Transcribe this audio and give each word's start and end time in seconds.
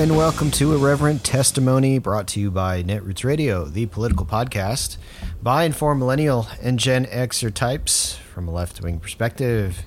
and 0.00 0.16
welcome 0.16 0.50
to 0.50 0.72
Irreverent 0.72 1.22
Testimony 1.24 1.98
brought 1.98 2.26
to 2.28 2.40
you 2.40 2.50
by 2.50 2.82
Netroots 2.82 3.22
Radio, 3.22 3.66
the 3.66 3.84
political 3.86 4.24
podcast 4.24 4.96
by 5.42 5.64
and 5.64 5.76
for 5.76 5.94
millennial 5.94 6.48
and 6.62 6.78
Gen 6.78 7.04
Xer 7.06 7.52
types 7.52 8.16
from 8.16 8.48
a 8.48 8.50
left 8.50 8.80
wing 8.82 8.98
perspective. 8.98 9.82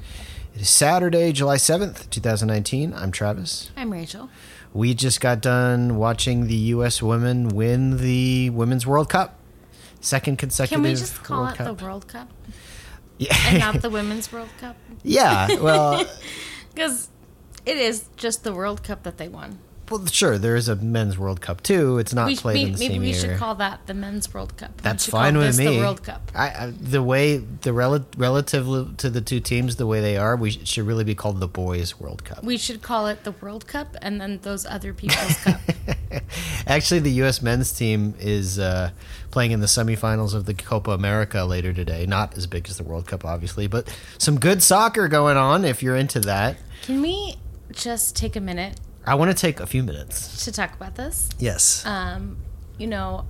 It 0.53 0.61
is 0.61 0.69
Saturday, 0.69 1.31
July 1.31 1.55
7th, 1.55 2.09
2019. 2.11 2.93
I'm 2.93 3.11
Travis. 3.11 3.71
I'm 3.75 3.91
Rachel. 3.91 4.29
We 4.71 4.93
just 4.93 5.19
got 5.19 5.41
done 5.41 5.95
watching 5.97 6.45
the 6.45 6.55
U.S. 6.55 7.01
women 7.01 7.49
win 7.49 7.97
the 7.97 8.51
Women's 8.51 8.85
World 8.85 9.09
Cup. 9.09 9.39
Second 9.99 10.37
consecutive 10.37 10.83
Can 10.83 10.91
we 10.91 10.95
just 10.95 11.23
call 11.23 11.41
World 11.43 11.53
it 11.53 11.57
Cup. 11.57 11.77
the 11.77 11.83
World 11.85 12.07
Cup 12.07 12.29
and 12.45 12.53
Yeah. 13.17 13.57
not 13.57 13.75
the 13.81 13.89
Women's 13.89 14.31
World 14.31 14.49
Cup? 14.59 14.75
yeah, 15.01 15.47
well, 15.59 16.05
Because 16.73 17.09
it 17.65 17.77
is 17.77 18.05
just 18.15 18.43
the 18.43 18.53
World 18.53 18.83
Cup 18.83 19.03
that 19.03 19.17
they 19.17 19.27
won. 19.27 19.59
Well, 19.89 20.05
sure, 20.07 20.37
there 20.37 20.55
is 20.55 20.67
a 20.69 20.75
Men's 20.75 21.17
World 21.17 21.41
Cup 21.41 21.61
too. 21.61 21.97
It's 21.97 22.13
not 22.13 22.27
We, 22.27 22.35
played 22.37 22.55
we- 22.55 22.61
in 22.63 22.71
the 22.73 22.79
maybe 22.79 22.93
same 22.93 23.01
we 23.01 23.07
year. 23.11 23.19
should 23.19 23.37
call 23.37 23.55
that 23.55 23.85
the 23.87 23.93
Men's 23.93 24.33
World 24.33 24.55
Cup. 24.57 24.81
That's 24.81 25.05
fine 25.07 25.37
with 25.37 25.57
me. 25.57 25.65
The 25.65 25.77
World 25.79 26.03
Cup. 26.03 26.31
I, 26.33 26.47
I, 26.49 26.73
the 26.79 27.03
way 27.03 27.37
the 27.37 27.73
rel- 27.73 28.05
relative 28.17 28.97
to 28.97 29.09
the 29.09 29.21
two 29.21 29.39
teams, 29.39 29.75
the 29.75 29.85
way 29.87 30.01
they 30.01 30.17
are, 30.17 30.35
we 30.35 30.51
sh- 30.51 30.59
should 30.67 30.87
really 30.87 31.03
be 31.03 31.15
called 31.15 31.39
the 31.39 31.47
Boys 31.47 31.99
World 31.99 32.23
Cup. 32.23 32.43
We 32.43 32.57
should 32.57 32.81
call 32.81 33.07
it 33.07 33.23
the 33.23 33.31
World 33.33 33.67
Cup 33.67 33.95
and 34.01 34.19
then 34.21 34.39
those 34.41 34.65
other 34.65 34.93
people's 34.93 35.35
cup. 35.43 35.59
Actually, 36.67 36.99
the 37.01 37.11
U.S. 37.11 37.41
men's 37.41 37.71
team 37.73 38.15
is 38.19 38.59
uh, 38.59 38.91
playing 39.31 39.51
in 39.51 39.59
the 39.59 39.65
semifinals 39.67 40.33
of 40.33 40.45
the 40.45 40.53
Copa 40.53 40.91
America 40.91 41.43
later 41.43 41.73
today. 41.73 42.05
Not 42.05 42.37
as 42.37 42.47
big 42.47 42.67
as 42.69 42.77
the 42.77 42.83
World 42.83 43.07
Cup, 43.07 43.25
obviously, 43.25 43.67
but 43.67 43.93
some 44.17 44.39
good 44.39 44.63
soccer 44.63 45.07
going 45.07 45.37
on 45.37 45.65
if 45.65 45.83
you're 45.83 45.95
into 45.95 46.19
that. 46.21 46.57
Can 46.83 47.01
we 47.01 47.35
just 47.71 48.15
take 48.15 48.35
a 48.35 48.41
minute 48.41 48.79
I 49.05 49.15
want 49.15 49.31
to 49.31 49.37
take 49.37 49.59
a 49.59 49.67
few 49.67 49.83
minutes. 49.83 50.45
to 50.45 50.51
talk 50.51 50.73
about 50.75 50.95
this? 50.95 51.29
Yes. 51.39 51.85
Um, 51.85 52.37
you 52.77 52.87
know, 52.87 53.25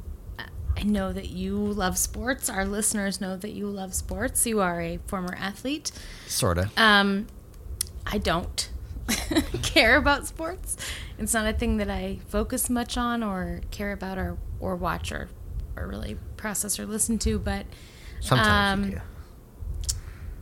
I- 0.77 0.83
know 0.83 1.13
that 1.13 1.29
you 1.29 1.55
love 1.57 1.97
sports. 1.97 2.49
Our 2.49 2.65
listeners 2.65 3.19
know 3.21 3.37
that 3.37 3.51
you 3.51 3.67
love 3.67 3.93
sports. 3.93 4.45
You 4.45 4.59
are 4.61 4.81
a 4.81 4.97
former 5.07 5.35
athlete. 5.39 5.91
sort 6.27 6.57
of. 6.57 6.71
Um, 6.77 7.27
I 8.05 8.17
don't 8.17 8.69
care 9.63 9.95
about 9.97 10.27
sports. 10.27 10.75
It's 11.17 11.33
not 11.33 11.45
a 11.47 11.53
thing 11.53 11.77
that 11.77 11.89
I 11.89 12.19
focus 12.27 12.69
much 12.69 12.97
on 12.97 13.23
or 13.23 13.61
care 13.71 13.91
about 13.93 14.17
or, 14.17 14.37
or 14.59 14.75
watch 14.75 15.11
or, 15.11 15.29
or 15.77 15.87
really 15.87 16.17
process 16.37 16.77
or 16.79 16.85
listen 16.85 17.17
to. 17.19 17.39
But 17.39 17.65
Sometimes 18.19 18.83
um, 18.83 18.89
you 18.91 18.95
do. 18.97 19.01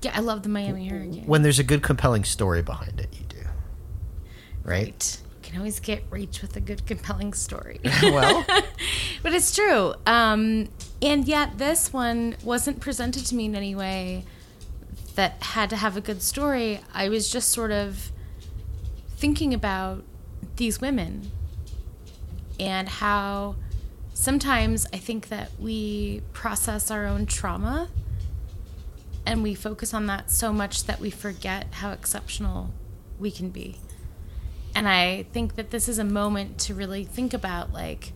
yeah, 0.04 0.12
I 0.16 0.20
love 0.22 0.44
the 0.44 0.50
Miami 0.50 0.88
Hurricane. 0.88 1.26
When 1.26 1.42
there's 1.44 1.60
a 1.60 1.64
good, 1.64 1.84
compelling 1.84 2.24
story 2.24 2.62
behind 2.62 3.00
it, 3.00 3.10
you 3.14 3.26
do. 3.28 3.38
Right? 4.64 4.84
Right. 4.86 5.21
Can 5.52 5.60
always 5.60 5.82
get 5.82 6.04
reach 6.10 6.42
with 6.42 6.56
a 6.56 6.62
good, 6.62 6.86
compelling 6.86 7.34
story. 7.34 7.82
well, 8.04 8.46
but 9.22 9.34
it's 9.34 9.54
true. 9.54 9.94
Um, 10.08 10.70
and 11.02 11.28
yet, 11.28 11.58
this 11.58 11.92
one 11.92 12.38
wasn't 12.42 12.80
presented 12.80 13.26
to 13.26 13.36
me 13.36 13.46
in 13.46 13.56
any 13.56 13.76
way 13.76 14.24
that 15.16 15.44
had 15.44 15.70
to 15.72 15.76
have 15.76 15.98
a 15.98 16.02
good 16.02 16.22
story. 16.22 16.80
I 16.94 17.10
was 17.10 17.30
just 17.30 17.50
sort 17.50 17.72
of 17.72 18.12
thinking 19.18 19.54
about 19.54 20.06
these 20.56 20.80
women 20.80 21.32
and 22.58 22.88
how 22.88 23.56
sometimes 24.14 24.88
I 24.94 24.98
think 24.98 25.28
that 25.28 25.52
we 25.60 26.22
process 26.32 26.90
our 26.90 27.06
own 27.06 27.26
trauma 27.26 27.90
and 29.26 29.44
we 29.44 29.54
focus 29.54 29.94
on 29.94 30.06
that 30.06 30.32
so 30.32 30.54
much 30.54 30.86
that 30.86 31.02
we 31.02 31.10
forget 31.10 31.68
how 31.74 31.92
exceptional 31.92 32.72
we 33.20 33.32
can 33.32 33.50
be. 33.50 33.78
And 34.76 34.88
I 34.88 35.24
think 35.34 35.56
that 35.56 35.72
this 35.72 35.88
is 35.90 35.98
a 36.00 36.04
moment 36.04 36.58
to 36.60 36.74
really 36.74 37.04
think 37.04 37.34
about 37.34 37.74
like 37.74 38.14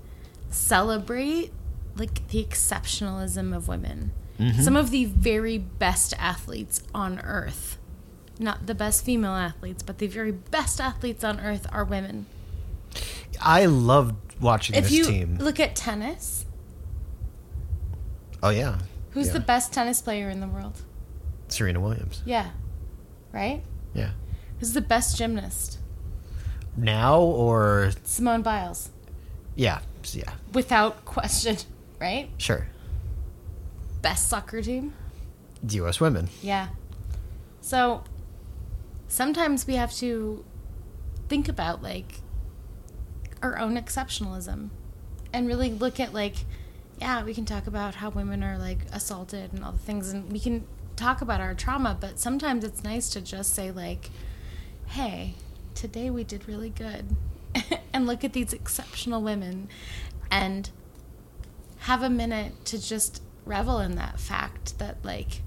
celebrate 0.49 1.51
like 1.97 2.27
the 2.29 2.43
exceptionalism 2.43 3.55
of 3.55 3.67
women. 3.67 4.11
Mm-hmm. 4.39 4.61
Some 4.61 4.75
of 4.75 4.91
the 4.91 5.05
very 5.05 5.57
best 5.57 6.13
athletes 6.19 6.81
on 6.93 7.19
earth. 7.19 7.77
Not 8.37 8.67
the 8.67 8.75
best 8.75 9.05
female 9.05 9.31
athletes, 9.31 9.81
but 9.81 9.97
the 9.99 10.07
very 10.07 10.31
best 10.33 10.81
athletes 10.81 11.23
on 11.23 11.39
earth 11.39 11.65
are 11.71 11.85
women. 11.85 12.25
I 13.41 13.65
loved 13.65 14.41
watching 14.41 14.75
If 14.75 14.85
this 14.85 14.91
you 14.93 15.05
team. 15.05 15.37
look 15.39 15.57
at 15.59 15.73
tennis, 15.75 16.45
oh, 18.43 18.49
yeah. 18.49 18.79
who's 19.11 19.27
Yeah. 19.27 19.33
the 19.33 19.39
best 19.39 19.71
tennis 19.71 20.01
player 20.01 20.29
in 20.29 20.41
the 20.41 20.47
world? 20.47 20.81
Serena 21.47 21.79
Williams. 21.79 22.21
Yeah. 22.25 22.49
Right? 23.31 23.63
Yeah. 23.93 24.11
Who's 24.59 24.73
the 24.73 24.81
best 24.81 25.17
gymnast? 25.17 25.77
Now 26.77 27.19
or 27.21 27.91
Simone 28.03 28.41
Biles. 28.41 28.89
yeah, 29.55 29.79
yeah, 30.13 30.31
Without 30.53 31.05
question, 31.05 31.57
right? 31.99 32.29
sure. 32.37 32.67
Best 34.01 34.27
soccer 34.29 34.61
team? 34.61 34.93
U.S. 35.67 35.99
women. 35.99 36.29
Yeah. 36.43 36.67
So 37.61 38.03
sometimes 39.07 39.65
we 39.65 39.75
have 39.75 39.91
to 39.95 40.43
think 41.27 41.49
about 41.49 41.81
like 41.81 42.19
our 43.41 43.57
own 43.57 43.75
exceptionalism 43.75 44.69
and 45.33 45.47
really 45.47 45.71
look 45.71 45.99
at 45.99 46.13
like 46.13 46.35
yeah, 46.99 47.23
we 47.23 47.33
can 47.33 47.43
talk 47.45 47.67
about 47.67 47.95
how 47.95 48.09
women 48.09 48.43
are 48.43 48.57
like 48.57 48.79
assaulted 48.93 49.51
and 49.53 49.63
all 49.63 49.71
the 49.71 49.77
things 49.79 50.11
and 50.13 50.31
we 50.31 50.39
can 50.39 50.65
talk 50.95 51.21
about 51.21 51.41
our 51.41 51.53
trauma, 51.53 51.97
but 51.99 52.19
sometimes 52.19 52.63
it's 52.63 52.83
nice 52.83 53.09
to 53.09 53.21
just 53.21 53.53
say 53.53 53.71
like 53.71 54.11
hey, 54.87 55.33
today 55.75 56.09
we 56.09 56.23
did 56.23 56.47
really 56.47 56.69
good. 56.69 57.15
and 57.93 58.05
look 58.05 58.23
at 58.23 58.33
these 58.33 58.53
exceptional 58.53 59.21
women 59.21 59.69
and 60.31 60.69
have 61.79 62.01
a 62.01 62.09
minute 62.09 62.65
to 62.65 62.81
just 62.81 63.21
revel 63.45 63.79
in 63.79 63.95
that 63.95 64.19
fact 64.19 64.77
that 64.79 64.97
like 65.03 65.41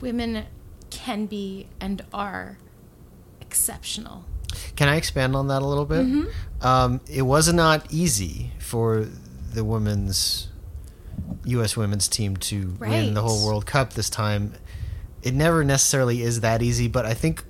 women 0.00 0.44
can 0.90 1.26
be 1.26 1.66
and 1.80 2.04
are 2.12 2.58
exceptional. 3.40 4.24
Can 4.76 4.88
I 4.88 4.96
expand 4.96 5.34
on 5.34 5.48
that 5.48 5.62
a 5.62 5.66
little 5.66 5.86
bit? 5.86 6.06
Mm-hmm. 6.06 6.66
Um, 6.66 7.00
it 7.10 7.22
was 7.22 7.52
not 7.52 7.92
easy 7.92 8.52
for 8.58 9.08
the 9.52 9.64
women's 9.64 10.48
U.S. 11.44 11.76
women's 11.76 12.08
team 12.08 12.36
to 12.36 12.76
win 12.78 13.14
the 13.14 13.22
whole 13.22 13.46
World 13.46 13.66
Cup 13.66 13.94
this 13.94 14.10
time. 14.10 14.54
It 15.22 15.34
never 15.34 15.64
necessarily 15.64 16.22
is 16.22 16.40
that 16.40 16.62
easy, 16.62 16.88
but 16.88 17.06
I 17.06 17.14
think 17.14 17.44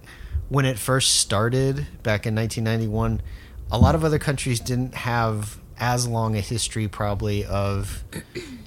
when 0.48 0.64
it 0.64 0.78
first 0.78 1.16
started 1.16 1.86
back 2.02 2.26
in 2.26 2.34
1991, 2.34 3.22
a 3.70 3.78
lot 3.78 3.94
of 3.94 4.04
other 4.04 4.18
countries 4.18 4.60
didn't 4.60 4.94
have 4.94 5.58
as 5.78 6.06
long 6.06 6.36
a 6.36 6.40
history 6.40 6.86
probably 6.86 7.44
of 7.44 8.04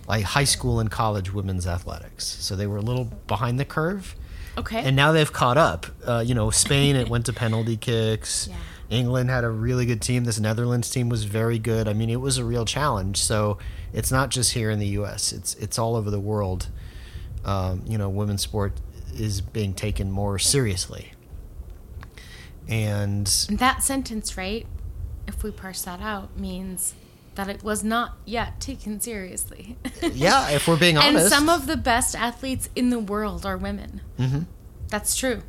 like 0.08 0.24
high 0.24 0.44
school 0.44 0.80
and 0.80 0.92
college 0.92 1.32
women's 1.32 1.66
athletics. 1.66 2.26
So 2.26 2.56
they 2.56 2.68
were 2.68 2.78
a 2.78 2.82
little 2.82 3.06
behind 3.28 3.60
the 3.60 3.66
curve. 3.66 4.16
Okay. 4.58 4.80
And 4.80 4.96
now 4.96 5.12
they've 5.12 5.32
caught 5.32 5.58
up. 5.58 5.86
Uh, 6.06 6.24
you 6.26 6.34
know, 6.34 6.50
Spain 6.50 6.96
it 6.96 7.10
went 7.10 7.26
to 7.28 7.34
penalty 7.34 7.78
kicks. 7.78 8.50
Yeah. 8.90 9.00
England 9.00 9.30
had 9.30 9.44
a 9.44 9.50
really 9.50 9.86
good 9.86 10.02
team. 10.02 10.24
This 10.24 10.40
Netherlands 10.40 10.90
team 10.90 11.10
was 11.10 11.26
very 11.26 11.60
good. 11.60 11.90
I 11.90 11.94
mean, 11.94 12.10
it 12.10 12.22
was 12.22 12.38
a 12.38 12.46
real 12.46 12.64
challenge. 12.64 13.18
So 13.18 13.58
it's 13.92 14.14
not 14.14 14.30
just 14.30 14.54
here 14.54 14.72
in 14.72 14.80
the 14.80 14.88
U.S. 14.88 15.34
It's 15.34 15.56
it's 15.56 15.78
all 15.78 15.98
over 15.98 16.10
the 16.10 16.22
world. 16.22 16.70
Um, 17.44 17.84
you 17.86 17.98
know, 17.98 18.08
women's 18.08 18.44
sport 18.44 18.80
is 19.14 19.42
being 19.42 19.74
taken 19.74 20.10
more 20.10 20.40
seriously. 20.40 21.12
And 22.68 23.26
that 23.50 23.84
sentence, 23.84 24.38
right? 24.38 24.66
If 25.28 25.44
we 25.44 25.52
parse 25.52 25.82
that 25.84 26.02
out, 26.02 26.38
means 26.38 26.94
that 27.36 27.48
it 27.50 27.64
was 27.64 27.84
not 27.84 28.18
yet 28.26 28.60
taken 28.60 29.00
seriously. 29.00 29.78
yeah, 30.14 30.50
if 30.50 30.68
we're 30.68 30.78
being 30.78 30.98
honest. 30.98 31.26
and 31.26 31.30
some 31.30 31.50
of 31.50 31.68
the 31.68 31.78
best 31.78 32.16
athletes 32.16 32.70
in 32.76 32.90
the 32.90 33.00
world 33.00 33.46
are 33.46 33.58
women. 33.58 34.02
hmm 34.18 34.40
That's 34.90 35.16
true. 35.16 35.44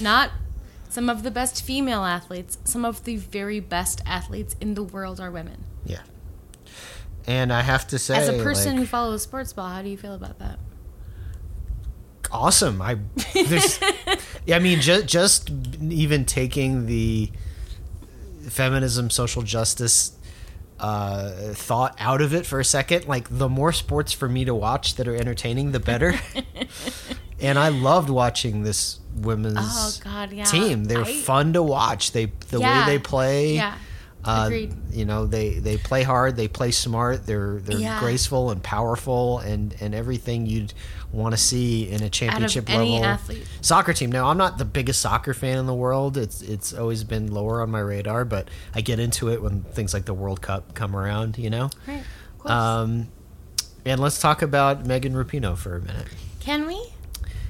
Not 0.00 0.30
some 0.88 1.08
of 1.08 1.22
the 1.22 1.30
best 1.30 1.62
female 1.62 2.04
athletes, 2.04 2.58
some 2.64 2.84
of 2.84 3.04
the 3.04 3.16
very 3.16 3.60
best 3.60 4.02
athletes 4.06 4.54
in 4.60 4.74
the 4.74 4.82
world 4.82 5.20
are 5.20 5.30
women. 5.30 5.64
yeah. 5.84 6.00
And 7.28 7.52
I 7.52 7.62
have 7.62 7.88
to 7.88 7.98
say, 7.98 8.16
As 8.16 8.28
a 8.28 8.40
person 8.44 8.72
like, 8.72 8.80
who 8.80 8.86
follows 8.86 9.22
sports 9.22 9.52
ball, 9.52 9.68
how 9.68 9.82
do 9.82 9.88
you 9.88 9.96
feel 9.96 10.14
about 10.14 10.38
that? 10.38 10.60
Awesome. 12.32 12.80
I 12.82 12.98
there's 13.34 13.80
yeah, 14.46 14.56
I 14.56 14.58
mean 14.58 14.80
just 14.80 15.06
just 15.06 15.50
even 15.80 16.24
taking 16.24 16.86
the 16.86 17.30
feminism, 18.48 19.10
social 19.10 19.42
justice 19.42 20.12
uh, 20.78 21.30
thought 21.54 21.96
out 21.98 22.20
of 22.20 22.34
it 22.34 22.44
for 22.46 22.60
a 22.60 22.64
second, 22.64 23.06
like 23.06 23.28
the 23.30 23.48
more 23.48 23.72
sports 23.72 24.12
for 24.12 24.28
me 24.28 24.44
to 24.44 24.54
watch 24.54 24.96
that 24.96 25.08
are 25.08 25.16
entertaining, 25.16 25.72
the 25.72 25.80
better. 25.80 26.14
and 27.40 27.58
I 27.58 27.68
loved 27.68 28.10
watching 28.10 28.62
this 28.62 29.00
women's 29.14 29.56
Oh 29.58 29.92
God, 30.04 30.32
yeah. 30.32 30.44
team. 30.44 30.84
They're 30.84 31.02
I- 31.04 31.14
fun 31.22 31.52
to 31.54 31.62
watch. 31.62 32.12
They 32.12 32.26
the 32.50 32.60
Yeah. 32.60 32.86
way 32.86 32.92
they 32.92 32.98
play. 32.98 33.54
Yeah. 33.54 33.74
Uh, 34.26 34.44
Agreed. 34.46 34.74
You 34.92 35.04
know, 35.04 35.26
they 35.26 35.58
they 35.58 35.76
play 35.76 36.02
hard, 36.02 36.36
they 36.36 36.48
play 36.48 36.70
smart, 36.70 37.26
they're 37.26 37.60
they're 37.60 37.78
Yeah. 37.78 38.00
graceful 38.00 38.50
and 38.50 38.62
powerful, 38.62 39.38
and 39.38 39.74
and 39.80 39.94
everything 39.94 40.46
you'd 40.46 40.72
want 41.12 41.32
to 41.32 41.36
see 41.38 41.88
in 41.88 42.02
a 42.02 42.10
championship 42.10 42.68
level 42.68 43.04
athlete. 43.04 43.46
soccer 43.60 43.92
team. 43.92 44.10
Now, 44.10 44.26
I'm 44.28 44.36
not 44.36 44.58
the 44.58 44.64
biggest 44.64 45.00
soccer 45.00 45.32
fan 45.34 45.58
in 45.58 45.66
the 45.66 45.74
world. 45.74 46.16
It's 46.16 46.42
it's 46.42 46.74
always 46.74 47.04
been 47.04 47.32
lower 47.32 47.62
on 47.62 47.70
my 47.70 47.80
radar, 47.80 48.24
but 48.24 48.48
I 48.74 48.80
get 48.80 48.98
into 48.98 49.30
it 49.30 49.40
when 49.42 49.62
things 49.62 49.94
like 49.94 50.04
the 50.06 50.14
World 50.14 50.42
Cup 50.42 50.74
come 50.74 50.96
around. 50.96 51.38
You 51.38 51.50
know. 51.50 51.70
Right. 51.86 52.02
Um, 52.44 53.08
and 53.84 54.00
let's 54.00 54.18
talk 54.20 54.42
about 54.42 54.84
Megan 54.86 55.14
Rapinoe 55.14 55.56
for 55.56 55.76
a 55.76 55.80
minute. 55.80 56.08
Can 56.40 56.66
we? 56.66 56.80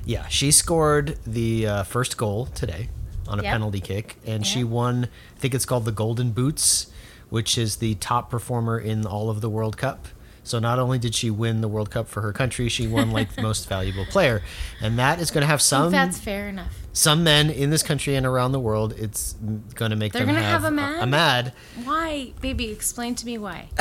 Yeah, 0.05 0.27
she 0.29 0.53
scored 0.53 1.19
the 1.27 1.67
uh, 1.67 1.83
first 1.83 2.17
goal 2.17 2.47
today 2.47 2.89
on 3.29 3.41
a 3.41 3.43
Yep. 3.43 3.53
penalty 3.53 3.81
kick, 3.81 4.17
and 4.27 4.47
she 4.47 4.63
won. 4.65 5.09
I 5.37 5.41
think 5.41 5.55
it's 5.55 5.65
called 5.67 5.85
the 5.85 5.93
Golden 5.93 6.31
Boots, 6.31 6.87
which 7.31 7.59
is 7.59 7.77
the 7.77 7.95
top 7.97 8.31
performer 8.31 8.79
in 8.79 9.05
all 9.07 9.31
of 9.31 9.41
the 9.41 9.51
World 9.51 9.77
Cup. 9.77 10.07
So 10.45 10.61
not 10.61 10.79
only 10.79 11.01
did 11.01 11.13
she 11.13 11.29
win 11.29 11.61
the 11.61 11.67
World 11.67 11.91
Cup 11.91 12.07
for 12.09 12.21
her 12.23 12.33
country, 12.33 12.69
she 12.69 12.87
won 12.87 13.11
like 13.11 13.35
the 13.35 13.43
most 13.43 13.69
valuable 13.69 14.05
player, 14.07 14.43
and 14.81 14.97
that 14.97 15.21
is 15.21 15.33
going 15.33 15.41
to 15.43 15.47
have 15.49 15.59
I 15.59 15.63
some 15.63 15.83
think 15.91 15.93
that's 15.95 16.19
fair 16.21 16.49
enough. 16.49 16.73
some 16.93 17.25
men 17.25 17.51
in 17.51 17.71
this 17.71 17.83
country 17.83 18.15
and 18.15 18.25
around 18.25 18.53
the 18.53 18.61
world. 18.61 18.95
It's 18.97 19.33
going 19.75 19.91
to 19.91 19.97
make 19.97 20.13
They're 20.13 20.25
them 20.25 20.37
gonna 20.37 20.47
have, 20.47 20.63
have 20.63 20.73
a 20.73 20.75
mad? 20.77 21.03
A 21.03 21.07
mad. 21.07 21.53
Why, 21.83 22.33
baby? 22.41 22.71
Explain 22.71 23.17
to 23.17 23.27
me 23.27 23.39
why. 23.39 23.71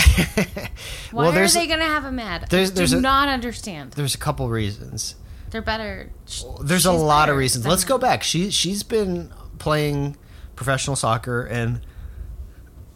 Why 1.11 1.25
well, 1.29 1.37
are 1.37 1.47
they 1.47 1.67
going 1.67 1.79
to 1.79 1.85
have 1.85 2.03
a 2.05 2.11
mad? 2.11 2.47
there's- 2.49 2.71
I 2.71 2.73
there's 2.73 2.91
do 2.91 2.97
a- 2.97 3.01
not 3.01 3.29
understand. 3.29 3.91
there's 3.91 4.15
a 4.15 4.17
couple 4.17 4.49
reasons. 4.49 5.15
They're 5.55 5.61
better. 5.61 6.11
sh- 6.25 6.43
There's 6.61 6.85
a 6.85 6.91
lot 6.91 7.29
of 7.29 7.37
reasons. 7.37 7.65
Let's 7.65 7.85
go 7.85 7.97
back. 7.97 8.23
She 8.23 8.51
she's 8.51 8.83
been 8.83 9.31
playing 9.57 10.17
professional 10.57 10.97
soccer 10.97 11.43
and 11.45 11.79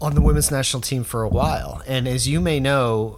on 0.02 0.14
the 0.14 0.20
women's 0.20 0.52
national 0.52 0.82
team 0.82 1.06
for 1.06 1.24
a 1.24 1.30
while. 1.30 1.82
And 1.88 2.06
as 2.06 2.28
you 2.28 2.42
may 2.42 2.60
know, 2.60 3.18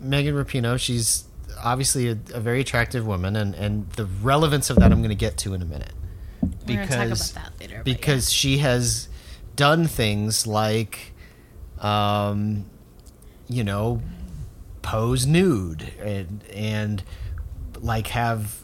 Megan 0.00 0.34
Rapinoe, 0.34 0.76
she's 0.80 1.22
obviously 1.62 2.08
a, 2.08 2.18
a 2.34 2.40
very 2.40 2.60
attractive 2.62 3.06
woman, 3.06 3.36
and 3.36 3.54
and 3.54 3.88
the 3.90 4.06
relevance 4.06 4.70
of 4.70 4.76
that 4.80 4.90
I'm 4.90 4.98
going 4.98 5.10
to 5.10 5.14
get 5.14 5.36
to 5.38 5.54
in 5.54 5.62
a 5.62 5.66
minute. 5.66 5.92
We're 6.66 6.84
talk 6.86 7.06
about 7.06 7.18
that 7.34 7.52
later. 7.60 7.82
because 7.84 8.32
she 8.32 8.58
has 8.58 9.08
done 9.54 9.86
things 9.86 10.48
like, 10.48 11.12
um, 11.78 12.64
you 13.48 13.62
know, 13.62 14.02
pose 14.82 15.26
nude 15.26 15.92
and 16.02 16.42
and 16.52 17.04
like 17.80 18.08
have 18.08 18.59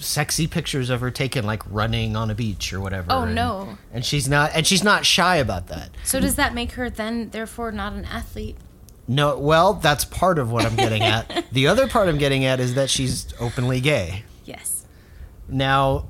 sexy 0.00 0.46
pictures 0.46 0.90
of 0.90 1.00
her 1.00 1.10
taken 1.10 1.44
like 1.46 1.62
running 1.70 2.16
on 2.16 2.30
a 2.30 2.34
beach 2.34 2.72
or 2.72 2.80
whatever. 2.80 3.06
Oh, 3.10 3.22
and- 3.22 3.34
no. 3.34 3.78
And 3.92 4.04
she's 4.04 4.28
not 4.28 4.50
and 4.54 4.66
she's 4.66 4.84
not 4.84 5.04
shy 5.06 5.36
about 5.36 5.68
that. 5.68 5.90
So 6.04 6.20
does 6.20 6.34
that 6.36 6.54
make 6.54 6.72
her 6.72 6.88
then, 6.90 7.30
therefore, 7.30 7.72
not 7.72 7.92
an 7.92 8.04
athlete? 8.04 8.56
No, 9.08 9.38
well, 9.38 9.74
that's 9.74 10.04
part 10.04 10.38
of 10.38 10.50
what 10.50 10.64
I'm 10.66 10.74
getting 10.76 11.02
at. 11.02 11.44
The 11.52 11.68
other 11.68 11.86
part 11.86 12.08
I'm 12.08 12.18
getting 12.18 12.44
at 12.44 12.58
is 12.60 12.74
that 12.74 12.90
she's 12.90 13.32
openly 13.40 13.80
gay. 13.80 14.24
Yes. 14.44 14.84
Now, 15.48 16.06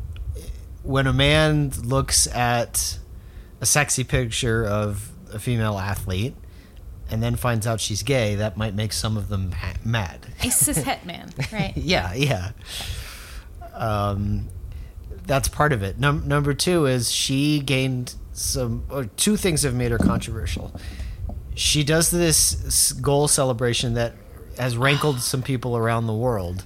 when 0.83 1.07
a 1.07 1.13
man 1.13 1.71
looks 1.85 2.27
at 2.29 2.99
a 3.61 3.67
sexy 3.67 4.03
picture 4.03 4.65
of 4.65 5.11
a 5.33 5.39
female 5.39 5.79
athlete 5.79 6.35
and 7.11 7.23
then 7.23 7.37
finds 7.37 7.67
out 7.67 7.81
she's 7.81 8.03
gay, 8.03 8.35
that 8.37 8.57
might 8.57 8.75
make 8.75 8.93
some 8.93 9.17
of 9.19 9.29
them 9.29 9.53
ha- 9.53 9.75
mad. 9.85 10.27
A 10.41 10.47
cishet 10.47 11.05
man, 11.05 11.31
right? 11.53 11.75
yeah, 11.77 12.15
yeah. 12.15 12.51
Um, 13.77 14.49
that's 15.27 15.49
part 15.49 15.73
of 15.73 15.83
it. 15.83 15.99
Num- 15.99 16.27
number 16.27 16.55
two 16.55 16.87
is 16.87 17.11
she 17.11 17.61
gained 17.61 18.15
some. 18.33 18.85
Or 18.91 19.05
two 19.05 19.37
things 19.37 19.63
have 19.63 19.75
made 19.75 19.91
her 19.91 19.99
controversial. 19.99 20.73
She 21.55 21.85
does 21.85 22.11
this 22.11 22.93
goal 22.93 23.29
celebration 23.29 23.95
that 23.95 24.15
has 24.59 24.77
rankled 24.77 25.21
some 25.21 25.43
people 25.43 25.77
around 25.77 26.07
the 26.07 26.15
world. 26.15 26.65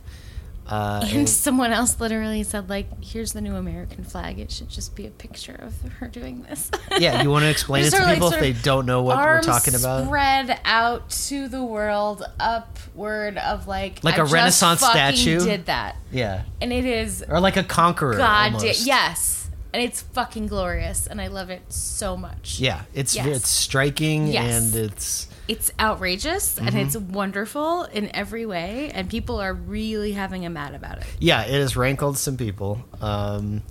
Uh, 0.71 1.05
And 1.13 1.29
someone 1.29 1.73
else 1.73 1.99
literally 1.99 2.43
said, 2.45 2.69
like, 2.71 2.87
here's 3.03 3.33
the 3.33 3.41
new 3.41 3.57
American 3.57 4.05
flag. 4.05 4.39
It 4.39 4.53
should 4.53 4.69
just 4.69 4.95
be 4.95 5.07
a 5.07 5.11
picture 5.11 5.57
of 5.61 5.75
her 5.99 6.07
doing 6.07 6.43
this. 6.43 6.71
Yeah, 6.99 7.23
you 7.23 7.31
want 7.31 7.43
to 7.43 7.51
explain 7.51 7.85
it 7.87 7.91
to 7.91 7.97
of 7.97 8.03
like 8.05 8.15
people 8.15 8.33
if 8.33 8.39
they 8.41 8.53
don't 8.53 8.87
know 8.87 9.03
what 9.03 9.17
we're 9.19 9.41
talking 9.43 9.75
about? 9.75 10.05
Spread 10.07 10.61
out 10.65 11.11
to 11.11 11.49
the 11.49 11.65
world, 11.65 12.23
upward 12.39 13.37
of 13.39 13.67
like 13.67 14.03
Like 14.05 14.19
a 14.19 14.23
a 14.23 14.27
Renaissance 14.27 14.81
statue? 14.81 15.41
Did 15.41 15.67
that, 15.67 15.97
Yeah, 16.13 16.43
and 16.61 16.73
it 16.73 16.85
is 16.85 17.25
or 17.29 17.41
like 17.41 17.57
a 17.57 17.65
conqueror. 17.65 18.17
god. 18.17 18.55
almost. 18.55 18.87
Yes, 18.87 19.49
and 19.73 19.83
it's 19.83 20.03
fucking 20.03 20.47
glorious, 20.47 21.07
and 21.07 21.21
I 21.21 21.29
love 21.29 21.51
it 21.51 21.63
so 21.73 22.17
much. 22.17 22.59
Yeah, 22.61 22.83
it's 22.95 23.15
Yes. 23.15 23.27
it's 23.27 23.49
striking 23.49 24.29
Yes. 24.29 24.55
and 24.65 24.75
it's 24.75 25.27
It's 25.51 25.73
outrageous 25.81 26.59
and 26.59 26.69
Mm-hmm. 26.69 26.79
it's 26.79 26.97
wonderful 26.97 27.83
in 27.85 28.15
every 28.15 28.47
way, 28.47 28.91
and 28.95 29.11
people 29.11 29.41
are 29.41 29.53
really 29.53 30.13
having 30.13 30.47
a 30.47 30.51
mad 30.51 30.75
about 30.75 30.99
it. 30.99 31.07
yeah, 31.19 31.43
it 31.43 31.61
has 31.61 31.77
rankled 31.77 32.17
some 32.19 32.37
people. 32.37 32.83
Um, 33.01 33.63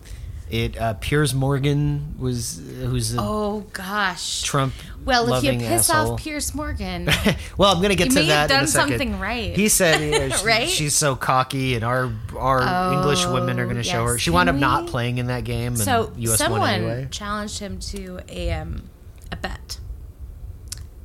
it 0.49 0.77
uh, 0.81 0.95
Piers 0.95 1.33
Morgan 1.35 2.15
was 2.19 2.59
who's 2.81 3.13
a 3.13 3.17
Oh 3.21 3.65
gosh. 3.71 4.41
Trump. 4.41 4.73
well, 5.05 5.31
if 5.35 5.43
you 5.43 5.51
piss 5.59 5.89
asshole. 5.91 6.13
off 6.13 6.19
Piers 6.23 6.55
Morgan, 6.55 7.05
well, 7.57 7.73
I'm 7.73 7.81
gonna 7.83 7.93
get 7.95 8.09
to 8.11 8.15
that 8.23 8.25
have 8.25 8.49
in 8.49 8.55
a 8.55 8.59
done 8.61 8.67
second. 8.67 8.89
something 8.89 9.19
right. 9.19 9.55
He 9.55 9.69
said 9.69 10.01
you 10.01 10.11
know, 10.27 10.29
she- 10.35 10.45
Right? 10.45 10.67
she's 10.67 10.95
so 10.95 11.15
cocky, 11.15 11.75
and 11.75 11.83
our 11.85 12.11
our 12.35 12.61
Oh, 12.63 12.93
English 12.97 13.25
women 13.27 13.59
are 13.59 13.67
gonna 13.67 13.83
show 13.83 14.03
her. 14.05 14.13
yes. 14.13 14.21
She 14.21 14.31
wound 14.31 14.49
up 14.49 14.55
Can 14.55 14.59
not 14.59 14.87
playing 14.87 15.19
in 15.19 15.27
that 15.27 15.43
game, 15.43 15.73
and 15.75 15.77
so 15.77 16.11
US 16.17 16.39
someone 16.39 16.67
anyway. 16.67 17.07
challenged 17.11 17.59
him 17.59 17.79
to 17.93 18.19
a 18.27 18.51
um, 18.51 18.89
a 19.31 19.35
bet 19.37 19.77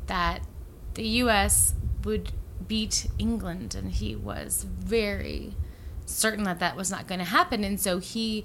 that 0.06 0.40
the 0.94 1.06
U.S. 1.24 1.74
would 2.04 2.32
beat 2.66 3.06
England, 3.18 3.74
and 3.74 3.90
he 3.92 4.14
was 4.16 4.64
very 4.64 5.54
certain 6.06 6.44
that 6.44 6.58
that 6.60 6.76
was 6.76 6.90
not 6.90 7.06
going 7.06 7.18
to 7.20 7.24
happen, 7.26 7.64
and 7.64 7.80
so 7.80 7.98
he 7.98 8.44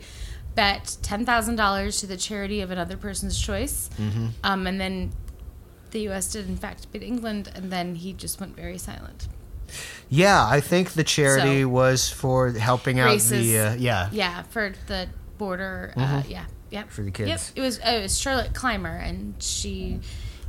bet 0.56 0.98
ten 1.02 1.26
thousand 1.26 1.56
dollars 1.56 2.00
to 2.00 2.08
the 2.08 2.18
charity 2.18 2.62
of 2.62 2.72
another 2.72 2.98
person's 2.98 3.40
choice, 3.40 3.90
Mm-hmm. 3.98 4.28
um, 4.44 4.68
and 4.68 4.80
then 4.80 5.12
the 5.92 6.02
U.S. 6.02 6.32
did 6.32 6.48
in 6.48 6.58
fact 6.58 6.92
beat 6.92 7.04
England, 7.04 7.52
and 7.56 7.72
then 7.72 7.96
he 7.96 8.14
just 8.14 8.40
went 8.40 8.56
very 8.56 8.78
silent. 8.78 9.28
Yeah, 10.10 10.46
I 10.48 10.62
think 10.62 10.92
the 10.94 11.04
charity 11.04 11.62
So- 11.62 11.68
was 11.70 12.10
for 12.10 12.52
helping 12.52 13.00
out 13.00 13.10
RAICES. 13.12 13.30
the 13.30 13.58
uh, 13.60 13.76
yeah 13.76 14.10
Yeah, 14.12 14.42
for 14.44 14.74
the 14.88 15.08
border. 15.38 15.94
Uh, 15.96 16.24
yeah, 16.28 16.46
yep. 16.72 16.86
Mm-hmm. 16.86 16.90
For 16.96 17.02
the 17.04 17.12
kids. 17.12 17.30
Yep. 17.30 17.42
It 17.56 17.62
was 17.62 17.80
uh, 17.80 17.84
it 18.00 18.02
was 18.02 18.20
Charlotte 18.20 18.54
Clymer, 18.56 18.96
and 18.96 19.36
she 19.42 20.00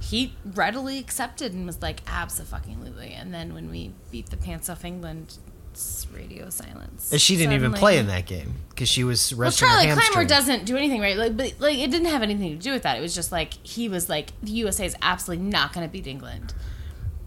he 0.01 0.35
readily 0.55 0.99
accepted 0.99 1.53
and 1.53 1.67
was 1.67 1.81
like, 1.83 2.01
"Absolutely." 2.07 3.13
And 3.13 3.33
then 3.33 3.55
when 3.55 3.71
we 3.71 3.93
beat 4.11 4.31
the 4.31 4.37
pants 4.37 4.69
off 4.69 4.85
England, 4.85 5.39
it's 5.73 6.07
radio 6.13 6.51
silence. 6.51 7.13
And 7.13 7.21
she 7.21 7.37
didn't 7.37 7.53
even 7.53 7.73
play 7.73 7.99
in 7.99 8.07
that 8.09 8.27
game 8.27 8.55
because 8.71 8.89
she 8.89 9.05
was 9.05 9.33
Well, 9.33 9.43
resting 9.47 9.69
her 9.69 9.75
Charlotte. 9.83 9.99
Clymer 10.11 10.29
doesn't 10.29 10.65
do 10.65 10.77
anything 10.77 11.01
right, 11.01 11.17
like, 11.17 11.37
but 11.37 11.55
like 11.61 11.79
it 11.79 11.91
didn't 11.91 12.09
have 12.09 12.23
anything 12.23 12.51
to 12.51 12.63
do 12.63 12.73
with 12.73 12.83
that. 12.83 12.99
It 12.99 13.01
was 13.01 13.15
just 13.15 13.31
like 13.31 13.55
he 13.63 13.89
was 13.89 14.09
like, 14.09 14.33
the 14.43 14.53
USA 14.53 14.87
is 14.87 14.97
absolutely 15.03 15.47
not 15.47 15.73
going 15.73 15.87
to 15.87 15.93
beat 15.93 16.07
England. 16.07 16.55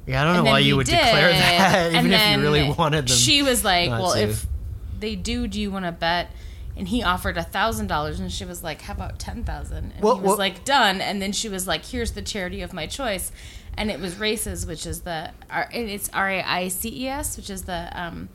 Yeah, 0.06 0.22
I 0.22 0.26
don't 0.26 0.34
know 0.34 0.40
And 0.40 0.48
then 0.48 0.54
why 0.54 0.60
you 0.60 0.76
would 0.76 0.86
did, 0.88 0.98
declare 0.98 1.30
that, 1.30 1.94
even 1.96 2.12
if 2.12 2.32
you 2.36 2.42
really 2.42 2.70
wanted 2.72 3.08
them. 3.08 3.16
She 3.16 3.42
was 3.42 3.64
like, 3.64 3.90
"Well, 3.90 4.14
to. 4.14 4.20
if 4.22 4.46
they 5.00 5.16
do, 5.16 5.48
do 5.48 5.62
you 5.62 5.72
want 5.72 5.86
to 5.86 5.94
bet?" 5.94 6.30
And 6.76 6.88
he 6.88 7.04
offered 7.04 7.38
a 7.38 7.44
thousand 7.44 7.88
dollars, 7.88 8.20
and 8.20 8.32
she 8.32 8.46
was 8.46 8.64
like, 8.64 8.82
"How 8.82 8.94
about 8.94 9.20
ten 9.20 9.44
thousand? 9.44 9.92
And 9.94 10.04
Well, 10.04 10.16
he 10.16 10.22
was 10.22 10.30
well- 10.30 10.38
like, 10.38 10.66
"Done." 10.66 11.02
And 11.02 11.22
then 11.22 11.32
she 11.32 11.48
was 11.50 11.68
like, 11.68 11.86
"Here's 11.86 12.12
the 12.14 12.22
charity 12.24 12.62
of 12.62 12.74
my 12.74 12.88
choice," 12.88 13.32
and 13.78 13.92
it 13.92 14.00
was 14.00 14.16
RAICES, 14.16 14.66
which 14.66 14.88
is 14.88 15.02
the 15.02 15.30
and 15.52 15.90
it's 15.90 16.10
R 16.14 16.30
A 16.30 16.42
I 16.42 16.68
C 16.70 16.90
E 17.04 17.08
S, 17.08 17.38
which 17.38 17.50
is 17.52 17.64
the 17.64 17.90
um, 17.94 18.30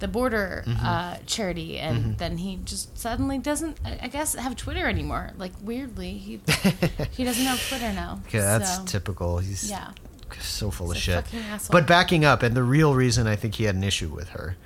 the 0.00 0.08
border 0.08 0.64
Mm-hmm. 0.66 0.84
uh, 0.86 1.16
charity. 1.26 1.78
And 1.78 2.18
then 2.18 2.38
he 2.38 2.58
just 2.64 2.98
suddenly 2.98 3.38
doesn't, 3.38 3.78
I 3.84 4.08
guess, 4.08 4.34
have 4.34 4.56
Twitter 4.56 4.86
anymore. 4.88 5.30
Like 5.38 5.52
weirdly, 5.62 6.18
he 6.18 6.40
he 7.12 7.22
doesn't 7.22 7.44
have 7.46 7.68
Twitter 7.68 7.92
now. 7.92 8.20
Okay, 8.26 8.38
that's 8.40 8.78
typical. 8.90 9.38
He's 9.38 9.70
Yeah. 9.70 9.92
so 10.40 10.72
full 10.72 10.90
of 10.90 10.96
He's 10.96 11.06
a 11.08 11.22
shit. 11.22 11.70
But 11.70 11.86
backing 11.86 12.24
up, 12.24 12.42
and 12.42 12.56
the 12.56 12.64
real 12.64 12.96
reason 12.96 13.28
I 13.28 13.36
think 13.36 13.54
he 13.54 13.62
had 13.64 13.76
an 13.76 13.84
issue 13.84 14.08
with 14.08 14.30
her 14.30 14.56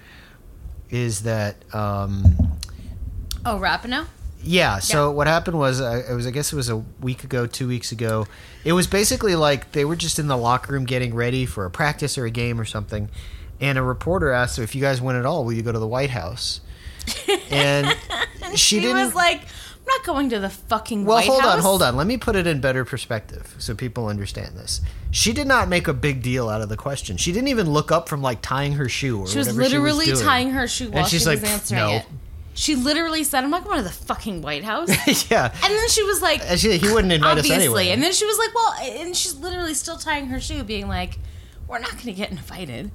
is 0.89 1.21
that, 1.23 1.57
um, 1.75 2.59
Oh, 3.44 3.59
Rapinoe. 3.59 4.06
yeah. 4.42 4.78
So 4.78 5.09
Yeah. 5.11 5.14
what 5.14 5.26
happened 5.26 5.59
was, 5.59 5.80
uh, 5.80 6.02
it 6.09 6.12
was 6.14 6.26
I 6.26 6.30
guess 6.30 6.52
it 6.52 6.56
was 6.56 6.68
a 6.68 6.76
week 7.00 7.25
ago, 7.25 7.47
two 7.47 7.68
weeks 7.68 7.92
ago. 7.92 8.26
It 8.64 8.73
was 8.73 8.87
basically 8.87 9.35
like 9.37 9.73
they 9.73 9.85
were 9.85 9.97
just 9.97 10.18
in 10.18 10.26
the 10.28 10.37
locker 10.37 10.73
room 10.73 10.85
getting 10.85 11.14
ready 11.14 11.47
for 11.47 11.64
a 11.64 11.70
practice 11.70 12.16
or 12.18 12.25
a 12.26 12.30
game 12.30 12.61
or 12.61 12.64
something, 12.64 13.09
and 13.61 13.78
a 13.78 13.82
reporter 13.82 14.30
asked, 14.30 14.56
"So 14.56 14.62
if 14.62 14.75
you 14.75 14.80
guys 14.80 15.00
win 15.00 15.16
at 15.16 15.25
all, 15.26 15.44
will 15.44 15.52
you 15.54 15.62
go 15.62 15.73
to 15.73 15.78
the 15.78 15.87
White 15.88 16.11
House?" 16.11 16.61
And 17.50 17.97
she, 18.52 18.56
She 18.56 18.80
didn't. 18.80 19.04
was 19.06 19.14
like, 19.14 19.40
I'm 19.40 19.85
not 19.87 20.04
going 20.04 20.30
to 20.30 20.38
the 20.38 20.50
fucking 20.50 21.04
Well, 21.04 21.16
White 21.16 21.26
hold 21.28 21.40
House. 21.42 21.54
on, 21.54 21.61
hold 21.61 21.82
on. 21.82 21.97
Let 21.97 22.06
me 22.06 22.16
put 22.16 22.37
it 22.37 22.47
in 22.47 22.61
better 22.61 22.85
perspective 22.85 23.54
so 23.59 23.75
people 23.75 24.06
understand 24.06 24.56
this. 24.56 24.80
She 25.11 25.32
did 25.32 25.47
not 25.49 25.68
make 25.68 25.88
a 25.88 25.92
big 25.94 26.23
deal 26.23 26.49
out 26.49 26.61
of 26.61 26.68
the 26.68 26.76
question. 26.76 27.16
She 27.16 27.32
didn't 27.32 27.49
even 27.49 27.70
look 27.70 27.90
up 27.90 28.09
from 28.09 28.23
like 28.23 28.40
tying 28.42 28.73
her 28.75 28.88
shoe 28.88 29.20
or 29.20 29.26
She 29.26 29.38
was 29.38 29.49
whatever 29.49 29.62
literally 29.62 30.04
she 30.04 30.11
was 30.12 30.23
tying 30.23 30.50
her 30.50 30.68
shoe 30.68 30.90
while 30.90 30.99
and 31.02 31.09
she's 31.09 31.23
she 31.23 31.28
was 31.28 31.42
like, 31.42 31.50
answering 31.52 31.80
no. 31.80 31.90
it. 31.97 32.06
She 32.61 32.75
literally 32.76 33.25
said, 33.25 33.43
"I'm 33.43 33.49
not 33.49 33.64
going 33.64 33.79
to 33.79 33.83
the 33.83 33.88
fucking 33.88 34.43
White 34.43 34.64
House." 34.64 34.90
Yeah. 35.31 35.50
And 35.64 35.73
then 35.73 35.88
she 35.88 36.02
was 36.02 36.21
like, 36.21 36.43
she, 36.59 36.76
he 36.76 36.93
wouldn't 36.93 37.11
invite 37.12 37.38
obviously. 37.38 37.55
us 37.55 37.62
anyway. 37.62 37.88
And 37.88 38.02
then 38.02 38.12
she 38.12 38.26
was 38.26 38.37
like, 38.37 38.55
well, 38.55 38.75
and 39.00 39.17
she's 39.17 39.35
literally 39.37 39.73
still 39.73 39.97
tying 39.97 40.26
her 40.26 40.40
shoe, 40.40 40.62
being 40.62 40.87
like, 40.87 41.19
we're 41.67 41.79
not 41.79 41.93
going 41.93 42.07
to 42.07 42.12
get 42.12 42.31
invited. 42.31 42.90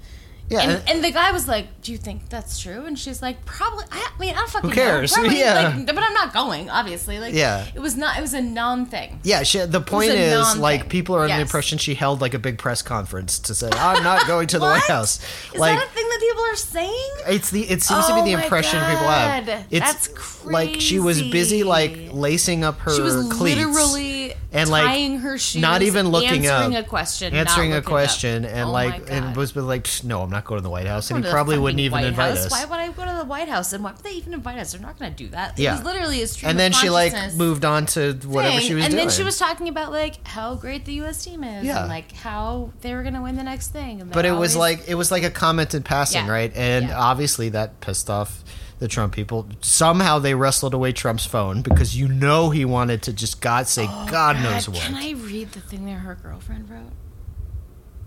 Yeah. 0.50 0.60
And, 0.62 0.72
and- 0.72 0.90
and 0.90 1.04
the 1.04 1.12
guy 1.12 1.32
was 1.32 1.48
like, 1.48 1.82
"Do 1.82 1.92
you 1.92 1.98
think 1.98 2.30
that's 2.30 2.60
true?" 2.60 2.86
And 2.86 2.98
she's 2.98 3.22
like, 3.22 3.46
"Probably." 3.46 3.86
I, 3.92 4.12
I 4.16 4.20
mean, 4.20 4.32
I 4.32 4.38
don't 4.38 4.50
fucking 4.50 4.72
cares? 4.72 5.12
know. 5.16 5.24
Probably, 5.24 5.40
Yeah. 5.46 5.74
like, 5.76 5.86
but 5.88 6.00
I'm 6.04 6.14
not 6.14 6.34
going. 6.34 6.70
Obviously, 6.70 7.20
like, 7.20 7.34
Yeah. 7.34 7.66
It 7.74 7.80
was 7.80 7.96
not. 7.96 8.18
It 8.18 8.22
was 8.22 8.34
a 8.34 8.42
non 8.42 8.86
thing. 8.86 9.20
yeah, 9.24 9.44
she, 9.44 9.60
the 9.60 9.82
point 9.82 10.12
is, 10.12 10.34
non-thing. 10.34 10.62
like, 10.62 10.90
people 10.90 11.16
are 11.16 11.24
under 11.24 11.36
the 11.36 11.42
impression 11.42 11.78
she 11.78 11.96
held 11.96 12.22
like 12.22 12.34
a 12.34 12.40
big 12.40 12.58
press 12.58 12.82
conference 12.82 13.40
to 13.40 13.56
say, 13.56 13.70
"I'm 13.74 14.04
not 14.04 14.28
going 14.28 14.48
to 14.48 14.60
the 14.60 14.66
White 14.66 14.82
House." 14.88 15.20
Is 15.54 15.60
like, 15.60 15.78
that 15.80 15.88
a 15.88 15.90
thing 15.92 16.08
that 16.08 16.20
people 16.20 16.44
are 16.44 16.56
saying? 16.56 17.10
It's 17.28 17.50
the 17.52 17.62
it 17.64 17.82
seems 17.82 18.06
to 18.08 18.14
Oh 18.14 18.24
be 18.24 18.30
the 18.32 18.36
oh 18.36 18.38
my 18.40 18.44
impression 18.44 18.80
people 18.80 19.08
have. 19.08 19.46
God. 19.46 19.66
It's 19.72 19.80
That's 20.10 20.46
like 20.46 20.80
she 20.80 21.00
was 21.00 21.22
busy 21.22 21.64
like 21.64 22.10
lacing 22.12 22.64
up 22.64 22.78
her 22.80 22.94
She 22.94 23.02
was 23.02 23.16
cleats 23.34 23.58
literally 23.58 24.34
and, 24.52 24.70
like, 24.70 24.86
tying 24.86 25.20
her 25.20 25.38
shoes, 25.38 25.62
not 25.62 25.82
even 25.82 26.10
looking 26.10 26.46
answering 26.48 26.76
up, 26.76 26.86
a 26.86 26.88
question, 26.88 27.34
answering 27.34 27.74
a 27.74 27.82
question 27.82 28.46
and 28.46 28.70
Oh 28.70 28.72
like 28.72 29.10
and 29.10 29.26
God. 29.28 29.38
was 29.38 29.56
like 29.56 29.88
no 30.04 30.22
I'm 30.22 30.30
not 30.30 30.35
going 30.44 30.58
to 30.60 30.64
the 30.64 30.70
White 30.70 30.88
House 30.88 31.10
and 31.10 31.24
he 31.24 31.32
probably 31.32 31.58
wouldn't 31.58 31.80
even 31.80 31.94
White 32.00 32.06
invite 32.08 32.32
House. 32.36 32.48
us. 32.48 32.52
Why 32.52 32.66
would 32.66 32.80
I 32.80 32.92
go 32.92 33.06
to 33.06 33.18
the 33.20 33.24
White 33.26 33.48
House? 33.48 33.72
And 33.72 33.82
why 33.82 33.94
would 33.94 34.04
they 34.04 34.12
even 34.12 34.34
invite 34.34 34.58
us? 34.60 34.74
They're 34.74 34.82
not 34.82 35.00
going 35.00 35.12
to 35.12 35.16
do 35.24 35.30
that. 35.30 35.58
It 35.58 35.62
Yeah. 35.64 35.76
was 35.76 35.84
literally 35.86 36.22
a 36.22 36.28
stream 36.28 36.50
and 36.50 36.60
then 36.60 36.74
she 36.74 36.90
like 36.90 37.14
moved 37.36 37.64
on 37.64 37.86
to 37.88 38.12
whatever 38.26 38.60
she 38.60 38.74
was 38.74 38.84
and 38.84 38.92
doing. 38.92 39.00
And 39.04 39.10
then 39.12 39.16
she 39.16 39.24
was 39.24 39.38
talking 39.40 39.70
about 39.70 39.94
like 39.94 40.28
how 40.28 40.56
great 40.56 40.84
the 40.84 40.94
U.S. 40.96 41.24
team 41.24 41.44
is, 41.46 41.64
Yeah. 41.64 41.80
and 41.82 41.88
like 41.88 42.12
how 42.12 42.72
they 42.82 42.94
were 42.94 43.04
going 43.04 43.14
to 43.14 43.22
win 43.22 43.38
the 43.38 43.44
next 43.44 43.70
thing. 43.70 44.02
And 44.02 44.12
but 44.12 44.26
it 44.26 44.34
was 44.34 44.58
like 44.58 44.88
it 44.90 44.96
was 44.96 45.12
like 45.12 45.24
a 45.24 45.32
comment 45.32 45.74
in 45.74 45.84
passing, 45.84 46.26
Yeah. 46.26 46.32
right? 46.32 46.52
And 46.56 46.90
Yeah. 46.90 47.00
obviously 47.00 47.48
that 47.50 47.80
pissed 47.80 48.10
off 48.10 48.44
the 48.80 48.90
Trump 48.90 49.14
people. 49.14 49.48
Somehow 49.62 50.20
they 50.20 50.34
wrestled 50.36 50.74
away 50.74 50.92
Trump's 50.92 51.26
phone 51.26 51.62
because 51.62 51.96
you 51.96 52.10
know 52.10 52.50
he 52.50 52.66
wanted 52.66 53.02
to 53.04 53.14
just 53.14 53.40
God 53.40 53.68
say 53.70 53.88
oh, 53.90 54.08
God 54.12 54.36
knows 54.44 54.68
what. 54.68 54.80
Oh, 54.80 54.82
Can 54.82 54.96
I 54.96 55.12
read 55.12 55.54
the 55.54 55.62
thing 55.62 55.86
that 55.86 55.92
her 56.00 56.16
girlfriend 56.22 56.70
wrote? 56.70 56.92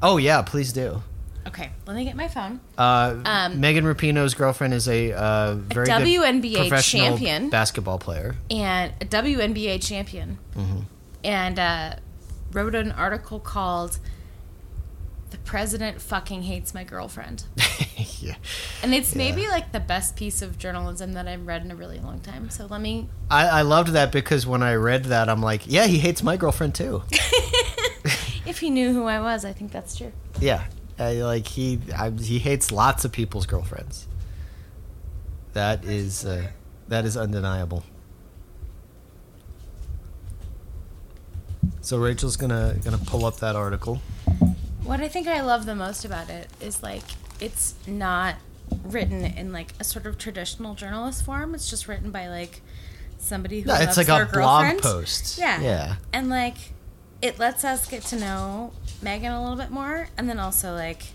Oh 0.03 0.19
yeah, 0.19 0.43
please 0.43 0.73
do. 0.73 1.03
Okay, 1.49 1.71
let 1.87 1.97
me 1.97 2.05
get 2.05 2.15
my 2.15 2.29
phone. 2.29 2.61
Uh, 2.77 3.17
Um, 3.25 3.59
Megan 3.61 3.85
Rapinoe's 3.85 4.35
girlfriend 4.35 4.75
is 4.75 4.87
a 4.89 5.13
uh, 5.13 5.55
very 5.55 5.87
good 5.87 5.93
WNBA 6.03 6.69
professional 6.69 7.07
champion. 7.17 7.49
basketball 7.51 7.99
player. 7.99 8.37
and 8.51 8.93
a 9.01 9.05
WNBA 9.07 9.83
champion, 9.83 10.39
Mm-hmm. 10.55 10.81
and 11.25 11.59
uh, 11.59 11.95
wrote 12.53 12.75
an 12.75 12.93
article 12.93 13.41
called 13.41 13.99
"The 15.31 15.39
President 15.39 16.01
Fucking 16.03 16.43
Hates 16.43 16.75
My 16.75 16.85
Girlfriend," 16.85 17.45
yeah. 18.21 18.35
and 18.83 18.95
it's 18.95 19.15
maybe 19.15 19.47
like 19.49 19.73
the 19.73 19.81
best 19.81 20.17
piece 20.17 20.43
of 20.43 20.59
journalism 20.59 21.15
that 21.15 21.27
I've 21.27 21.47
read 21.47 21.63
in 21.65 21.71
a 21.71 21.77
really 21.77 21.99
long 21.99 22.21
time. 22.21 22.51
So 22.51 22.67
let 22.67 22.81
me. 22.83 23.09
I, 23.31 23.47
I 23.49 23.63
loved 23.63 23.89
that 23.93 24.13
because 24.13 24.47
when 24.47 24.63
I 24.63 24.75
read 24.75 25.05
that, 25.07 25.29
I'm 25.31 25.41
like, 25.43 25.63
yeah, 25.67 25.87
he 25.87 25.99
hates 25.99 26.23
my 26.23 26.37
girlfriend 26.37 26.75
too. 26.75 27.03
If 28.47 28.61
he 28.61 28.71
knew 28.71 28.95
who 28.95 29.05
I 29.05 29.21
was, 29.21 29.45
I 29.45 29.53
think 29.53 29.73
that's 29.73 29.95
true. 29.95 30.11
yeah, 30.41 30.65
I, 30.99 31.15
like 31.23 31.47
he 31.47 31.79
I, 31.97 32.11
he 32.11 32.39
hates 32.39 32.73
lots 32.73 33.05
of 33.05 33.13
people's 33.13 33.47
girlfriends. 33.47 34.07
That 35.53 35.85
is 35.85 36.25
uh, 36.25 36.49
that 36.89 37.05
is 37.05 37.17
undeniable. 37.17 37.85
So 41.81 41.99
Rachel's 41.99 42.37
gonna 42.37 42.77
gonna 42.85 42.99
pull 42.99 43.25
up 43.25 43.37
that 43.39 43.57
article. 43.57 44.03
What 44.83 45.01
I 45.01 45.09
think 45.09 45.27
I 45.29 45.41
love 45.43 45.67
the 45.67 45.75
most 45.75 46.05
about 46.05 46.29
it 46.31 46.49
is 46.61 46.83
like 46.83 47.05
it's 47.41 47.75
not 47.87 48.37
written 48.83 49.25
in 49.25 49.53
like 49.53 49.73
a 49.81 49.85
sort 49.85 50.07
of 50.07 50.19
traditional 50.19 50.75
journalist 50.75 51.25
form. 51.25 51.55
It's 51.55 51.71
just 51.71 51.89
written 51.89 52.11
by 52.11 52.29
like 52.29 52.61
somebody 53.19 53.61
who 53.61 53.69
loves 53.69 53.85
it's 53.85 53.97
like 53.97 54.09
a 54.09 54.31
blog 54.33 54.79
post. 54.79 55.39
Yeah. 55.39 55.61
yeah. 55.61 55.97
And 56.13 56.29
like 56.29 56.57
it 57.23 57.39
lets 57.39 57.65
us 57.65 57.89
get 57.89 58.03
to 58.05 58.17
know 58.17 58.73
Megan 59.03 59.33
a 59.33 59.41
little 59.43 59.57
bit 59.57 59.71
more 59.71 60.09
and 60.17 60.29
then 60.29 60.39
also 60.39 60.75
like 60.75 61.07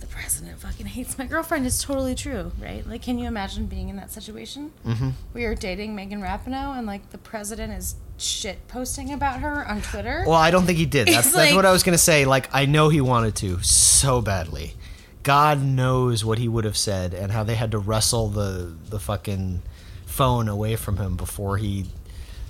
the 0.00 0.06
president 0.06 0.58
fucking 0.58 0.86
hates 0.86 1.16
my 1.18 1.26
girlfriend 1.26 1.66
It's 1.66 1.82
totally 1.82 2.14
true, 2.14 2.52
right? 2.60 2.86
Like 2.86 3.02
can 3.02 3.18
you 3.18 3.26
imagine 3.26 3.66
being 3.66 3.88
in 3.88 3.96
that 3.96 4.10
situation? 4.12 4.72
Mm-hmm. 4.86 5.10
We 5.34 5.44
are 5.44 5.54
dating 5.54 5.94
Megan 5.94 6.20
Rapinoe 6.22 6.76
and 6.76 6.86
like 6.86 7.10
the 7.10 7.18
president 7.18 7.72
is 7.72 7.96
shit 8.18 8.66
posting 8.68 9.12
about 9.12 9.40
her 9.40 9.66
on 9.66 9.82
Twitter. 9.82 10.24
Well, 10.26 10.36
I 10.36 10.50
don't 10.50 10.64
think 10.66 10.78
he 10.78 10.86
did. 10.86 11.08
That's, 11.12 11.32
that's 11.32 11.36
like- 11.36 11.54
what 11.54 11.66
I 11.66 11.72
was 11.72 11.82
going 11.82 11.94
to 11.94 11.98
say. 12.02 12.24
Like, 12.24 12.48
I 12.52 12.66
know 12.66 12.88
he 12.88 13.00
wanted 13.00 13.34
to 13.36 13.60
so 13.62 14.20
badly. 14.20 14.74
God 15.22 15.62
knows 15.62 16.24
what 16.24 16.38
he 16.38 16.48
would 16.48 16.64
have 16.64 16.76
said 16.76 17.14
and 17.14 17.30
how 17.30 17.44
they 17.44 17.54
had 17.54 17.70
to 17.72 17.78
wrestle 17.78 18.28
the 18.28 18.74
the 18.88 18.98
fucking 18.98 19.62
phone 20.04 20.48
away 20.48 20.74
from 20.76 20.96
him 20.98 21.16
before 21.16 21.56
he 21.58 21.86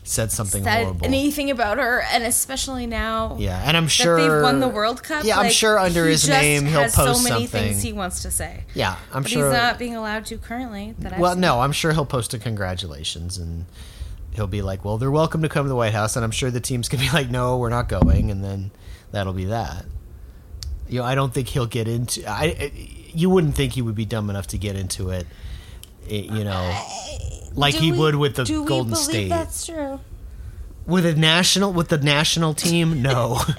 said 0.04 0.32
something 0.32 0.64
said 0.64 0.82
horrible. 0.84 1.06
anything 1.06 1.50
about 1.50 1.78
her, 1.78 2.02
and 2.12 2.24
especially 2.24 2.86
now 2.86 3.36
yeah, 3.38 3.62
and 3.64 3.76
I'm 3.76 3.84
that 3.84 3.90
sure 3.90 4.16
they've 4.20 4.42
won 4.42 4.60
the 4.60 4.68
World 4.68 5.02
Cup. 5.02 5.24
Yeah, 5.24 5.38
I'm 5.38 5.50
sure 5.50 5.78
under 5.78 6.06
his 6.06 6.28
name 6.28 6.66
he'll 6.66 6.82
has 6.82 6.94
post 6.94 7.22
so 7.22 7.28
many 7.28 7.46
something. 7.46 7.70
things 7.70 7.82
he 7.82 7.92
wants 7.92 8.22
to 8.22 8.30
say. 8.30 8.64
Yeah, 8.74 8.96
I'm 9.12 9.22
but 9.22 9.30
sure. 9.30 9.44
he's 9.48 9.56
not 9.56 9.78
being 9.78 9.94
allowed 9.94 10.26
to 10.26 10.38
currently. 10.38 10.94
Well, 11.18 11.36
no, 11.36 11.60
I'm 11.60 11.72
sure 11.72 11.92
he'll 11.92 12.04
post 12.04 12.34
a 12.34 12.38
congratulations 12.38 13.38
and 13.38 13.66
he'll 14.32 14.46
be 14.46 14.62
like, 14.62 14.84
"Well, 14.84 14.98
they're 14.98 15.10
welcome 15.10 15.42
to 15.42 15.48
come 15.48 15.64
to 15.64 15.68
the 15.68 15.76
White 15.76 15.94
House," 15.94 16.16
and 16.16 16.24
I'm 16.24 16.30
sure 16.30 16.50
the 16.50 16.60
team's 16.60 16.88
gonna 16.88 17.04
be 17.04 17.10
like, 17.10 17.30
"No, 17.30 17.58
we're 17.58 17.70
not 17.70 17.88
going," 17.88 18.30
and 18.30 18.42
then 18.42 18.72
that'll 19.12 19.32
be 19.32 19.46
that. 19.46 19.84
You 20.88 20.98
know, 20.98 21.04
I 21.04 21.14
don't 21.14 21.32
think 21.32 21.48
he'll 21.48 21.66
get 21.66 21.88
into. 21.88 22.28
I, 22.28 22.72
you 23.14 23.30
wouldn't 23.30 23.54
think 23.54 23.74
he 23.74 23.82
would 23.82 23.94
be 23.94 24.04
dumb 24.04 24.30
enough 24.30 24.48
to 24.48 24.58
get 24.58 24.76
into 24.76 25.10
it. 25.10 25.26
it 26.08 26.24
you 26.24 26.44
know, 26.44 26.82
like 27.54 27.74
Do 27.74 27.80
he 27.80 27.92
we- 27.92 27.98
would 27.98 28.14
with 28.16 28.36
the 28.36 28.44
do 28.44 28.62
we 28.62 28.68
Golden 28.68 28.90
believe 28.92 29.04
State 29.04 29.28
That's 29.28 29.66
true. 29.66 30.00
with 30.86 31.06
a 31.06 31.14
national 31.14 31.72
with 31.72 31.88
the 31.88 31.98
national 31.98 32.54
team. 32.54 33.02
No. 33.02 33.40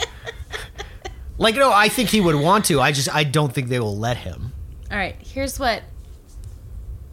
Like 1.40 1.56
no, 1.56 1.74
I 1.74 1.90
think 1.90 2.10
he 2.10 2.22
would 2.22 2.36
want 2.36 2.66
to. 2.66 2.80
I 2.80 2.92
just 2.92 3.14
I 3.14 3.24
don't 3.24 3.52
think 3.52 3.68
they 3.68 3.80
will 3.80 3.98
let 3.98 4.18
him. 4.18 4.54
All 4.92 4.98
right, 4.98 5.16
here's 5.20 5.58
what 5.60 5.82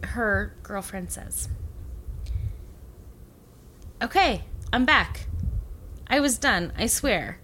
her 0.03 0.53
girlfriend 0.61 1.11
says. 1.11 1.49
Okay, 4.01 4.43
I'm 4.71 4.85
back. 4.85 5.25
I 6.07 6.19
was 6.19 6.37
done, 6.37 6.71
I 6.77 6.85
swear. 6.85 7.39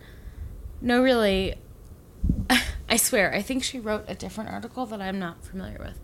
No, 0.79 1.01
really. 1.01 1.55
I 2.89 2.97
swear, 2.97 3.33
I 3.33 3.41
think 3.41 3.63
she 3.63 3.79
wrote 3.79 4.05
a 4.07 4.13
different 4.15 4.51
article 4.51 4.85
that 4.85 5.01
I'm 5.01 5.17
not 5.19 5.43
familiar 5.43 5.77
with. 5.79 5.99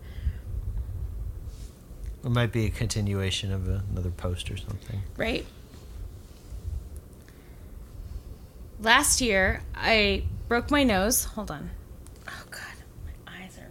It 2.24 2.30
might 2.30 2.52
be 2.52 2.64
a 2.66 2.70
continuation 2.70 3.52
of 3.52 3.68
another 3.68 4.10
post 4.10 4.50
or 4.50 4.56
something. 4.56 5.02
right? 5.16 5.44
Last 8.80 9.20
year, 9.20 9.62
I 9.74 10.24
broke 10.48 10.70
my 10.70 10.84
nose. 10.84 11.24
Hold 11.24 11.50
on. 11.50 11.70
Oh, 12.26 12.44
God. 12.50 12.60
My 13.26 13.32
eyes 13.40 13.58
are 13.58 13.68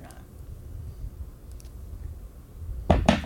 not. 3.00 3.20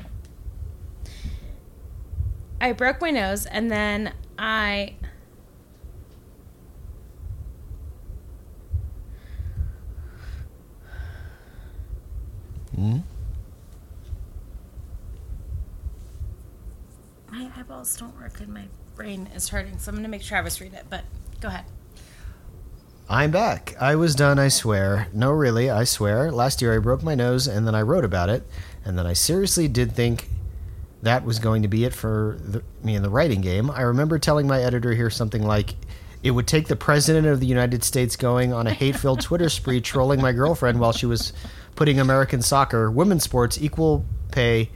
I 2.59 2.71
broke 2.71 3.01
my 3.01 3.11
nose 3.11 3.45
and 3.45 3.69
then 3.69 4.13
I. 4.39 4.95
Hmm? 12.75 12.97
My 17.31 17.47
eyeballs 17.67 17.97
don't 17.97 18.15
work 18.17 18.39
and 18.39 18.53
my 18.53 18.63
brain 18.95 19.27
is 19.35 19.49
hurting, 19.49 19.77
so 19.77 19.89
I'm 19.89 19.95
going 19.95 20.03
to 20.03 20.09
make 20.09 20.23
Travis 20.23 20.61
read 20.61 20.73
it, 20.73 20.85
but 20.89 21.03
go 21.41 21.49
ahead. 21.49 21.65
I'm 23.09 23.29
back. 23.29 23.75
I 23.79 23.95
was 23.95 24.15
done, 24.15 24.39
I 24.39 24.47
swear. 24.47 25.07
No, 25.13 25.31
really, 25.31 25.69
I 25.69 25.83
swear. 25.83 26.31
Last 26.31 26.61
year 26.61 26.73
I 26.73 26.79
broke 26.79 27.03
my 27.03 27.13
nose 27.13 27.45
and 27.47 27.67
then 27.67 27.75
I 27.75 27.81
wrote 27.81 28.05
about 28.05 28.29
it. 28.29 28.43
And 28.85 28.97
then 28.97 29.05
I 29.05 29.13
seriously 29.13 29.67
did 29.67 29.91
think 29.91 30.29
that 31.03 31.25
was 31.25 31.39
going 31.39 31.61
to 31.61 31.67
be 31.67 31.83
it 31.83 31.93
for 31.93 32.37
the, 32.39 32.63
me 32.83 32.95
in 32.95 33.03
the 33.03 33.09
writing 33.09 33.41
game. 33.41 33.69
I 33.69 33.81
remember 33.81 34.17
telling 34.17 34.47
my 34.47 34.61
editor 34.61 34.93
here 34.93 35.09
something 35.09 35.43
like, 35.43 35.75
it 36.23 36.31
would 36.31 36.47
take 36.47 36.67
the 36.67 36.75
President 36.75 37.27
of 37.27 37.39
the 37.41 37.47
United 37.47 37.83
States 37.83 38.15
going 38.15 38.53
on 38.53 38.65
a 38.65 38.73
hate 38.73 38.95
filled 38.95 39.21
Twitter 39.21 39.49
spree 39.49 39.81
trolling 39.81 40.21
my 40.21 40.31
girlfriend 40.31 40.79
while 40.79 40.93
she 40.93 41.05
was 41.05 41.33
putting 41.75 41.99
American 41.99 42.41
soccer, 42.41 42.89
women's 42.89 43.23
sports, 43.23 43.61
equal 43.61 44.05
pay, 44.31 44.69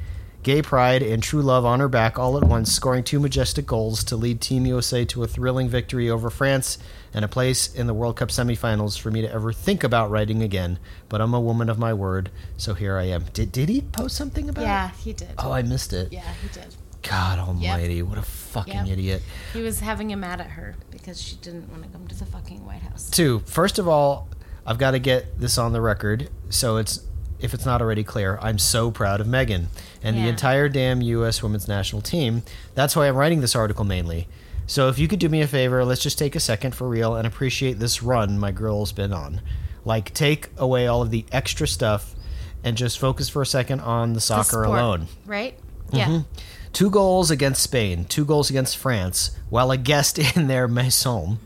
gay 0.43 0.61
pride, 0.61 1.01
and 1.03 1.21
true 1.21 1.41
love 1.41 1.65
on 1.65 1.79
her 1.79 1.87
back 1.87 2.17
all 2.17 2.37
at 2.37 2.43
once, 2.43 2.71
scoring 2.71 3.03
two 3.03 3.19
majestic 3.19 3.65
goals 3.65 4.03
to 4.05 4.15
lead 4.15 4.41
Team 4.41 4.65
USA 4.65 5.05
to 5.05 5.23
a 5.23 5.27
thrilling 5.27 5.69
victory 5.69 6.09
over 6.09 6.29
France 6.29 6.77
and 7.13 7.23
a 7.25 7.27
place 7.27 7.73
in 7.73 7.87
the 7.87 7.93
World 7.93 8.15
Cup 8.17 8.29
semifinals 8.29 8.97
for 8.99 9.11
me 9.11 9.21
to 9.21 9.31
ever 9.31 9.51
think 9.53 9.83
about 9.83 10.09
writing 10.09 10.41
again. 10.41 10.79
But 11.09 11.21
I'm 11.21 11.33
a 11.33 11.41
woman 11.41 11.69
of 11.69 11.77
my 11.77 11.93
word, 11.93 12.29
so 12.57 12.73
here 12.73 12.97
I 12.97 13.03
am. 13.03 13.25
Did, 13.33 13.51
did 13.51 13.69
he 13.69 13.81
post 13.81 14.15
something 14.15 14.49
about 14.49 14.63
Yeah, 14.63 14.89
it? 14.89 14.95
he 14.97 15.13
did. 15.13 15.29
Oh, 15.37 15.51
I 15.51 15.61
missed 15.61 15.93
it. 15.93 16.11
Yeah, 16.11 16.21
he 16.41 16.47
did. 16.49 16.73
God 17.03 17.39
almighty, 17.39 18.01
what 18.03 18.17
a 18.19 18.21
fucking 18.21 18.73
Yep. 18.73 18.87
idiot. 18.87 19.21
He 19.53 19.61
was 19.61 19.79
having 19.79 20.13
a 20.13 20.15
mad 20.17 20.39
at 20.39 20.51
her 20.51 20.75
because 20.91 21.19
she 21.19 21.35
didn't 21.37 21.69
want 21.71 21.81
to 21.83 21.89
come 21.89 22.07
to 22.07 22.15
the 22.15 22.25
fucking 22.25 22.63
White 22.65 22.83
House. 22.83 23.09
Two, 23.09 23.39
first 23.45 23.79
of 23.79 23.87
all, 23.87 24.27
I've 24.67 24.77
got 24.77 24.91
to 24.91 24.99
get 24.99 25.39
this 25.39 25.57
on 25.57 25.73
the 25.73 25.81
record. 25.81 26.29
So 26.51 26.77
it's 26.77 27.01
if 27.41 27.53
it's 27.53 27.65
not 27.65 27.81
already 27.81 28.03
clear, 28.03 28.37
I'm 28.41 28.57
so 28.59 28.91
proud 28.91 29.19
of 29.21 29.27
Megan 29.27 29.67
and 30.03 30.15
the 30.17 30.27
entire 30.27 30.69
damn 30.69 31.01
U.S. 31.01 31.41
women's 31.43 31.67
national 31.67 32.01
team. 32.01 32.43
That's 32.75 32.95
why 32.95 33.07
I'm 33.07 33.15
writing 33.15 33.41
this 33.41 33.55
article 33.55 33.83
mainly. 33.85 34.27
So 34.67 34.87
if 34.89 34.97
you 34.99 35.07
could 35.07 35.19
do 35.19 35.27
me 35.29 35.41
a 35.41 35.47
favor, 35.47 35.83
let's 35.83 36.01
just 36.03 36.17
take 36.17 36.35
a 36.35 36.39
second 36.39 36.75
for 36.75 36.87
real 36.87 37.15
and 37.15 37.27
appreciate 37.27 37.79
this 37.79 38.01
run 38.01 38.39
my 38.39 38.51
girl's 38.51 38.91
been 38.91 39.11
on. 39.11 39.41
Like, 39.83 40.13
take 40.13 40.49
away 40.57 40.87
all 40.87 41.01
of 41.01 41.09
the 41.11 41.25
extra 41.31 41.67
stuff 41.67 42.13
and 42.63 42.77
just 42.77 42.99
focus 42.99 43.27
for 43.27 43.41
a 43.41 43.45
second 43.45 43.79
on 43.81 44.09
the 44.09 44.15
The 44.17 44.21
soccer 44.21 44.43
sport, 44.63 44.67
alone. 44.67 45.07
right? 45.25 45.57
Mm-hmm. 45.91 45.97
Yeah. 45.97 46.21
Two 46.73 46.89
goals 46.89 47.31
against 47.31 47.61
Spain, 47.63 48.05
two 48.05 48.23
goals 48.23 48.49
against 48.49 48.77
France, 48.77 49.31
while 49.49 49.71
a 49.71 49.77
guest 49.77 50.19
in 50.37 50.47
their 50.47 50.67
maison. 50.67 51.39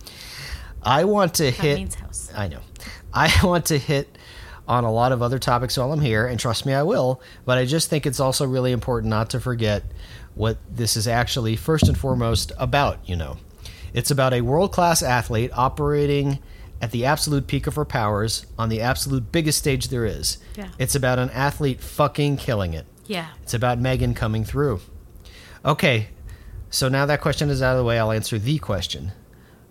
I 0.83 1.05
want 1.05 1.33
to 1.35 1.45
That 1.45 1.53
hit. 1.55 1.75
means 1.77 1.95
house. 1.95 2.29
I 2.35 2.47
know. 2.49 2.59
I 3.13 3.33
want 3.43 3.65
to 3.67 3.77
hit 3.79 4.14
on 4.67 4.83
a 4.83 4.91
lot 4.91 5.11
of 5.11 5.21
other 5.21 5.39
topics 5.39 5.77
while 5.77 5.91
I'm 5.91 6.01
here, 6.01 6.25
and 6.25 6.39
trust 6.39 6.65
me, 6.65 6.73
I 6.73 6.83
will. 6.83 7.21
But 7.45 7.57
I 7.57 7.65
just 7.65 7.89
think 7.89 8.05
it's 8.05 8.19
also 8.19 8.47
really 8.47 8.71
important 8.71 9.09
not 9.09 9.29
to 9.31 9.39
forget 9.39 9.83
what 10.33 10.57
this 10.69 10.97
is 10.97 11.07
actually 11.07 11.55
first 11.55 11.87
and 11.87 11.97
foremost 11.97 12.51
about. 12.57 12.99
You 13.07 13.15
know, 13.15 13.37
it's 13.93 14.11
about 14.11 14.33
a 14.33 14.41
world 14.41 14.71
class 14.71 15.01
athlete 15.01 15.51
operating 15.53 16.39
at 16.81 16.91
the 16.91 17.05
absolute 17.05 17.47
peak 17.47 17.67
of 17.67 17.75
her 17.75 17.85
powers 17.85 18.45
on 18.59 18.69
the 18.69 18.81
absolute 18.81 19.31
biggest 19.31 19.59
stage 19.59 19.87
there 19.87 20.05
is. 20.05 20.37
Yeah. 20.57 20.69
It's 20.77 20.95
about 20.95 21.19
an 21.19 21.29
athlete 21.29 21.81
fucking 21.81 22.37
killing 22.37 22.73
it. 22.73 22.85
Yeah. 23.05 23.29
It's 23.43 23.53
about 23.53 23.79
Megan 23.79 24.13
coming 24.13 24.43
through. 24.43 24.81
Okay, 25.63 26.09
so 26.69 26.89
now 26.89 27.05
that 27.05 27.21
question 27.21 27.49
is 27.49 27.61
out 27.61 27.71
of 27.71 27.77
the 27.77 27.83
way, 27.85 27.97
I'll 27.97 28.11
answer 28.11 28.37
the 28.37 28.59
question. 28.59 29.13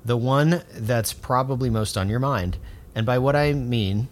The 0.04 0.16
one 0.16 0.62
that's 0.72 1.12
probably 1.12 1.70
most 1.70 1.96
on 1.96 2.08
your 2.08 2.18
mind. 2.18 2.56
And 2.94 3.04
by 3.04 3.18
what 3.18 3.36
I 3.36 3.52
mean, 3.52 4.08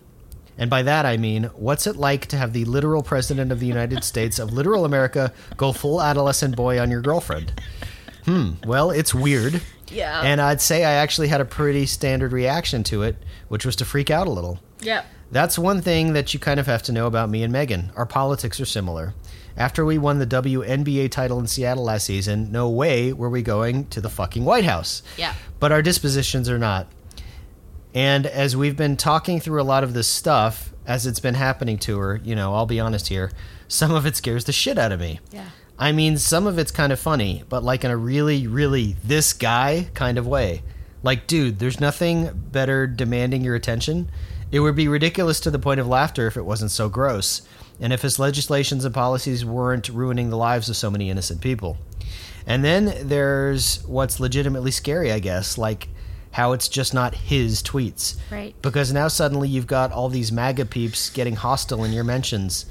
and 0.58 0.70
by 0.70 0.82
that 0.82 1.06
I 1.06 1.16
mean, 1.16 1.44
what's 1.54 1.86
it 1.86 1.96
like 1.96 2.26
to 2.26 2.36
have 2.36 2.52
the 2.52 2.64
literal 2.64 3.02
president 3.02 3.52
of 3.52 3.60
the 3.60 3.66
United 3.66 4.04
States 4.04 4.38
of 4.38 4.52
literal 4.52 4.84
America 4.84 5.32
go 5.56 5.72
full 5.72 6.02
adolescent 6.02 6.56
boy 6.56 6.80
on 6.80 6.90
your 6.90 7.00
girlfriend? 7.00 7.52
Hmm, 8.24 8.52
well, 8.66 8.90
it's 8.90 9.14
weird. 9.14 9.62
Yeah. 9.88 10.22
And 10.22 10.40
I'd 10.40 10.60
say 10.60 10.84
I 10.84 10.92
actually 10.92 11.28
had 11.28 11.40
a 11.40 11.44
pretty 11.44 11.86
standard 11.86 12.32
reaction 12.32 12.82
to 12.84 13.02
it, 13.02 13.16
which 13.48 13.66
was 13.66 13.76
to 13.76 13.84
freak 13.84 14.10
out 14.10 14.26
a 14.26 14.30
little. 14.30 14.60
Yeah. 14.80 15.04
That's 15.30 15.58
one 15.58 15.80
thing 15.80 16.12
that 16.12 16.32
you 16.34 16.40
kind 16.40 16.60
of 16.60 16.66
have 16.66 16.82
to 16.84 16.92
know 16.92 17.06
about 17.06 17.30
me 17.30 17.42
and 17.42 17.52
Megan. 17.52 17.90
Our 17.96 18.06
politics 18.06 18.60
are 18.60 18.66
similar. 18.66 19.14
After 19.56 19.84
we 19.84 19.98
won 19.98 20.18
the 20.18 20.26
WNBA 20.26 21.10
title 21.10 21.38
in 21.38 21.46
Seattle 21.46 21.84
last 21.84 22.04
season, 22.06 22.50
no 22.52 22.70
way 22.70 23.12
were 23.12 23.28
we 23.28 23.42
going 23.42 23.86
to 23.88 24.00
the 24.00 24.08
fucking 24.08 24.44
White 24.44 24.64
House. 24.64 25.02
Yeah. 25.16 25.34
But 25.60 25.72
our 25.72 25.82
dispositions 25.82 26.48
are 26.48 26.58
not. 26.58 26.86
And 27.94 28.26
as 28.26 28.56
we've 28.56 28.76
been 28.76 28.96
talking 28.96 29.40
through 29.40 29.60
a 29.60 29.64
lot 29.64 29.84
of 29.84 29.94
this 29.94 30.08
stuff, 30.08 30.72
as 30.86 31.06
it's 31.06 31.20
been 31.20 31.34
happening 31.34 31.78
to 31.78 31.98
her, 31.98 32.20
you 32.24 32.34
know, 32.34 32.54
I'll 32.54 32.66
be 32.66 32.80
honest 32.80 33.08
here, 33.08 33.32
some 33.68 33.92
of 33.92 34.06
it 34.06 34.16
scares 34.16 34.44
the 34.44 34.52
shit 34.52 34.78
out 34.78 34.92
of 34.92 35.00
me. 35.00 35.20
Yeah. 35.30 35.48
I 35.78 35.92
mean, 35.92 36.16
some 36.18 36.46
of 36.46 36.58
it's 36.58 36.70
kind 36.70 36.92
of 36.92 37.00
funny, 37.00 37.42
but 37.48 37.64
like 37.64 37.84
in 37.84 37.90
a 37.90 37.96
really, 37.96 38.46
really 38.46 38.96
this 39.02 39.32
guy 39.32 39.88
kind 39.94 40.18
of 40.18 40.26
way. 40.26 40.62
Like, 41.02 41.26
dude, 41.26 41.58
there's 41.58 41.80
nothing 41.80 42.30
better 42.52 42.86
demanding 42.86 43.42
your 43.42 43.56
attention. 43.56 44.08
It 44.52 44.60
would 44.60 44.76
be 44.76 44.86
ridiculous 44.86 45.40
to 45.40 45.50
the 45.50 45.58
point 45.58 45.80
of 45.80 45.88
laughter 45.88 46.26
if 46.26 46.36
it 46.36 46.44
wasn't 46.44 46.70
so 46.70 46.88
gross, 46.88 47.42
and 47.80 47.92
if 47.92 48.02
his 48.02 48.18
legislations 48.18 48.84
and 48.84 48.94
policies 48.94 49.44
weren't 49.44 49.88
ruining 49.88 50.30
the 50.30 50.36
lives 50.36 50.68
of 50.68 50.76
so 50.76 50.90
many 50.90 51.10
innocent 51.10 51.40
people. 51.40 51.78
And 52.46 52.64
then 52.64 53.08
there's 53.08 53.84
what's 53.86 54.20
legitimately 54.20 54.70
scary, 54.70 55.10
I 55.10 55.18
guess, 55.18 55.58
like 55.58 55.88
how 56.32 56.52
it's 56.52 56.68
just 56.68 56.92
not 56.92 57.14
his 57.14 57.62
tweets. 57.62 58.16
Right. 58.30 58.54
Because 58.62 58.92
now 58.92 59.08
suddenly 59.08 59.48
you've 59.48 59.66
got 59.66 59.92
all 59.92 60.08
these 60.08 60.32
MAGA 60.32 60.66
peeps 60.66 61.10
getting 61.10 61.36
hostile 61.36 61.84
in 61.84 61.92
your 61.92 62.04
mentions, 62.04 62.66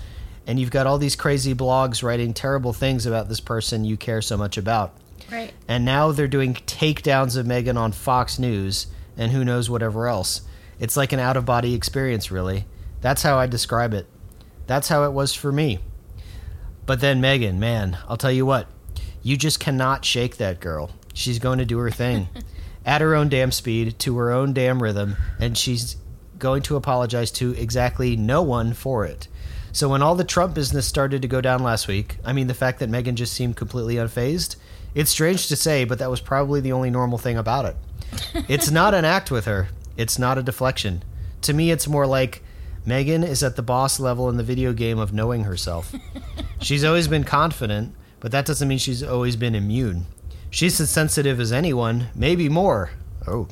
and 0.46 0.60
you've 0.60 0.72
got 0.72 0.88
all 0.88 0.98
these 0.98 1.16
crazy 1.16 1.54
blogs 1.54 2.04
writing 2.04 2.34
terrible 2.34 2.74
things 2.74 3.06
about 3.06 3.30
this 3.30 3.40
person 3.40 3.86
you 3.86 3.98
care 3.98 4.22
so 4.22 4.36
much 4.36 4.58
about. 4.58 4.94
Right. 5.32 5.54
And 5.68 5.86
now 5.86 6.12
they're 6.12 6.28
doing 6.28 6.56
takedowns 6.56 7.38
of 7.38 7.46
Megan 7.46 7.78
on 7.78 7.92
Fox 7.92 8.38
News 8.38 8.88
and 9.16 9.32
who 9.32 9.46
knows 9.46 9.70
whatever 9.70 10.08
else. 10.08 10.42
It's 10.80 10.98
like 10.98 11.14
an 11.14 11.20
out 11.20 11.38
of 11.38 11.46
body 11.46 11.74
experience, 11.74 12.32
really. 12.32 12.66
That's 13.02 13.22
how 13.24 13.38
I 13.38 13.48
describe 13.48 13.94
it. 13.94 14.08
That's 14.68 14.88
how 14.88 15.04
it 15.06 15.14
was 15.14 15.34
for 15.34 15.52
me. 15.52 15.80
But 16.86 17.02
then 17.02 17.22
Megan, 17.22 17.60
man, 17.60 17.98
I'll 18.10 18.18
tell 18.18 18.32
you 18.32 18.46
what, 18.46 18.68
you 19.22 19.38
just 19.38 19.60
cannot 19.60 20.04
shake 20.04 20.38
that 20.38 20.60
girl. 20.60 20.92
She's 21.14 21.40
going 21.40 21.60
to 21.60 21.66
do 21.66 21.78
her 21.78 21.92
thing 21.92 22.30
at 22.86 23.02
her 23.02 23.16
own 23.16 23.30
damn 23.30 23.52
speed, 23.52 23.98
to 24.00 24.18
her 24.18 24.32
own 24.32 24.54
damn 24.54 24.82
rhythm, 24.82 25.16
and 25.40 25.58
she's 25.58 25.98
going 26.40 26.62
to 26.64 26.76
apologize 26.76 27.32
to 27.32 27.52
exactly 27.54 28.16
no 28.16 28.42
one 28.42 28.74
for 28.74 29.06
it. 29.06 29.28
So 29.72 29.88
when 29.88 30.02
all 30.02 30.16
the 30.16 30.24
Trump 30.24 30.54
business 30.54 30.86
started 30.86 31.22
to 31.22 31.28
go 31.28 31.40
down 31.40 31.64
last 31.64 31.88
week, 31.88 32.18
I 32.26 32.34
mean 32.34 32.48
the 32.48 32.54
fact 32.54 32.80
that 32.80 32.90
Megan 32.90 33.16
just 33.16 33.34
seemed 33.34 33.56
completely 33.56 33.96
unfazed, 33.96 34.56
it's 34.94 35.12
strange 35.12 35.48
to 35.48 35.56
say, 35.56 35.86
but 35.86 36.00
that 36.00 36.10
was 36.10 36.20
probably 36.20 36.60
the 36.60 36.74
only 36.74 36.90
normal 36.90 37.18
thing 37.18 37.38
about 37.38 37.66
it. 37.66 37.76
It's 38.50 38.70
not 38.70 38.94
an 38.94 39.06
act 39.06 39.32
with 39.32 39.46
her. 39.46 39.70
It's 39.96 40.20
not 40.20 40.38
a 40.38 40.44
deflection. 40.44 41.04
To 41.44 41.54
me, 41.54 41.72
it's 41.72 41.88
more 41.88 42.06
like 42.06 42.44
Megan 42.86 43.24
is 43.24 43.44
at 43.44 43.56
the 43.56 43.62
boss 43.62 44.00
level 44.00 44.28
in 44.30 44.38
the 44.38 44.44
video 44.44 44.74
game 44.74 45.00
of 45.00 45.14
knowing 45.14 45.46
herself. 45.46 45.94
She's 46.60 46.84
always 46.84 47.08
been 47.08 47.24
confident, 47.24 47.96
but 48.20 48.32
that 48.32 48.46
doesn't 48.46 48.68
mean 48.68 48.78
she's 48.78 49.02
always 49.02 49.36
been 49.36 49.56
immune. 49.56 50.06
She's 50.52 50.80
as 50.80 50.90
sensitive 50.92 51.40
as 51.40 51.52
anyone, 51.52 52.10
maybe 52.14 52.48
more. 52.50 52.92
Oh. 53.26 53.48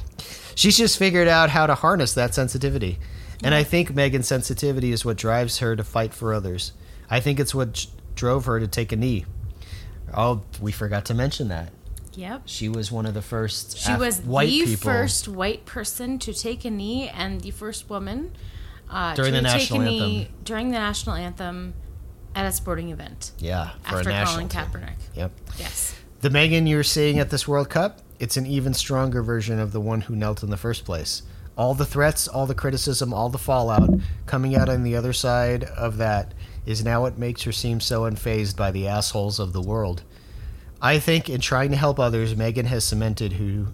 She's 0.54 0.78
just 0.78 0.98
figured 1.00 1.28
out 1.28 1.50
how 1.50 1.66
to 1.66 1.74
harness 1.74 2.14
that 2.14 2.36
sensitivity. 2.36 3.00
And 3.44 3.56
I 3.56 3.64
think 3.64 3.96
Megan's 3.96 4.28
sensitivity 4.28 4.92
is 4.92 5.04
what 5.06 5.16
drives 5.18 5.60
her 5.60 5.76
to 5.76 5.84
fight 5.84 6.14
for 6.14 6.34
others. 6.34 6.74
I 7.10 7.20
think 7.22 7.40
it's 7.40 7.56
what 7.56 7.88
drove 8.16 8.46
her 8.46 8.60
to 8.60 8.68
take 8.68 8.92
a 8.92 8.96
knee. 8.98 9.26
Oh, 10.14 10.42
we 10.62 10.72
forgot 10.74 11.06
to 11.06 11.14
mention 11.14 11.48
that. 11.48 11.72
Yep. 12.16 12.42
She 12.46 12.68
was 12.68 12.92
one 12.92 13.06
of 13.06 13.14
the 13.14 13.22
first 13.22 13.78
She 13.78 13.92
Af- 13.94 14.00
was 14.00 14.20
white 14.22 14.50
the 14.50 14.66
people. 14.66 14.92
first 14.92 15.28
white 15.30 15.66
person 15.66 16.20
to 16.20 16.34
take 16.34 16.66
a 16.66 16.70
knee 16.70 17.08
and 17.08 17.40
the 17.40 17.52
first 17.52 17.90
woman 17.90 18.34
uh, 18.90 19.14
During 19.16 19.34
to 19.34 19.42
the 19.42 19.48
take 19.48 19.58
national 19.72 19.82
a 19.82 19.86
knee 19.86 20.18
anthem. 20.22 20.34
during 20.44 20.68
the 20.72 20.80
national 20.80 21.16
anthem 21.16 21.74
at 22.36 22.46
a 22.46 22.52
sporting 22.52 22.90
event 22.90 23.32
Yeah, 23.40 23.70
for 23.88 24.00
after 24.00 24.10
Colin. 24.34 24.50
Kaepernick. 24.50 24.96
Yep. 25.16 25.32
Yes. 25.58 25.96
The 26.22 26.30
Megan 26.30 26.68
you're 26.68 26.84
seeing 26.84 27.18
at 27.18 27.30
this 27.30 27.48
World 27.48 27.70
Cup, 27.70 28.02
it's 28.20 28.36
an 28.36 28.46
even 28.46 28.74
stronger 28.74 29.24
version 29.24 29.58
of 29.58 29.72
the 29.72 29.80
one 29.80 30.02
who 30.02 30.18
knelt 30.18 30.44
in 30.44 30.50
the 30.50 30.58
first 30.58 30.84
place. 30.84 31.22
All 31.56 31.74
the 31.74 31.86
threats, 31.86 32.28
all 32.28 32.46
the 32.46 32.54
criticism, 32.54 33.14
all 33.14 33.30
the 33.30 33.38
fallout 33.38 33.90
coming 34.26 34.54
out 34.54 34.68
on 34.68 34.84
the 34.84 34.98
other 34.98 35.14
side 35.14 35.64
of 35.64 35.96
that 35.96 36.34
is 36.66 36.84
now 36.84 37.04
what 37.04 37.18
makes 37.18 37.44
her 37.44 37.54
seem 37.54 37.80
so 37.80 38.02
unfazed 38.02 38.58
by 38.58 38.70
the 38.70 38.86
assholes 38.86 39.40
of 39.40 39.54
the 39.54 39.62
world. 39.62 40.04
I 40.82 41.00
think 41.00 41.30
in 41.30 41.40
trying 41.40 41.70
to 41.72 41.78
help 41.78 42.00
others, 42.02 42.36
Megan 42.36 42.66
has 42.66 42.84
cemented 42.84 43.34
who 43.34 43.68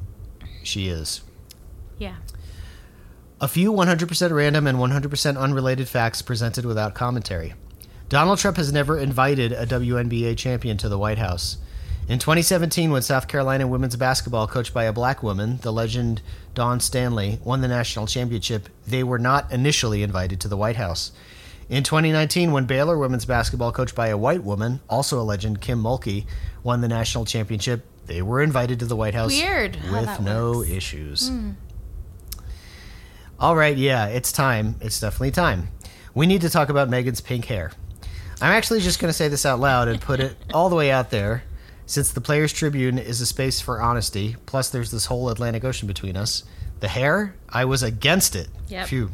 she 0.61 0.87
is. 0.87 1.21
Yeah. 1.97 2.17
A 3.41 3.47
few 3.47 3.73
100% 3.73 4.31
random 4.31 4.67
and 4.67 4.77
100% 4.77 5.37
unrelated 5.37 5.87
facts 5.87 6.21
presented 6.21 6.63
without 6.63 6.93
commentary. 6.93 7.55
Donald 8.07 8.37
Trump 8.37 8.57
has 8.57 8.71
never 8.71 8.99
invited 8.99 9.51
a 9.51 9.65
WNBA 9.65 10.37
champion 10.37 10.77
to 10.77 10.87
the 10.87 10.99
White 10.99 11.17
House. 11.17 11.57
In 12.07 12.19
2017, 12.19 12.91
when 12.91 13.01
South 13.01 13.27
Carolina 13.27 13.65
women's 13.65 13.95
basketball, 13.95 14.45
coached 14.45 14.75
by 14.75 14.83
a 14.83 14.93
black 14.93 15.23
woman, 15.23 15.57
the 15.63 15.73
legend 15.73 16.21
Dawn 16.53 16.79
Staley, 16.79 17.39
won 17.43 17.61
the 17.61 17.67
national 17.67 18.05
championship, 18.05 18.69
they 18.85 19.03
were 19.03 19.17
not 19.17 19.51
initially 19.51 20.03
invited 20.03 20.39
to 20.41 20.47
the 20.47 20.55
White 20.55 20.75
House. 20.75 21.11
In 21.67 21.81
2019, 21.81 22.51
when 22.51 22.65
Baylor 22.65 22.95
women's 22.95 23.25
basketball, 23.25 23.71
coached 23.71 23.95
by 23.95 24.09
a 24.09 24.17
white 24.17 24.43
woman, 24.43 24.81
also 24.87 25.19
a 25.19 25.23
legend, 25.23 25.61
Kim 25.61 25.81
Mulkey, 25.81 26.27
won 26.61 26.81
the 26.81 26.87
national 26.87 27.25
championship, 27.25 27.83
they 28.05 28.21
were 28.21 28.43
invited 28.43 28.77
to 28.79 28.85
the 28.85 28.95
White 28.95 29.15
House 29.15 29.31
Weird 29.31 29.79
with 29.91 30.19
no 30.21 30.57
works. 30.59 30.69
issues. 30.69 31.29
Hmm. 31.29 31.51
All 33.39 33.55
right, 33.55 33.75
yeah, 33.75 34.05
it's 34.05 34.31
time. 34.31 34.75
It's 34.79 34.99
definitely 34.99 35.31
time. 35.31 35.69
We 36.13 36.27
need 36.27 36.41
to 36.41 36.51
talk 36.51 36.69
about 36.69 36.87
Megan's 36.87 37.19
pink 37.19 37.45
hair. 37.45 37.71
I'm 38.39 38.51
actually 38.51 38.81
just 38.81 38.99
going 38.99 39.09
to 39.09 39.13
say 39.13 39.27
this 39.27 39.43
out 39.43 39.59
loud 39.59 39.87
and 39.87 39.99
put 39.99 40.19
it 40.19 40.35
all 40.53 40.69
the 40.69 40.75
way 40.75 40.91
out 40.91 41.09
there. 41.09 41.43
Since 41.85 42.11
the 42.11 42.21
Players 42.21 42.51
Tribune 42.51 42.97
is 42.97 43.21
a 43.21 43.25
space 43.25 43.61
for 43.61 43.81
honesty, 43.81 44.35
plus 44.45 44.69
there's 44.69 44.91
this 44.91 45.05
whole 45.05 45.29
Atlantic 45.29 45.63
Ocean 45.63 45.87
between 45.87 46.17
us, 46.17 46.43
the 46.79 46.87
hair, 46.87 47.35
I 47.47 47.65
was 47.65 47.83
against 47.83 48.35
it. 48.35 48.47
Yep. 48.69 48.87
Phew. 48.87 49.11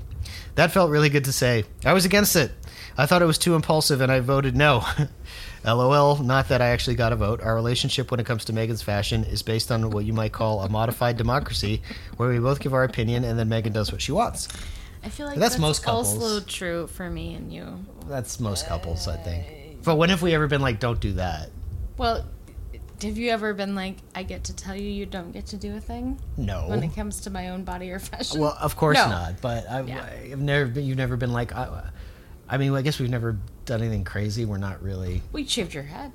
That 0.55 0.71
felt 0.71 0.89
really 0.89 1.09
good 1.09 1.25
to 1.25 1.33
say. 1.33 1.65
I 1.85 1.93
was 1.93 2.05
against 2.05 2.35
it. 2.35 2.51
I 2.97 3.05
thought 3.05 3.21
it 3.21 3.25
was 3.25 3.37
too 3.37 3.55
impulsive 3.55 4.01
and 4.01 4.11
I 4.11 4.19
voted 4.19 4.55
no. 4.55 4.83
LOL, 5.65 6.17
not 6.17 6.47
that 6.49 6.61
I 6.61 6.67
actually 6.67 6.95
got 6.95 7.13
a 7.13 7.15
vote. 7.15 7.41
Our 7.41 7.55
relationship 7.55 8.09
when 8.09 8.19
it 8.19 8.25
comes 8.25 8.45
to 8.45 8.53
Megan's 8.53 8.81
fashion 8.81 9.23
is 9.25 9.43
based 9.43 9.71
on 9.71 9.91
what 9.91 10.05
you 10.05 10.13
might 10.13 10.31
call 10.31 10.61
a 10.61 10.69
modified 10.69 11.17
democracy, 11.17 11.81
where 12.17 12.29
we 12.29 12.39
both 12.39 12.59
give 12.59 12.73
our 12.73 12.83
opinion 12.83 13.23
and 13.23 13.37
then 13.37 13.49
Megan 13.49 13.73
does 13.73 13.91
what 13.91 14.01
she 14.01 14.11
wants. 14.11 14.47
I 15.03 15.09
feel 15.09 15.27
like 15.27 15.37
That's 15.37 15.53
that's, 15.53 15.61
most 15.61 15.83
couples. 15.83 16.13
also 16.13 16.39
true 16.41 16.87
for 16.87 17.09
me 17.09 17.33
and 17.33 17.51
you. 17.51 17.85
That's 18.07 18.39
most 18.39 18.67
couples, 18.67 19.07
I 19.07 19.17
think. 19.17 19.83
But 19.83 19.95
when 19.95 20.09
have 20.09 20.21
we 20.21 20.33
ever 20.33 20.47
been 20.47 20.61
like, 20.61 20.79
don't 20.79 20.99
do 20.99 21.13
that? 21.13 21.49
Well, 21.97 22.25
have 23.03 23.17
you 23.17 23.29
ever 23.31 23.53
been 23.53 23.75
like, 23.75 23.97
I 24.15 24.23
get 24.23 24.43
to 24.45 24.55
tell 24.55 24.75
you 24.75 24.89
you 24.89 25.05
don't 25.05 25.31
get 25.31 25.47
to 25.47 25.57
do 25.57 25.75
a 25.75 25.79
thing 25.79 26.19
No. 26.37 26.67
when 26.67 26.83
it 26.83 26.93
comes 26.95 27.21
to 27.21 27.29
my 27.29 27.49
own 27.49 27.63
body 27.63 27.91
or 27.91 27.99
fashion? 27.99 28.41
Well, 28.41 28.57
of 28.59 28.75
course 28.75 28.97
No. 28.97 29.09
not. 29.09 29.41
But 29.41 29.69
I, 29.69 29.81
Yeah. 29.81 30.05
I've 30.31 30.39
never 30.39 30.65
been. 30.69 30.85
You've 30.85 30.97
never 30.97 31.17
been 31.17 31.33
like, 31.33 31.53
I, 31.55 31.89
I 32.49 32.57
mean, 32.57 32.73
I 32.73 32.81
guess 32.81 32.99
we've 32.99 33.09
never 33.09 33.37
done 33.65 33.81
anything 33.81 34.03
crazy. 34.03 34.45
We're 34.45 34.57
not 34.57 34.81
really. 34.83 35.21
We 35.31 35.45
shaved 35.45 35.73
your 35.73 35.83
head. 35.83 36.11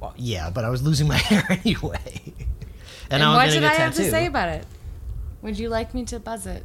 Well, 0.00 0.12
yeah, 0.16 0.50
but 0.50 0.64
I 0.64 0.68
was 0.68 0.82
losing 0.82 1.08
my 1.08 1.16
hair 1.30 1.44
anyway. 1.50 2.34
And, 3.08 3.22
I'm 3.22 3.34
what 3.36 3.50
did 3.50 3.62
I 3.62 3.74
have 3.74 3.94
to 3.94 4.10
say 4.10 4.26
about 4.26 4.48
it? 4.48 4.66
Would 5.42 5.58
you 5.60 5.68
like 5.68 5.94
me 5.94 6.04
to 6.06 6.18
buzz 6.18 6.44
it? 6.44 6.64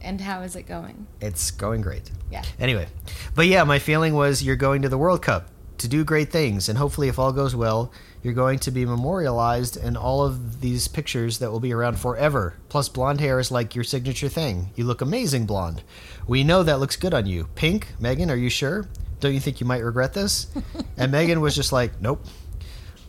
And 0.00 0.20
how 0.20 0.42
is 0.42 0.54
it 0.54 0.62
going? 0.62 1.08
It's 1.20 1.50
going 1.50 1.80
great. 1.80 2.08
Yeah. 2.30 2.44
Anyway, 2.60 2.86
but 3.34 3.48
yeah, 3.48 3.64
my 3.64 3.80
feeling 3.80 4.14
was 4.14 4.44
you're 4.44 4.54
going 4.54 4.82
to 4.82 4.88
the 4.88 4.96
World 4.98 5.22
Cup 5.22 5.48
to 5.78 5.88
do 5.88 6.04
great 6.04 6.30
things, 6.30 6.68
and 6.68 6.78
hopefully, 6.78 7.08
if 7.08 7.18
all 7.18 7.32
goes 7.32 7.56
well, 7.56 7.90
you're 8.26 8.34
going 8.34 8.58
to 8.58 8.72
be 8.72 8.84
memorialized 8.84 9.76
in 9.76 9.96
all 9.96 10.24
of 10.24 10.60
these 10.60 10.88
pictures 10.88 11.38
that 11.38 11.52
will 11.52 11.60
be 11.60 11.72
around 11.72 11.96
forever. 11.96 12.54
Plus, 12.68 12.88
blonde 12.88 13.20
hair 13.20 13.38
is 13.38 13.52
like 13.52 13.76
your 13.76 13.84
signature 13.84 14.28
thing. 14.28 14.70
You 14.74 14.82
look 14.82 15.00
amazing 15.00 15.46
blonde. 15.46 15.84
We 16.26 16.42
know 16.42 16.64
that 16.64 16.80
looks 16.80 16.96
good 16.96 17.14
on 17.14 17.26
you. 17.26 17.46
Pink, 17.54 17.92
Megan, 18.00 18.28
are 18.28 18.36
you 18.36 18.50
sure? 18.50 18.88
Don't 19.20 19.32
you 19.32 19.38
think 19.38 19.60
you 19.60 19.66
might 19.66 19.84
regret 19.84 20.12
this? 20.12 20.48
and 20.96 21.12
Megan 21.12 21.40
was 21.40 21.54
just 21.54 21.70
like, 21.70 22.00
nope. 22.00 22.26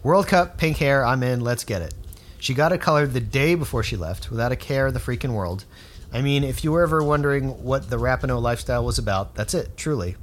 World 0.03 0.27
Cup, 0.27 0.59
pink 0.59 0.77
hair, 0.77 1.03
I'm 1.03 1.23
in, 1.23 1.41
let's 1.41 1.63
get 1.63 1.81
it. 1.81 1.95
She 2.37 2.53
got 2.53 2.71
it 2.71 2.79
colored 2.79 3.13
the 3.13 3.19
day 3.19 3.55
before 3.55 3.81
she 3.81 3.97
left, 3.97 4.29
without 4.29 4.51
a 4.51 4.55
care 4.55 4.85
in 4.85 4.93
the 4.93 4.99
freaking 4.99 5.33
world. 5.33 5.65
I 6.13 6.21
mean, 6.21 6.43
if 6.43 6.63
you 6.63 6.71
were 6.71 6.83
ever 6.83 7.03
wondering 7.03 7.63
what 7.63 7.89
the 7.89 7.97
Rapinoe 7.97 8.39
lifestyle 8.39 8.85
was 8.85 8.99
about, 8.99 9.33
that's 9.33 9.55
it, 9.55 9.77
truly. 9.77 10.15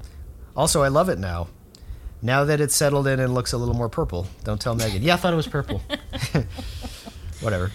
Also, 0.57 0.85
I 0.85 0.89
love 0.89 1.09
it 1.09 1.19
now. 1.19 1.49
Now 2.25 2.45
that 2.45 2.59
it's 2.59 2.75
settled 2.75 3.07
in 3.07 3.21
and 3.21 3.35
looks 3.35 3.53
a 3.53 3.59
little 3.59 3.75
more 3.75 3.91
purple. 3.91 4.27
Don't 4.45 4.59
tell 4.59 4.75
Megan. 4.75 5.03
Yeah, 5.03 5.13
I 5.13 5.17
thought 5.19 5.35
it 5.35 5.37
was 5.37 5.47
purple. 5.47 5.83
Whatever. 7.43 7.71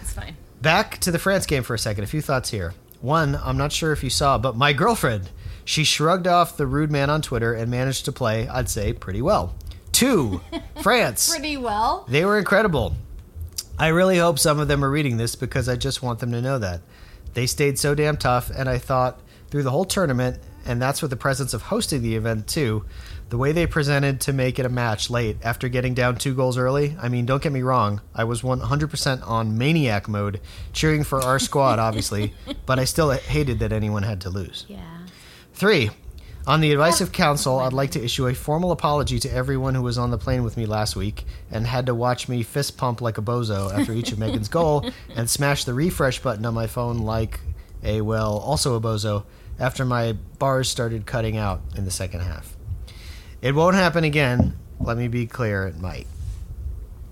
It's 0.00 0.12
fine. 0.12 0.36
Back 0.60 0.98
to 0.98 1.12
the 1.12 1.20
France 1.20 1.46
game 1.46 1.62
for 1.62 1.74
a 1.74 1.78
second. 1.78 2.02
A 2.02 2.08
few 2.08 2.20
thoughts 2.20 2.50
here. 2.50 2.74
One, 3.00 3.36
I'm 3.36 3.56
not 3.56 3.70
sure 3.70 3.92
if 3.92 4.02
you 4.02 4.10
saw, 4.10 4.38
but 4.38 4.56
my 4.56 4.72
girlfriend, 4.72 5.30
she 5.64 5.84
shrugged 5.84 6.26
off 6.26 6.56
the 6.56 6.66
rude 6.66 6.90
man 6.90 7.10
on 7.10 7.22
Twitter 7.22 7.54
and 7.54 7.70
managed 7.70 8.04
to 8.06 8.12
play, 8.12 8.48
I'd 8.48 8.68
say, 8.68 8.92
pretty 8.92 9.22
well. 9.22 9.54
Two, 9.92 10.40
France. 10.82 11.30
Pretty 11.30 11.56
well. 11.56 12.04
They 12.08 12.24
were 12.24 12.38
incredible. 12.38 12.96
I 13.78 13.88
really 13.88 14.18
hope 14.18 14.40
some 14.40 14.58
of 14.58 14.66
them 14.66 14.84
are 14.84 14.90
reading 14.90 15.16
this 15.16 15.36
because 15.36 15.68
I 15.68 15.76
just 15.76 16.02
want 16.02 16.18
them 16.18 16.32
to 16.32 16.42
know 16.42 16.58
that. 16.58 16.80
They 17.34 17.46
stayed 17.46 17.78
so 17.78 17.94
damn 17.94 18.16
tough, 18.16 18.50
and 18.50 18.68
I 18.68 18.78
thought 18.78 19.20
through 19.50 19.62
the 19.62 19.70
whole 19.70 19.84
tournament, 19.84 20.40
and 20.66 20.82
that's 20.82 21.02
with 21.02 21.12
the 21.12 21.16
presence 21.16 21.54
of 21.54 21.62
hosting 21.62 22.02
the 22.02 22.16
event 22.16 22.48
too, 22.48 22.84
the 23.32 23.38
way 23.38 23.50
they 23.50 23.66
presented 23.66 24.20
to 24.20 24.30
make 24.30 24.58
it 24.58 24.66
a 24.66 24.68
match 24.68 25.08
late 25.08 25.38
after 25.42 25.66
getting 25.66 25.94
down 25.94 26.14
two 26.16 26.34
goals 26.34 26.58
early. 26.58 26.94
I 27.00 27.08
mean, 27.08 27.24
don't 27.24 27.42
get 27.42 27.50
me 27.50 27.62
wrong, 27.62 28.02
I 28.14 28.24
was 28.24 28.42
100% 28.42 29.26
on 29.26 29.56
maniac 29.56 30.06
mode, 30.06 30.38
cheering 30.74 31.02
for 31.02 31.22
our 31.22 31.38
squad, 31.38 31.78
obviously, 31.78 32.34
but 32.66 32.78
I 32.78 32.84
still 32.84 33.10
hated 33.10 33.60
that 33.60 33.72
anyone 33.72 34.02
had 34.02 34.20
to 34.20 34.28
lose. 34.28 34.66
Yeah. 34.68 34.84
Three, 35.54 35.88
on 36.46 36.60
the 36.60 36.72
advice 36.72 37.00
of 37.00 37.08
oh. 37.08 37.12
counsel, 37.12 37.58
I'd 37.58 37.72
like 37.72 37.92
to 37.92 38.04
issue 38.04 38.26
a 38.26 38.34
formal 38.34 38.70
apology 38.70 39.18
to 39.20 39.32
everyone 39.32 39.74
who 39.74 39.82
was 39.82 39.96
on 39.96 40.10
the 40.10 40.18
plane 40.18 40.44
with 40.44 40.58
me 40.58 40.66
last 40.66 40.94
week 40.94 41.24
and 41.50 41.66
had 41.66 41.86
to 41.86 41.94
watch 41.94 42.28
me 42.28 42.42
fist 42.42 42.76
pump 42.76 43.00
like 43.00 43.16
a 43.16 43.22
bozo 43.22 43.72
after 43.72 43.94
each 43.94 44.12
of 44.12 44.18
Megan's 44.18 44.50
goal 44.50 44.90
and 45.16 45.30
smash 45.30 45.64
the 45.64 45.72
refresh 45.72 46.18
button 46.18 46.44
on 46.44 46.52
my 46.52 46.66
phone 46.66 46.98
like 46.98 47.40
a, 47.82 48.02
well, 48.02 48.36
also 48.36 48.74
a 48.74 48.80
bozo 48.80 49.24
after 49.58 49.86
my 49.86 50.12
bars 50.38 50.68
started 50.68 51.06
cutting 51.06 51.38
out 51.38 51.62
in 51.78 51.86
the 51.86 51.90
second 51.90 52.20
half. 52.20 52.58
It 53.42 53.56
won't 53.56 53.74
happen 53.74 54.04
again. 54.04 54.56
Let 54.80 54.96
me 54.96 55.08
be 55.08 55.26
clear, 55.26 55.66
it 55.66 55.80
might. 55.80 56.06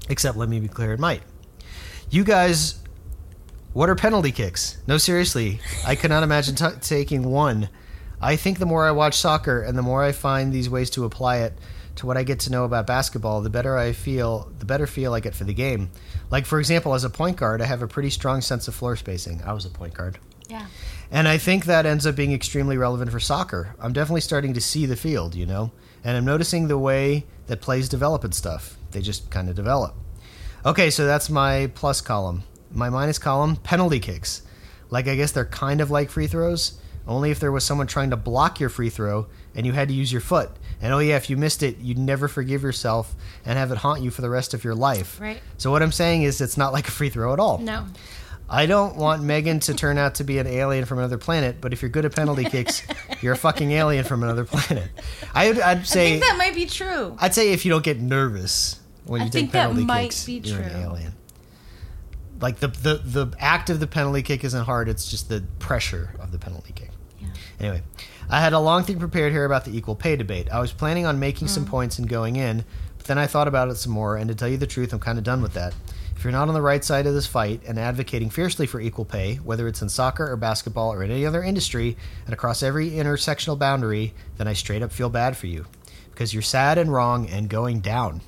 Except, 0.09 0.37
let 0.37 0.49
me 0.49 0.61
be 0.61 0.69
clear, 0.69 0.93
it 0.93 1.01
might. 1.01 1.23
You 2.09 2.25
guys, 2.25 2.81
what 3.73 3.89
are 3.89 3.97
penalty 3.97 4.31
kicks? 4.33 4.79
No, 4.87 4.97
seriously, 4.97 5.61
I 5.85 5.97
cannot 5.97 6.23
imagine 6.23 6.55
t- 6.55 6.67
taking 6.81 7.25
one. 7.25 7.69
I 8.21 8.37
think 8.37 8.59
the 8.59 8.67
more 8.67 8.87
I 8.87 8.93
watch 8.93 9.15
soccer 9.15 9.61
and 9.63 9.77
the 9.77 9.83
more 9.83 10.05
I 10.05 10.13
find 10.13 10.53
these 10.53 10.71
ways 10.71 10.91
to 10.91 11.05
apply 11.05 11.39
it 11.39 11.53
to 11.97 12.07
what 12.07 12.17
I 12.17 12.23
get 12.23 12.41
to 12.41 12.53
know 12.53 12.65
about 12.65 12.87
basketball, 12.87 13.43
the 13.43 13.51
better 13.51 13.77
I 13.77 13.93
feel, 13.93 14.53
the 14.59 14.65
better 14.65 14.87
feel 14.87 15.15
I 15.15 15.21
get 15.21 15.35
for 15.35 15.45
the 15.45 15.55
game. 15.55 15.91
Like, 16.31 16.47
for 16.47 16.61
example, 16.61 16.95
as 16.95 17.03
a 17.03 17.11
point 17.11 17.37
guard, 17.39 17.61
I 17.61 17.67
have 17.67 17.83
a 17.83 17.89
pretty 17.89 18.11
strong 18.11 18.41
sense 18.41 18.69
of 18.69 18.75
floor 18.75 18.95
spacing. 18.95 19.43
I 19.45 19.53
was 19.53 19.65
a 19.65 19.71
point 19.71 19.95
guard. 19.95 20.19
Yeah. 20.49 20.67
And 21.11 21.27
I 21.27 21.39
think 21.39 21.65
that 21.65 21.87
ends 21.87 22.07
up 22.07 22.15
being 22.15 22.33
extremely 22.33 22.77
relevant 22.77 23.11
for 23.11 23.21
soccer. 23.21 23.75
I'm 23.81 23.93
definitely 23.93 24.21
starting 24.21 24.55
to 24.55 24.61
see 24.61 24.87
the 24.87 24.97
field, 24.97 25.35
you 25.35 25.47
know? 25.47 25.73
And 26.05 26.17
I'm 26.17 26.25
noticing 26.25 26.69
the 26.69 26.79
way 26.79 27.27
that 27.47 27.61
plays 27.61 27.89
develop 27.89 28.25
and 28.25 28.35
stuff. 28.35 28.77
They 28.93 29.01
just 29.01 29.31
kind 29.31 29.49
of 29.49 29.57
develop. 29.57 29.95
Okay, 30.65 30.91
so 30.91 31.07
that's 31.07 31.31
my 31.31 31.71
plus 31.75 32.01
column. 32.01 32.43
My 32.71 32.91
minus 32.91 33.19
column, 33.19 33.57
penalty 33.57 33.99
kicks. 34.01 34.43
Like, 34.91 35.09
I 35.09 35.17
guess 35.17 35.33
they're 35.33 35.45
kind 35.45 35.81
of 35.81 35.91
like 35.91 36.11
free 36.11 36.27
throws, 36.27 36.79
only 37.07 37.31
if 37.31 37.41
there 37.41 37.53
was 37.53 37.65
someone 37.65 37.87
trying 37.87 38.11
to 38.11 38.17
block 38.17 38.61
your 38.61 38.69
free 38.69 38.91
throw 38.91 39.27
and 39.55 39.65
you 39.65 39.73
had 39.73 39.89
to 39.89 39.95
use 39.95 40.13
your 40.13 40.21
foot. 40.21 40.51
And 40.83 40.93
oh, 40.93 40.99
yeah, 40.99 41.17
if 41.17 41.29
you 41.29 41.37
missed 41.37 41.63
it, 41.63 41.79
you'd 41.79 41.99
never 41.99 42.29
forgive 42.29 42.63
yourself 42.63 43.15
and 43.45 43.59
have 43.59 43.71
it 43.73 43.79
haunt 43.79 44.03
you 44.03 44.11
for 44.11 44.23
the 44.23 44.31
rest 44.31 44.55
of 44.55 44.65
your 44.65 44.75
life. 44.75 45.21
Right. 45.21 45.41
So, 45.59 45.71
what 45.71 45.83
I'm 45.83 45.93
saying 45.93 46.23
is, 46.23 46.41
it's 46.41 46.57
not 46.57 46.73
like 46.73 46.89
a 46.89 46.91
free 46.91 47.11
throw 47.11 47.33
at 47.33 47.39
all. 47.39 47.59
No. 47.59 47.87
I 48.53 48.67
don't 48.67 48.97
want 48.97 49.23
Megan 49.23 49.61
to 49.61 49.75
turn 49.75 49.97
out 49.97 50.17
to 50.17 50.25
be 50.25 50.39
an 50.39 50.47
alien 50.49 50.85
from 50.85 50.99
another 50.99 51.19
planet, 51.19 51.61
but 51.61 51.73
if 51.73 51.83
you're 51.83 51.89
good 51.89 52.05
at 52.05 52.17
penalty 52.17 52.45
kicks, 52.45 52.83
you're 53.23 53.35
a 53.35 53.37
fucking 53.37 53.71
alien 53.71 54.05
from 54.05 54.25
another 54.25 54.45
planet. 54.45 54.91
I 55.33 55.49
would, 55.49 55.61
I'd 55.61 55.79
I 55.79 55.83
say 55.85 56.11
think 56.19 56.25
that 56.25 56.37
might 56.37 56.55
be 56.57 56.67
true. 56.67 57.17
I'd 57.21 57.33
say 57.33 57.53
if 57.53 57.65
you 57.65 57.71
don't 57.71 57.85
get 57.85 58.01
nervous 58.01 58.81
when 59.05 59.23
you 59.23 59.29
think 59.31 59.53
take 59.53 59.53
penalty 59.53 59.87
kicks, 59.87 60.29
you're 60.29 60.61
an 60.61 60.71
true. 60.71 60.81
alien. 60.81 61.13
Like 62.41 62.59
the, 62.59 62.69
the 62.69 62.95
the 63.05 63.37
act 63.39 63.71
of 63.71 63.81
the 63.81 63.87
penalty 63.87 64.23
kick 64.23 64.43
isn't 64.45 64.65
hard; 64.65 64.89
it's 64.89 65.09
just 65.11 65.29
the 65.29 65.45
pressure 65.59 66.17
of 66.19 66.33
the 66.33 66.39
penalty 66.39 66.73
kick. 66.75 66.91
Yeah. 67.21 67.29
Anyway, 67.61 67.83
I 68.31 68.41
had 68.41 68.53
a 68.55 68.59
long 68.59 68.83
thing 68.83 68.99
prepared 68.99 69.33
here 69.33 69.45
about 69.45 69.65
the 69.67 69.77
equal 69.77 69.95
pay 69.95 70.17
debate. 70.17 70.49
I 70.51 70.59
was 70.61 70.73
planning 70.73 71.05
on 71.07 71.19
making 71.21 71.49
some 71.49 71.67
Mm. 71.67 71.69
points 71.69 71.99
and 71.99 72.09
going 72.09 72.37
in, 72.37 72.65
but 72.97 73.07
then 73.07 73.19
I 73.19 73.27
thought 73.27 73.47
about 73.47 73.69
it 73.69 73.77
some 73.77 73.93
more, 73.93 74.17
and 74.17 74.27
to 74.29 74.35
tell 74.35 74.49
you 74.49 74.57
the 74.57 74.67
truth, 74.67 74.93
I'm 74.95 74.99
kind 75.01 75.19
of 75.19 75.25
done 75.25 75.43
with 75.43 75.53
that. 75.53 75.75
If 76.21 76.25
you're 76.25 76.33
not 76.33 76.49
on 76.49 76.55
the 76.55 76.61
right 76.61 76.85
side 76.85 77.07
of 77.07 77.15
this 77.15 77.27
fight 77.27 77.63
and 77.67 77.79
advocating 77.79 78.29
fiercely 78.29 78.67
for 78.67 78.79
equal 78.79 79.07
pay, 79.07 79.37
whether 79.37 79.67
it's 79.67 79.81
in 79.81 79.89
soccer 79.89 80.31
or 80.31 80.37
basketball 80.37 80.93
or 80.93 81.03
in 81.03 81.11
any 81.11 81.25
other 81.25 81.43
industry 81.43 81.97
and 82.27 82.35
across 82.35 82.63
every 82.63 82.91
intersectional 82.91 83.59
boundary, 83.59 84.13
then 84.37 84.47
I 84.47 84.53
straight 84.53 84.83
up 84.83 84.93
feel 84.93 85.09
bad 85.09 85.35
for 85.35 85.47
you. 85.47 85.65
Because 86.11 86.35
you're 86.35 86.43
sad 86.43 86.77
and 86.77 86.93
wrong 86.93 87.27
and 87.31 87.49
going 87.49 87.81
down. 87.81 88.21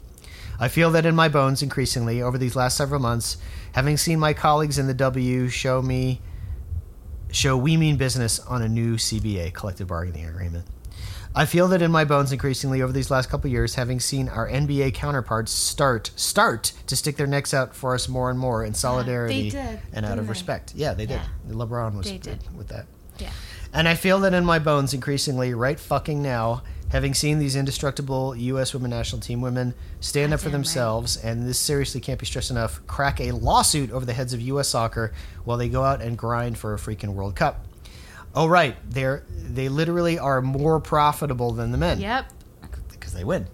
I 0.58 0.68
feel 0.68 0.90
that 0.92 1.04
in 1.04 1.14
my 1.14 1.28
bones 1.28 1.62
increasingly 1.62 2.22
over 2.22 2.38
these 2.38 2.56
last 2.56 2.78
several 2.78 2.98
months, 2.98 3.36
having 3.72 3.98
seen 3.98 4.18
my 4.18 4.32
colleagues 4.32 4.78
in 4.78 4.86
the 4.86 4.94
W 4.94 5.48
show 5.48 5.82
me 5.82 6.22
show 7.30 7.58
we 7.58 7.76
mean 7.76 7.98
business 7.98 8.38
on 8.40 8.62
a 8.62 8.70
new 8.70 8.96
CBA, 8.96 9.52
collective 9.52 9.88
bargaining 9.88 10.24
agreement. 10.24 10.64
I 11.34 11.46
feel 11.46 11.68
that 11.68 11.80
in 11.80 11.90
my 11.90 12.04
bones 12.04 12.30
increasingly 12.30 12.82
over 12.82 12.92
these 12.92 13.10
last 13.10 13.30
couple 13.30 13.48
of 13.48 13.52
years, 13.52 13.74
having 13.76 14.00
seen 14.00 14.28
our 14.28 14.48
NBA 14.48 14.92
counterparts 14.92 15.50
start 15.50 16.10
start 16.14 16.72
to 16.86 16.96
stick 16.96 17.16
their 17.16 17.26
necks 17.26 17.54
out 17.54 17.74
for 17.74 17.94
us 17.94 18.06
more 18.08 18.28
and 18.28 18.38
more 18.38 18.64
in 18.64 18.74
solidarity 18.74 19.50
did, 19.50 19.80
and 19.94 20.04
out 20.04 20.18
of 20.18 20.26
they? 20.26 20.30
respect. 20.30 20.74
Yeah, 20.74 20.92
they 20.92 21.06
did. 21.06 21.20
Yeah. 21.48 21.54
LeBron 21.54 21.96
was 21.96 22.10
did. 22.10 22.40
with 22.54 22.68
that. 22.68 22.86
Yeah. 23.18 23.30
And 23.72 23.88
I 23.88 23.94
feel 23.94 24.20
that 24.20 24.34
in 24.34 24.44
my 24.44 24.58
bones 24.58 24.92
increasingly, 24.92 25.54
right 25.54 25.80
fucking 25.80 26.20
now, 26.22 26.62
having 26.90 27.14
seen 27.14 27.38
these 27.38 27.56
indestructible 27.56 28.36
U.S. 28.36 28.74
women 28.74 28.90
national 28.90 29.22
team 29.22 29.40
women 29.40 29.72
stand 30.00 30.34
up 30.34 30.40
for 30.40 30.44
Goddamn 30.44 30.52
right. 30.52 30.64
themselves, 30.64 31.16
and 31.16 31.48
this 31.48 31.58
seriously 31.58 32.00
can't 32.02 32.20
be 32.20 32.26
stressed 32.26 32.50
enough, 32.50 32.86
crack 32.86 33.18
a 33.18 33.32
lawsuit 33.32 33.90
over 33.90 34.04
the 34.04 34.12
heads 34.12 34.34
of 34.34 34.42
U.S. 34.42 34.68
soccer 34.68 35.14
while 35.44 35.56
they 35.56 35.70
go 35.70 35.82
out 35.82 36.02
and 36.02 36.18
grind 36.18 36.58
for 36.58 36.74
a 36.74 36.76
freaking 36.76 37.14
World 37.14 37.34
Cup. 37.34 37.64
Oh, 38.34 38.46
right. 38.46 38.76
They're, 38.88 39.24
they 39.30 39.68
literally 39.68 40.18
are 40.18 40.40
more 40.40 40.80
profitable 40.80 41.52
than 41.52 41.70
the 41.72 41.78
men. 41.78 42.00
Yep. 42.00 42.26
Because 42.90 43.12
they 43.12 43.24
win. 43.24 43.46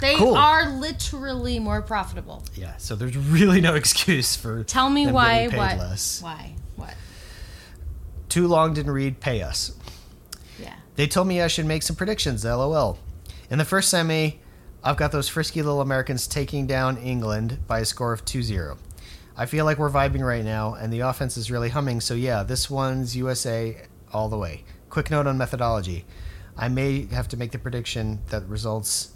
They 0.00 0.16
Cool. 0.16 0.36
are 0.36 0.68
literally 0.68 1.58
more 1.58 1.80
profitable. 1.80 2.44
Yeah, 2.54 2.76
so 2.76 2.96
there's 2.96 3.16
really 3.16 3.60
no 3.62 3.74
excuse 3.82 4.36
for. 4.36 4.62
Tell 4.64 4.90
me 4.90 5.06
them 5.06 5.14
why. 5.14 5.34
getting 5.34 5.50
paid 5.52 5.58
What? 5.58 5.78
Less. 5.78 6.22
Why? 6.22 6.54
What? 6.76 6.94
Too 8.28 8.46
long 8.46 8.74
didn't 8.74 8.92
read, 8.92 9.20
pay 9.20 9.40
us. 9.42 9.72
Yeah. 10.60 10.74
They 10.96 11.06
told 11.06 11.28
me 11.28 11.40
I 11.40 11.46
should 11.48 11.64
make 11.66 11.82
some 11.82 11.96
predictions, 11.96 12.44
lol. 12.44 12.98
In 13.48 13.58
the 13.58 13.64
first 13.64 13.88
semi, 13.88 14.40
I've 14.84 14.96
got 14.96 15.12
those 15.12 15.28
frisky 15.28 15.62
little 15.62 15.80
Americans 15.80 16.26
taking 16.26 16.66
down 16.66 16.98
England 16.98 17.58
by 17.66 17.80
a 17.80 17.84
score 17.86 18.12
of 18.12 18.24
2 18.24 18.42
0. 18.42 18.76
I 19.36 19.46
feel 19.46 19.64
like 19.64 19.78
we're 19.78 19.90
vibing 19.90 20.22
right 20.26 20.44
now, 20.44 20.74
and 20.74 20.92
the 20.92 21.00
offense 21.00 21.36
is 21.36 21.50
really 21.50 21.68
humming, 21.70 22.00
so 22.00 22.14
yeah, 22.14 22.42
this 22.42 22.68
one's 22.70 23.16
USA 23.16 23.86
all 24.16 24.28
the 24.28 24.38
way. 24.38 24.64
Quick 24.88 25.10
note 25.10 25.26
on 25.26 25.36
methodology 25.36 26.04
I 26.56 26.68
may 26.68 27.06
have 27.06 27.28
to 27.28 27.36
make 27.36 27.52
the 27.52 27.58
prediction 27.58 28.20
that 28.30 28.48
results 28.48 29.12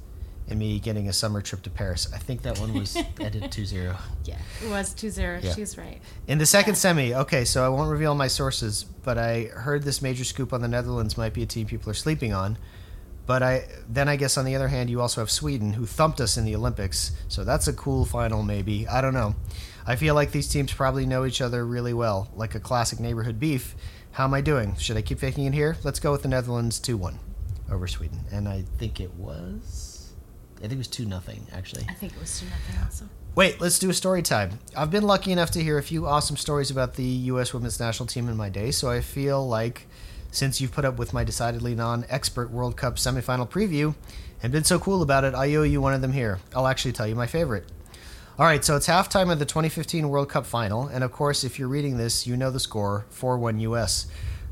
in 0.49 0.59
me 0.59 0.79
getting 0.79 1.09
a 1.09 1.13
summer 1.13 1.41
trip 1.41 1.63
to 1.63 1.71
Paris. 1.71 2.13
I 2.13 2.19
think 2.19 2.43
that 2.43 2.59
one 2.59 2.75
was 2.75 2.97
ended 3.21 3.51
2 3.51 3.65
0. 3.65 3.97
Yeah. 4.25 4.37
It 4.63 4.69
was 4.69 4.93
2 4.93 5.11
0. 5.11 5.41
Yeah. 5.43 5.55
She's 5.55 5.79
right. 5.79 6.01
In 6.27 6.39
the 6.39 6.47
second 6.47 6.75
semi, 6.75 7.15
okay, 7.15 7.45
so 7.45 7.65
I 7.65 7.69
won't 7.69 7.91
reveal 7.91 8.15
my 8.15 8.27
sources, 8.27 8.85
but 8.85 9.17
I 9.17 9.45
heard 9.45 9.85
this 9.85 10.03
major 10.03 10.25
scoop 10.25 10.53
on 10.53 10.61
the 10.61 10.69
Netherlands 10.69 11.17
might 11.17 11.33
be 11.33 11.43
a 11.43 11.47
team 11.47 11.67
people 11.67 11.91
are 11.91 11.95
sleeping 11.95 12.35
on. 12.35 12.59
But 13.27 13.43
I 13.43 13.69
then 13.89 14.09
I 14.09 14.17
guess 14.17 14.37
on 14.37 14.45
the 14.45 14.57
other 14.57 14.69
hand, 14.69 14.91
you 14.91 15.01
also 15.01 15.21
have 15.21 15.31
Sweden 15.31 15.75
who 15.75 15.87
thumped 15.87 16.21
us 16.21 16.37
in 16.37 16.45
the 16.45 16.57
Olympics, 16.57 17.13
so 17.29 17.45
that's 17.45 17.69
a 17.69 17.73
cool 17.73 18.05
final 18.05 18.43
maybe. 18.43 18.89
I 18.89 19.01
don't 19.01 19.15
know. 19.15 19.37
I 19.87 19.97
feel 19.97 20.15
like 20.15 20.33
these 20.33 20.49
teams 20.49 20.73
probably 20.73 21.07
know 21.07 21.25
each 21.25 21.41
other 21.41 21.65
really 21.65 21.95
well, 21.95 22.29
like 22.35 22.55
a 22.55 22.61
classic 22.61 23.01
neighborhood 23.01 23.39
beef. 23.39 23.75
How 24.13 24.25
am 24.25 24.35
I 24.35 24.41
doing? 24.41 24.77
Should 24.77 24.97
I 24.97 25.03
keep 25.03 25.19
faking 25.21 25.45
it 25.45 25.55
here? 25.55 25.77
Let's 25.85 26.01
go 26.01 26.13
with 26.13 26.23
the 26.23 26.29
Netherlands 26.29 26.81
2 26.81 26.97
1. 26.97 27.19
over 27.71 27.87
Sweden, 27.87 28.21
and 28.33 28.49
I 28.49 28.65
think 28.79 29.01
it 29.01 29.15
was, 29.15 30.13
I 30.59 30.63
think 30.63 30.73
it 30.75 30.79
was 30.79 30.89
two 30.89 31.07
nothing 31.07 31.47
actually. 31.53 31.87
I 31.89 31.95
think 31.95 32.15
it 32.15 32.21
was 32.21 32.41
two 32.41 32.47
nothing 32.47 32.83
also. 32.85 33.05
Wait, 33.37 33.61
let's 33.61 33.79
do 33.79 33.89
a 33.89 33.95
story 33.95 34.23
time. 34.23 34.59
I've 34.77 34.91
been 34.91 35.05
lucky 35.05 35.31
enough 35.31 35.53
to 35.53 35.63
hear 35.63 35.79
a 35.79 35.83
few 35.83 36.07
awesome 36.07 36.37
stories 36.37 36.71
about 36.71 36.95
the 36.95 37.05
U.S. 37.05 37.55
women's 37.55 37.79
national 37.79 38.09
team 38.09 38.29
in 38.29 38.37
my 38.37 38.49
day, 38.49 38.73
so 38.73 38.91
I 38.91 39.01
feel 39.01 39.47
like 39.47 39.87
since 40.33 40.61
you've 40.61 40.73
put 40.73 40.85
up 40.85 40.99
with 40.99 41.13
my 41.13 41.23
decidedly 41.23 41.77
non 41.77 42.05
expert 42.09 42.51
World 42.51 42.77
Cup 42.77 42.97
semifinal 42.97 43.49
preview 43.49 43.95
and 44.43 44.53
been 44.53 44.65
so 44.65 44.81
cool 44.81 45.03
about 45.03 45.23
it, 45.23 45.35
I 45.35 45.55
owe 45.55 45.63
you 45.63 45.81
one 45.81 45.95
of 45.95 46.01
them 46.01 46.13
here. 46.13 46.41
I'll 46.55 46.67
actually 46.67 46.93
tell 46.93 47.07
you 47.07 47.15
my 47.15 47.29
favorite. 47.29 47.65
All 48.41 48.47
right, 48.47 48.65
so 48.65 48.75
it's 48.75 48.87
halftime 48.87 49.31
of 49.31 49.39
the 49.39 49.45
2015 49.45 50.09
World 50.09 50.31
Cup 50.31 50.47
final, 50.47 50.87
and 50.87 51.05
of 51.05 51.13
course, 51.13 51.45
if 51.45 51.59
you're 51.59 51.69
reading 51.69 51.99
this, 51.99 52.27
you 52.27 52.39
know 52.39 52.51
the 52.51 52.59
score 52.59 53.05
4 53.11 53.37
1 53.37 53.61
US. 53.61 54.07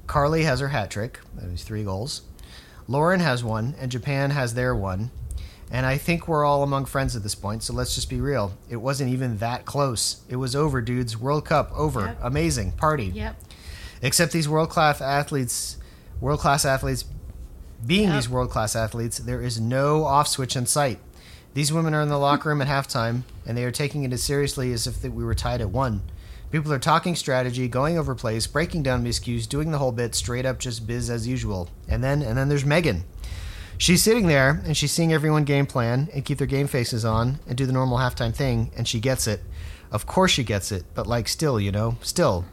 Carly 0.06 0.42
has 0.42 0.60
her 0.60 0.68
hat 0.68 0.90
trick, 0.90 1.20
that 1.36 1.46
is 1.46 1.62
three 1.62 1.84
goals. 1.84 2.20
Lauren 2.86 3.20
has 3.20 3.42
one, 3.42 3.74
and 3.80 3.90
Japan 3.90 4.28
has 4.28 4.52
their 4.52 4.74
one. 4.74 5.10
And 5.70 5.86
I 5.86 5.96
think 5.96 6.28
we're 6.28 6.44
all 6.44 6.62
among 6.62 6.84
friends 6.84 7.16
at 7.16 7.22
this 7.22 7.34
point, 7.34 7.62
so 7.62 7.72
let's 7.72 7.94
just 7.94 8.10
be 8.10 8.20
real. 8.20 8.52
It 8.68 8.76
wasn't 8.76 9.08
even 9.10 9.38
that 9.38 9.64
close. 9.64 10.20
It 10.28 10.36
was 10.36 10.54
over, 10.54 10.82
dudes. 10.82 11.16
World 11.16 11.46
Cup 11.46 11.72
over. 11.74 12.00
Yep. 12.00 12.18
Amazing. 12.20 12.72
Party. 12.72 13.06
Yep. 13.06 13.42
Except 14.02 14.32
these 14.32 14.50
world 14.50 14.68
class 14.68 15.00
athletes, 15.00 15.78
world 16.20 16.40
class 16.40 16.66
athletes, 16.66 17.06
being 17.86 18.08
Yep. 18.08 18.14
these 18.16 18.28
world 18.28 18.50
class 18.50 18.76
athletes, 18.76 19.16
there 19.16 19.40
is 19.40 19.58
no 19.58 20.04
off 20.04 20.28
switch 20.28 20.56
in 20.56 20.66
sight. 20.66 20.98
These 21.54 21.72
women 21.72 21.94
are 21.94 22.02
in 22.02 22.08
the 22.08 22.18
locker 22.18 22.48
room 22.48 22.60
at 22.60 22.68
halftime, 22.68 23.22
and 23.46 23.56
they 23.56 23.64
are 23.64 23.70
taking 23.70 24.04
it 24.04 24.12
as 24.12 24.22
seriously 24.22 24.72
as 24.72 24.86
if 24.86 25.02
we 25.02 25.24
were 25.24 25.34
tied 25.34 25.60
at 25.60 25.70
one. 25.70 26.02
People 26.50 26.72
are 26.72 26.78
talking 26.78 27.14
strategy, 27.14 27.68
going 27.68 27.98
over 27.98 28.14
plays, 28.14 28.46
breaking 28.46 28.82
down 28.82 29.04
miscues, 29.04 29.48
doing 29.48 29.70
the 29.70 29.78
whole 29.78 29.92
bit, 29.92 30.14
straight 30.14 30.46
up 30.46 30.58
just 30.58 30.86
biz 30.86 31.10
as 31.10 31.26
usual. 31.26 31.68
And 31.88 32.02
then, 32.02 32.22
and 32.22 32.38
then 32.38 32.48
there's 32.48 32.64
Megan. 32.64 33.04
She's 33.76 34.02
sitting 34.02 34.26
there 34.26 34.60
and 34.64 34.76
she's 34.76 34.90
seeing 34.90 35.12
everyone 35.12 35.44
game 35.44 35.66
plan 35.66 36.08
and 36.12 36.24
keep 36.24 36.38
their 36.38 36.46
game 36.46 36.66
faces 36.66 37.04
on 37.04 37.38
and 37.46 37.56
do 37.56 37.66
the 37.66 37.72
normal 37.72 37.98
halftime 37.98 38.34
thing, 38.34 38.70
and 38.76 38.88
she 38.88 38.98
gets 38.98 39.26
it. 39.26 39.40
Of 39.92 40.06
course 40.06 40.32
she 40.32 40.42
gets 40.42 40.72
it, 40.72 40.84
but 40.94 41.06
like 41.06 41.28
still, 41.28 41.60
you 41.60 41.70
know, 41.70 41.96
still. 42.02 42.44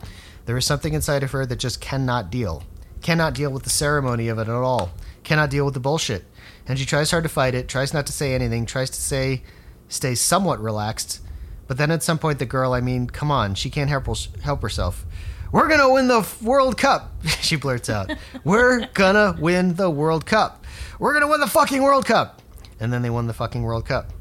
There 0.46 0.58
is 0.58 0.66
something 0.66 0.94
inside 0.94 1.24
of 1.24 1.32
her 1.32 1.46
that 1.46 1.60
just 1.60 1.82
cannot 1.82 2.30
deal. 2.30 2.64
Cannot 3.02 3.34
deal 3.34 3.50
with 3.50 3.64
the 3.64 3.70
ceremony 3.70 4.28
of 4.28 4.38
it 4.40 4.48
at 4.48 4.50
all. 4.50 4.92
Cannot 5.24 5.50
deal 5.50 5.66
with 5.66 5.74
the 5.74 5.80
bullshit. 5.80 6.26
And 6.68 6.80
she 6.80 6.86
tries 6.86 7.12
hard 7.12 7.24
to 7.24 7.30
fight 7.30 7.54
it, 7.54 7.68
tries 7.68 7.94
not 7.94 8.06
to 8.08 8.14
say 8.14 8.34
anything, 8.34 8.66
tries 8.66 8.90
to 8.90 9.02
say, 9.02 9.44
stay 9.88 10.16
somewhat 10.16 10.60
relaxed. 10.60 11.22
But 11.68 11.78
then 11.78 11.92
at 11.92 12.04
some 12.04 12.20
point, 12.20 12.40
the 12.40 12.46
girl, 12.46 12.74
I 12.74 12.82
mean, 12.82 13.08
come 13.08 13.32
on, 13.32 13.56
she 13.56 13.70
can't 13.70 13.90
help, 13.90 14.08
help 14.42 14.62
herself. 14.62 15.06
We're 15.52 15.68
gonna 15.68 15.92
win 15.92 16.08
the 16.08 16.28
World 16.42 16.78
Cup, 16.78 17.12
she 17.42 17.56
blurts 17.56 17.90
out. 17.90 18.12
We're 18.44 18.88
gonna 18.88 19.36
win 19.40 19.76
the 19.76 19.90
World 19.90 20.26
Cup. 20.26 20.66
We're 21.00 21.14
gonna 21.14 21.28
win 21.28 21.40
the 21.40 21.48
fucking 21.48 21.82
World 21.82 22.06
Cup. 22.06 22.42
And 22.80 22.92
then 22.92 23.02
they 23.02 23.10
won 23.10 23.28
the 23.28 23.34
fucking 23.34 23.64
World 23.64 23.86
Cup. 23.86 24.12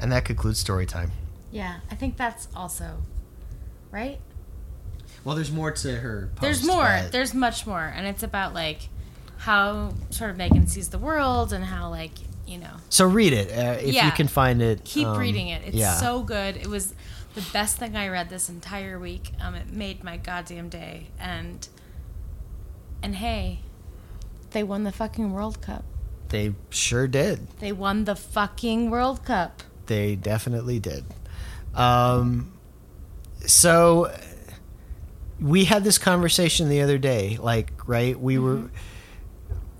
And 0.00 0.10
that 0.12 0.24
concludes 0.24 0.58
story 0.58 0.86
time. 0.86 1.12
Yeah, 1.50 1.78
I 1.90 1.94
think 1.94 2.16
that's 2.16 2.48
also 2.54 2.98
right. 3.90 4.18
Well, 5.24 5.34
there's 5.34 5.50
more 5.50 5.72
to 5.72 5.96
her. 5.96 6.30
There's 6.40 6.64
more. 6.64 7.00
There's 7.10 7.34
much 7.34 7.66
more, 7.66 7.92
and 7.94 8.06
it's 8.06 8.22
about 8.22 8.54
like 8.54 8.88
how 9.38 9.92
sort 10.10 10.30
of 10.30 10.36
Megan 10.36 10.66
sees 10.66 10.88
the 10.88 10.98
world 10.98 11.52
and 11.52 11.64
how 11.64 11.90
like 11.90 12.12
you 12.46 12.58
know 12.58 12.74
so 12.88 13.06
read 13.06 13.32
it 13.32 13.50
uh, 13.50 13.78
if 13.80 13.94
you 13.94 14.10
can 14.12 14.28
find 14.28 14.62
it. 14.62 14.84
keep 14.84 15.06
um, 15.06 15.18
reading 15.18 15.48
it. 15.48 15.62
It's 15.66 15.76
yeah. 15.76 15.94
so 15.94 16.22
good. 16.22 16.56
It 16.56 16.66
was 16.66 16.94
the 17.36 17.42
best 17.52 17.76
thing 17.76 17.96
I 17.96 18.08
read 18.08 18.30
this 18.30 18.48
entire 18.48 18.98
week. 18.98 19.32
Um, 19.40 19.54
it 19.54 19.70
made 19.70 20.02
my 20.02 20.16
goddamn 20.16 20.68
day. 20.68 21.08
And 21.20 21.68
and 23.02 23.14
hey, 23.14 23.60
they 24.50 24.64
won 24.64 24.82
the 24.84 24.90
fucking 24.90 25.32
World 25.32 25.60
Cup. 25.60 25.84
They 26.30 26.54
sure 26.70 27.06
did. 27.06 27.46
They 27.60 27.72
won 27.72 28.04
the 28.04 28.16
fucking 28.16 28.90
World 28.90 29.24
Cup. 29.24 29.62
They 29.84 30.16
definitely 30.16 30.80
did. 30.80 31.04
Um, 31.74 32.52
so 33.44 34.12
we 35.38 35.66
had 35.66 35.84
this 35.84 35.98
conversation 35.98 36.68
the 36.68 36.80
other 36.80 36.98
day. 36.98 37.36
Like, 37.40 37.86
right? 37.86 38.18
We 38.18 38.38
were. 38.38 38.70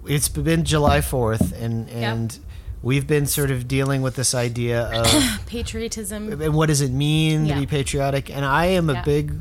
It's 0.09 0.29
been 0.29 0.65
July 0.65 1.01
Fourth, 1.01 1.53
and 1.61 1.89
and 1.91 2.39
we've 2.83 3.07
been 3.07 3.27
sort 3.27 3.51
of 3.51 3.67
dealing 3.67 4.03
with 4.03 4.17
this 4.17 4.35
idea 4.35 4.83
of 4.83 5.47
Patriotism. 5.47 6.41
and 6.41 6.55
what 6.55 6.67
does 6.67 6.81
it 6.81 6.91
mean 6.93 7.47
Yeah. 7.47 7.55
to 7.55 7.61
be 7.61 7.67
patriotic? 7.67 8.31
And 8.31 8.45
I 8.45 8.67
am 8.67 8.91
a 8.91 8.95
Yeah. 8.95 9.03
big, 9.03 9.35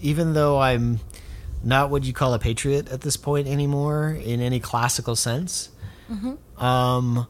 even 0.00 0.34
though 0.34 0.60
I'm 0.60 1.00
not 1.64 1.90
what 1.90 2.04
you 2.04 2.12
call 2.12 2.32
a 2.34 2.38
patriot 2.38 2.88
at 2.92 3.00
this 3.00 3.16
point 3.16 3.48
anymore 3.48 4.10
in 4.10 4.40
any 4.40 4.60
classical 4.60 5.16
sense. 5.16 5.70
Mm-hmm. 6.10 6.62
Um, 6.64 7.26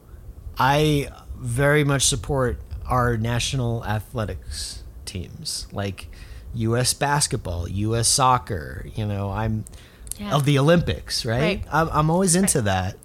I 0.59 1.09
very 1.39 1.83
much 1.83 2.03
support 2.05 2.59
our 2.87 3.17
national 3.17 3.83
athletics 3.85 4.83
teams, 5.05 5.65
like 5.71 6.09
U.S. 6.53 6.93
basketball, 6.93 7.67
U.S. 7.67 8.07
soccer. 8.07 8.85
You 8.95 9.05
know, 9.07 9.31
I'm 9.31 9.65
Yeah. 10.19 10.35
of 10.35 10.45
the 10.45 10.57
Olympics, 10.59 11.25
right? 11.25 11.39
Right. 11.41 11.63
I'm, 11.71 11.89
I'm 11.91 12.09
always 12.09 12.35
into 12.35 12.61
that. 12.63 12.95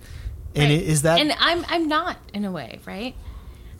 And 0.54 0.70
Right. 0.70 0.82
is 0.82 1.02
that 1.02 1.18
and 1.20 1.34
I'm 1.38 1.64
I'm 1.68 1.88
not 1.88 2.16
in 2.34 2.44
a 2.44 2.52
way, 2.52 2.78
right? 2.86 3.14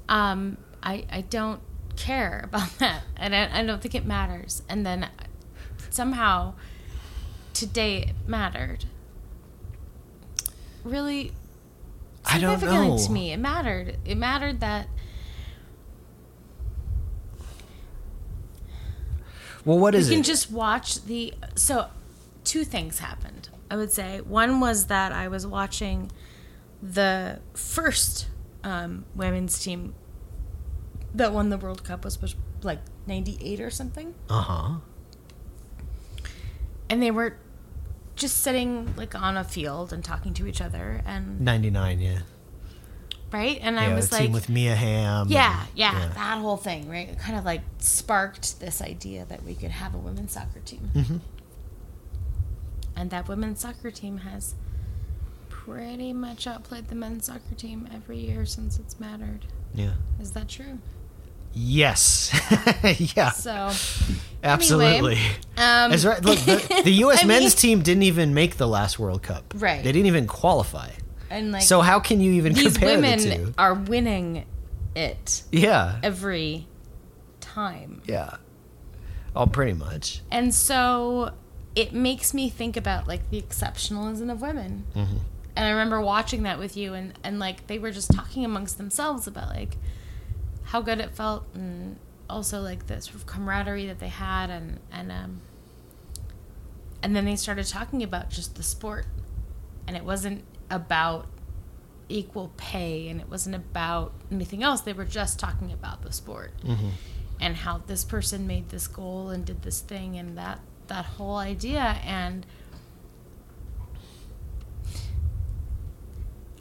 Um, 0.09 0.57
I 0.83 1.05
I 1.11 1.21
don't 1.23 1.61
care 1.97 2.41
about 2.45 2.71
that, 2.79 3.03
and 3.17 3.35
I, 3.35 3.61
I 3.61 3.65
don't 3.65 3.81
think 3.83 3.95
it 3.95 4.05
matters. 4.07 4.63
And 4.69 4.85
then 4.87 5.09
somehow 5.91 6.55
today 7.53 7.99
it 8.03 8.15
mattered. 8.27 8.87
Really 10.85 11.33
I 12.25 12.39
don't 12.39 12.63
know. 12.63 12.97
to 12.99 13.13
me. 13.13 13.33
It 13.33 13.39
mattered. 13.39 13.97
It 14.05 14.17
mattered 14.17 14.61
that 14.61 14.89
well? 19.65 19.79
What 19.79 19.95
is 19.95 20.09
you 20.09 20.15
can 20.17 20.21
it? 20.21 20.27
just 20.27 20.51
watch 20.51 21.05
the 21.05 21.35
so 21.55 21.87
two 22.53 22.65
things 22.65 22.99
happened 22.99 23.49
i 23.71 23.77
would 23.77 23.91
say 23.99 24.21
one 24.21 24.61
was 24.61 24.79
that 24.87 25.11
i 25.13 25.27
was 25.35 25.47
watching 25.47 26.11
the 26.99 27.39
first 27.55 28.27
um, 28.65 29.05
women's 29.15 29.55
team 29.65 29.95
that 31.15 31.33
won 31.33 31.49
the 31.49 31.57
world 31.57 31.83
cup 31.83 32.05
was, 32.05 32.21
was 32.21 32.35
like 32.63 32.81
98 33.07 33.61
or 33.61 33.71
something 33.71 34.15
uh 34.29 34.43
huh. 34.43 34.71
and 36.91 37.03
they 37.03 37.11
were 37.11 37.37
just 38.17 38.37
sitting 38.43 38.93
like 38.97 39.15
on 39.15 39.37
a 39.37 39.45
field 39.45 39.93
and 39.93 40.05
talking 40.05 40.35
to 40.35 40.47
each 40.47 40.61
other 40.61 41.01
and 41.07 41.41
Ninety 41.41 41.71
nine, 41.71 41.99
yeah. 42.01 42.19
right 43.33 43.59
and 43.63 43.77
yeah, 43.77 43.83
i 43.91 43.95
was 43.95 44.13
like 44.13 44.31
with 44.31 44.49
Mia 44.51 44.75
Hamm. 44.75 45.29
yeah, 45.29 45.61
and- 45.61 45.69
yeah, 45.75 46.11
that 46.15 46.39
whole 46.39 46.59
thing, 46.59 46.89
right? 46.91 47.09
It 47.09 47.19
kind 47.19 47.39
of 47.39 47.45
like 47.47 47.63
sparked 47.79 48.61
this 48.61 48.83
idea 48.83 49.25
that 49.31 49.43
we 49.45 49.55
could 49.55 49.71
have 49.71 49.95
a 49.95 49.99
women's 49.99 50.33
soccer 50.33 50.61
team. 50.61 50.91
Mhm. 50.95 51.21
And 52.97 53.11
that 53.11 53.29
women's 53.29 53.61
soccer 53.61 53.91
team 53.91 54.19
has 54.19 54.55
pretty 55.49 56.13
much 56.13 56.47
outplayed 56.47 56.89
the 56.89 56.95
men's 56.95 57.27
soccer 57.27 57.55
team 57.57 57.89
every 57.95 58.19
year 58.19 58.45
since 58.45 58.79
it's 58.79 58.99
mattered. 59.01 59.47
yeah. 59.75 59.93
Is 60.21 60.33
that 60.33 60.49
true? 60.49 60.79
Yes. 61.55 62.31
yeah. 63.17 63.31
So, 63.31 63.71
Absolutely. 64.43 65.17
um, 65.59 65.91
That's 65.91 66.05
right. 66.05 66.25
Look, 66.25 66.39
the, 66.41 66.81
the 66.85 66.91
U.S. 66.93 67.23
I 67.23 67.27
men's 67.27 67.43
mean- 67.43 67.51
team 67.77 67.83
didn't 67.83 68.05
even 68.05 68.33
make 68.35 68.57
the 68.57 68.67
last 68.69 68.99
World 68.99 69.23
Cup. 69.23 69.53
Right. 69.57 69.83
They 69.85 69.93
didn't 69.93 70.07
even 70.07 70.27
qualify. 70.27 70.91
and 71.31 71.53
like 71.53 71.63
so 71.63 71.81
how 71.83 72.01
can 72.01 72.21
you 72.21 72.33
even 72.33 72.55
these 72.55 72.73
compare 72.73 72.97
women 72.97 73.19
the 73.19 73.35
two? 73.37 73.55
are 73.59 73.75
winning 73.75 74.47
it 74.97 75.43
Yeah. 75.53 75.99
every 76.03 76.67
time. 77.41 78.01
Yeah. 78.07 78.37
Oh, 79.37 79.47
pretty 79.47 79.73
much. 79.75 80.21
And 80.31 80.55
so 80.55 81.33
it 81.75 81.93
makes 81.93 82.35
me 82.35 82.49
think 82.51 82.77
about 82.77 83.07
like 83.09 83.31
the 83.31 83.41
exceptionalism 83.41 84.31
of 84.31 84.41
women. 84.43 84.85
Mhm. 84.95 85.19
And 85.57 85.67
I 85.67 85.71
remember 85.71 86.01
watching 86.01 86.45
that 86.45 86.59
with 86.59 86.77
you, 86.77 86.95
and, 86.95 87.13
and 87.23 87.39
like 87.39 87.67
they 87.67 87.79
were 87.79 87.91
just 87.91 88.11
talking 88.13 88.45
amongst 88.45 88.79
themselves 88.79 89.27
about 89.27 89.49
like 89.51 89.77
how 90.65 90.81
good 90.81 90.99
it 91.01 91.11
felt, 91.11 91.45
and 91.55 91.97
also 92.31 92.61
like 92.61 92.87
the 92.87 93.01
sort 93.03 93.17
of 93.17 93.27
camaraderie 93.27 93.87
that 93.87 93.99
they 93.99 94.09
had, 94.09 94.49
and 94.51 94.81
and 94.91 95.13
um, 95.13 95.41
and 97.03 97.17
then 97.17 97.25
they 97.25 97.37
started 97.37 97.67
talking 97.67 98.03
about 98.03 98.31
just 98.31 98.55
the 98.57 98.63
sport, 98.63 99.07
and 99.87 99.97
it 99.97 100.05
wasn't 100.05 100.45
about 100.71 101.27
equal 102.09 102.53
pay, 102.57 103.09
and 103.09 103.21
it 103.21 103.29
wasn't 103.29 103.55
about 103.55 104.13
anything 104.31 104.63
else. 104.63 104.81
They 104.83 104.93
were 104.93 105.05
just 105.05 105.39
talking 105.39 105.73
about 105.73 106.03
the 106.03 106.13
sport 106.13 106.53
Mm-hmm. 106.65 106.89
and 107.41 107.57
how 107.57 107.79
this 107.87 108.05
person 108.05 108.47
made 108.47 108.69
this 108.69 108.87
goal 108.87 109.31
and 109.31 109.45
did 109.45 109.63
this 109.63 109.81
thing 109.81 110.17
and 110.17 110.37
that 110.39 110.61
that 110.93 111.07
whole 111.07 111.37
idea 111.37 111.97
and 112.05 112.45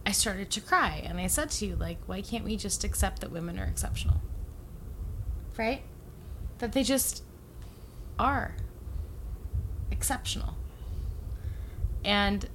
I 0.06 0.14
started 0.14 0.50
to 0.52 0.62
cry 0.62 1.04
and 1.06 1.20
I 1.20 1.28
said 1.28 1.50
to 1.52 1.66
you 1.66 1.76
like 1.76 1.98
why 2.06 2.22
can't 2.22 2.46
we 2.46 2.56
just 2.56 2.86
accept 2.86 3.20
that 3.20 3.32
women 3.32 3.60
are 3.60 3.66
exceptional 3.66 4.22
right 5.58 5.84
that 6.60 6.72
they 6.72 6.82
just 6.82 7.24
are 8.18 8.56
exceptional 9.92 10.56
and 12.06 12.48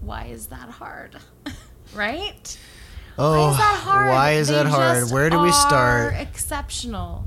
why 0.00 0.24
is 0.24 0.48
that 0.48 0.68
hard? 0.68 1.16
right? 1.94 2.58
Oh, 3.16 3.52
Why 3.52 4.32
is 4.32 4.50
oh, 4.50 4.54
that 4.54 4.66
hard? 4.66 4.96
is 4.96 5.08
that 5.08 5.10
hard? 5.10 5.10
Where 5.12 5.30
do 5.30 5.38
we 5.40 5.52
start? 5.52 6.14
Exceptional. 6.16 7.26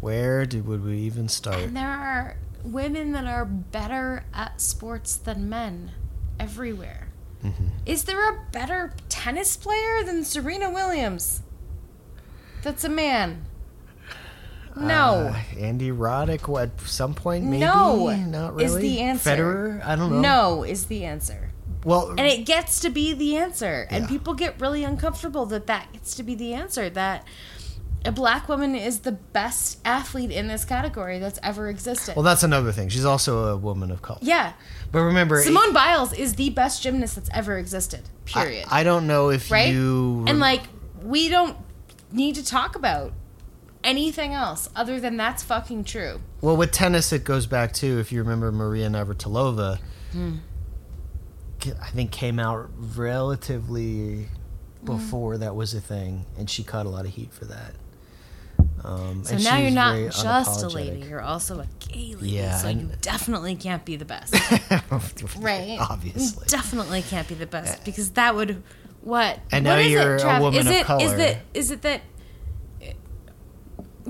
Where 0.00 0.46
do, 0.46 0.62
would 0.62 0.84
we 0.84 0.98
even 0.98 1.28
start? 1.28 1.58
And 1.60 1.76
there 1.76 1.88
are 1.88 2.36
women 2.64 3.12
that 3.12 3.26
are 3.26 3.44
better 3.44 4.24
at 4.32 4.60
sports 4.60 5.16
than 5.16 5.48
men 5.48 5.92
everywhere. 6.38 7.08
Mm-hmm. 7.44 7.68
Is 7.86 8.04
there 8.04 8.28
a 8.28 8.40
better 8.52 8.92
tennis 9.08 9.56
player 9.56 10.02
than 10.04 10.24
Serena 10.24 10.70
Williams? 10.70 11.42
That's 12.62 12.84
a 12.84 12.88
man. 12.88 13.46
No. 14.76 15.32
Uh, 15.34 15.58
Andy 15.58 15.90
Roddick, 15.90 16.46
what, 16.46 16.62
at 16.62 16.80
some 16.82 17.14
point, 17.14 17.44
maybe? 17.44 17.60
no. 17.60 18.14
Not 18.14 18.54
really. 18.54 18.64
Is 18.66 18.76
the 18.76 19.00
answer. 19.00 19.30
Federer? 19.30 19.84
I 19.86 19.96
don't 19.96 20.10
know. 20.12 20.20
No 20.20 20.62
is 20.64 20.86
the 20.86 21.04
answer. 21.04 21.50
Well, 21.84 22.10
And 22.10 22.20
it 22.20 22.44
gets 22.44 22.80
to 22.80 22.90
be 22.90 23.14
the 23.14 23.36
answer. 23.36 23.86
And 23.90 24.04
Yeah. 24.04 24.08
people 24.08 24.34
get 24.34 24.60
really 24.60 24.84
uncomfortable 24.84 25.46
that 25.46 25.66
that 25.66 25.92
gets 25.92 26.14
to 26.16 26.22
be 26.22 26.34
the 26.34 26.52
answer. 26.52 26.90
That 26.90 27.24
a 28.04 28.12
black 28.12 28.48
woman 28.48 28.74
is 28.74 29.00
the 29.00 29.12
best 29.12 29.78
athlete 29.84 30.30
in 30.30 30.48
this 30.48 30.64
category 30.64 31.18
that's 31.18 31.38
ever 31.42 31.68
existed. 31.68 32.16
well, 32.16 32.22
that's 32.22 32.42
another 32.42 32.72
thing. 32.72 32.88
She's 32.88 33.04
also 33.04 33.48
a 33.48 33.56
woman 33.56 33.90
of 33.90 34.00
color. 34.02 34.18
yeah. 34.22 34.54
But 34.92 35.00
remember, 35.02 35.42
Simone 35.42 35.72
Biles 35.72 36.12
is 36.12 36.34
the 36.34 36.50
best 36.50 36.82
gymnast 36.82 37.14
that's 37.16 37.30
ever 37.32 37.58
existed. 37.58 38.00
Period. 38.24 38.66
I, 38.70 38.80
I 38.80 38.84
don't 38.84 39.06
know 39.06 39.28
if 39.30 39.50
right? 39.50 39.72
you. 39.72 40.24
And 40.26 40.40
like 40.40 40.62
we 41.02 41.28
don't 41.28 41.56
need 42.10 42.34
to 42.36 42.44
talk 42.44 42.74
about 42.74 43.12
anything 43.84 44.32
else 44.34 44.68
other 44.74 44.98
than 44.98 45.16
that's 45.16 45.42
fucking 45.42 45.84
true. 45.84 46.20
Well, 46.40 46.56
with 46.56 46.72
tennis, 46.72 47.12
it 47.12 47.24
goes 47.24 47.46
back 47.46 47.72
to 47.74 47.98
if 48.00 48.10
you 48.12 48.20
remember 48.22 48.50
Maria 48.50 48.88
Navratilova. 48.88 49.78
Hmm. 50.12 50.36
I 51.80 51.90
think 51.90 52.10
came 52.10 52.38
out 52.38 52.70
relatively 52.96 54.28
Hmm. 54.80 54.86
before 54.86 55.36
that 55.38 55.54
was 55.54 55.74
a 55.74 55.80
thing, 55.80 56.24
and 56.38 56.48
she 56.48 56.62
caught 56.64 56.86
a 56.86 56.88
lot 56.88 57.04
of 57.04 57.12
heat 57.12 57.32
for 57.34 57.44
that. 57.44 57.74
Um, 58.84 59.24
So 59.24 59.36
now 59.36 59.58
you're 59.58 59.70
not 59.70 60.12
just 60.12 60.62
a 60.62 60.68
lady, 60.68 61.06
you're 61.06 61.20
also 61.20 61.60
a 61.60 61.66
gay 61.80 62.14
lady. 62.14 62.30
Yeah, 62.30 62.56
so 62.56 62.68
you 62.68 62.90
definitely 63.00 63.56
can't 63.56 63.84
be 63.84 63.96
the 63.96 64.04
best. 64.04 64.34
right? 65.38 65.78
Obviously. 65.80 66.44
You 66.44 66.48
definitely 66.48 67.02
can't 67.02 67.28
be 67.28 67.34
the 67.34 67.46
best 67.46 67.84
because 67.84 68.10
that 68.12 68.34
would 68.34 68.62
what? 69.02 69.38
And 69.50 69.64
what 69.64 69.76
now 69.76 69.78
is 69.78 69.92
you're 69.92 70.16
it, 70.16 70.24
a 70.24 70.40
woman 70.40 70.60
is 70.60 70.66
of 70.66 70.72
it, 70.72 70.84
color. 70.84 71.04
Is 71.04 71.12
it 71.12 71.38
is 71.54 71.70
it 71.70 71.82
that 71.82 72.02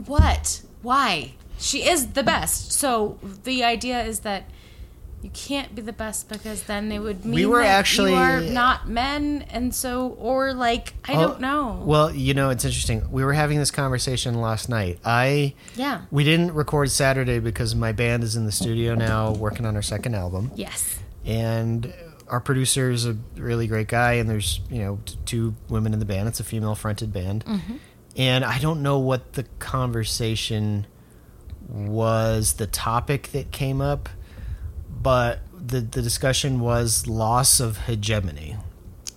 what? 0.07 0.63
Why? 0.83 1.35
She 1.59 1.87
is 1.87 2.13
the 2.13 2.23
best. 2.23 2.73
So 2.73 3.19
the 3.45 3.65
idea 3.65 4.03
is 4.03 4.21
that 4.21 4.45
you 5.23 5.31
can't 5.31 5.75
be 5.75 5.83
the 5.83 5.93
best 5.93 6.29
because 6.29 6.63
then 6.63 6.91
it 6.91 6.99
would 7.01 7.25
mean 7.25 7.35
We 7.35 7.47
were 7.47 7.61
that 7.63 7.69
actually- 7.69 8.13
you 8.13 8.17
are 8.19 8.41
not 8.41 8.89
men, 8.89 9.45
and 9.51 9.75
so 9.75 10.17
or 10.19 10.55
like 10.55 10.95
I 11.07 11.15
Oh, 11.15 11.21
don't 11.29 11.41
know. 11.41 11.83
Well, 11.85 12.15
you 12.15 12.33
know, 12.35 12.51
it's 12.51 12.65
interesting. 12.65 13.11
We 13.11 13.23
were 13.25 13.35
having 13.35 13.59
this 13.59 13.71
conversation 13.71 14.41
last 14.41 14.69
night. 14.69 14.99
I 15.05 15.55
yeah. 15.77 16.03
we 16.11 16.25
didn't 16.25 16.55
record 16.55 16.91
Saturday 16.91 17.39
because 17.39 17.75
my 17.75 17.93
band 17.93 18.23
is 18.23 18.35
in 18.37 18.47
the 18.47 18.53
studio 18.53 18.95
now 18.95 19.33
working 19.33 19.67
on 19.67 19.77
our 19.77 19.83
second 19.83 20.15
album. 20.15 20.53
Yes. 20.55 20.99
and 21.27 21.93
our 22.29 22.41
producer 22.41 22.91
is 22.93 23.05
a 23.07 23.17
really 23.37 23.67
great 23.67 23.89
guy 23.89 24.13
and 24.15 24.31
there's 24.31 24.61
you 24.71 24.79
know 24.79 25.01
t- 25.05 25.17
two 25.27 25.55
women 25.69 25.93
in 25.93 25.99
the 25.99 26.05
band 26.05 26.29
it's 26.29 26.39
a 26.39 26.45
female 26.45 26.77
fronted 26.77 27.13
band 27.13 27.45
mm-hmm. 27.45 27.75
and 28.17 28.45
i 28.45 28.57
don't 28.61 28.81
know 28.81 29.01
what 29.01 29.33
the 29.33 29.43
conversation 29.59 30.87
was 31.69 32.55
the 32.55 32.67
topic 32.67 33.29
that 33.33 33.51
came 33.51 33.81
up 33.81 34.09
but 35.03 35.41
the 35.53 35.81
the 35.81 36.03
discussion 36.03 36.61
was 36.61 37.07
loss 37.07 37.61
of 37.61 37.87
hegemony 37.87 38.57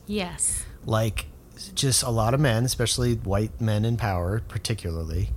Yes. 0.07 0.65
like 0.85 1.27
just 1.75 2.03
a 2.03 2.09
lot 2.09 2.33
of 2.33 2.39
men 2.39 2.65
especially 2.65 3.15
white 3.15 3.59
men 3.61 3.85
in 3.85 3.95
power 3.97 4.41
particularly 4.47 5.29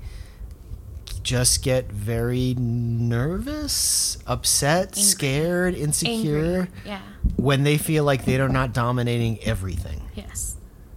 just 1.23 1.63
get 1.63 1.91
very 1.91 2.55
nervous 2.57 4.19
upset 4.27 4.89
Angry. 4.89 5.03
scared 5.03 5.75
insecure 5.75 6.61
Angry. 6.61 6.69
Yeah. 6.85 7.01
when 7.37 7.65
they 7.65 7.79
feel 7.79 8.05
like 8.05 8.25
they're 8.25 8.49
not 8.49 8.73
dominating 8.73 9.39
everything. 9.43 10.03
Yes. 10.15 10.57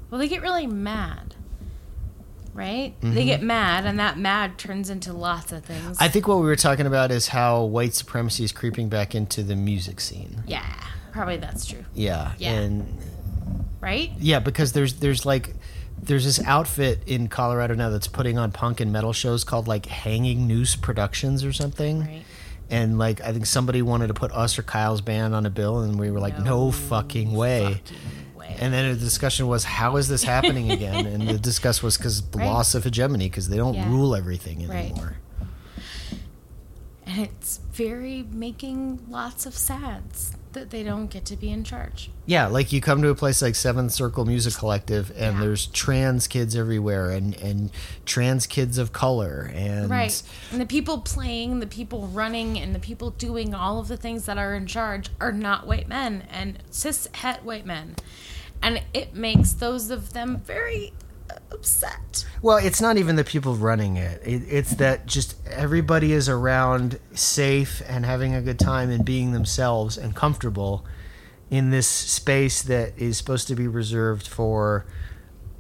Well, 0.10 0.20
they 0.20 0.28
get 0.28 0.42
really 0.44 0.68
mad. 0.68 1.29
Right? 2.54 2.94
Mm-hmm. 3.02 3.14
They 3.14 3.26
get 3.26 3.42
mad, 3.42 3.86
and 3.86 4.00
that 4.00 4.18
mad 4.18 4.58
turns 4.58 4.90
into 4.90 5.14
lots 5.14 5.52
of 5.52 5.64
things. 5.64 5.98
I 6.00 6.08
think 6.10 6.28
what 6.28 6.38
we 6.40 6.46
were 6.46 6.56
talking 6.56 6.86
about 6.88 7.12
is 7.12 7.28
how 7.30 7.64
white 7.64 7.94
supremacy 7.94 8.44
is 8.44 8.52
creeping 8.52 8.90
back 8.90 9.16
into 9.16 9.44
the 9.44 9.56
music 9.56 10.00
scene. 10.02 10.44
yeah, 10.48 10.66
probably 11.12 11.38
that's 11.38 11.66
true. 11.66 11.86
Yeah. 11.94 12.34
Yeah. 12.38 12.54
And 12.54 12.98
Right? 13.80 14.12
yeah, 14.20 14.40
because 14.40 14.74
there's 14.74 14.96
there's 14.96 15.26
like 15.26 15.54
there's 16.02 16.26
this 16.26 16.44
outfit 16.46 17.02
in 17.08 17.28
Colorado 17.30 17.76
now 17.76 17.90
that's 17.90 18.08
putting 18.08 18.38
on 18.38 18.52
punk 18.52 18.80
and 18.82 18.92
metal 18.92 19.14
shows 19.14 19.44
called 19.44 19.68
like 19.68 19.86
Hanging 19.86 20.48
Noose 20.48 20.76
Productions 20.76 21.44
or 21.46 21.54
something. 21.54 22.02
Right. 22.02 22.24
And 22.70 22.98
like 23.00 23.22
I 23.22 23.32
think 23.32 23.46
somebody 23.46 23.82
wanted 23.82 24.08
to 24.08 24.14
put 24.14 24.32
us 24.32 24.60
or 24.60 24.64
Kyle's 24.64 25.02
band 25.02 25.34
on 25.34 25.46
a 25.46 25.50
bill 25.50 25.80
and 25.80 25.98
we 26.00 26.12
were 26.12 26.20
like, 26.20 26.38
No, 26.40 26.72
fucking 26.72 27.32
way. 27.34 27.64
Fucking 27.76 27.98
And 28.60 28.74
then 28.74 28.94
the 28.94 29.00
discussion 29.00 29.48
was, 29.48 29.64
how 29.64 29.98
is 29.98 30.08
this 30.08 30.24
happening 30.24 30.72
again? 30.78 31.06
and 31.06 31.28
the 31.28 31.38
discuss 31.38 31.84
was 31.84 31.98
because 31.98 32.24
Right. 32.34 32.46
loss 32.48 32.76
of 32.76 32.84
hegemony, 32.84 33.30
because 33.30 33.50
they 33.50 33.58
don't 33.58 33.76
Yeah. 33.76 33.90
rule 33.90 34.16
everything 34.16 34.68
Right. 34.68 34.92
anymore. 34.92 35.18
and 37.06 37.22
it's 37.22 37.60
very 37.74 38.24
making 38.32 39.00
lots 39.10 39.48
of 39.48 39.56
sads 39.58 40.34
that 40.54 40.70
they 40.70 40.84
don't 40.84 41.08
get 41.10 41.26
to 41.26 41.36
be 41.36 41.50
in 41.50 41.64
charge. 41.64 42.12
Yeah, 42.28 42.46
like 42.48 42.72
you 42.72 42.82
come 42.82 43.02
to 43.02 43.10
a 43.10 43.16
place 43.16 43.42
like 43.42 43.56
Seventh 43.56 43.92
Circle 43.94 44.26
Music 44.26 44.54
Collective, 44.54 45.12
and 45.18 45.36
Yeah. 45.36 45.42
there's 45.42 45.66
trans 45.68 46.28
kids 46.28 46.56
everywhere, 46.56 47.10
and 47.10 47.36
and 47.38 47.72
trans 48.06 48.46
kids 48.46 48.78
of 48.78 48.92
color, 48.94 49.52
and 49.56 49.90
Right. 49.90 50.22
And 50.52 50.62
the 50.62 50.66
people 50.68 51.00
playing, 51.00 51.60
the 51.62 51.68
people 51.68 52.08
running, 52.08 52.60
and 52.60 52.76
the 52.76 52.80
people 52.80 53.10
doing 53.12 53.56
all 53.56 53.80
of 53.80 53.88
the 53.88 53.98
things 53.98 54.26
that 54.26 54.38
are 54.38 54.54
in 54.56 54.68
charge 54.68 55.10
are 55.20 55.32
not 55.32 55.66
white 55.66 55.88
men 55.88 56.24
and 56.32 56.60
cis 56.70 57.08
het 57.14 57.44
white 57.44 57.66
men. 57.66 57.96
And 58.62 58.82
it 58.94 59.14
makes 59.16 59.54
those 59.54 59.90
of 59.90 60.14
them 60.14 60.42
very 60.46 60.92
uh, 61.30 61.36
upset. 61.52 62.26
Well, 62.42 62.58
it's 62.58 62.82
not 62.82 62.98
even 62.98 63.16
the 63.16 63.24
people 63.24 63.56
running 63.56 63.96
it. 63.98 64.22
it. 64.26 64.44
It's 64.48 64.72
that 64.76 65.06
just 65.06 65.36
everybody 65.48 66.12
is 66.12 66.28
around 66.28 67.00
safe 67.14 67.82
and 67.88 68.06
having 68.06 68.34
a 68.36 68.42
good 68.42 68.60
time 68.60 68.90
and 68.90 69.06
being 69.06 69.32
themselves 69.32 69.98
and 69.98 70.16
comfortable 70.16 70.86
in 71.50 71.70
this 71.70 71.88
space 71.88 72.62
that 72.64 72.94
is 72.98 73.18
supposed 73.18 73.48
to 73.48 73.56
be 73.56 73.68
reserved 73.68 74.28
for 74.28 74.86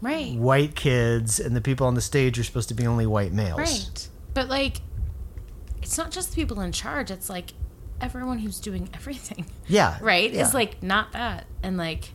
Right. 0.01 0.37
white 0.37 0.75
kids, 0.75 1.39
and 1.39 1.55
the 1.55 1.61
people 1.61 1.85
on 1.87 1.93
the 1.95 2.01
stage 2.01 2.37
are 2.39 2.43
supposed 2.43 2.69
to 2.69 2.75
be 2.75 2.85
only 2.87 3.05
white 3.05 3.33
males. 3.33 3.57
Right. 3.59 4.07
But 4.33 4.47
like 4.49 4.81
it's 5.81 5.97
not 5.97 6.11
just 6.11 6.29
the 6.29 6.35
people 6.35 6.61
in 6.61 6.71
charge, 6.71 7.09
it's 7.11 7.29
like 7.29 7.51
everyone 7.99 8.39
who's 8.39 8.59
doing 8.59 8.89
everything. 8.93 9.45
Yeah. 9.67 9.97
Right? 10.01 10.31
yeah. 10.31 10.41
Is 10.43 10.53
like 10.53 10.81
not 10.83 11.11
that. 11.13 11.47
And 11.63 11.75
like 11.77 12.11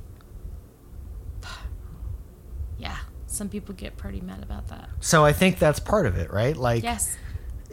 yeah, 2.78 2.96
some 3.34 3.48
people 3.48 3.74
get 3.74 3.96
pretty 3.96 4.20
mad 4.20 4.42
about 4.42 4.68
that. 4.68 4.88
So 5.00 5.24
I 5.24 5.32
think 5.32 5.58
that's 5.58 5.80
part 5.80 6.06
of 6.06 6.16
it, 6.16 6.32
right? 6.32 6.56
Like, 6.56 6.82
Yes. 6.82 7.16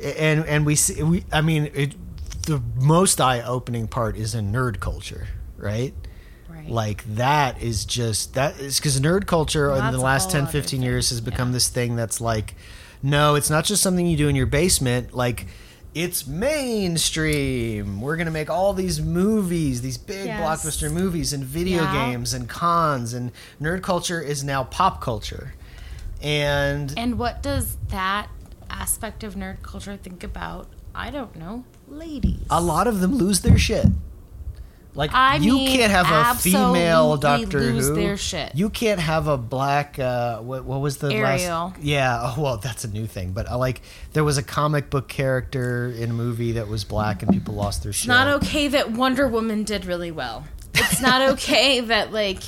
and 0.04 0.46
and 0.46 0.66
we 0.66 0.76
see, 0.76 1.02
we, 1.04 1.24
I 1.32 1.42
mean, 1.42 1.70
it, 1.74 1.96
the 2.44 2.62
most 2.76 3.22
eye-opening 3.22 3.88
part 3.88 4.16
is 4.18 4.34
in 4.36 4.52
nerd 4.52 4.80
culture, 4.80 5.28
right? 5.58 5.94
Right. 6.50 6.70
Like 6.70 7.04
that 7.16 7.62
is 7.62 7.86
just 7.86 8.34
that 8.34 8.60
is 8.60 8.78
because 8.78 9.00
nerd 9.00 9.26
culture 9.26 9.72
in 9.72 9.92
the 9.92 10.00
last 10.00 10.32
whole 10.32 10.42
10, 10.42 10.48
15 10.48 10.82
years 10.82 11.10
has 11.10 11.22
become 11.22 11.50
yeah. 11.50 11.54
this 11.54 11.70
thing 11.70 11.96
that's 11.96 12.20
like, 12.20 12.56
no, 13.02 13.36
it's 13.36 13.50
not 13.50 13.66
just 13.66 13.82
something 13.82 14.06
you 14.06 14.18
do 14.18 14.28
in 14.28 14.36
your 14.36 14.46
basement. 14.48 15.14
Like, 15.14 15.48
it's 15.94 16.26
mainstream. 16.26 18.00
We're 18.02 18.16
gonna 18.18 18.32
make 18.32 18.50
all 18.50 18.74
these 18.74 19.02
movies, 19.02 19.82
these 19.82 19.98
big 19.98 20.26
Yes. 20.28 20.40
blockbuster 20.42 20.92
movies, 20.92 21.34
and 21.34 21.44
video 21.44 21.84
Yeah. 21.84 21.94
games 22.12 22.34
and 22.34 22.48
cons, 22.48 23.14
and 23.14 23.32
nerd 23.62 23.82
culture 23.82 24.22
is 24.22 24.44
now 24.44 24.64
pop 24.64 25.02
culture. 25.02 25.54
And 26.22 26.94
And 26.98 27.18
what 27.18 27.42
does 27.42 27.78
that 27.90 28.30
aspect 28.70 29.24
of 29.24 29.36
nerd 29.36 29.62
culture 29.64 29.98
think 30.02 30.24
about? 30.24 30.68
I 30.94 31.10
don't 31.10 31.36
know. 31.36 31.64
Ladies. 31.88 32.40
a 32.50 32.62
lot 32.62 32.88
of 32.88 33.02
them 33.02 33.16
lose 33.16 33.42
their 33.42 33.58
shit. 33.58 33.88
Like 34.94 35.14
I 35.14 35.38
you 35.38 35.54
mean, 35.54 35.78
can't 35.78 35.92
have 35.92 36.08
a 36.12 36.38
female 36.38 37.16
Doctor 37.16 37.60
lose 37.62 37.88
Who. 37.88 37.96
their 37.96 38.18
shit. 38.18 38.54
You 38.56 38.70
can't 38.70 39.00
have 39.00 39.28
a 39.28 39.38
black. 39.38 39.98
Uh, 39.98 40.40
what, 40.40 40.66
what 40.66 40.82
was 40.82 40.98
the 40.98 41.08
Ariel. 41.14 41.68
last? 41.70 41.80
Yeah. 41.82 42.20
Oh, 42.22 42.42
well, 42.42 42.58
that's 42.58 42.84
a 42.84 42.90
new 42.90 43.08
thing. 43.08 43.32
But 43.32 43.50
uh, 43.50 43.58
like, 43.58 43.82
there 44.12 44.24
was 44.26 44.38
a 44.38 44.44
comic 44.44 44.90
book 44.90 45.08
character 45.08 45.90
in 45.90 46.10
a 46.10 46.14
movie 46.14 46.54
that 46.54 46.68
was 46.68 46.84
black, 46.84 47.24
and 47.24 47.32
people 47.32 47.54
lost 47.54 47.84
their 47.84 47.94
shit. 47.94 48.02
It's 48.02 48.08
not 48.08 48.28
okay 48.44 48.68
that 48.68 48.92
Wonder 48.92 49.28
Woman 49.30 49.64
did 49.64 49.86
really 49.86 50.12
well. 50.12 50.46
It's 50.74 51.00
not 51.02 51.22
okay 51.34 51.80
that 51.80 52.12
like 52.12 52.40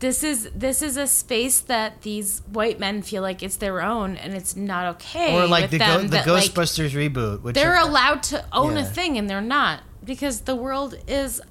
this 0.00 0.24
is 0.24 0.50
this 0.54 0.82
is 0.82 0.96
a 0.96 1.06
space 1.06 1.60
that 1.60 2.02
these 2.02 2.42
white 2.50 2.80
men 2.80 3.02
feel 3.02 3.22
like 3.22 3.42
it's 3.42 3.56
their 3.56 3.80
own 3.82 4.16
and 4.16 4.34
it's 4.34 4.56
not 4.56 4.96
okay. 4.96 5.34
Or 5.36 5.46
like 5.46 5.62
with 5.62 5.70
the 5.72 5.78
go- 5.78 6.02
the 6.02 6.08
that, 6.08 6.26
like, 6.26 6.50
Ghostbusters 6.50 6.90
reboot, 6.90 7.42
which 7.42 7.54
they're 7.54 7.76
are- 7.76 7.88
allowed 7.88 8.22
to 8.24 8.44
own 8.52 8.76
a 8.76 8.84
thing 8.84 9.16
and 9.16 9.30
they're 9.30 9.40
not 9.40 9.82
because 10.06 10.42
the 10.42 10.54
world 10.56 10.96
is 11.06 11.42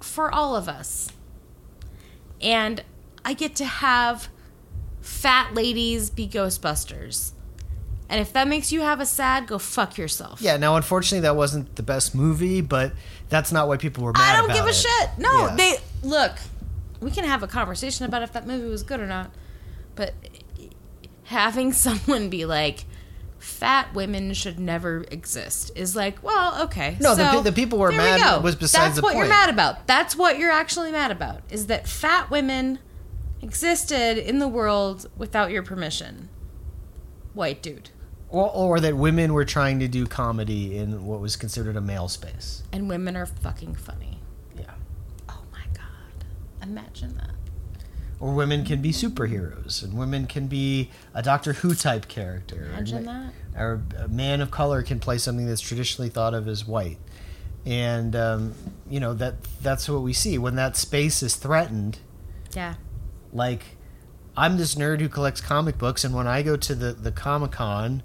for 0.00 0.32
all 0.34 0.54
of 0.56 0.68
us. 0.68 1.10
And 2.40 2.82
I 3.24 3.32
get 3.32 3.54
to 3.56 3.64
have 3.64 4.28
fat 5.00 5.54
ladies 5.54 6.10
be 6.10 6.28
Ghostbusters. 6.28 7.32
And 8.08 8.20
if 8.20 8.32
that 8.34 8.46
makes 8.46 8.70
you 8.70 8.82
have 8.82 9.00
a 9.00 9.06
sad, 9.06 9.46
go 9.48 9.58
fuck 9.58 9.98
yourself. 9.98 10.40
Yeah. 10.40 10.56
Now, 10.58 10.76
unfortunately, 10.76 11.22
that 11.22 11.34
wasn't 11.34 11.74
the 11.76 11.82
best 11.82 12.14
movie, 12.14 12.60
but 12.60 12.92
that's 13.28 13.50
not 13.50 13.66
why 13.66 13.78
people 13.78 14.04
were 14.04 14.12
mad. 14.12 14.36
I 14.36 14.40
don't 14.40 14.52
give 14.54 14.64
a 14.66 14.68
it. 14.68 14.74
shit. 14.74 15.10
No, 15.18 15.46
Yeah. 15.48 15.56
they 15.56 15.76
look. 16.04 16.32
We 17.00 17.10
can 17.10 17.24
have 17.24 17.42
a 17.42 17.48
conversation 17.48 18.04
about 18.06 18.22
if 18.22 18.32
that 18.34 18.46
movie 18.46 18.68
was 18.68 18.82
good 18.84 19.00
or 19.00 19.06
not, 19.06 19.30
but 19.96 20.14
having 21.24 21.72
someone 21.72 22.28
be 22.30 22.44
like, 22.44 22.84
"Fat 23.46 23.94
women 23.94 24.34
should 24.34 24.58
never 24.58 25.04
exist" 25.10 25.70
is 25.76 25.94
like, 25.94 26.20
well, 26.22 26.64
okay. 26.64 26.96
No, 27.00 27.14
the 27.14 27.30
so 27.30 27.38
pe- 27.38 27.44
the 27.44 27.52
people 27.52 27.78
were 27.78 27.90
we 27.90 27.96
mad 27.96 28.20
go. 28.20 28.40
was 28.40 28.56
besides 28.56 28.96
That's 28.96 28.96
the 28.96 29.02
what 29.02 29.16
you're 29.16 29.28
mad 29.28 29.48
about. 29.48 29.86
That's 29.86 30.16
what 30.16 30.36
you're 30.36 30.50
actually 30.50 30.90
mad 30.90 31.12
about. 31.12 31.42
Is 31.48 31.68
that 31.68 31.86
fat 31.86 32.28
women 32.28 32.80
existed 33.40 34.18
in 34.18 34.40
the 34.40 34.48
world 34.48 35.08
without 35.16 35.52
your 35.52 35.62
permission? 35.62 36.28
White 37.34 37.62
dude. 37.62 37.90
Or, 38.28 38.50
or 38.52 38.80
that 38.80 38.96
women 38.96 39.32
were 39.32 39.44
trying 39.44 39.78
to 39.78 39.86
do 39.86 40.06
comedy 40.06 40.76
in 40.76 41.06
what 41.06 41.20
was 41.20 41.36
considered 41.36 41.76
a 41.76 41.80
male 41.80 42.08
space. 42.08 42.64
And 42.72 42.88
women 42.88 43.16
are 43.16 43.26
fucking 43.26 43.76
funny. 43.76 44.18
Yeah. 44.58 44.72
Oh 45.28 45.42
my 45.52 45.64
god. 45.72 46.24
Imagine 46.60 47.16
that. 47.18 47.35
Or 48.18 48.32
women 48.32 48.64
can 48.64 48.80
be 48.80 48.92
superheroes, 48.92 49.82
and 49.82 49.92
women 49.92 50.26
can 50.26 50.46
be 50.46 50.90
a 51.12 51.22
Doctor 51.22 51.52
Who 51.52 51.74
type 51.74 52.08
character. 52.08 52.70
Imagine 52.72 52.98
and, 52.98 53.06
that. 53.06 53.32
Or 53.60 53.82
a 53.98 54.08
man 54.08 54.40
of 54.40 54.50
color 54.50 54.82
can 54.82 55.00
play 55.00 55.18
something 55.18 55.46
that's 55.46 55.60
traditionally 55.60 56.08
thought 56.08 56.32
of 56.32 56.48
as 56.48 56.66
white. 56.66 56.98
And 57.66 58.16
um, 58.16 58.54
you 58.88 59.00
know 59.00 59.12
that 59.14 59.42
that's 59.60 59.88
what 59.88 60.00
we 60.02 60.12
see 60.12 60.38
when 60.38 60.56
that 60.56 60.76
space 60.76 61.22
is 61.22 61.36
threatened. 61.36 61.98
Yeah. 62.54 62.74
Like, 63.32 63.64
I'm 64.36 64.56
this 64.56 64.76
nerd 64.76 65.00
who 65.00 65.08
collects 65.08 65.40
comic 65.40 65.76
books, 65.76 66.04
and 66.04 66.14
when 66.14 66.26
I 66.26 66.42
go 66.42 66.56
to 66.56 66.74
the 66.74 66.92
the 66.92 67.12
Comic 67.12 67.52
Con, 67.52 68.02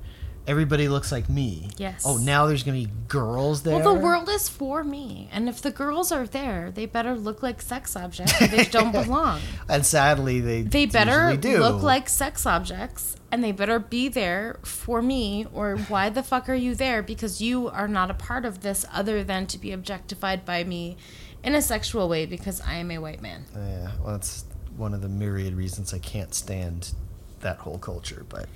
everybody 0.48 0.88
looks 0.88 1.12
like 1.12 1.30
me. 1.30 1.70
Yes. 1.78 2.04
Oh, 2.06 2.18
now 2.18 2.46
there's 2.48 2.64
gonna 2.64 2.78
be 2.78 2.90
girls 3.08 3.64
there. 3.64 3.76
Well, 3.80 3.94
the 3.94 4.00
world 4.00 4.30
is 4.30 4.50
for 4.50 4.84
me, 4.84 5.30
and 5.32 5.48
if 5.48 5.62
the 5.62 5.72
girls 5.72 6.12
are 6.12 6.26
there, 6.26 6.72
they 6.72 6.86
better 6.86 7.16
look 7.16 7.42
like 7.44 7.62
sex 7.62 7.96
objects. 7.96 8.38
They 8.40 8.66
don't 8.66 8.92
belong. 9.04 9.40
and 9.70 9.86
sadly, 9.86 10.40
they 10.42 10.64
They 10.64 10.86
better 10.86 11.34
look 11.36 11.84
like 11.84 12.10
sex 12.10 12.46
objects, 12.46 13.16
and 13.32 13.44
they 13.44 13.52
better 13.52 13.80
be 13.80 14.08
there 14.08 14.60
for 14.64 15.02
me. 15.02 15.46
Or 15.54 15.78
why 15.78 16.10
the 16.10 16.24
fuck 16.24 16.50
are 16.50 16.56
you 16.56 16.76
there? 16.76 17.02
Because 17.04 17.42
you 17.42 17.68
are 17.70 17.88
not 17.88 18.10
a 18.12 18.16
part 18.16 18.46
of 18.46 18.62
this, 18.62 18.86
other 18.92 19.24
than 19.24 19.48
to 19.48 19.58
be 19.58 19.72
objectified 19.72 20.46
by 20.46 20.64
me 20.64 20.98
in 21.44 21.56
a 21.56 21.62
sexual 21.62 22.08
way 22.08 22.26
because 22.26 22.62
I 22.62 22.76
am 22.76 22.92
a 22.92 23.00
white 23.00 23.22
man. 23.22 23.46
Yeah, 23.56 23.92
well, 24.04 24.14
that's 24.14 24.46
one 24.78 24.94
of 24.94 25.02
the 25.02 25.10
myriad 25.10 25.54
reasons 25.56 25.94
I 25.94 26.00
can't 26.00 26.34
stand 26.34 26.94
that 27.42 27.58
whole 27.58 27.78
culture, 27.80 28.26
but 28.30 28.48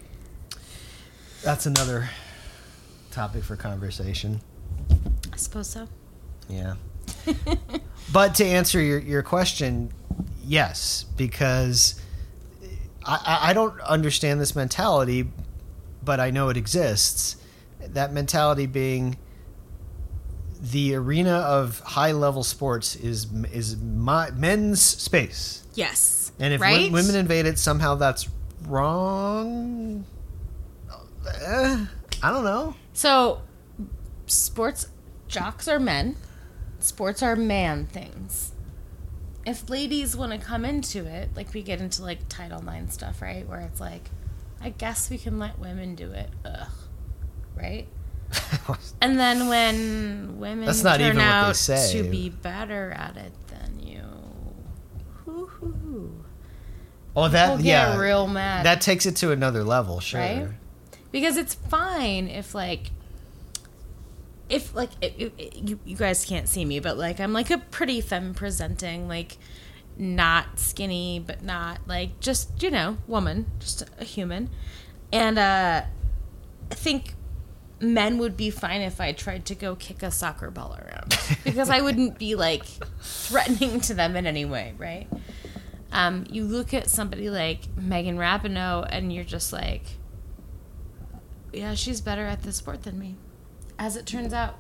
that's 1.46 1.68
another 1.68 2.10
topic 3.12 3.44
for 3.44 3.56
conversation. 3.56 4.42
I 5.32 5.38
suppose 5.38 5.70
so. 5.70 5.88
Yeah. 6.50 6.74
but 8.12 8.34
to 8.36 8.46
answer 8.46 8.82
your, 8.82 8.98
your 8.98 9.22
question, 9.22 9.94
yes, 10.44 11.06
because 11.16 12.02
I, 13.06 13.40
I- 13.44 13.54
don't 13.54 13.80
understand 13.82 14.42
this 14.42 14.56
mentality, 14.56 15.28
but 16.04 16.20
I 16.20 16.32
know 16.32 16.50
it 16.50 16.58
exists. 16.58 17.38
That 17.80 18.12
mentality 18.12 18.66
being 18.66 19.18
the 20.60 20.96
arena 20.96 21.34
of 21.34 21.80
high 21.82 22.14
level 22.14 22.44
sports 22.44 22.96
is 22.96 23.28
is 23.52 23.78
my, 23.78 24.32
men's 24.32 24.82
space. 24.82 25.64
Yes. 25.76 26.32
And 26.40 26.56
if 26.56 26.62
right? 26.62 26.92
women 26.92 27.16
invade 27.16 27.46
it, 27.46 27.60
somehow 27.60 27.96
that's 27.96 28.28
wrong. 28.66 30.06
Eh, 31.28 31.86
I 32.24 32.32
don't 32.32 32.44
know. 32.44 32.76
So, 32.94 33.42
sports 34.26 34.88
jocks 35.28 35.68
are 35.68 35.80
men. 35.80 36.16
Sports 36.80 37.22
are 37.24 37.36
man 37.36 37.88
things. 37.88 38.52
If 39.46 39.70
ladies 39.70 40.16
want 40.16 40.32
to 40.32 40.38
come 40.40 40.66
into 40.66 41.06
it, 41.06 41.30
like 41.36 41.54
we 41.54 41.62
get 41.62 41.80
into 41.80 42.02
like 42.04 42.28
Title 42.30 42.64
IX 42.68 42.92
stuff, 42.94 43.22
right? 43.22 43.48
Where 43.48 43.60
it's 43.62 43.80
like, 43.80 44.10
I 44.62 44.70
guess 44.70 45.10
we 45.10 45.18
can 45.18 45.38
let 45.40 45.60
women 45.60 45.96
do 45.96 46.12
it. 46.12 46.30
Ugh. 46.46 46.68
Right? 47.56 47.88
And 49.02 49.20
then 49.20 49.48
when 49.50 50.40
women 50.40 50.66
That's 50.66 50.84
not 50.84 50.98
turn 50.98 51.08
even 51.08 51.18
what 51.18 51.24
they 51.24 51.30
out 51.30 51.56
say. 51.56 52.02
to 52.02 52.10
be 52.10 52.30
better 52.30 52.92
at 52.92 53.18
it 53.18 53.34
than 53.48 53.80
you, 53.80 54.02
hoo-hoo. 55.26 56.12
oh, 57.16 57.28
that 57.28 57.60
yeah, 57.62 57.98
real 57.98 58.28
mad. 58.28 58.66
that 58.66 58.82
takes 58.82 59.06
it 59.06 59.16
to 59.18 59.32
another 59.32 59.64
level. 59.64 60.00
Sure. 60.00 60.20
Right? 60.20 60.48
Because 61.16 61.38
it's 61.38 61.54
fine 61.56 62.28
if 62.28 62.54
like 62.54 62.92
if 64.50 64.76
like 64.76 64.90
it, 65.02 65.14
it- 65.18 65.34
it- 65.38 65.56
you, 65.70 65.80
you 65.86 65.96
guys 65.96 66.26
can't 66.26 66.50
see 66.50 66.66
me 66.66 66.80
but 66.82 66.98
like 66.98 67.22
i'm 67.22 67.32
like 67.32 67.50
a 67.50 67.58
pretty 67.58 68.02
femme 68.02 68.34
presenting 68.34 69.08
like 69.08 69.38
not 69.98 70.60
skinny 70.60 71.24
but 71.26 71.42
not 71.42 71.80
like 71.88 72.20
just 72.20 72.62
you 72.62 72.70
know 72.70 72.98
woman 73.08 73.46
just 73.62 73.82
a 73.98 74.04
human. 74.04 74.50
And 75.14 75.40
uh 75.40 75.84
i 76.70 76.76
think 76.76 77.14
men 77.80 78.18
would 78.18 78.36
be 78.36 78.50
fine 78.50 78.82
if 78.82 79.00
i 79.00 79.14
tried 79.14 79.46
to 79.46 79.56
go 79.56 79.74
kick 79.76 80.04
a 80.04 80.12
soccer 80.12 80.52
ball 80.52 80.78
around 80.82 81.18
because 81.46 81.70
i 81.70 81.80
wouldn't 81.80 82.18
be 82.20 82.36
like 82.36 82.66
threatening 83.00 83.80
to 83.82 83.94
them 83.94 84.18
in 84.18 84.28
any 84.28 84.44
way 84.44 84.74
right? 84.78 85.08
Um, 85.94 86.26
you 86.30 86.44
look 86.44 86.74
at 86.74 86.90
somebody 86.90 87.30
like 87.30 87.62
Megan 87.78 88.18
Rapinoe 88.18 88.86
and 88.90 89.14
you're 89.14 89.24
just 89.24 89.54
like, 89.54 89.84
yeah, 91.56 91.74
she's 91.74 92.02
better 92.02 92.26
at 92.26 92.44
this 92.44 92.58
sport 92.58 92.84
than 92.84 93.00
me. 93.00 93.16
As 93.78 93.96
it 93.96 94.06
turns 94.06 94.34
out, 94.34 94.58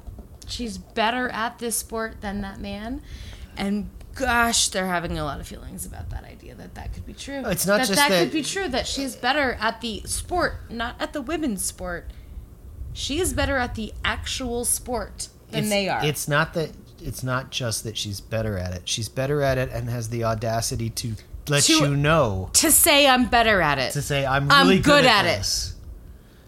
she's 0.47 0.77
better 0.77 1.29
at 1.29 1.59
this 1.59 1.75
sport 1.77 2.21
than 2.21 2.41
that 2.41 2.59
man. 2.59 3.01
And 3.57 3.89
gosh, 4.15 4.69
they're 4.69 4.87
having 4.87 5.17
a 5.17 5.23
lot 5.23 5.39
of 5.39 5.47
feelings 5.47 5.85
about 5.85 6.09
that 6.09 6.23
idea 6.23 6.55
that 6.55 6.75
that 6.75 6.93
could 6.93 7.05
be 7.05 7.13
true. 7.13 7.43
It's 7.45 7.65
not 7.65 7.77
that 7.79 7.87
just 7.87 7.99
that, 7.99 8.09
that- 8.09 8.23
could 8.25 8.31
be 8.33 8.43
true 8.43 8.67
that 8.69 8.87
she's 8.87 9.15
better 9.15 9.57
at 9.59 9.81
the 9.81 10.01
sport, 10.05 10.69
not 10.71 10.95
at 11.01 11.13
the 11.13 11.21
women's 11.21 11.63
sport. 11.63 12.11
She 12.93 13.19
is 13.19 13.33
better 13.33 13.57
at 13.57 13.75
the 13.75 13.93
actual 14.05 14.63
sport 14.65 15.27
than 15.51 15.69
they 15.69 15.89
are. 15.89 16.03
It's 16.05 16.27
not 16.27 16.53
that. 16.53 16.71
It's 17.01 17.23
not 17.23 17.51
just 17.51 17.83
that 17.83 17.97
she's 17.97 18.19
better 18.21 18.57
at 18.57 18.73
it. 18.73 18.87
She's 18.87 19.09
better 19.09 19.41
at 19.41 19.57
it 19.57 19.69
and 19.71 19.89
has 19.89 20.09
the 20.09 20.23
audacity 20.23 20.89
to 20.91 21.15
let 21.49 21.63
To- 21.63 21.73
you 21.73 21.95
know 21.95 22.49
to 22.53 22.71
say 22.71 23.05
I'm 23.07 23.27
better 23.27 23.61
at 23.61 23.77
it. 23.79 23.91
to 23.93 24.01
say 24.01 24.25
I'm 24.25 24.49
I'm 24.49 24.67
really 24.67 24.79
good 24.79 25.05
at, 25.05 25.25
at 25.25 25.39
it. 25.41 25.73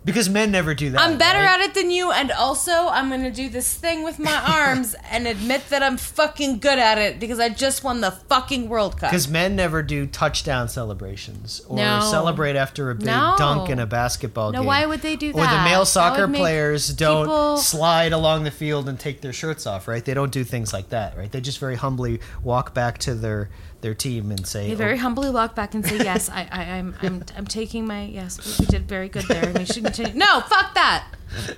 This." 0.07 0.13
Because 0.15 0.29
men 0.29 0.51
never 0.51 0.73
do 0.73 0.89
that. 0.91 1.01
I'm 1.01 1.17
better 1.17 1.39
right? 1.39 1.59
at 1.59 1.69
it 1.69 1.73
than 1.75 1.91
you, 1.91 2.11
and 2.11 2.31
also 2.31 2.71
I'm 2.87 3.09
gonna 3.09 3.29
do 3.31 3.49
this 3.49 3.73
thing 3.73 4.03
with 4.03 4.17
my 4.19 4.33
arms 4.67 4.95
and 5.11 5.27
admit 5.27 5.69
that 5.69 5.83
I'm 5.83 5.97
fucking 5.97 6.59
good 6.59 6.79
at 6.79 6.97
it 6.97 7.19
because 7.19 7.39
I 7.39 7.49
just 7.49 7.83
won 7.83 8.01
the 8.01 8.11
fucking 8.11 8.69
World 8.69 8.99
Cup. 8.99 9.11
Because 9.11 9.27
men 9.27 9.55
never 9.55 9.83
do 9.83 10.07
touchdown 10.07 10.69
celebrations 10.69 11.61
or 11.67 11.77
No. 11.77 11.99
celebrate 12.09 12.55
after 12.55 12.89
a 12.89 12.95
big 12.95 13.05
No. 13.05 13.35
dunk 13.37 13.69
in 13.69 13.79
a 13.79 13.85
basketball 13.85 14.51
No, 14.51 14.59
game. 14.59 14.63
No, 14.63 14.67
why 14.67 14.85
would 14.85 15.01
they 15.01 15.15
do 15.15 15.33
that? 15.33 15.39
Or 15.39 15.45
the 15.57 15.63
male 15.63 15.85
soccer 15.85 16.27
players 16.27 16.87
don't 16.89 17.25
people- 17.25 17.57
slide 17.57 18.13
along 18.13 18.43
the 18.43 18.51
field 18.51 18.87
and 18.89 18.99
take 18.99 19.21
their 19.21 19.33
shirts 19.33 19.67
off, 19.67 19.87
right? 19.87 20.03
They 20.03 20.13
don't 20.13 20.31
do 20.31 20.43
things 20.43 20.73
like 20.73 20.89
that, 20.89 21.17
right? 21.17 21.31
They 21.31 21.41
just 21.41 21.59
very 21.59 21.75
humbly 21.75 22.19
walk 22.43 22.73
back 22.73 22.97
to 22.99 23.13
their 23.13 23.49
their 23.81 23.93
team 23.93 24.31
and 24.31 24.45
say, 24.47 24.67
They 24.67 24.73
"Oh, 24.73 24.77
very 24.77 24.97
humbly 24.97 25.29
walk 25.29 25.55
back 25.55 25.73
and 25.73 25.85
say, 25.85 25.97
"Yes, 25.97 26.29
I, 26.29 26.47
I, 26.51 26.63
I'm, 26.77 26.95
I'm, 27.01 27.23
I'm 27.35 27.45
taking 27.45 27.85
my 27.85 28.05
yes. 28.05 28.59
We, 28.59 28.65
did 28.65 28.87
very 28.87 29.09
good 29.09 29.23
there, 29.25 29.45
and 29.49 29.57
we 29.57 29.65
should 29.65 29.83
continue." 29.83 30.13
No, 30.13 30.41
fuck 30.41 30.73
that. 30.73 31.07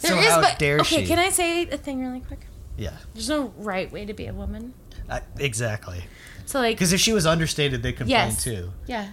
So 0.00 0.16
how 0.16 0.40
dare 0.54 0.78
okay, 0.80 1.02
she? 1.02 1.06
can 1.06 1.18
I 1.18 1.28
say 1.30 1.62
a 1.68 1.76
thing 1.76 2.00
really 2.00 2.20
quick? 2.20 2.46
"Yeah, 2.76 2.96
There's 3.14 3.28
no 3.28 3.52
right 3.56 3.90
way 3.90 4.04
to 4.06 4.12
be 4.12 4.26
a 4.26 4.32
woman. 4.32 4.74
uh, 5.08 5.20
exactly." 5.38 6.04
So 6.46 6.60
like, 6.60 6.76
Because 6.76 6.92
if 6.92 7.00
she 7.00 7.12
was 7.12 7.26
understated, 7.26 7.82
they'd 7.82 7.92
complain 7.96 8.28
yes, 8.28 8.42
too. 8.44 8.70
yeah. 8.86 9.08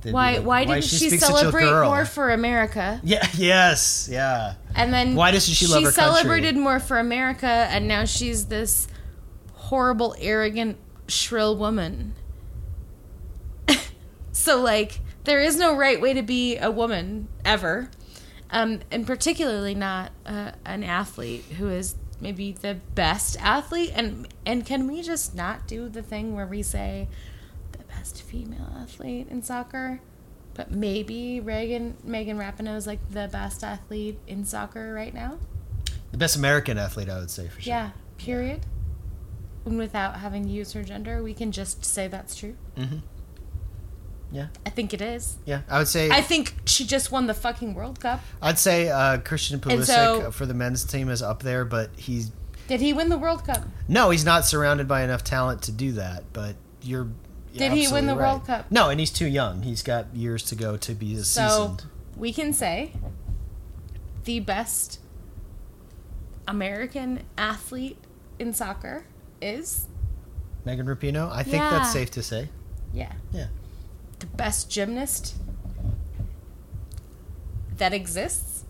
They'd 0.00 0.12
Why, 0.12 0.36
like, 0.36 0.46
why 0.46 0.64
didn't 0.64 0.84
she, 0.84 1.06
a 1.06 1.18
celebrate 1.18 1.64
more 1.70 2.04
for 2.04 2.30
America? 2.30 3.00
Yeah. 3.04 3.26
Yes. 3.34 4.08
Yeah. 4.10 4.54
And 4.74 4.92
then 4.92 5.14
Why 5.14 5.30
doesn't 5.30 5.54
she 5.54 5.66
love 5.66 5.82
her 5.84 5.92
country? 5.92 6.14
She 6.14 6.22
celebrated 6.22 6.56
more 6.56 6.80
for 6.80 6.98
America, 6.98 7.46
and 7.46 7.86
now 7.88 8.04
she's 8.04 8.46
this 8.46 8.88
horrible, 9.52 10.14
arrogant, 10.18 10.76
shrill 11.08 11.56
woman. 11.56 12.14
so, 14.32 14.60
like, 14.60 15.00
there 15.24 15.40
is 15.40 15.56
no 15.56 15.76
right 15.76 16.00
way 16.00 16.14
to 16.14 16.22
be 16.22 16.56
a 16.56 16.70
woman 16.70 17.28
ever, 17.44 17.90
um, 18.50 18.80
and 18.90 19.06
particularly 19.06 19.74
not 19.74 20.12
uh, 20.26 20.52
an 20.64 20.84
athlete 20.84 21.44
who 21.58 21.68
is 21.68 21.96
maybe 22.20 22.52
the 22.52 22.78
best 22.94 23.36
athlete. 23.40 23.92
And 23.94 24.28
and 24.46 24.64
can 24.64 24.86
we 24.86 25.02
just 25.02 25.34
not 25.34 25.66
do 25.66 25.88
the 25.88 26.02
thing 26.02 26.34
where 26.34 26.46
we 26.46 26.62
say 26.62 27.08
the 27.72 27.84
best 27.84 28.22
female 28.22 28.70
athlete 28.76 29.28
in 29.30 29.42
soccer? 29.42 30.00
But 30.54 30.70
maybe 30.70 31.40
Reagan 31.40 31.96
Megan 32.04 32.38
Rapinoe 32.38 32.76
is 32.76 32.86
like 32.86 33.00
the 33.10 33.28
best 33.32 33.64
athlete 33.64 34.18
in 34.26 34.44
soccer 34.44 34.92
right 34.92 35.12
now. 35.12 35.38
The 36.12 36.18
best 36.18 36.36
American 36.36 36.78
athlete, 36.78 37.08
I 37.08 37.18
would 37.18 37.30
say 37.30 37.48
for 37.48 37.60
sure. 37.60 37.72
Yeah. 37.72 37.90
Period. 38.18 38.60
and 38.60 38.73
without 39.64 40.16
having 40.16 40.44
to 40.44 40.50
use 40.50 40.72
her 40.74 40.82
gender, 40.82 41.22
we 41.22 41.34
can 41.34 41.50
just 41.52 41.84
say 41.84 42.06
that's 42.08 42.34
true. 42.36 42.54
Mm-hmm. 42.76 42.98
Yeah, 44.32 44.48
I 44.66 44.70
think 44.70 44.92
it 44.92 45.00
is. 45.00 45.36
yeah. 45.44 45.60
I 45.68 45.78
would 45.78 45.86
say 45.88 46.10
I 46.10 46.20
think 46.20 46.54
she 46.64 46.84
just 46.84 47.12
won 47.12 47.26
the 47.28 47.34
fucking 47.34 47.74
World 47.74 48.00
Cup. 48.00 48.20
I'd 48.42 48.58
say 48.58 48.88
uh, 48.88 49.18
Christian 49.18 49.60
Pulisic 49.60 49.86
so- 49.86 50.30
for 50.32 50.44
the 50.44 50.54
men's 50.54 50.84
team 50.84 51.08
is 51.08 51.22
up 51.22 51.42
there, 51.44 51.64
but 51.64 51.90
he's 51.96 52.32
Did 52.66 52.80
he 52.80 52.92
win 52.92 53.10
the 53.10 53.18
World 53.18 53.44
Cup? 53.46 53.62
no, 53.86 54.10
he's 54.10 54.24
not 54.24 54.44
surrounded 54.44 54.88
by 54.88 55.02
enough 55.02 55.22
talent 55.22 55.62
to 55.62 55.72
do 55.72 55.92
that. 55.92 56.24
But 56.32 56.56
you're. 56.82 57.04
you're 57.52 57.68
Did 57.68 57.72
he 57.72 57.86
win 57.92 58.06
the 58.06 58.16
right. 58.16 58.30
World 58.32 58.46
Cup? 58.46 58.70
No, 58.72 58.90
and 58.90 58.98
he's 58.98 59.10
too 59.12 59.26
young. 59.28 59.62
He's 59.62 59.82
got 59.84 60.12
years 60.16 60.42
to 60.44 60.56
go 60.56 60.76
to 60.78 60.94
be 60.94 61.16
So 61.18 61.48
seasoned. 61.48 61.84
we 62.16 62.32
can 62.32 62.52
say 62.52 62.92
the 64.24 64.40
best 64.40 64.98
American 66.48 67.20
athlete 67.38 67.98
in 68.40 68.52
soccer 68.52 69.04
is 69.44 69.86
Megan 70.64 70.86
Rapinoe. 70.86 71.30
I 71.30 71.42
think 71.42 71.56
Yeah. 71.56 71.70
that's 71.70 71.92
safe 71.92 72.10
to 72.12 72.22
say. 72.22 72.48
yeah 72.92 73.12
Yeah. 73.32 73.48
the 74.20 74.26
best 74.26 74.70
gymnast 74.70 75.34
that 77.76 77.92
exists, 77.92 78.64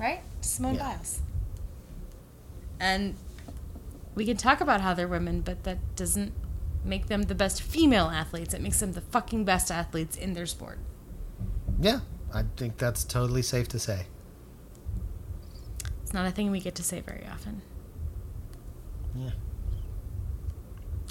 right? 0.00 0.22
Simone 0.40 0.74
Yeah. 0.74 0.96
Biles. 0.96 1.20
And 2.80 3.14
we 4.14 4.24
can 4.24 4.36
talk 4.36 4.60
about 4.60 4.80
how 4.80 4.94
they're 4.94 5.06
women, 5.08 5.40
but 5.42 5.64
that 5.64 5.78
doesn't 5.96 6.32
make 6.84 7.06
them 7.06 7.22
the 7.22 7.34
best 7.34 7.62
female 7.62 8.06
athletes. 8.06 8.54
It 8.54 8.60
makes 8.62 8.80
them 8.80 8.92
the 8.92 9.00
fucking 9.00 9.44
best 9.44 9.70
athletes 9.70 10.16
in 10.16 10.32
their 10.34 10.46
sport. 10.46 10.78
Yeah, 11.80 12.00
I 12.32 12.44
think 12.56 12.78
that's 12.78 13.04
totally 13.04 13.42
safe 13.42 13.68
to 13.68 13.78
say. 13.78 14.06
It's 16.02 16.12
not 16.12 16.26
a 16.26 16.30
thing 16.30 16.50
we 16.50 16.60
get 16.60 16.74
to 16.76 16.82
say 16.82 17.00
very 17.00 17.26
often. 17.30 17.62
Yeah. 19.14 19.30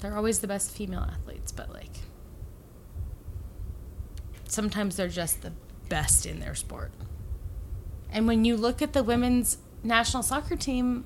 They're 0.00 0.16
always 0.16 0.40
the 0.40 0.46
best 0.48 0.70
female 0.70 1.00
athletes, 1.00 1.52
but 1.52 1.72
like 1.72 1.90
sometimes 4.48 4.96
they're 4.96 5.08
just 5.08 5.42
the 5.42 5.52
best 5.88 6.26
in 6.26 6.40
their 6.40 6.54
sport. 6.54 6.92
And 8.12 8.26
when 8.26 8.44
you 8.44 8.56
look 8.56 8.80
at 8.82 8.92
the 8.92 9.02
women's 9.02 9.58
national 9.82 10.22
soccer 10.22 10.56
team, 10.56 11.04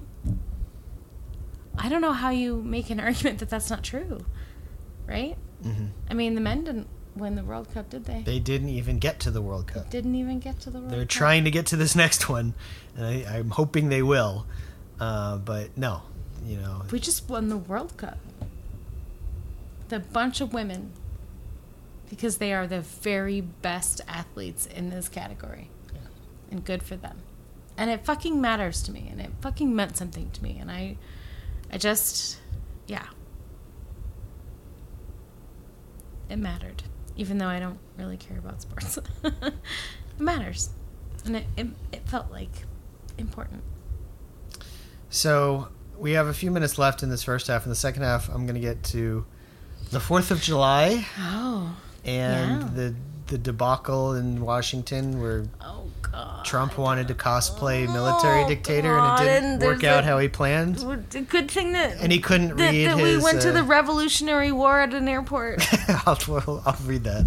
I 1.76 1.88
don't 1.88 2.00
know 2.02 2.12
how 2.12 2.30
you 2.30 2.62
make 2.62 2.90
an 2.90 3.00
argument 3.08 3.38
that 3.38 3.50
that's 3.50 3.70
not 3.70 3.82
true, 3.82 4.24
right? 5.06 5.36
hmm 5.62 5.86
I 6.10 6.14
mean, 6.14 6.34
the 6.34 6.40
men 6.40 6.64
didn't 6.64 6.88
win 7.16 7.34
the 7.34 7.42
World 7.44 7.72
Cup, 7.72 7.90
did 7.90 8.04
they? 8.04 8.22
They 8.22 8.38
didn't 8.38 8.68
even 8.68 8.98
get 8.98 9.18
to 9.20 9.30
the 9.30 9.42
World 9.42 9.66
Cup. 9.68 9.90
didn't 9.90 10.14
even 10.14 10.38
get 10.38 10.60
to 10.60 10.70
the 10.70 10.78
World 10.78 10.90
They're 10.92 11.00
Cup. 11.00 11.08
trying 11.08 11.44
to 11.44 11.50
get 11.50 11.66
to 11.66 11.76
this 11.76 11.94
next 12.04 12.28
one, 12.28 12.54
and 12.96 13.06
I, 13.06 13.38
I'm 13.38 13.50
hoping 13.50 13.88
they 13.88 14.02
will. 14.02 14.46
Uh, 15.00 15.38
but 15.38 15.76
no, 15.78 16.02
you 16.44 16.56
know, 16.58 16.82
We 16.90 16.98
just 17.00 17.28
won 17.28 17.48
the 17.48 17.56
World 17.56 17.96
Cup. 17.96 18.18
The 19.88 20.00
bunch 20.00 20.40
of 20.40 20.52
women, 20.52 20.92
because 22.10 22.38
they 22.38 22.52
are 22.52 22.66
the 22.66 22.80
very 22.80 23.40
best 23.40 24.00
athletes 24.06 24.66
in 24.66 24.90
this 24.90 25.08
category. 25.08 25.70
And 26.50 26.64
good 26.64 26.82
for 26.82 26.96
them. 26.96 27.18
And 27.76 27.90
it 27.90 28.04
fucking 28.04 28.40
matters 28.40 28.82
to 28.84 28.92
me. 28.92 29.08
And 29.10 29.20
it 29.20 29.30
fucking 29.40 29.74
meant 29.74 29.96
something 29.96 30.30
to 30.30 30.42
me. 30.42 30.58
And 30.60 30.70
I, 30.70 30.96
I 31.72 31.78
just, 31.78 32.38
yeah. 32.86 33.06
It 36.28 36.36
mattered. 36.36 36.82
Even 37.16 37.38
though 37.38 37.46
I 37.46 37.60
don't 37.60 37.78
really 37.98 38.16
care 38.16 38.38
about 38.38 38.62
sports. 38.62 38.98
it 39.24 39.54
matters. 40.18 40.70
And 41.24 41.36
it, 41.36 41.44
it, 41.56 41.66
it 41.92 42.08
felt 42.08 42.30
like 42.30 42.64
important. 43.18 43.62
so 45.10 45.68
we 45.98 46.12
have 46.12 46.28
a 46.28 46.34
few 46.34 46.50
minutes 46.50 46.78
left 46.78 47.02
in 47.02 47.10
this 47.10 47.22
first 47.22 47.48
half. 47.48 47.64
In 47.64 47.70
the 47.70 47.76
second 47.76 48.02
half, 48.02 48.28
I'm 48.28 48.46
going 48.46 48.54
to 48.54 48.60
get 48.60 48.82
to 48.84 49.26
the 49.90 50.00
Fourth 50.00 50.30
of 50.30 50.40
July 50.40 51.06
Oh. 51.18 51.74
and 52.04 52.62
Yeah. 52.62 52.68
the 52.74 52.94
the 53.28 53.36
debacle 53.36 54.14
in 54.14 54.40
Washington 54.40 55.20
where 55.20 55.44
Oh, 55.60 55.84
God. 56.00 56.46
Trump 56.46 56.78
wanted 56.78 57.08
to 57.08 57.14
cosplay 57.14 57.86
military 57.86 58.44
Oh, 58.44 58.48
dictator 58.48 58.94
God, 58.96 59.20
and 59.20 59.28
it 59.28 59.32
didn't 59.34 59.58
there's 59.58 59.76
work 59.76 59.84
out 59.84 60.04
a- 60.04 60.06
how 60.06 60.18
he 60.18 60.28
planned. 60.28 60.76
Good 61.28 61.50
thing 61.50 61.72
that 61.74 61.98
And 62.00 62.10
he 62.10 62.20
couldn't 62.20 62.56
that, 62.56 62.70
read 62.72 62.86
that 62.88 62.96
his. 62.96 63.18
we 63.18 63.22
went 63.22 63.42
to 63.42 63.50
uh, 63.50 63.52
the 63.52 63.62
Revolutionary 63.64 64.50
War 64.50 64.80
at 64.80 64.94
an 64.94 65.08
airport. 65.08 65.62
I'll, 66.06 66.16
well, 66.26 66.62
I'll 66.64 66.78
read 66.86 67.04
that. 67.04 67.26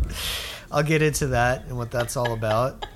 I'll 0.71 0.81
get 0.81 1.03
into 1.03 1.27
that 1.27 1.65
and 1.67 1.77
what 1.77 1.91
that's 1.91 2.17
all 2.17 2.33
about. 2.33 2.83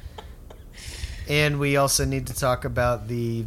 And 1.28 1.60
we 1.60 1.76
also 1.78 2.06
need 2.06 2.28
to 2.28 2.34
talk 2.36 2.66
about 2.66 3.08
the 3.08 3.46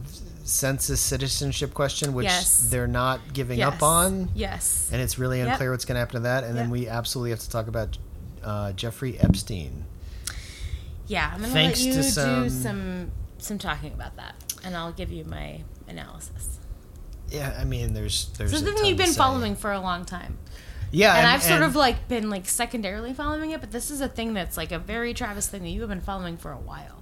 census 0.48 1.00
citizenship 1.00 1.74
question, 1.74 2.14
which 2.14 2.24
Yes. 2.24 2.68
they're 2.70 2.86
not 2.88 3.32
giving 3.32 3.58
yes. 3.58 3.74
up 3.74 3.82
on. 3.82 4.30
Yes. 4.34 4.88
And 4.92 5.00
it's 5.02 5.18
really 5.18 5.38
Yep. 5.38 5.48
unclear 5.48 5.70
what's 5.72 5.84
going 5.84 5.96
to 5.96 6.00
happen 6.00 6.14
to 6.14 6.20
that. 6.20 6.44
And 6.44 6.56
then 6.56 6.70
we 6.70 6.88
absolutely 6.88 7.30
have 7.30 7.40
to 7.40 7.50
talk 7.50 7.68
about 7.68 7.98
uh, 8.42 8.72
Jeffrey 8.72 9.18
Epstein. 9.18 9.84
Yeah, 11.06 11.30
I'm 11.32 11.40
gonna 11.40 11.52
Thanks 11.52 11.80
let 11.80 11.86
you 11.86 11.92
to 11.94 12.02
do 12.02 12.08
some- 12.08 12.48
some 12.50 13.10
some 13.38 13.58
talking 13.58 13.92
about 13.92 14.16
that, 14.16 14.34
and 14.64 14.76
I'll 14.76 14.92
give 14.92 15.10
you 15.12 15.24
my 15.24 15.60
analysis. 15.88 16.58
Yeah, 17.30 17.56
I 17.58 17.64
mean, 17.64 17.94
there's 17.94 18.28
there's. 18.38 18.50
So 18.52 18.58
a 18.58 18.60
the 18.60 18.66
thing 18.66 18.76
ton 18.76 18.86
you've 18.86 18.98
been 18.98 19.12
following 19.12 19.56
for 19.56 19.72
a 19.72 19.80
long 19.80 20.04
time, 20.04 20.38
Yeah, 20.92 21.14
and, 21.16 21.26
I've 21.26 21.42
sort 21.42 21.62
of 21.62 21.74
like 21.76 22.08
been 22.08 22.30
like 22.30 22.46
secondarily 22.48 23.12
following 23.14 23.50
it, 23.50 23.60
but 23.60 23.70
this 23.72 23.90
is 23.90 24.00
a 24.00 24.08
thing 24.08 24.34
that's 24.34 24.56
like 24.56 24.70
a 24.72 24.78
very 24.78 25.12
Travis 25.14 25.46
thing 25.48 25.62
that 25.62 25.68
you 25.70 25.80
have 25.80 25.90
been 25.90 26.00
following 26.00 26.36
for 26.36 26.52
a 26.52 26.58
while. 26.58 26.97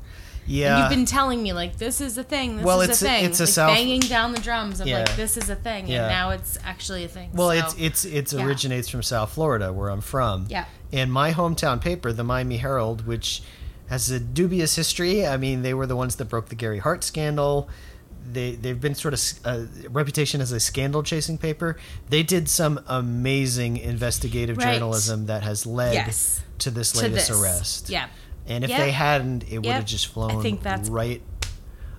Yeah. 0.47 0.75
And 0.75 0.81
you've 0.83 0.99
been 0.99 1.07
telling 1.07 1.43
me 1.43 1.53
like 1.53 1.77
this 1.79 2.01
is 2.01 2.17
a 2.19 2.23
thing, 2.25 2.57
this 2.57 2.65
Well, 2.65 2.81
is 2.81 2.91
it's 2.91 3.03
a 3.03 3.05
thing, 3.05 3.25
it's 3.25 3.41
a 3.41 3.45
like, 3.45 3.49
self- 3.51 3.75
banging 3.75 4.01
down 4.01 4.33
the 4.33 4.41
drums 4.41 4.81
of 4.81 4.87
Yeah. 4.87 4.99
like 5.01 5.17
this 5.17 5.37
is 5.37 5.51
a 5.51 5.57
thing, 5.57 5.89
Yeah. 5.89 6.03
and 6.03 6.09
now 6.09 6.31
it's 6.31 6.59
actually 6.65 7.05
a 7.05 7.09
thing. 7.09 7.31
Well, 7.33 7.49
So, 7.51 7.55
it's 7.67 7.75
it's 7.79 8.05
it's 8.05 8.33
yeah. 8.33 8.45
originates 8.45 8.89
from 8.89 9.03
South 9.03 9.33
Florida, 9.33 9.73
where 9.73 9.89
I'm 9.89 10.01
from. 10.01 10.47
Yeah. 10.49 10.65
And 10.93 11.13
my 11.13 11.33
hometown 11.33 11.81
paper, 11.81 12.13
the 12.13 12.25
Miami 12.25 12.59
Herald, 12.59 13.07
which 13.07 13.43
has 13.89 14.11
a 14.11 14.19
dubious 14.21 14.75
history. 14.77 15.27
I 15.27 15.37
mean, 15.37 15.63
they 15.63 15.75
were 15.75 15.87
the 15.87 15.97
ones 15.97 16.17
that 16.17 16.25
broke 16.27 16.49
the 16.49 16.55
Gary 16.57 16.79
Hart 16.79 17.05
scandal. 17.05 17.69
They 18.33 18.57
they've 18.57 18.81
been 18.81 18.97
sort 18.97 19.15
of 19.15 19.21
a 19.45 19.49
uh, 19.49 19.67
reputation 19.91 20.41
as 20.41 20.51
a 20.51 20.59
scandal 20.59 21.05
chasing 21.05 21.39
paper. 21.39 21.77
They 22.09 22.25
did 22.25 22.49
some 22.49 22.81
amazing 22.89 23.77
investigative 23.77 24.57
Right. 24.57 24.73
journalism 24.75 25.27
that 25.27 25.43
has 25.45 25.65
led 25.67 25.95
Yes. 25.95 26.41
to 26.59 26.71
this 26.73 26.91
to 26.93 27.03
latest 27.03 27.29
this. 27.29 27.41
arrest. 27.41 27.89
Yeah. 27.91 28.07
And 28.47 28.63
if 28.65 28.71
Yep. 28.71 28.79
they 28.79 28.91
hadn't, 28.93 29.45
it 29.51 29.59
would 29.59 29.67
have 29.67 29.85
just 29.87 30.09
I 30.09 30.13
flown 30.13 30.43
think 30.43 30.63
that's 30.63 30.89
right 30.89 31.21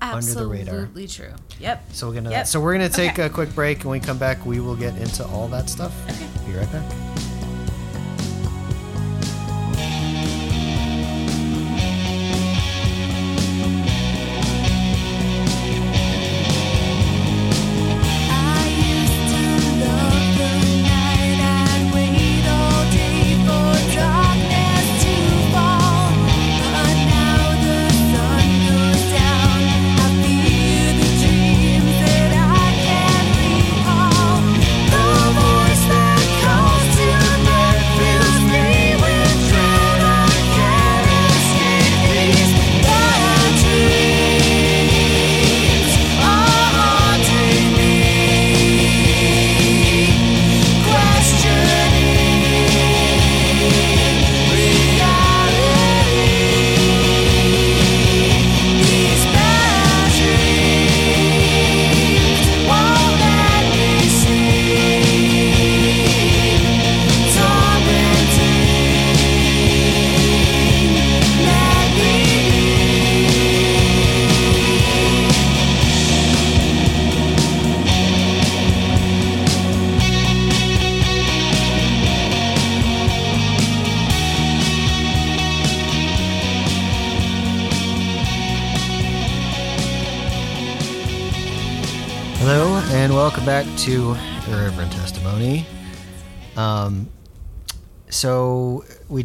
under 0.02 0.26
the 0.34 0.48
radar. 0.48 0.76
Absolutely 0.76 1.08
true. 1.08 1.34
Yep. 1.60 1.84
So 1.94 2.08
we're 2.08 2.14
gonna. 2.16 2.30
Yep. 2.32 2.48
So 2.48 2.60
we're 2.60 2.74
gonna 2.74 2.90
take 2.90 3.14
Okay. 3.14 3.24
a 3.24 3.30
quick 3.30 3.54
break, 3.56 3.78
and 3.80 3.86
when 3.90 4.00
we 4.00 4.06
come 4.06 4.18
back, 4.18 4.46
we 4.46 4.60
will 4.60 4.76
get 4.76 4.96
into 4.98 5.26
all 5.26 5.48
that 5.50 5.70
stuff. 5.70 5.94
Okay. 6.10 6.52
Be 6.52 6.58
right 6.58 6.72
back. 6.72 6.84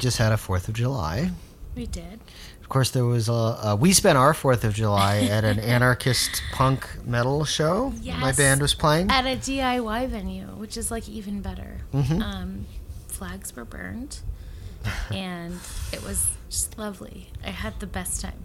Just 0.02 0.18
had 0.18 0.32
a 0.32 0.36
Fourth 0.36 0.68
of 0.68 0.74
July. 0.74 1.30
We 1.74 1.86
did. 1.86 2.20
Of 2.60 2.68
course, 2.68 2.90
there 2.90 3.04
was 3.04 3.28
a. 3.28 3.32
Uh, 3.32 3.76
we 3.78 3.92
spent 3.92 4.18
our 4.18 4.34
Fourth 4.34 4.64
of 4.64 4.74
July 4.74 5.20
at 5.30 5.44
an 5.44 5.58
anarchist 5.60 6.42
punk 6.52 6.86
metal 7.06 7.44
show. 7.44 7.94
My 8.20 8.32
band 8.32 8.60
was 8.60 8.74
playing. 8.74 9.10
At 9.10 9.24
a 9.24 9.36
DIY 9.36 10.08
venue, 10.08 10.46
which 10.48 10.76
is 10.76 10.90
like 10.90 11.08
even 11.08 11.40
better. 11.40 11.78
Mhm. 11.94 12.20
Um, 12.22 12.66
flags 13.08 13.54
were 13.54 13.64
burned, 13.64 14.18
and 15.10 15.58
it 15.92 16.02
was 16.02 16.26
just 16.50 16.76
lovely. 16.78 17.30
I 17.44 17.50
had 17.50 17.78
the 17.80 17.86
best 17.86 18.20
time. 18.20 18.44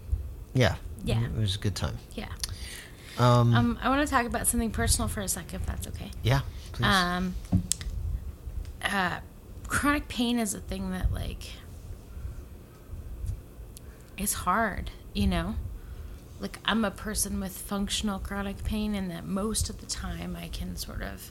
yeah, 0.54 0.76
Yeah. 1.04 1.24
it 1.24 1.36
was 1.36 1.56
a 1.56 1.58
good 1.58 1.74
time. 1.74 1.98
Yeah. 2.14 2.28
Um, 3.18 3.52
Um, 3.54 3.78
I 3.82 3.88
want 3.88 4.06
to 4.06 4.10
talk 4.10 4.26
about 4.26 4.46
something 4.46 4.70
personal 4.70 5.08
for 5.08 5.20
a 5.20 5.28
second, 5.28 5.60
if 5.60 5.66
that's 5.66 5.86
okay. 5.88 6.10
yeah, 6.22 6.40
please. 6.72 6.86
Um, 6.86 7.34
uh, 8.82 9.18
chronic 9.68 10.08
pain 10.08 10.38
is 10.38 10.54
a 10.54 10.60
thing 10.60 10.90
that 10.90 11.12
like 11.12 11.52
is 14.16 14.32
hard, 14.32 14.90
you 15.12 15.26
know. 15.26 15.54
Like 16.40 16.58
I'm 16.64 16.84
a 16.84 16.90
person 16.90 17.40
with 17.40 17.56
functional 17.56 18.18
chronic 18.18 18.64
pain, 18.64 18.94
and 18.94 19.10
that 19.10 19.24
most 19.24 19.70
of 19.70 19.78
the 19.78 19.86
time 19.86 20.36
I 20.40 20.48
can 20.48 20.76
sort 20.76 21.02
of 21.02 21.30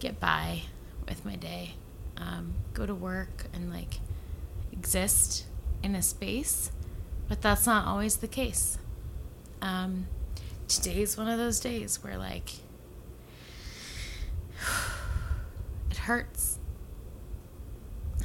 get 0.00 0.18
by 0.18 0.62
with 1.08 1.24
my 1.24 1.36
day, 1.36 1.74
um, 2.16 2.54
go 2.72 2.86
to 2.86 2.94
work, 2.94 3.46
and 3.52 3.72
like 3.72 4.00
exist 4.72 5.44
in 5.82 5.94
a 5.94 6.02
space, 6.02 6.70
but 7.28 7.42
that's 7.42 7.66
not 7.66 7.86
always 7.86 8.16
the 8.16 8.28
case. 8.28 8.78
Um, 9.60 10.06
today 10.68 11.02
is 11.02 11.16
one 11.16 11.28
of 11.28 11.38
those 11.38 11.58
days 11.60 12.02
where 12.02 12.16
like 12.16 12.52
it 15.90 15.96
hurts. 15.98 16.57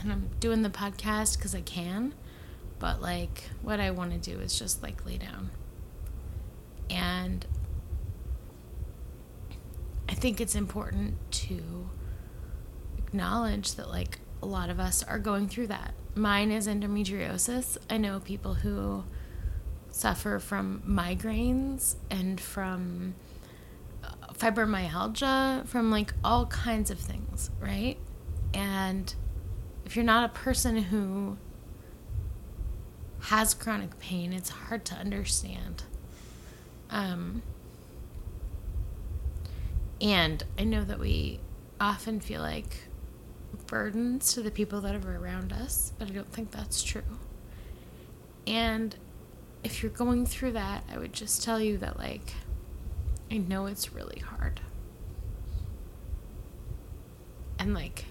And 0.03 0.11
I'm 0.11 0.29
doing 0.39 0.61
the 0.61 0.69
podcast 0.69 1.37
because 1.37 1.55
I 1.55 1.61
can, 1.61 2.13
but 2.77 3.01
like 3.01 3.49
what 3.61 3.79
I 3.79 3.91
want 3.91 4.11
to 4.11 4.17
do 4.17 4.39
is 4.39 4.59
just 4.59 4.83
like 4.83 5.05
lay 5.05 5.17
down. 5.17 5.49
And 6.89 7.45
I 10.09 10.13
think 10.13 10.41
it's 10.41 10.55
important 10.55 11.15
to 11.31 11.89
acknowledge 12.97 13.75
that 13.75 13.89
like 13.89 14.19
a 14.41 14.45
lot 14.45 14.69
of 14.69 14.79
us 14.79 15.01
are 15.03 15.19
going 15.19 15.47
through 15.47 15.67
that. 15.67 15.93
Mine 16.15 16.51
is 16.51 16.67
endometriosis. 16.67 17.77
I 17.89 17.97
know 17.97 18.19
people 18.19 18.55
who 18.55 19.05
suffer 19.89 20.39
from 20.39 20.83
migraines 20.85 21.95
and 22.11 22.41
from 22.41 23.15
uh, 24.03 24.33
fibromyalgia, 24.33 25.65
from 25.67 25.89
like 25.89 26.13
all 26.23 26.45
kinds 26.47 26.91
of 26.91 26.99
things, 26.99 27.49
right? 27.61 27.97
And 28.53 29.15
if 29.93 29.97
you're 29.97 30.03
not 30.03 30.25
a 30.25 30.33
person 30.33 30.75
who 30.75 31.37
has 33.19 33.53
chronic 33.53 33.99
pain, 33.99 34.33
it's 34.33 34.49
hard 34.49 34.83
to 34.85 34.95
understand. 34.95 35.83
Um, 36.89 37.43
and 40.01 40.43
I 40.57 40.63
know 40.63 40.83
that 40.83 40.97
we 40.97 41.41
often 41.79 42.19
feel 42.19 42.41
like 42.41 42.85
burdens 43.67 44.33
to 44.33 44.41
the 44.41 44.49
people 44.49 44.81
that 44.81 44.95
are 44.95 45.15
around 45.15 45.53
us, 45.53 45.93
but 45.99 46.09
I 46.09 46.11
don't 46.11 46.33
think 46.33 46.49
that's 46.49 46.81
true. 46.81 47.03
And 48.47 48.95
if 49.63 49.83
you're 49.83 49.91
going 49.91 50.25
through 50.25 50.53
that, 50.53 50.85
I 50.91 50.97
would 50.97 51.13
just 51.13 51.43
tell 51.43 51.61
you 51.61 51.77
that, 51.77 51.99
like, 51.99 52.33
I 53.29 53.37
know 53.37 53.67
it's 53.67 53.93
really 53.93 54.23
hard. 54.25 54.59
And, 57.59 57.75
like, 57.75 58.05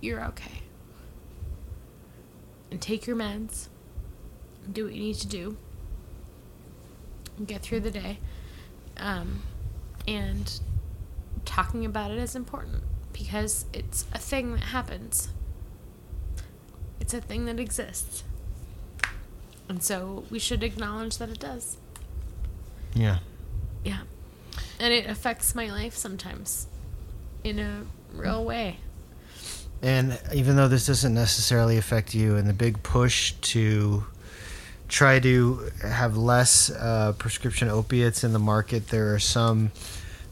you're 0.00 0.24
okay. 0.26 0.60
And 2.74 2.82
take 2.82 3.06
your 3.06 3.14
meds, 3.14 3.68
and 4.64 4.74
do 4.74 4.82
what 4.82 4.94
you 4.94 5.00
need 5.00 5.14
to 5.18 5.28
do, 5.28 5.56
and 7.36 7.46
get 7.46 7.62
through 7.62 7.78
the 7.78 7.90
day. 7.92 8.18
Um, 8.96 9.42
and 10.08 10.58
talking 11.44 11.84
about 11.84 12.10
it 12.10 12.18
is 12.18 12.34
important 12.34 12.82
because 13.12 13.66
it's 13.72 14.06
a 14.12 14.18
thing 14.18 14.54
that 14.54 14.64
happens, 14.64 15.28
it's 16.98 17.14
a 17.14 17.20
thing 17.20 17.44
that 17.44 17.60
exists. 17.60 18.24
And 19.68 19.80
so 19.80 20.24
we 20.28 20.40
should 20.40 20.64
acknowledge 20.64 21.18
that 21.18 21.28
it 21.28 21.38
does. 21.38 21.76
yeah. 22.92 23.18
Yeah. 23.84 24.00
And 24.80 24.92
it 24.92 25.06
affects 25.06 25.54
my 25.54 25.70
life 25.70 25.94
sometimes 25.94 26.66
in 27.44 27.60
a 27.60 27.82
real 28.12 28.44
way. 28.44 28.78
And 29.84 30.18
even 30.32 30.56
though 30.56 30.66
this 30.68 30.86
doesn't 30.86 31.12
necessarily 31.12 31.76
affect 31.76 32.14
you, 32.14 32.36
and 32.36 32.48
the 32.48 32.54
big 32.54 32.82
push 32.82 33.32
to 33.52 34.04
try 34.88 35.20
to 35.20 35.70
have 35.82 36.16
less 36.16 36.70
uh, 36.70 37.12
prescription 37.18 37.68
opiates 37.68 38.24
in 38.24 38.32
the 38.32 38.38
market, 38.38 38.88
there 38.88 39.14
are 39.14 39.18
some 39.18 39.72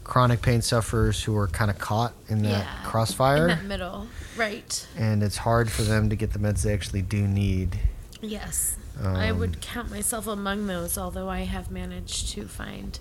chronic 0.03 0.41
pain 0.41 0.61
sufferers 0.63 1.23
who 1.23 1.37
are 1.37 1.47
kind 1.47 1.69
of 1.69 1.77
caught 1.77 2.13
in 2.29 2.41
that 2.41 2.49
yeah. 2.65 2.83
crossfire, 2.83 3.43
In 3.43 3.57
that 3.59 3.65
middle. 3.65 4.07
Right. 4.35 4.87
and 4.97 5.21
it's 5.21 5.37
hard 5.37 5.71
for 5.71 5.83
them 5.83 6.09
to 6.09 6.15
get 6.15 6.33
the 6.33 6.39
meds 6.39 6.63
they 6.63 6.73
actually 6.73 7.03
do 7.03 7.27
need. 7.27 7.79
Yes. 8.21 8.75
I 9.03 9.29
Um, 9.29 9.37
would 9.39 9.61
count 9.61 9.91
myself 9.91 10.25
among 10.27 10.65
those, 10.65 10.97
although 10.97 11.29
I 11.29 11.41
have 11.41 11.69
managed 11.69 12.29
to 12.29 12.47
find 12.47 12.99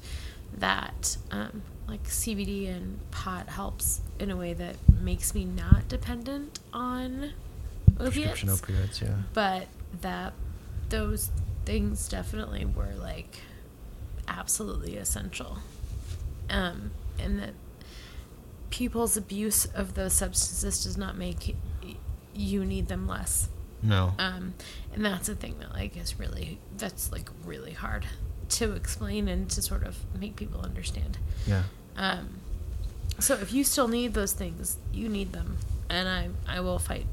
that 0.59 1.17
um, 1.31 1.63
like 1.89 2.05
CBD 2.05 2.69
and 2.75 2.99
pot 3.11 3.49
helps 3.49 4.01
in 4.19 4.31
a 4.31 4.37
way 4.37 4.53
that 4.55 4.77
makes 5.01 5.35
me 5.35 5.45
not 5.45 5.89
dependent 5.89 6.61
on 6.73 7.33
opiates. 7.99 8.41
Prescription 8.41 8.49
opioids, 8.49 9.01
yeah. 9.03 9.15
but 9.35 9.67
that 10.01 10.33
those 10.89 11.31
things 11.65 12.09
definitely 12.09 12.65
were 12.65 12.93
like 12.99 13.39
absolutely 14.29 14.97
essential 14.97 15.59
um, 16.51 16.91
and 17.19 17.39
that 17.41 17.55
people's 18.71 19.17
abuse 19.17 19.67
of 19.67 19.95
those 19.95 20.13
substances 20.13 20.85
does 20.85 20.97
not 20.97 21.17
make 21.17 21.57
you 22.35 22.65
need 22.65 22.89
them 22.89 23.07
less 23.07 23.49
No. 23.83 24.15
um, 24.19 24.55
and 24.95 25.05
that's 25.05 25.29
a 25.29 25.35
thing 25.35 25.57
that 25.61 25.73
like 25.73 25.97
is 25.97 26.19
really 26.19 26.59
that's 26.77 27.13
like 27.13 27.29
really 27.45 27.73
hard 27.73 28.07
to 28.53 28.73
explain 28.73 29.29
and 29.29 29.51
to 29.51 29.61
sort 29.63 29.83
of 29.83 29.99
make 30.19 30.37
people 30.37 30.61
understand 30.61 31.19
yeah. 31.47 31.65
um, 31.97 32.29
so 33.19 33.35
if 33.35 33.53
you 33.53 33.65
still 33.65 33.89
need 33.89 34.15
those 34.15 34.33
things, 34.33 34.79
you 34.93 35.09
need 35.09 35.33
them, 35.33 35.59
and 35.89 36.09
I 36.09 36.31
I 36.49 36.61
will 36.61 36.79
fight 36.79 37.07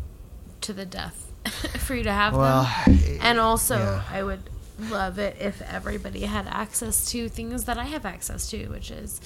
to 0.61 0.73
the 0.73 0.85
death 0.85 1.31
for 1.79 1.95
you 1.95 2.03
to 2.03 2.11
have 2.11 2.35
Well, 2.35 2.63
them. 2.85 3.19
And 3.21 3.39
also, 3.39 3.77
yeah. 3.77 4.03
I 4.09 4.23
would 4.23 4.49
love 4.79 5.19
it 5.19 5.37
if 5.39 5.61
everybody 5.61 6.21
had 6.21 6.47
access 6.47 7.11
to 7.11 7.29
things 7.29 7.65
that 7.65 7.77
I 7.77 7.85
have 7.85 8.05
access 8.05 8.49
to, 8.51 8.67
which 8.67 8.91
is 8.91 9.19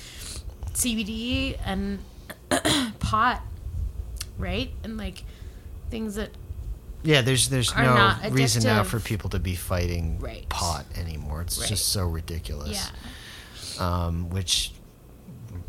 CBD 0.73 1.57
and 1.63 1.99
pot, 2.99 3.41
right? 4.37 4.71
And 4.83 4.97
like 4.97 5.23
things 5.89 6.15
that 6.15 6.31
Yeah, 7.03 7.21
there's 7.21 7.49
there's 7.49 7.71
Are 7.73 7.83
no 7.83 7.95
not 7.95 8.31
reason 8.31 8.63
now 8.63 8.81
addictive. 8.83 8.85
for 8.87 8.99
people 8.99 9.29
to 9.31 9.39
be 9.39 9.55
fighting 9.55 10.19
Right. 10.19 10.47
pot 10.49 10.85
anymore. 10.95 11.41
It's 11.41 11.59
Right. 11.59 11.67
just 11.69 11.89
so 11.89 12.05
ridiculous. 12.07 12.89
yeah, 13.77 13.85
um, 14.05 14.29
which 14.29 14.71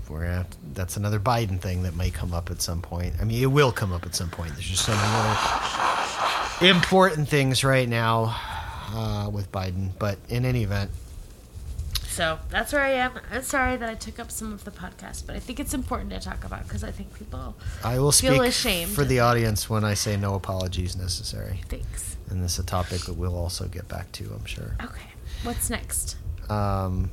we're 0.09 0.21
gonna 0.23 0.35
have 0.35 0.51
to- 0.51 0.57
that's 0.75 0.97
another 0.97 1.19
Biden 1.19 1.61
thing 1.61 1.83
that 1.83 1.97
may 1.97 2.11
come 2.11 2.33
up 2.35 2.51
at 2.51 2.61
some 2.63 2.81
point. 2.83 3.15
I 3.21 3.25
mean, 3.25 3.43
it 3.43 3.47
will 3.51 3.73
come 3.73 3.93
up 3.93 4.05
at 4.07 4.15
some 4.15 4.29
point. 4.31 4.53
There's 4.55 4.67
just 4.69 4.85
so 4.85 4.95
many 4.95 5.09
other 6.61 6.67
important 6.69 7.29
things 7.29 7.65
right 7.65 7.89
now 7.89 8.37
uh, 8.93 9.29
with 9.33 9.51
Biden, 9.51 9.91
but 9.99 10.19
in 10.29 10.45
any 10.45 10.63
event, 10.63 10.91
So 12.15 12.39
that's 12.49 12.73
where 12.73 12.81
I 12.81 12.91
am. 12.91 13.11
I'm 13.33 13.43
sorry 13.43 13.77
that 13.77 13.91
I 13.91 13.97
took 13.97 14.21
up 14.21 14.31
some 14.31 14.53
of 14.53 14.63
the 14.65 14.71
podcast, 14.71 15.27
but 15.27 15.35
I 15.35 15.41
think 15.41 15.59
it's 15.59 15.75
important 15.75 16.11
to 16.11 16.21
talk 16.21 16.45
about 16.45 16.63
because 16.63 16.85
I 16.85 16.93
think 16.93 17.13
people 17.19 17.57
I 17.83 17.99
will 17.99 18.13
Feel 18.13 18.35
speak 18.37 18.43
ashamed. 18.49 18.93
for 18.93 19.05
the 19.05 19.19
audience 19.19 19.69
when 19.69 19.83
I 19.83 19.95
say 19.95 20.17
no 20.17 20.37
apologies 20.37 20.95
necessary. 20.95 21.61
Thanks. 21.69 22.17
And 22.31 22.41
this 22.41 22.53
is 22.53 22.61
a 22.61 22.67
topic 22.67 23.01
that 23.07 23.15
we'll 23.15 23.37
also 23.37 23.67
get 23.67 23.89
back 23.89 24.13
to, 24.13 24.33
I'm 24.33 24.45
sure. 24.45 24.77
Okay, 24.81 25.09
what's 25.43 25.69
next? 25.71 26.17
Um, 26.49 27.11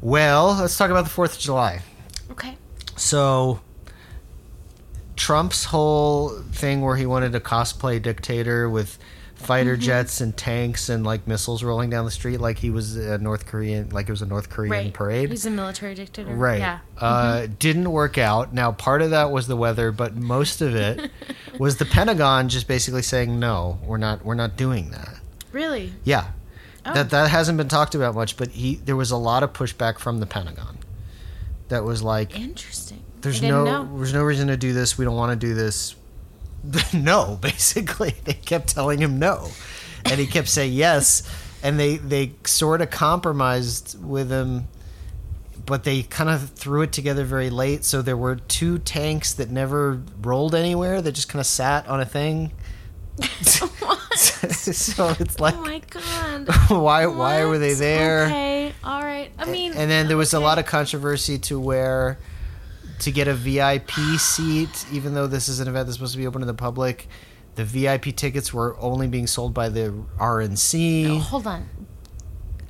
well, 0.00 0.56
let's 0.60 0.76
talk 0.76 0.90
about 0.90 1.04
the 1.04 1.10
Fourth 1.10 1.34
of 1.34 1.38
July. 1.38 1.82
Okay. 2.32 2.56
So 2.96 3.60
Trump's 5.14 5.66
whole 5.66 6.30
thing 6.50 6.80
where 6.82 6.96
he 6.96 7.06
wanted 7.06 7.30
to 7.34 7.40
cosplay 7.40 8.02
dictator 8.02 8.68
with 8.68 8.98
fighter 9.38 9.74
Mm-hmm. 9.74 9.82
jets 9.82 10.20
and 10.20 10.36
tanks 10.36 10.88
and 10.88 11.04
like 11.04 11.26
missiles 11.26 11.62
rolling 11.62 11.88
down 11.90 12.04
the 12.04 12.10
street 12.10 12.38
like 12.40 12.58
he 12.58 12.70
was 12.70 12.96
a 12.96 13.16
North 13.18 13.46
Korean 13.46 13.88
like 13.90 14.08
it 14.08 14.12
was 14.12 14.20
a 14.20 14.26
North 14.26 14.50
Korean 14.50 14.70
Right. 14.70 14.92
parade. 14.92 15.30
He's 15.30 15.46
a 15.46 15.50
military 15.50 15.94
dictator. 15.94 16.30
Right. 16.34 16.58
Yeah. 16.58 16.80
Uh, 16.98 17.46
Didn't 17.58 17.90
work 17.90 18.18
out. 18.18 18.52
Now, 18.52 18.72
part 18.72 19.00
of 19.00 19.10
that 19.10 19.30
was 19.30 19.46
the 19.46 19.56
weather, 19.56 19.90
but 19.92 20.14
most 20.16 20.60
of 20.60 20.74
it 20.74 21.10
was 21.58 21.76
the 21.78 21.84
Pentagon 21.86 22.48
just 22.48 22.66
basically 22.68 23.02
saying, 23.02 23.38
"No, 23.38 23.78
we're 23.84 23.96
not. 23.96 24.24
We're 24.24 24.34
not 24.34 24.56
doing 24.56 24.90
that." 24.90 25.20
Really? 25.52 25.92
Oh. 26.84 26.94
That 26.94 27.10
that 27.10 27.30
hasn't 27.30 27.58
been 27.58 27.68
talked 27.68 27.94
about 27.94 28.14
much, 28.14 28.36
but 28.36 28.48
he 28.48 28.76
there 28.76 28.96
was 28.96 29.10
a 29.10 29.16
lot 29.16 29.42
of 29.42 29.52
pushback 29.52 29.98
from 29.98 30.20
the 30.20 30.26
Pentagon. 30.26 30.78
that 31.68 31.84
was 31.84 32.02
like, 32.02 32.38
Interesting. 32.38 33.02
"There's 33.20 33.42
no, 33.42 33.64
know. 33.64 33.96
there's 33.98 34.14
no 34.14 34.22
reason 34.24 34.48
to 34.48 34.56
do 34.56 34.72
this. 34.72 34.96
We 34.98 35.04
don't 35.04 35.16
want 35.16 35.38
to 35.38 35.46
do 35.46 35.54
this." 35.54 35.94
no, 36.94 37.38
basically, 37.40 38.14
they 38.24 38.34
kept 38.34 38.68
telling 38.68 38.98
him 39.00 39.18
no, 39.18 39.48
and 40.04 40.18
he 40.20 40.26
kept 40.26 40.48
saying 40.48 40.72
yes, 40.72 41.22
and 41.62 41.78
they 41.78 41.96
they 41.96 42.32
sort 42.44 42.80
of 42.80 42.90
compromised 42.90 44.02
with 44.02 44.30
him, 44.30 44.68
but 45.64 45.84
they 45.84 46.02
kind 46.02 46.30
of 46.30 46.50
threw 46.50 46.82
it 46.82 46.92
together 46.92 47.24
very 47.24 47.50
late. 47.50 47.84
So 47.84 48.02
there 48.02 48.16
were 48.16 48.36
two 48.36 48.78
tanks 48.78 49.34
that 49.34 49.50
never 49.50 50.00
rolled 50.20 50.54
anywhere. 50.54 51.00
That 51.00 51.12
just 51.12 51.28
kind 51.28 51.40
of 51.40 51.46
sat 51.46 51.86
on 51.86 52.00
a 52.00 52.06
thing. 52.06 52.52
so 53.42 53.68
it's 55.18 55.36
oh 55.36 55.42
like, 55.42 55.54
Oh 55.54 55.62
my 55.62 55.80
god. 55.90 56.48
why 56.68 57.06
why 57.06 57.44
were 57.44 57.58
they 57.58 57.74
there? 57.74 58.26
Okay, 58.26 58.72
all 58.82 59.02
right. 59.02 59.30
I 59.38 59.44
mean, 59.44 59.72
and 59.74 59.90
then 59.90 60.08
there 60.08 60.16
was 60.16 60.34
a 60.34 60.40
lot 60.40 60.58
of 60.58 60.66
controversy 60.66 61.38
to 61.40 61.58
where 61.58 62.18
to 63.00 63.10
get 63.12 63.28
a 63.28 63.34
VIP 63.34 63.90
seat, 64.18 64.86
even 64.92 65.14
though 65.14 65.26
this 65.26 65.48
is 65.48 65.60
an 65.60 65.68
event 65.68 65.86
that's 65.86 65.96
supposed 65.96 66.12
to 66.14 66.18
be 66.18 66.26
open 66.26 66.40
to 66.40 66.46
the 66.46 66.54
public, 66.54 67.08
the 67.54 67.64
VIP 67.64 68.14
tickets 68.16 68.52
were 68.52 68.76
only 68.80 69.06
being 69.08 69.26
sold 69.26 69.54
by 69.54 69.68
the 69.68 69.92
RNC. 70.18 71.20
Hold 71.20 71.46
on. 71.46 71.68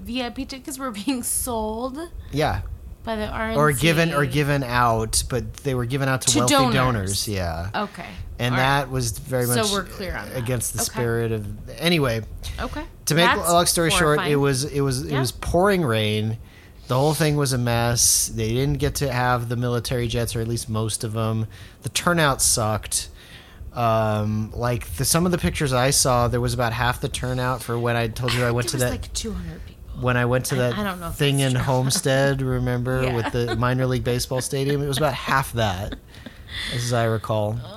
VIP 0.01 0.49
tickets 0.49 0.79
were 0.79 0.91
being 1.07 1.23
sold 1.23 1.99
Yeah, 2.33 2.63
by 3.05 3.17
the 3.17 3.27
RNC. 3.27 3.57
or 3.57 3.73
given 3.73 4.13
or 4.15 4.25
given 4.27 4.63
out, 4.63 5.23
but 5.29 5.53
they 5.59 5.75
were 5.75 5.85
given 5.87 6.09
out 6.09 6.23
to, 6.23 6.33
To 6.33 6.39
wealthy 6.41 6.55
donors. 6.55 6.75
donors. 6.75 7.29
Yeah, 7.29 7.71
Okay. 7.75 8.07
and 8.39 8.55
all 8.55 8.61
that 8.61 8.79
right. 8.85 8.91
was 8.91 9.19
very 9.19 9.47
much 9.47 9.67
So 9.67 9.73
we're 9.75 9.85
clear 9.85 10.17
on 10.17 10.29
that. 10.31 10.39
against 10.39 10.73
the 10.75 10.81
Okay. 10.83 10.91
spirit 10.91 11.33
of. 11.33 11.47
Anyway, 11.79 12.23
Okay. 12.61 12.85
to 13.07 13.15
make 13.15 13.27
That's 13.27 13.49
a 13.49 13.53
long 13.53 13.67
story 13.67 13.91
short, 13.91 14.21
it 14.27 14.37
was 14.37 14.65
it 14.65 14.81
was 14.81 15.03
it 15.05 15.13
Yeah. 15.13 15.21
was 15.21 15.33
pouring 15.33 15.83
rain. 15.83 16.39
The 16.89 16.95
whole 16.95 17.15
thing 17.15 17.37
was 17.37 17.53
a 17.53 17.59
mess. 17.59 18.29
They 18.35 18.49
didn't 18.49 18.79
get 18.79 18.97
to 18.97 19.13
have 19.13 19.49
the 19.49 19.57
military 19.57 20.09
jets, 20.09 20.35
or 20.35 20.41
at 20.41 20.49
least 20.49 20.69
most 20.69 21.05
of 21.05 21.13
them. 21.13 21.47
The 21.83 21.91
turnout 21.91 22.41
sucked. 22.43 23.11
Um, 23.75 24.51
like 24.57 24.87
the, 24.97 25.05
some 25.05 25.27
of 25.27 25.31
the 25.33 25.39
pictures 25.39 25.73
I 25.73 25.91
saw, 25.91 26.27
there 26.29 26.41
was 26.41 26.55
about 26.55 26.73
half 26.73 27.01
the 27.01 27.09
turnout 27.09 27.63
for 27.63 27.79
when 27.79 27.95
I 27.95 28.09
told 28.09 28.33
you 28.33 28.43
I 28.45 28.51
went 28.51 28.69
there 28.69 28.71
to 28.71 28.77
was 28.77 28.83
that 28.85 28.91
like 29.03 29.13
200 29.13 29.67
people. 29.67 30.01
when 30.03 30.17
I 30.17 30.25
went 30.25 30.47
to 30.47 30.57
that 30.57 30.77
I 30.77 30.83
don't 30.83 30.99
know 30.99 31.11
thing 31.11 31.41
in 31.41 31.53
true. 31.53 31.61
Homestead. 31.61 32.41
Remember 32.43 33.03
Yeah. 33.05 33.15
with 33.15 33.33
the 33.33 33.55
minor 33.57 33.87
league 33.87 34.03
baseball 34.05 34.41
stadium? 34.41 34.83
It 34.83 34.89
was 34.89 34.97
about 34.99 35.15
half 35.15 35.53
that, 35.53 35.95
as 36.75 36.93
I 36.93 37.05
recall. 37.05 37.59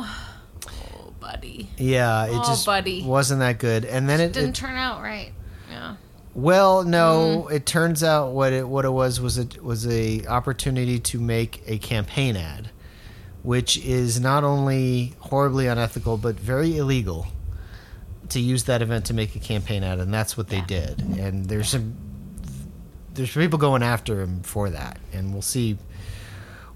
Oh, 0.00 0.28
oh, 0.68 1.12
buddy. 1.18 1.68
Yeah, 1.78 2.26
it 2.26 2.32
Oh, 2.34 2.44
just 2.46 2.64
buddy. 2.66 3.02
wasn't 3.02 3.40
that 3.40 3.58
good. 3.58 3.84
And 3.86 4.08
then 4.08 4.20
it, 4.20 4.32
Didn't 4.34 4.50
it 4.50 4.54
turn 4.54 4.76
out 4.76 5.00
right. 5.02 5.32
Well, 6.38 6.84
no. 6.84 7.46
Mm. 7.48 7.52
It 7.52 7.66
turns 7.66 8.04
out 8.04 8.30
what 8.32 8.52
it 8.52 8.68
what 8.68 8.84
it 8.84 8.90
was 8.90 9.20
was 9.20 9.38
a 9.38 9.48
was 9.60 9.88
a 9.88 10.24
opportunity 10.26 11.00
to 11.00 11.18
make 11.18 11.62
a 11.66 11.78
campaign 11.78 12.36
ad, 12.36 12.70
which 13.42 13.76
is 13.78 14.20
not 14.20 14.44
only 14.44 15.14
horribly 15.18 15.66
unethical 15.66 16.16
but 16.16 16.38
very 16.38 16.76
illegal. 16.76 17.26
To 18.30 18.40
use 18.40 18.64
that 18.64 18.82
event 18.82 19.06
to 19.06 19.14
make 19.14 19.34
a 19.34 19.40
campaign 19.40 19.82
ad, 19.82 19.98
and 19.98 20.14
that's 20.14 20.36
what 20.36 20.48
they 20.48 20.58
Yeah. 20.58 20.66
did. 20.66 21.00
And 21.18 21.46
there's 21.46 21.70
some 21.70 21.94
there's 23.14 23.32
people 23.32 23.58
going 23.58 23.82
after 23.82 24.20
him 24.20 24.42
for 24.42 24.70
that, 24.70 24.98
and 25.12 25.32
we'll 25.32 25.42
see 25.42 25.76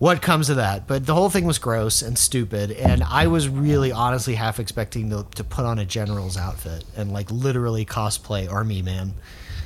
what 0.01 0.21
comes 0.23 0.51
of 0.51 0.57
that. 0.57 0.89
But 0.89 1.07
the 1.07 1.15
whole 1.15 1.31
thing 1.31 1.45
was 1.45 1.59
gross 1.59 2.03
and 2.03 2.19
stupid, 2.19 2.73
and 2.73 3.05
I 3.05 3.29
was 3.29 3.49
really 3.49 3.93
honestly 3.93 4.35
half 4.35 4.59
expecting 4.59 5.11
to, 5.11 5.25
to 5.37 5.45
put 5.45 5.65
on 5.65 5.79
a 5.79 5.85
general's 5.85 6.37
outfit 6.37 6.85
and 6.97 7.13
like 7.13 7.31
literally 7.31 7.85
cosplay 7.85 8.51
army 8.51 8.83
man 8.83 9.15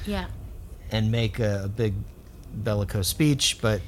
Yeah. 0.07 0.27
and 0.91 1.11
make 1.11 1.39
a, 1.39 1.65
a 1.65 1.69
big 1.69 1.95
bellicose 2.53 3.09
speech, 3.09 3.59
but 3.61 3.81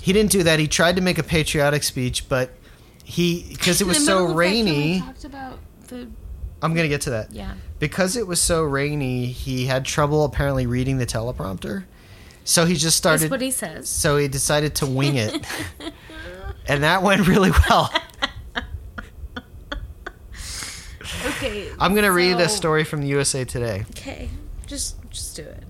he 0.00 0.12
didn't 0.12 0.30
do 0.30 0.42
that. 0.42 0.58
He 0.58 0.68
tried 0.68 0.96
to 0.96 1.02
make 1.02 1.18
a 1.18 1.22
patriotic 1.22 1.82
speech, 1.82 2.28
but 2.28 2.50
he 3.02 3.46
because 3.50 3.80
it 3.80 3.86
was 3.86 4.04
so 4.04 4.26
middle 4.28 4.30
of 4.32 4.36
that, 4.36 4.44
can 4.44 4.64
we 4.64 4.70
rainy. 4.72 5.00
talked 5.00 5.24
about 5.24 5.58
the 5.88 6.08
I'm 6.62 6.74
gonna 6.74 6.88
get 6.88 7.02
to 7.02 7.10
that. 7.10 7.32
yeah. 7.32 7.54
Because 7.78 8.16
it 8.16 8.26
was 8.26 8.40
so 8.40 8.62
rainy, 8.62 9.26
he 9.26 9.66
had 9.66 9.84
trouble 9.84 10.24
apparently 10.24 10.66
reading 10.66 10.96
the 10.98 11.04
teleprompter, 11.06 11.84
so 12.44 12.64
he 12.64 12.74
just 12.76 12.96
started. 12.96 13.22
That's 13.24 13.30
what 13.30 13.40
he 13.42 13.50
says. 13.50 13.88
so 13.88 14.16
he 14.16 14.28
decided 14.28 14.74
to 14.76 14.86
wing 14.86 15.16
it, 15.16 15.34
and 16.68 16.82
that 16.82 17.02
went 17.02 17.26
really 17.26 17.50
well. 17.68 17.92
Okay. 21.26 21.70
I'm 21.78 21.94
gonna 21.94 22.12
read 22.12 22.38
a 22.40 22.48
story 22.48 22.84
from 22.84 23.00
the 23.00 23.08
USA 23.08 23.44
Today. 23.44 23.84
Okay. 23.90 24.28
Just 24.74 24.96
just 25.08 25.36
do 25.36 25.42
it. 25.42 25.62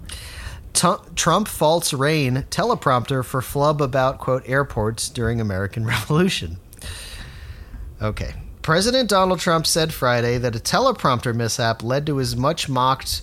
Trump 1.14 1.46
faults 1.46 1.92
rain 1.92 2.46
teleprompter 2.48 3.22
for 3.22 3.42
flub 3.42 3.82
about 3.82 4.16
quote 4.16 4.48
airports 4.48 5.10
during 5.10 5.42
American 5.42 5.84
Revolution. 5.94 6.56
Okay. 8.00 8.32
President 8.62 9.10
Donald 9.10 9.40
Trump 9.40 9.66
said 9.66 9.92
Friday 9.92 10.38
that 10.38 10.56
a 10.56 10.58
teleprompter 10.58 11.34
mishap 11.34 11.82
led 11.82 12.06
to 12.06 12.16
his 12.16 12.34
much 12.34 12.66
mocked 12.70 13.20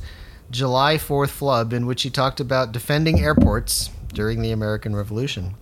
July 0.51 0.97
4th 0.97 1.29
flub 1.29 1.73
in 1.73 1.87
which 1.87 2.03
he 2.03 2.11
talked 2.11 2.39
about 2.39 2.71
defending 2.71 3.19
airports 3.19 3.89
during 4.13 4.43
the 4.43 4.51
American 4.51 4.95
Revolution. 4.95 5.55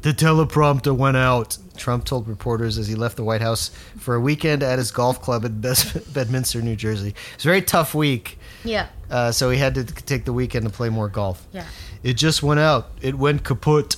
The 0.00 0.12
teleprompter 0.12 0.96
went 0.96 1.18
out, 1.18 1.58
Trump 1.76 2.04
told 2.04 2.28
reporters 2.28 2.78
as 2.78 2.86
he 2.86 2.94
left 2.94 3.16
the 3.16 3.24
White 3.24 3.40
House 3.40 3.70
for 3.98 4.14
a 4.14 4.20
weekend 4.20 4.62
at 4.62 4.78
his 4.78 4.90
golf 4.90 5.20
club 5.20 5.44
in 5.44 5.60
Bedminster, 6.12 6.62
New 6.62 6.76
Jersey. 6.76 7.08
It 7.08 7.36
was 7.36 7.44
a 7.44 7.48
very 7.48 7.62
tough 7.62 7.94
week, 7.94 8.37
Yeah. 8.64 8.88
uh, 9.10 9.32
so 9.32 9.50
he 9.50 9.58
had 9.58 9.74
to 9.76 9.84
take 9.84 10.24
the 10.24 10.32
weekend 10.32 10.64
to 10.64 10.70
play 10.70 10.88
more 10.88 11.08
golf. 11.08 11.46
Yeah. 11.52 11.64
It 12.02 12.14
just 12.14 12.42
went 12.42 12.60
out. 12.60 12.90
It 13.00 13.14
went 13.14 13.44
kaput. 13.44 13.96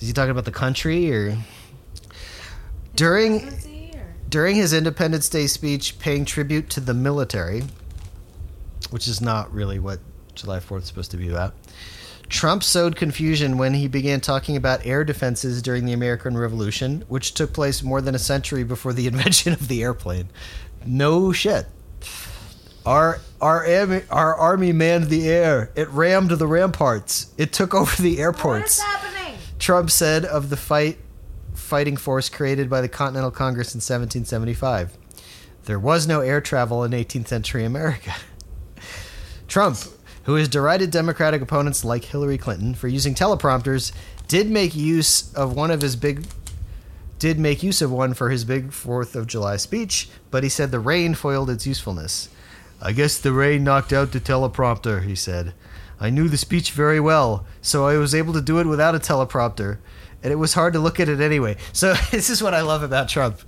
Is 0.00 0.08
he 0.08 0.12
talking 0.12 0.30
about 0.30 0.44
the 0.44 0.52
country 0.52 1.12
or 1.12 1.38
during 2.94 3.50
during 4.28 4.56
his 4.56 4.72
Independence 4.72 5.28
Day 5.28 5.46
speech 5.46 5.98
paying 5.98 6.24
tribute 6.24 6.68
to 6.70 6.80
the 6.80 6.94
military, 6.94 7.62
which 8.90 9.06
is 9.08 9.20
not 9.20 9.52
really 9.52 9.78
what 9.78 10.00
July 10.34 10.58
4th 10.58 10.82
is 10.82 10.86
supposed 10.88 11.10
to 11.12 11.16
be 11.16 11.28
about. 11.28 11.54
Trump 12.28 12.64
sowed 12.64 12.96
confusion 12.96 13.56
when 13.56 13.72
he 13.74 13.86
began 13.86 14.20
talking 14.20 14.56
about 14.56 14.84
air 14.84 15.04
defenses 15.04 15.62
during 15.62 15.84
the 15.84 15.92
American 15.92 16.36
Revolution, 16.36 17.04
which 17.08 17.34
took 17.34 17.52
place 17.52 17.82
more 17.82 18.00
than 18.00 18.14
a 18.14 18.18
century 18.18 18.64
before 18.64 18.92
the 18.92 19.06
invention 19.12 19.52
of 19.52 19.68
the 19.68 19.82
airplane. 19.82 20.28
No 20.84 21.32
shit. 21.32 21.66
Our 22.86 23.18
our 23.40 23.66
army, 23.66 24.02
our 24.10 24.34
army 24.34 24.72
manned 24.72 25.08
the 25.08 25.28
air. 25.28 25.70
It 25.74 25.88
rammed 25.90 26.30
the 26.30 26.46
ramparts. 26.46 27.32
It 27.36 27.52
took 27.52 27.74
over 27.80 28.00
the 28.00 28.18
airports. 28.18 28.80
happening? 28.80 29.38
Trump 29.58 29.90
said 29.90 30.24
of 30.24 30.48
the 30.48 30.56
fight 30.56 30.98
fighting 31.54 31.96
force 31.96 32.28
created 32.28 32.70
by 32.70 32.80
the 32.80 32.88
Continental 32.88 33.30
Congress 33.30 33.74
in 33.74 33.78
1775. 33.78 34.96
There 35.64 35.80
was 35.80 36.06
no 36.06 36.20
air 36.20 36.40
travel 36.40 36.84
in 36.84 36.92
18th 36.92 37.26
century 37.26 37.64
America. 37.64 38.14
Trump, 39.48 39.78
who 40.24 40.36
has 40.36 40.48
derided 40.48 40.92
Democratic 40.92 41.42
opponents 41.42 41.84
like 41.84 42.04
Hillary 42.04 42.38
Clinton 42.38 42.74
for 42.74 42.86
using 42.86 43.14
teleprompters, 43.14 43.90
did 44.28 44.48
make 44.48 44.76
use 44.76 45.34
of 45.34 45.54
one 45.54 45.72
of 45.72 45.82
his 45.82 45.96
big 45.96 46.26
did 47.18 47.38
make 47.38 47.62
use 47.62 47.80
of 47.80 47.90
one 47.90 48.12
for 48.12 48.28
his 48.28 48.44
big 48.44 48.68
4th 48.68 49.14
of 49.14 49.26
July 49.26 49.56
speech, 49.56 50.10
but 50.30 50.42
he 50.42 50.50
said 50.50 50.70
the 50.70 50.78
rain 50.78 51.14
foiled 51.14 51.48
its 51.48 51.66
usefulness. 51.66 52.28
I 52.80 52.92
guess 52.92 53.18
the 53.18 53.32
rain 53.32 53.64
knocked 53.64 53.92
out 53.92 54.12
the 54.12 54.20
teleprompter, 54.20 55.04
he 55.04 55.14
said. 55.14 55.54
I 55.98 56.10
knew 56.10 56.28
the 56.28 56.36
speech 56.36 56.72
very 56.72 57.00
well, 57.00 57.46
so 57.62 57.86
I 57.86 57.96
was 57.96 58.14
able 58.14 58.34
to 58.34 58.42
do 58.42 58.58
it 58.58 58.66
without 58.66 58.94
a 58.94 58.98
teleprompter, 58.98 59.78
and 60.22 60.32
it 60.32 60.36
was 60.36 60.54
hard 60.54 60.74
to 60.74 60.78
look 60.78 61.00
at 61.00 61.08
it 61.08 61.20
anyway. 61.20 61.56
So 61.72 61.94
this 62.10 62.28
is 62.28 62.42
what 62.42 62.54
I 62.54 62.60
love 62.60 62.82
about 62.82 63.08
Trump. 63.08 63.40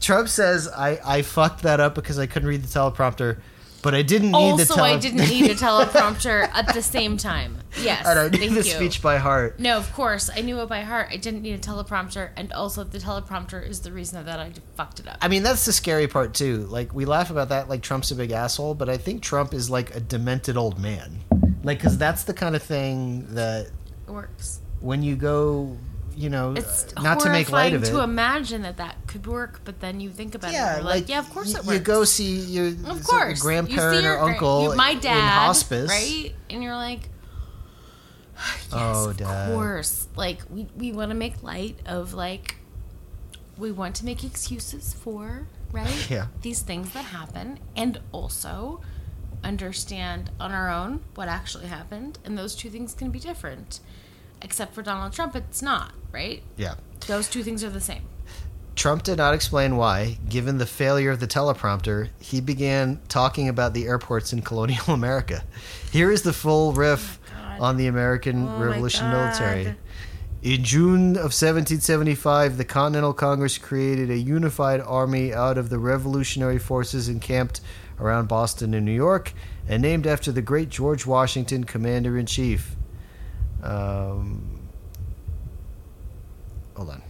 Trump 0.00 0.28
says 0.28 0.68
I, 0.68 0.98
I 1.04 1.22
fucked 1.22 1.62
that 1.62 1.80
up 1.80 1.94
because 1.94 2.18
I 2.18 2.26
couldn't 2.26 2.48
read 2.48 2.62
the 2.62 2.68
teleprompter, 2.68 3.38
but 3.84 3.94
I 3.94 4.02
didn't 4.02 4.32
need 4.32 4.56
the 4.58 4.62
Also, 4.62 4.74
tele- 4.74 4.88
I 4.88 4.96
didn't 4.98 5.28
need 5.28 5.48
a 5.50 5.54
teleprompter 5.66 6.48
at 6.52 6.74
the 6.74 6.82
same 6.82 7.16
time. 7.16 7.58
Yes. 7.80 8.04
I 8.06 8.14
knew 8.28 8.38
thank 8.38 8.50
the 8.52 8.56
you. 8.56 8.62
speech 8.62 9.00
by 9.02 9.18
heart. 9.18 9.60
No, 9.60 9.76
of 9.76 9.92
course. 9.92 10.30
I 10.34 10.40
knew 10.40 10.58
it 10.60 10.68
by 10.68 10.80
heart. 10.80 11.08
I 11.12 11.16
didn't 11.16 11.42
need 11.42 11.52
a 11.54 11.58
teleprompter, 11.58 12.30
and 12.36 12.52
also 12.52 12.82
the 12.82 12.98
teleprompter 12.98 13.64
is 13.68 13.80
the 13.80 13.92
reason 13.92 14.24
that 14.24 14.38
I 14.40 14.50
fucked 14.76 14.98
it 15.00 15.06
up. 15.08 15.18
I 15.20 15.28
mean, 15.28 15.42
that's 15.44 15.64
the 15.66 15.72
scary 15.72 16.08
part 16.08 16.34
too. 16.34 16.66
Like 16.66 16.92
we 16.94 17.04
laugh 17.04 17.30
about 17.30 17.50
that, 17.50 17.68
like 17.68 17.82
Trump's 17.82 18.10
a 18.10 18.14
big 18.16 18.30
asshole, 18.32 18.74
but 18.74 18.88
I 18.88 18.96
think 18.96 19.22
Trump 19.22 19.52
is 19.54 19.68
like 19.70 19.94
a 19.94 20.00
demented 20.00 20.56
old 20.56 20.80
man. 20.80 21.20
Like, 21.62 21.78
because 21.78 21.96
that's 21.98 22.24
the 22.24 22.34
kind 22.34 22.56
of 22.56 22.62
thing 22.62 23.26
that 23.34 23.66
It 24.06 24.10
works. 24.10 24.60
when 24.80 25.02
you 25.02 25.16
go, 25.16 25.76
you 26.16 26.30
know, 26.30 26.52
It's 26.54 26.86
uh, 26.96 27.02
not 27.02 27.20
to 27.20 27.30
make 27.30 27.50
light 27.50 27.72
of 27.74 27.82
it. 27.82 27.86
to 27.90 28.00
imagine 28.00 28.62
that 28.62 28.76
that 28.78 28.96
could 29.06 29.26
work, 29.26 29.60
but 29.64 29.80
then 29.80 30.00
you 30.00 30.10
think 30.10 30.34
about 30.34 30.50
it, 30.50 30.54
yeah, 30.54 30.76
and 30.76 30.84
you're 30.84 30.90
like, 30.94 31.08
yeah, 31.08 31.18
of 31.18 31.30
course 31.30 31.52
y- 31.54 31.60
it 31.60 31.66
works. 31.66 31.78
You 31.78 31.84
go 31.84 32.04
see 32.04 32.36
your 32.40 32.68
of 32.90 33.02
course, 33.04 33.40
grandparent 33.40 34.02
you 34.04 34.08
or 34.10 34.18
uncle, 34.20 34.74
my 34.76 34.94
dad, 34.94 35.16
in 35.18 35.24
hospice, 35.24 35.90
right? 35.90 36.32
And 36.50 36.62
you're 36.62 36.74
like, 36.76 37.00
yes, 38.36 38.68
Oh, 38.72 39.10
of 39.10 39.16
Dad. 39.16 39.52
course. 39.52 40.08
Like 40.16 40.40
we 40.50 40.66
we 40.76 40.92
want 40.92 41.10
to 41.10 41.14
make 41.16 41.42
light 41.42 41.78
of 41.86 42.14
like 42.14 42.56
we 43.56 43.70
want 43.72 43.94
to 43.96 44.04
make 44.04 44.24
excuses 44.24 44.92
for 44.94 45.46
right 45.72 46.06
Yeah. 46.10 46.26
these 46.42 46.60
things 46.60 46.90
that 46.92 47.04
happen, 47.06 47.58
and 47.76 48.00
also 48.12 48.80
understand 49.42 50.30
on 50.40 50.52
our 50.52 50.70
own 50.70 51.00
what 51.14 51.28
actually 51.28 51.66
happened, 51.66 52.18
and 52.24 52.36
those 52.38 52.54
two 52.54 52.70
things 52.70 52.94
can 52.94 53.10
be 53.10 53.18
different. 53.20 53.80
Except 54.44 54.74
for 54.74 54.82
Donald 54.82 55.12
Trump, 55.12 55.34
it's 55.34 55.62
not, 55.62 55.92
right? 56.12 56.42
Yeah. 56.56 56.74
Those 57.08 57.28
two 57.28 57.42
things 57.42 57.64
are 57.64 57.70
the 57.70 57.80
same. 57.80 58.02
Trump 58.76 59.04
did 59.04 59.18
not 59.18 59.34
explain 59.34 59.76
why. 59.76 60.18
Given 60.28 60.58
the 60.58 60.66
failure 60.66 61.10
of 61.10 61.20
the 61.20 61.26
teleprompter, 61.26 62.08
he 62.20 62.40
began 62.40 63.00
talking 63.08 63.48
about 63.48 63.72
the 63.72 63.86
airports 63.86 64.32
in 64.32 64.42
colonial 64.42 64.84
America. 64.88 65.44
Here 65.90 66.10
is 66.10 66.22
the 66.22 66.32
full 66.32 66.72
riff 66.72 67.18
oh 67.26 67.32
God. 67.32 67.60
on 67.60 67.76
the 67.76 67.86
American 67.86 68.48
Oh 68.48 68.58
Revolution 68.58 69.10
military. 69.10 69.74
In 70.42 70.62
June 70.62 71.12
of 71.12 71.32
1775, 71.32 72.58
the 72.58 72.66
Continental 72.66 73.14
Congress 73.14 73.56
created 73.56 74.10
a 74.10 74.18
unified 74.18 74.80
army 74.82 75.32
out 75.32 75.56
of 75.56 75.70
the 75.70 75.78
revolutionary 75.78 76.58
forces 76.58 77.08
encamped 77.08 77.62
around 77.98 78.28
Boston 78.28 78.74
and 78.74 78.84
New 78.84 78.92
York 78.92 79.32
and 79.66 79.80
named 79.80 80.06
after 80.06 80.30
the 80.30 80.42
great 80.42 80.68
George 80.68 81.06
Washington, 81.06 81.64
Commander 81.64 82.18
in 82.18 82.26
Chief. 82.26 82.76
Um, 83.64 84.60
hold 86.76 86.90
on. 86.90 87.02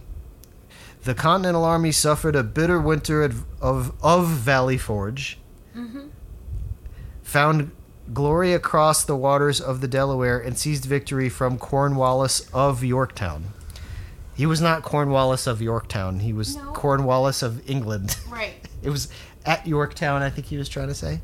The 1.03 1.13
Continental 1.13 1.63
Army 1.63 1.91
suffered 1.91 2.35
a 2.35 2.43
bitter 2.43 2.79
winter 2.79 3.21
at, 3.23 3.31
of, 3.61 3.93
of 4.01 4.27
Valley 4.27 4.77
Forge, 4.77 5.37
found 7.21 7.71
glory 8.13 8.53
across 8.53 9.03
the 9.03 9.15
waters 9.15 9.59
of 9.61 9.81
the 9.81 9.87
Delaware, 9.87 10.39
and 10.39 10.57
seized 10.57 10.85
victory 10.85 11.29
from 11.29 11.57
Cornwallis 11.57 12.49
of 12.53 12.83
Yorktown. 12.83 13.45
He 14.35 14.45
was 14.45 14.61
not 14.61 14.83
Cornwallis 14.83 15.47
of 15.47 15.61
Yorktown. 15.61 16.19
He 16.19 16.33
was 16.33 16.55
No. 16.55 16.71
Cornwallis 16.73 17.41
of 17.43 17.67
England. 17.69 18.17
Right. 18.29 18.55
It 18.83 18.89
was 18.89 19.07
at 19.45 19.65
Yorktown, 19.65 20.21
I 20.21 20.29
think 20.29 20.47
he 20.47 20.57
was 20.57 20.67
trying 20.69 20.89
to 20.89 20.93
say. 20.93 21.21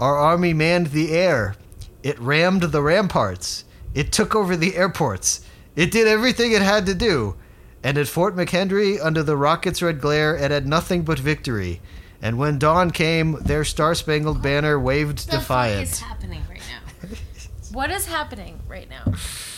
Our 0.00 0.16
army 0.16 0.52
manned 0.54 0.88
the 0.88 1.12
air. 1.12 1.54
It 2.02 2.18
rammed 2.18 2.62
the 2.62 2.82
ramparts. 2.82 3.64
It 3.96 4.12
took 4.12 4.34
over 4.36 4.56
the 4.56 4.76
airports. 4.76 5.40
It 5.74 5.90
did 5.90 6.06
everything 6.06 6.52
it 6.52 6.60
had 6.62 6.84
to 6.86 6.94
do. 6.94 7.34
And 7.82 7.96
at 7.98 8.08
Fort 8.08 8.36
McHenry, 8.36 8.98
under 9.02 9.22
the 9.22 9.36
rocket's 9.36 9.80
red 9.80 10.00
glare, 10.00 10.36
it 10.36 10.50
had 10.50 10.66
nothing 10.68 11.02
but 11.02 11.18
victory. 11.18 11.80
And 12.20 12.36
when 12.38 12.58
dawn 12.58 12.90
came, 12.90 13.38
their 13.42 13.64
star 13.64 13.94
spangled 13.94 14.42
banner 14.42 14.78
waved 14.78 15.18
The 15.30 15.40
fuck 15.40 15.40
is 15.40 15.40
defiant. 15.40 15.96
happening 15.98 16.42
right 16.48 16.60
now? 17.02 17.08
what 17.72 17.90
is 17.90 18.06
happening 18.06 18.60
right 18.68 18.88
now 18.90 19.12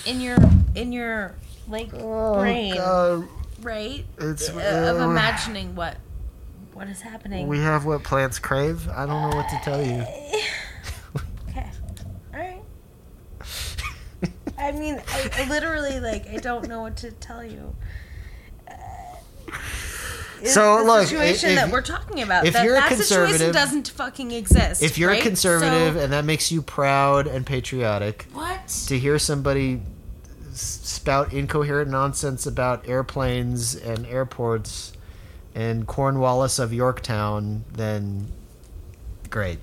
in 0.06 0.20
your 0.20 0.36
in 0.74 0.92
your 0.92 1.34
like 1.68 1.90
brain, 1.90 2.74
Oh, 2.78 3.20
God. 3.22 3.28
right? 3.64 4.04
It's- 4.18 4.48
Uh, 4.50 4.94
of 4.94 5.00
uh, 5.00 5.10
imagining 5.10 5.74
what 5.74 5.96
what 6.74 6.88
is 6.88 7.00
happening. 7.00 7.48
We 7.48 7.58
have 7.58 7.84
what 7.86 8.04
plants 8.04 8.38
crave. 8.38 8.88
I 8.88 9.04
don't 9.06 9.30
know 9.30 9.36
what 9.36 9.48
to 9.48 9.58
tell 9.64 9.82
you. 9.84 10.02
okay, 11.48 11.70
all 12.32 12.38
right. 12.40 12.62
I 15.18 15.44
I, 15.44 15.48
literally 15.48 16.00
like 16.00 16.28
I 16.28 16.36
don't 16.38 16.68
know 16.68 16.82
what 16.82 16.96
to 16.98 17.10
tell 17.12 17.44
you. 17.44 17.74
Uh, 18.66 18.72
So, 20.44 20.78
the 20.78 20.84
look, 20.84 21.08
situation 21.08 21.50
if- 21.50 21.56
that 21.56 21.70
we're 21.70 21.82
talking 21.82 22.22
about. 22.22 22.46
if 22.46 22.52
that, 22.54 22.64
you're 22.64 22.76
a 22.76 22.80
that 22.80 22.90
situation 22.96 23.26
conservative- 23.28 23.52
doesn't 23.54 23.88
fucking 23.88 24.30
exist. 24.30 24.82
If 24.82 24.96
you're 24.96 25.10
right? 25.10 25.20
a 25.20 25.22
conservative 25.22 25.94
So- 25.94 26.00
and 26.00 26.12
that 26.12 26.24
makes 26.24 26.52
you 26.52 26.62
proud 26.62 27.26
and 27.26 27.44
patriotic, 27.44 28.26
what? 28.32 28.68
to 28.86 28.98
hear 28.98 29.18
somebody 29.18 29.82
spout 30.54 31.32
incoherent 31.32 31.90
nonsense 31.90 32.46
about 32.46 32.88
airplanes 32.88 33.74
and 33.74 34.06
airports 34.06 34.92
and 35.54 35.86
Cornwallis 35.88 36.58
of 36.60 36.72
Yorktown, 36.72 37.64
then 37.72 38.28
great. 39.30 39.58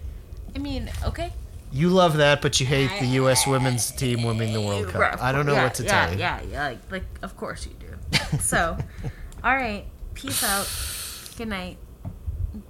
I 0.56 0.60
mean, 0.60 0.90
okay. 1.06 1.32
You 1.76 1.90
love 1.90 2.16
that, 2.18 2.42
but 2.42 2.62
you 2.62 2.66
hate 2.66 2.90
the 3.02 3.06
U.S. 3.20 3.46
women's 3.46 3.92
team 3.92 4.24
winning 4.24 4.54
the 4.54 4.62
World 4.62 4.94
Right, 4.96 5.12
Cup. 5.12 5.22
I 5.22 5.34
don't 5.34 5.46
know 5.46 5.56
yeah, 5.56 5.64
what 5.66 5.74
to 5.74 5.84
yeah, 5.84 6.06
tell 6.06 6.14
you. 6.14 6.20
Yeah, 6.20 6.42
yeah, 6.50 6.68
like, 6.70 6.90
like, 6.90 7.04
of 7.22 7.36
course 7.36 7.68
you 7.68 7.74
do. 7.74 8.38
So, 8.40 8.78
all 9.44 9.54
right, 9.54 9.84
peace 10.14 10.42
out. 10.42 10.70
Good 11.38 11.50
night. 11.50 11.78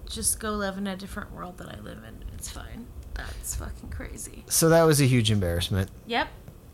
Just 0.10 0.40
go 0.40 0.54
live 0.54 0.80
in 0.80 0.88
a 0.88 0.96
different 0.96 1.32
world 1.34 1.60
that 1.60 1.70
I 1.70 1.80
live 1.82 2.00
in. 2.00 2.24
It's 2.34 2.50
fine. 2.50 2.88
That's 3.14 3.56
fucking 3.56 3.90
crazy. 3.92 4.44
So 4.48 4.70
that 4.70 4.82
was 4.86 5.00
a 5.00 5.06
huge 5.06 5.30
embarrassment. 5.30 5.92
Yep. 6.08 6.28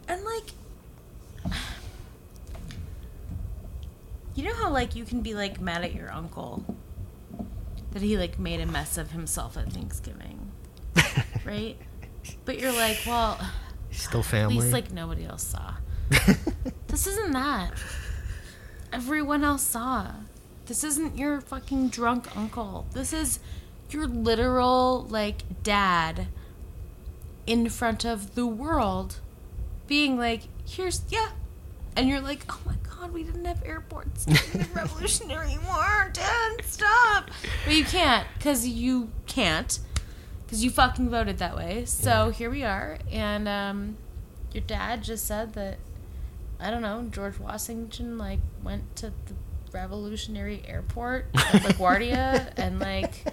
And 0.07 0.23
like, 0.23 0.51
you 4.36 4.45
know 4.45 4.53
how 4.53 4.69
like 4.69 4.95
you 4.95 5.03
can 5.03 5.19
be 5.19 5.34
like 5.34 5.59
mad 5.59 5.84
at 5.84 5.93
your 5.93 6.09
uncle 6.09 6.63
that 7.91 8.01
he 8.01 8.17
like 8.17 8.39
made 8.39 8.61
a 8.61 8.65
mess 8.65 8.97
of 8.97 9.11
himself 9.11 9.57
at 9.57 9.73
Thanksgiving, 9.73 10.49
right? 11.45 11.77
But 12.45 12.59
you're 12.59 12.72
like, 12.74 12.99
well, 13.05 13.39
Still 13.91 14.24
family. 14.24 14.57
at 14.57 14.61
least 14.61 14.74
like 14.74 14.91
nobody 14.91 15.26
else 15.26 15.43
saw. 15.43 15.74
This 16.88 17.07
isn't 17.07 17.32
that. 17.32 17.72
Everyone 18.91 19.45
else 19.45 19.61
saw. 19.63 20.07
This 20.65 20.84
isn't 20.84 21.17
your 21.17 21.39
fucking 21.39 21.88
drunk 21.88 22.36
uncle. 22.36 22.86
This 22.91 23.13
is 23.13 23.39
your 23.89 24.07
literal, 24.07 25.05
like, 25.09 25.63
dad 25.63 26.28
in 27.47 27.69
front 27.69 28.03
of 28.05 28.36
the 28.36 28.45
world 28.45 29.19
being 29.88 30.17
like, 30.17 30.41
here's, 30.67 31.01
yeah. 31.09 31.30
And 31.95 32.09
you're 32.09 32.19
like, 32.19 32.41
oh 32.49 32.59
my 32.65 32.76
god, 32.89 33.13
we 33.13 33.24
didn't 33.24 33.45
have 33.45 33.63
airports 33.65 34.26
during 34.26 34.67
the 34.67 34.69
Revolutionary 34.74 35.57
War. 35.65 36.09
Dad, 36.13 36.61
stop. 36.65 37.32
But 37.65 37.74
you 37.74 37.86
can't, 37.86 38.28
because 38.38 38.67
you 38.67 39.09
can't. 39.28 39.80
Because 40.52 40.66
you 40.66 40.70
fucking 40.70 41.10
voted 41.10 41.38
that 41.38 41.56
way. 41.56 41.86
So 41.86 42.30
here 42.30 42.49
we 42.49 42.64
are. 42.64 42.97
And, 43.10 43.47
um, 43.47 43.95
your 44.52 44.64
dad 44.64 45.02
just 45.02 45.26
said 45.26 45.54
that 45.54 45.78
I 46.60 46.70
don't 46.70 46.82
know 46.82 47.08
George 47.10 47.39
Washington 47.39 48.18
like 48.18 48.39
went 48.62 48.93
to 48.97 49.08
the 49.28 49.34
Revolutionary 49.72 50.62
Airport 50.68 51.28
at 51.34 51.62
LaGuardia 51.64 52.52
and 52.58 52.82
like 52.82 53.24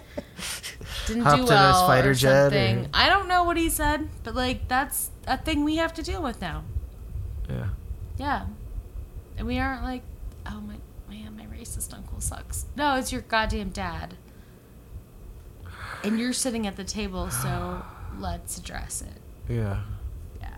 didn't 1.09 1.25
Hopped 1.25 1.39
do 1.39 1.45
well 1.49 1.89
fighter 1.89 2.11
or 2.11 2.15
jet 2.15 2.45
something. 2.53 2.85
or- 2.85 2.89
I 2.95 3.09
don't 3.09 3.27
know 3.27 3.43
what 3.43 3.57
he 3.57 3.69
said, 3.69 4.09
but 4.23 4.37
like 4.37 4.69
that's 4.69 5.11
a 5.27 5.37
thing 5.37 5.65
we 5.65 5.75
have 5.77 5.93
to 5.95 6.03
deal 6.05 6.23
with 6.23 6.41
now. 6.41 6.63
yeah. 7.51 7.71
Yeah, 8.17 8.47
and 9.37 9.47
we 9.47 9.59
aren't 9.59 9.83
like, 9.83 10.03
oh 10.47 10.61
my 10.61 10.77
man, 11.09 11.37
my 11.37 11.47
racist 11.47 11.93
uncle 11.95 12.21
sucks. 12.21 12.67
No, 12.77 12.95
it's 12.97 13.11
your 13.13 13.23
goddamn 13.23 13.71
dad, 13.71 14.15
and 16.05 16.19
you're 16.19 16.33
sitting 16.33 16.67
at 16.67 16.77
the 16.77 16.85
table, 16.85 17.31
so 17.31 17.83
let's 18.19 18.59
address 18.59 19.03
it. 19.03 19.53
Yeah. 19.53 19.83
Yeah. 20.41 20.57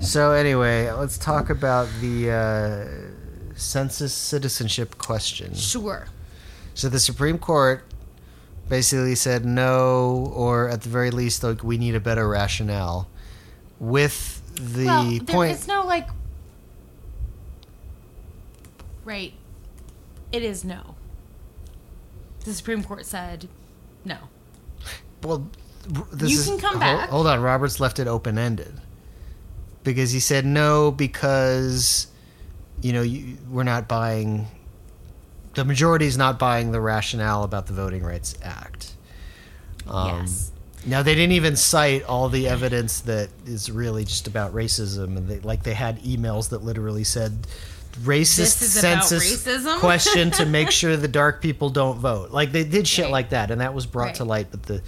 So 0.00 0.32
anyway, 0.32 0.90
let's 0.90 1.18
talk 1.18 1.50
about 1.50 1.88
the 2.00 2.30
uh, 2.30 3.56
census 3.56 4.12
citizenship 4.12 4.98
question. 4.98 5.54
Sure. 5.54 6.06
So 6.74 6.88
the 6.88 7.00
Supreme 7.00 7.38
Court 7.38 7.84
basically 8.68 9.14
said 9.14 9.44
no, 9.44 10.32
or 10.34 10.68
at 10.68 10.82
the 10.82 10.88
very 10.88 11.10
least, 11.10 11.42
like 11.42 11.62
we 11.62 11.78
need 11.78 11.94
a 11.94 12.00
better 12.00 12.28
rationale. 12.28 13.08
With 13.78 14.42
the 14.54 14.86
well, 14.86 15.10
there 15.10 15.20
point, 15.20 15.52
is 15.52 15.68
no 15.68 15.84
like. 15.84 16.08
Right. 19.04 19.34
It 20.32 20.42
is 20.42 20.64
no. 20.64 20.94
The 22.44 22.54
Supreme 22.54 22.82
Court 22.82 23.04
said 23.06 23.48
no. 24.04 24.16
well, 25.22 25.48
this 26.12 26.30
You 26.30 26.38
is, 26.38 26.46
can 26.46 26.58
come 26.58 26.78
back. 26.78 27.10
Hold 27.10 27.26
on, 27.26 27.40
Roberts 27.40 27.80
left 27.80 27.98
it 27.98 28.06
open 28.06 28.38
ended 28.38 28.80
because 29.82 30.12
he 30.12 30.20
said 30.20 30.44
no 30.46 30.90
because 30.90 32.08
you 32.80 32.92
know 32.92 33.02
you, 33.02 33.36
we're 33.50 33.62
not 33.62 33.86
buying. 33.86 34.46
The 35.54 35.64
majority 35.64 36.06
is 36.06 36.18
not 36.18 36.38
buying 36.38 36.72
the 36.72 36.80
rationale 36.80 37.44
about 37.44 37.66
the 37.66 37.74
Voting 37.74 38.02
Rights 38.02 38.36
Act. 38.42 38.92
Um, 39.86 40.22
yes. 40.22 40.50
Now 40.86 41.02
they 41.02 41.14
didn't 41.14 41.32
even 41.32 41.56
cite 41.56 42.02
all 42.04 42.28
the 42.28 42.48
evidence 42.48 43.00
that 43.02 43.28
is 43.46 43.70
really 43.70 44.04
just 44.04 44.26
about 44.26 44.52
racism, 44.54 45.16
and 45.16 45.28
they, 45.28 45.40
like 45.40 45.62
they 45.62 45.74
had 45.74 46.00
emails 46.02 46.50
that 46.50 46.62
literally 46.62 47.04
said 47.04 47.46
racist 48.02 48.36
This 48.36 48.62
is 48.62 48.76
about 48.84 49.04
census 49.04 49.78
question 49.80 50.30
to 50.32 50.46
make 50.46 50.70
sure 50.80 50.96
the 50.96 51.08
dark 51.08 51.40
people 51.40 51.70
don't 51.70 51.98
vote. 51.98 52.30
Like 52.30 52.52
they 52.52 52.64
did 52.64 52.86
shit 52.88 53.04
Right. 53.06 53.12
like 53.12 53.28
that, 53.30 53.50
and 53.50 53.60
that 53.60 53.74
was 53.74 53.86
brought 53.86 54.16
to 54.16 54.24
light, 54.24 54.48
but 54.50 54.62
the 54.64 54.82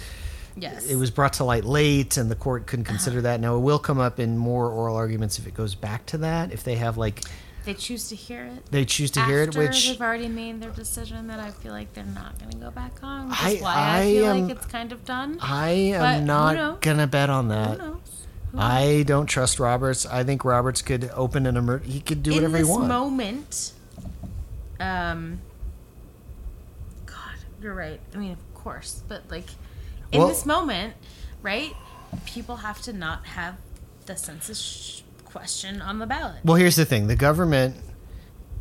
Yes. 0.58 0.86
it 0.86 0.96
was 0.96 1.10
brought 1.10 1.34
to 1.34 1.44
light 1.44 1.64
late, 1.66 2.16
and 2.16 2.30
the 2.30 2.34
court 2.34 2.66
couldn't 2.66 2.86
consider 2.86 3.18
uh-huh. 3.18 3.22
that. 3.24 3.40
Now 3.40 3.56
it 3.56 3.60
will 3.60 3.78
come 3.78 3.98
up 4.00 4.18
in 4.18 4.38
more 4.38 4.70
oral 4.70 4.96
arguments 4.96 5.38
if 5.38 5.46
it 5.46 5.52
goes 5.54 5.74
back 5.74 6.06
to 6.06 6.18
that. 6.18 6.50
If 6.52 6.64
they 6.64 6.76
have 6.76 6.96
like 6.96 7.22
They 7.66 7.74
choose 7.74 8.08
to 8.08 8.16
hear 8.16 8.44
it. 8.44 8.64
they 8.70 8.86
choose 8.86 9.10
to 9.12 9.24
hear 9.26 9.42
it, 9.42 9.54
which 9.54 9.86
they've 9.88 10.00
already 10.00 10.28
made 10.28 10.62
their 10.62 10.70
decision 10.70 11.26
that 11.26 11.40
I 11.40 11.50
feel 11.50 11.72
like 11.72 11.92
they're 11.92 12.04
not 12.04 12.38
going 12.38 12.52
to 12.52 12.56
go 12.58 12.70
back 12.70 12.92
on, 13.02 13.28
which 13.28 13.42
I- 13.42 13.50
is 13.50 13.60
why 13.62 13.74
I, 13.74 13.98
I 14.00 14.02
feel 14.14 14.26
am- 14.26 14.48
like 14.48 14.56
it's 14.56 14.66
kind 14.66 14.92
of 14.92 15.04
done. 15.04 15.38
I 15.42 15.70
am 15.70 16.20
who 16.20 16.26
not 16.26 16.54
knows? 16.56 16.78
gonna 16.80 17.06
bet 17.06 17.28
on 17.28 17.48
that. 17.48 17.78
I 18.58 19.04
don't 19.06 19.26
trust 19.26 19.58
Roberts. 19.60 20.06
I 20.06 20.24
think 20.24 20.44
Roberts 20.44 20.82
could 20.82 21.10
open 21.14 21.46
an 21.46 21.56
emer- 21.56 21.78
he 21.78 22.00
could 22.00 22.22
do 22.22 22.30
in 22.32 22.36
whatever 22.36 22.56
he 22.58 22.64
wants. 22.64 22.76
In 22.76 22.82
this 22.82 22.88
moment, 22.88 23.72
um, 24.80 25.38
God, 27.06 27.16
you're 27.62 27.74
right. 27.74 28.00
I 28.14 28.16
mean, 28.18 28.32
of 28.32 28.54
course, 28.54 29.02
but 29.08 29.22
like 29.30 29.48
in 30.12 30.20
Well- 30.20 30.28
this 30.28 30.46
moment, 30.46 30.94
right? 31.42 31.74
People 32.24 32.56
have 32.56 32.80
to 32.82 32.92
not 32.92 33.26
have 33.26 33.56
the 34.06 34.16
census 34.16 34.58
sh- 34.60 35.00
question 35.24 35.82
on 35.82 35.98
the 35.98 36.06
ballot. 36.06 36.36
Well, 36.44 36.56
here's 36.56 36.76
the 36.76 36.84
thing: 36.84 37.08
the 37.08 37.16
government 37.16 37.76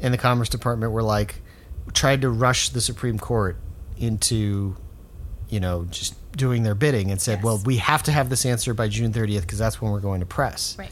and 0.02 0.14
the 0.14 0.18
Commerce 0.18 0.50
Department 0.50 0.91
were 0.91 1.04
like 1.04 1.41
tried 1.93 2.22
to 2.22 2.30
rush 2.30 2.70
the 2.70 2.82
Supreme 2.82 3.20
Court 3.20 3.58
into, 3.98 4.76
you 5.48 5.60
know, 5.60 5.86
just 5.86 6.16
doing 6.36 6.63
their 6.63 6.75
bidding, 6.75 7.11
and 7.11 7.21
said, 7.21 7.38
Yes. 7.38 7.43
"Well, 7.43 7.61
we 7.65 7.77
have 7.77 8.03
to 8.03 8.11
have 8.11 8.29
this 8.29 8.45
answer 8.45 8.73
by 8.73 8.88
June 8.88 9.11
30th 9.11 9.41
because 9.41 9.59
that's 9.59 9.81
when 9.81 9.91
we're 9.91 9.99
going 9.99 10.19
to 10.19 10.25
press." 10.25 10.75
Right. 10.77 10.91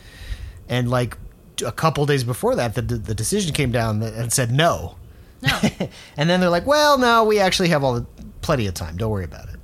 And 0.69 0.89
like 0.89 1.17
a 1.65 1.71
couple 1.71 2.05
days 2.05 2.23
before 2.23 2.55
that, 2.55 2.75
the 2.75 2.81
the 2.81 3.15
decision 3.15 3.53
came 3.53 3.71
down 3.71 4.01
and 4.01 4.31
said 4.31 4.51
no. 4.51 4.95
No. 5.41 5.59
and 6.17 6.29
then 6.29 6.39
they're 6.39 6.49
like, 6.49 6.65
"Well, 6.65 6.97
no, 6.97 7.23
we 7.23 7.39
actually 7.39 7.69
have 7.69 7.83
all 7.83 7.95
the, 7.95 8.05
plenty 8.41 8.67
of 8.67 8.73
time. 8.73 8.97
Don't 8.97 9.11
worry 9.11 9.25
about 9.25 9.49
it." 9.49 9.59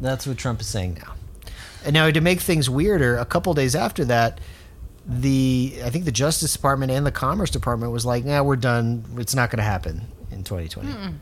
That's 0.00 0.26
what 0.26 0.38
Trump 0.38 0.60
is 0.60 0.66
saying 0.66 0.98
now. 1.00 1.14
And 1.84 1.94
now 1.94 2.10
to 2.10 2.20
make 2.20 2.40
things 2.40 2.70
weirder, 2.70 3.16
a 3.16 3.24
couple 3.24 3.54
days 3.54 3.74
after 3.74 4.04
that, 4.06 4.40
the 5.06 5.80
I 5.84 5.90
think 5.90 6.04
the 6.04 6.12
Justice 6.12 6.52
Department 6.52 6.92
and 6.92 7.04
the 7.04 7.12
Commerce 7.12 7.50
Department 7.50 7.92
was 7.92 8.06
like, 8.06 8.24
"Nah, 8.24 8.42
we're 8.42 8.56
done. 8.56 9.04
It's 9.18 9.34
not 9.34 9.50
going 9.50 9.58
to 9.58 9.64
happen 9.64 10.06
in 10.30 10.44
2020." 10.44 11.14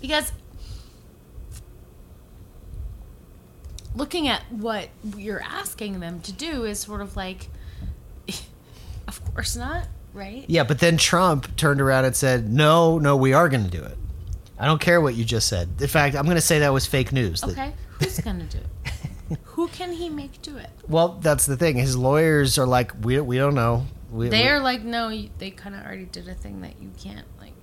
because 0.00 0.32
looking 3.96 4.28
at 4.28 4.42
what 4.50 4.88
you're 5.16 5.42
asking 5.42 6.00
them 6.00 6.20
to 6.20 6.32
do 6.32 6.64
is 6.64 6.78
sort 6.78 7.00
of 7.00 7.16
like 7.16 7.48
of 9.08 9.24
course 9.34 9.56
not 9.56 9.88
right 10.12 10.44
Yeah, 10.48 10.64
but 10.64 10.78
then 10.78 10.96
Trump 10.96 11.56
turned 11.56 11.80
around 11.80 12.04
and 12.04 12.16
said, 12.16 12.50
"No, 12.50 12.98
no, 12.98 13.16
we 13.16 13.32
are 13.32 13.48
going 13.48 13.64
to 13.64 13.70
do 13.70 13.82
it. 13.82 13.96
I 14.58 14.64
don't 14.66 14.80
care 14.80 15.00
what 15.00 15.14
you 15.14 15.24
just 15.24 15.48
said. 15.48 15.68
In 15.80 15.88
fact, 15.88 16.16
I'm 16.16 16.24
going 16.24 16.36
to 16.36 16.40
say 16.40 16.60
that 16.60 16.72
was 16.72 16.86
fake 16.86 17.12
news." 17.12 17.42
okay 17.44 17.74
who's 17.98 18.18
gonna 18.20 18.44
do 18.44 18.58
it 18.58 19.38
who 19.44 19.68
can 19.68 19.92
he 19.92 20.08
make 20.08 20.40
do 20.42 20.56
it 20.56 20.70
well, 20.88 21.18
that's 21.20 21.46
the 21.46 21.56
thing. 21.56 21.76
His 21.76 21.96
lawyers 21.96 22.58
are 22.58 22.66
like, 22.66 22.92
"We 23.02 23.20
we 23.20 23.38
don't 23.38 23.54
know." 23.54 23.86
We, 24.10 24.28
they're 24.28 24.60
like 24.60 24.82
no 24.82 25.08
you, 25.08 25.30
they 25.38 25.50
kind 25.50 25.74
of 25.74 25.84
already 25.84 26.04
did 26.04 26.28
a 26.28 26.34
thing 26.34 26.60
that 26.60 26.80
you 26.80 26.92
can't 26.96 27.26
like 27.40 27.54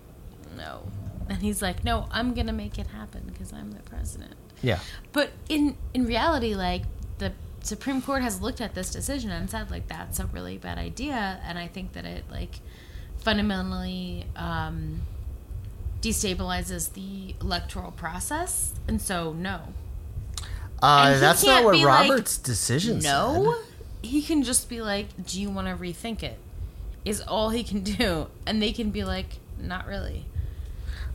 no 0.57 0.91
and 1.29 1.37
he's 1.37 1.61
like 1.61 1.85
no 1.85 2.05
i'm 2.11 2.33
gonna 2.33 2.51
make 2.51 2.77
it 2.77 2.87
happen 2.87 3.23
because 3.27 3.53
i'm 3.53 3.71
the 3.71 3.79
president 3.83 4.33
yeah. 4.63 4.79
But 5.11 5.29
in 5.49 5.77
in 5.93 6.05
reality, 6.05 6.55
like 6.55 6.83
the 7.19 7.31
Supreme 7.61 8.01
Court 8.01 8.23
has 8.23 8.41
looked 8.41 8.61
at 8.61 8.73
this 8.73 8.89
decision 8.89 9.29
and 9.29 9.47
said 9.49 9.69
like 9.69 9.87
that's 9.87 10.19
a 10.19 10.25
really 10.25 10.57
bad 10.57 10.79
idea, 10.79 11.39
and 11.45 11.59
I 11.59 11.67
think 11.67 11.93
that 11.93 12.05
it 12.05 12.23
like 12.31 12.59
fundamentally 13.17 14.25
um, 14.35 15.01
destabilizes 16.01 16.93
the 16.93 17.35
electoral 17.41 17.91
process, 17.91 18.73
and 18.87 19.01
so 19.01 19.33
no, 19.33 19.59
Uh, 20.81 21.11
And 21.13 21.21
that's 21.21 21.45
not 21.45 21.63
what 21.63 21.73
be 21.73 21.85
like, 21.85 22.09
Robert's 22.09 22.37
decision 22.37 22.99
no. 22.99 23.55
said. 23.55 24.09
He 24.09 24.21
can 24.21 24.43
just 24.43 24.67
be 24.67 24.81
like, 24.81 25.07
"Do 25.25 25.39
you 25.39 25.49
want 25.49 25.67
to 25.67 25.75
rethink 25.75 26.23
it?" 26.23 26.37
Is 27.05 27.21
all 27.21 27.49
he 27.51 27.63
can 27.63 27.81
do, 27.83 28.27
and 28.45 28.61
they 28.61 28.71
can 28.73 28.89
be 28.91 29.03
like, 29.03 29.39
"Not 29.59 29.87
really." 29.87 30.25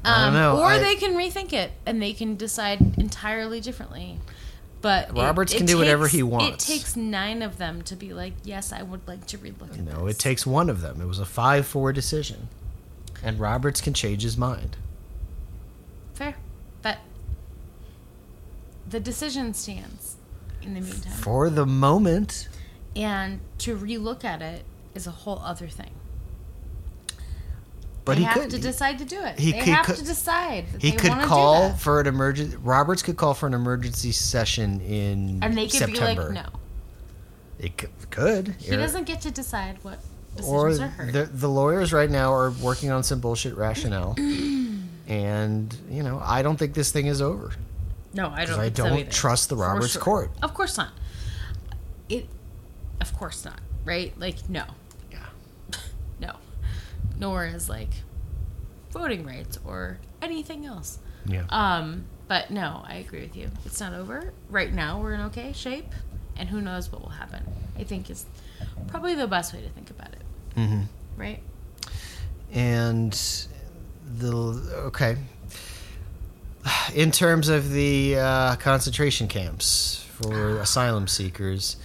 Um. 0.04 0.34
Or 0.58 0.66
I- 0.66 0.78
they 0.78 0.94
can 0.96 1.14
rethink 1.14 1.52
it 1.52 1.72
and 1.86 2.00
they 2.00 2.12
can 2.12 2.36
decide 2.36 2.80
entirely 2.98 3.60
differently. 3.60 4.18
But 4.80 5.16
Roberts 5.16 5.52
it 5.52 5.56
can 5.56 5.66
do 5.66 5.76
whatever 5.76 6.06
he 6.06 6.22
wants. 6.22 6.68
It 6.68 6.72
takes 6.72 6.94
nine 6.94 7.42
of 7.42 7.58
them 7.58 7.82
to 7.82 7.96
be 7.96 8.12
like, 8.14 8.34
yes, 8.44 8.72
I 8.72 8.82
would 8.82 9.00
like 9.08 9.26
to 9.26 9.38
relook 9.38 9.72
at 9.72 9.80
No, 9.80 10.06
this. 10.06 10.14
it 10.14 10.20
takes 10.20 10.46
one 10.46 10.70
of 10.70 10.82
them. 10.82 11.00
It 11.00 11.06
was 11.06 11.18
a 11.18 11.24
five-four 11.24 11.92
decision, 11.92 12.46
and 13.20 13.40
Roberts 13.40 13.80
can 13.80 13.92
change 13.92 14.22
his 14.22 14.36
mind. 14.36 14.76
fair, 16.14 16.36
but 16.80 16.98
the 18.88 19.00
decision 19.00 19.52
stands 19.52 20.14
in 20.62 20.74
the 20.74 20.80
meantime, 20.80 21.12
For 21.12 21.50
the 21.50 21.66
moment, 21.66 22.48
and 22.94 23.40
to 23.58 23.76
relook 23.76 24.22
at 24.24 24.42
it 24.42 24.64
is 24.94 25.08
a 25.08 25.10
whole 25.10 25.40
other 25.44 25.66
thing. 25.66 25.90
But 28.08 28.14
they 28.14 28.20
he 28.22 28.24
have 28.26 28.34
could. 28.42 28.50
to 28.50 28.58
decide 28.58 28.98
to 28.98 29.04
do 29.04 29.20
it. 29.22 29.38
he 29.38 29.52
they 29.52 29.58
could- 29.60 29.68
have 29.68 29.86
could- 29.86 29.96
to 29.96 30.04
decide. 30.04 30.64
He 30.80 30.92
could 30.92 31.12
call 31.22 31.72
for 31.74 32.00
an 32.00 32.06
emergency. 32.06 32.56
Roberts 32.56 33.02
could 33.02 33.16
call 33.16 33.34
for 33.34 33.46
an 33.46 33.54
emergency 33.54 34.12
session 34.12 34.80
in 34.80 35.38
and 35.42 35.56
they 35.56 35.64
could 35.66 35.72
September. 35.78 36.28
be 36.30 36.34
like, 36.34 36.44
no. 36.44 36.50
It 37.58 37.76
could. 38.10 38.54
He 38.58 38.76
doesn't 38.76 39.04
get 39.04 39.20
to 39.22 39.30
decide 39.30 39.78
what 39.82 39.98
or 40.46 40.68
decisions 40.68 40.80
are 40.80 41.04
heard. 41.04 41.12
the 41.12 41.24
the 41.24 41.48
lawyers 41.48 41.92
right 41.92 42.10
now 42.10 42.32
are 42.32 42.50
working 42.52 42.90
on 42.90 43.02
some 43.02 43.18
bullshit 43.20 43.56
rationale, 43.56 44.14
and 45.08 45.76
you 45.90 46.02
know 46.02 46.20
I 46.24 46.42
don't 46.42 46.56
think 46.56 46.74
this 46.74 46.90
thing 46.92 47.06
is 47.06 47.20
over. 47.20 47.52
no, 48.14 48.28
I 48.30 48.44
don't. 48.44 48.60
I 48.60 48.68
don't 48.68 48.92
either. 48.98 49.10
trust 49.10 49.48
the 49.48 49.56
Roberts 49.56 49.92
sure. 49.94 50.02
court. 50.02 50.30
Of 50.42 50.54
course 50.54 50.76
not. 50.78 50.90
It. 52.08 52.26
Of 53.00 53.12
course 53.16 53.44
not. 53.44 53.58
Right? 53.84 54.12
Like 54.18 54.48
no. 54.48 54.64
Nor 57.18 57.46
is 57.46 57.68
like 57.68 57.90
voting 58.90 59.24
rights 59.24 59.58
or 59.64 59.98
anything 60.22 60.64
else. 60.66 60.98
Yeah. 61.26 61.44
Um. 61.50 62.04
But 62.28 62.50
no, 62.50 62.82
I 62.86 62.96
agree 62.96 63.22
with 63.22 63.36
you. 63.36 63.48
It's 63.64 63.80
not 63.80 63.94
over. 63.94 64.32
Right 64.50 64.72
now, 64.72 65.00
we're 65.00 65.14
in 65.14 65.20
okay 65.22 65.52
shape, 65.54 65.92
and 66.36 66.48
who 66.48 66.60
knows 66.60 66.92
what 66.92 67.00
will 67.00 67.08
happen. 67.08 67.42
I 67.78 67.84
think 67.84 68.10
is 68.10 68.26
probably 68.88 69.14
the 69.14 69.26
best 69.26 69.54
way 69.54 69.62
to 69.62 69.68
think 69.70 69.90
about 69.90 70.12
it. 70.12 70.22
hmm 70.54 70.82
Right? 71.16 71.42
and 72.52 73.12
the 74.16 74.30
okay 74.86 75.16
in 76.94 77.10
terms 77.10 77.48
of 77.50 77.70
the 77.72 78.16
uh, 78.18 78.56
concentration 78.56 79.28
camps 79.28 80.04
for 80.10 80.58
asylum 80.60 81.06
seekers 81.06 81.76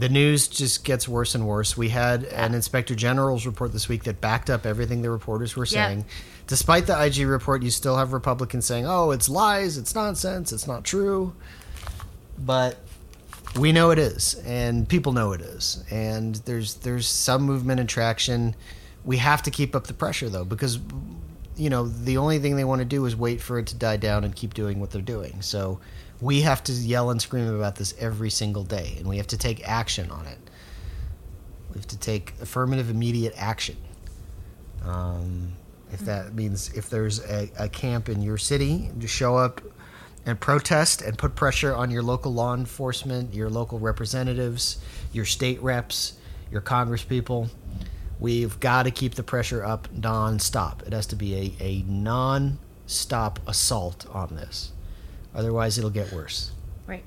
the 0.00 0.08
news 0.08 0.48
just 0.48 0.82
gets 0.82 1.06
worse 1.06 1.34
and 1.34 1.46
worse. 1.46 1.76
We 1.76 1.90
had 1.90 2.24
an 2.24 2.54
inspector 2.54 2.94
general's 2.94 3.44
report 3.44 3.74
this 3.74 3.86
week 3.86 4.04
that 4.04 4.18
backed 4.18 4.48
up 4.48 4.64
everything 4.64 5.02
the 5.02 5.10
reporters 5.10 5.54
were 5.56 5.66
saying. 5.66 6.06
Despite 6.46 6.86
the 6.86 6.98
ig 7.04 7.18
report 7.28 7.62
you 7.62 7.70
still 7.70 7.98
have 7.98 8.14
republicans 8.14 8.64
saying 8.64 8.86
oh 8.86 9.10
it's 9.10 9.28
lies 9.28 9.76
it's 9.76 9.94
nonsense 9.94 10.52
it's 10.52 10.66
not 10.66 10.84
true. 10.84 11.34
But 12.38 12.78
we 13.58 13.72
know 13.72 13.90
it 13.90 13.98
is 13.98 14.36
and 14.46 14.88
people 14.88 15.12
know 15.12 15.32
it 15.32 15.42
is 15.42 15.84
and 15.90 16.36
there's 16.46 16.76
there's 16.76 17.06
some 17.06 17.42
movement 17.42 17.78
and 17.78 17.88
traction. 17.88 18.56
We 19.04 19.18
have 19.18 19.42
to 19.42 19.50
keep 19.50 19.76
up 19.76 19.86
the 19.86 19.92
pressure 19.92 20.30
though 20.30 20.46
because 20.46 20.78
you 21.56 21.68
know 21.68 21.86
the 21.86 22.16
only 22.16 22.38
thing 22.38 22.56
they 22.56 22.64
want 22.64 22.78
to 22.78 22.86
do 22.86 23.04
is 23.04 23.14
wait 23.14 23.42
for 23.42 23.58
it 23.58 23.66
to 23.66 23.74
die 23.74 23.98
down 23.98 24.24
and 24.24 24.34
keep 24.34 24.54
doing 24.54 24.80
what 24.80 24.92
they're 24.92 25.02
doing. 25.02 25.42
So 25.42 25.78
we 26.20 26.42
have 26.42 26.62
to 26.64 26.72
yell 26.72 27.10
and 27.10 27.20
scream 27.20 27.52
about 27.54 27.76
this 27.76 27.94
every 27.98 28.30
single 28.30 28.64
day 28.64 28.94
and 28.98 29.08
we 29.08 29.16
have 29.16 29.26
to 29.26 29.38
take 29.38 29.66
action 29.68 30.10
on 30.10 30.26
it 30.26 30.38
we 31.70 31.76
have 31.76 31.86
to 31.86 31.98
take 31.98 32.34
affirmative 32.40 32.90
immediate 32.90 33.34
action 33.36 33.76
um, 34.84 35.52
if 35.92 36.00
that 36.00 36.34
means 36.34 36.72
if 36.74 36.88
there's 36.88 37.20
a, 37.24 37.50
a 37.58 37.68
camp 37.68 38.08
in 38.08 38.22
your 38.22 38.38
city 38.38 38.90
to 39.00 39.08
show 39.08 39.36
up 39.36 39.60
and 40.26 40.38
protest 40.38 41.02
and 41.02 41.16
put 41.16 41.34
pressure 41.34 41.74
on 41.74 41.90
your 41.90 42.02
local 42.02 42.32
law 42.32 42.54
enforcement, 42.54 43.34
your 43.34 43.50
local 43.50 43.78
representatives, 43.78 44.78
your 45.12 45.24
state 45.24 45.60
reps, 45.62 46.14
your 46.50 46.60
congresspeople. 46.60 47.48
We've 48.18 48.58
got 48.60 48.82
to 48.84 48.90
keep 48.90 49.14
the 49.14 49.22
pressure 49.22 49.64
up 49.64 49.88
non-stop. 49.92 50.82
It 50.86 50.92
has 50.92 51.06
to 51.06 51.16
be 51.16 51.56
a, 51.60 51.64
a 51.64 51.82
non-stop 51.82 53.40
assault 53.46 54.06
on 54.12 54.36
this. 54.36 54.72
Otherwise, 55.34 55.78
it'll 55.78 55.90
get 55.90 56.12
worse. 56.12 56.52
Right. 56.86 57.04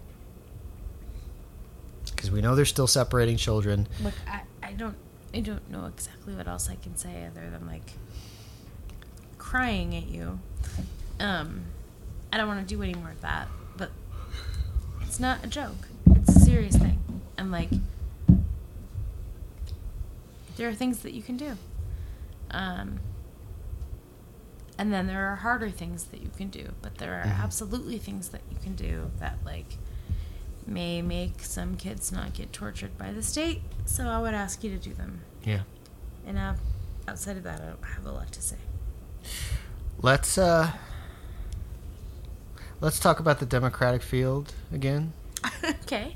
Because 2.06 2.32
we 2.32 2.42
know 2.42 2.56
they're 2.56 2.66
still 2.66 2.88
separating 2.88 3.38
children. 3.38 3.88
Look, 4.02 4.14
I, 4.28 4.42
I 4.62 4.74
don't 4.74 4.96
I 5.34 5.40
don't 5.40 5.70
know 5.70 5.86
exactly 5.86 6.36
what 6.36 6.48
else 6.48 6.70
I 6.70 6.76
can 6.76 6.96
say 6.96 7.26
other 7.26 7.50
than 7.50 7.66
like 7.68 7.94
crying 9.38 9.96
at 9.96 10.08
you. 10.08 10.40
Um, 11.20 11.64
I 12.32 12.38
don't 12.38 12.48
want 12.48 12.68
to 12.68 12.76
do 12.76 12.82
any 12.82 12.94
more 12.94 13.12
of 13.12 13.22
that, 13.22 13.48
but 13.78 13.92
it's 15.02 15.20
not 15.20 15.44
a 15.44 15.48
joke. 15.48 15.88
It's 16.16 16.36
a 16.36 16.40
serious 16.40 16.76
thing, 16.76 17.00
and 17.38 17.52
like 17.52 17.70
there 20.56 20.70
are 20.70 20.74
things 20.74 21.00
that 21.00 21.14
you 21.14 21.22
can 21.22 21.38
do. 21.38 21.58
Um, 22.52 23.00
and 24.78 24.92
then 24.92 25.08
there 25.08 25.32
are 25.32 25.36
harder 25.38 25.70
things 25.70 26.06
that 26.06 26.22
you 26.22 26.30
can 26.36 26.50
do, 26.50 26.70
but 26.82 26.98
there 26.98 27.14
are 27.14 27.26
absolutely 27.26 27.98
things 27.98 28.30
that 28.30 28.42
you 28.50 28.58
can 28.62 28.76
do 28.76 29.12
that 29.20 29.38
like 29.46 29.78
may 30.66 31.02
make 31.02 31.42
some 31.42 31.76
kids 31.76 32.12
not 32.12 32.34
get 32.34 32.54
tortured 32.54 32.98
by 32.98 33.12
the 33.12 33.22
state. 33.22 33.62
So 33.86 34.08
I 34.08 34.20
would 34.22 34.34
ask 34.34 34.64
you 34.64 34.70
to 34.72 34.78
do 34.78 34.94
them. 34.94 35.22
Yeah. 35.44 35.62
And 36.26 36.38
uh, 36.38 36.54
outside 37.08 37.38
of 37.38 37.44
that, 37.44 37.62
I 37.62 37.66
don't 37.66 37.84
have 37.84 38.06
a 38.06 38.12
lot 38.12 38.32
to 38.32 38.42
say. 38.42 38.58
Let's 40.02 40.38
uh 40.38 40.72
let's 42.82 43.00
talk 43.00 43.20
about 43.20 43.40
the 43.40 43.46
Democratic 43.46 44.02
field 44.02 44.54
again. 44.72 45.14
okay. 45.64 46.16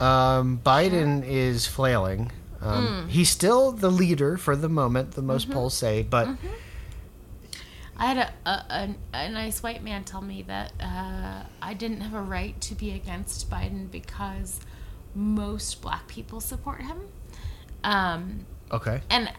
Um, 0.00 0.60
Biden 0.64 1.24
is 1.26 1.66
flailing. 1.66 2.30
Um, 2.60 3.08
He's 3.08 3.28
still 3.30 3.72
the 3.72 3.90
leader 3.90 4.36
for 4.36 4.56
the 4.56 4.68
moment, 4.68 5.12
the 5.12 5.22
most 5.22 5.50
polls 5.50 5.74
say, 5.74 6.02
but 6.02 6.28
I 7.98 8.06
had 8.12 8.18
a, 8.18 8.48
a, 8.48 8.50
a, 8.70 8.94
a 9.14 9.28
nice 9.30 9.62
white 9.62 9.82
man 9.82 10.04
tell 10.04 10.20
me 10.20 10.42
that 10.42 10.72
uh, 10.80 11.42
I 11.62 11.74
didn't 11.74 12.02
have 12.02 12.14
a 12.14 12.20
right 12.22 12.60
to 12.62 12.74
be 12.74 12.90
against 12.92 13.48
Biden 13.50 13.90
because 13.90 14.60
most 15.14 15.80
black 15.80 16.06
people 16.06 16.40
support 16.40 16.82
him. 16.82 16.98
Um, 17.84 18.46
Okay. 18.72 19.00
and 19.10 19.30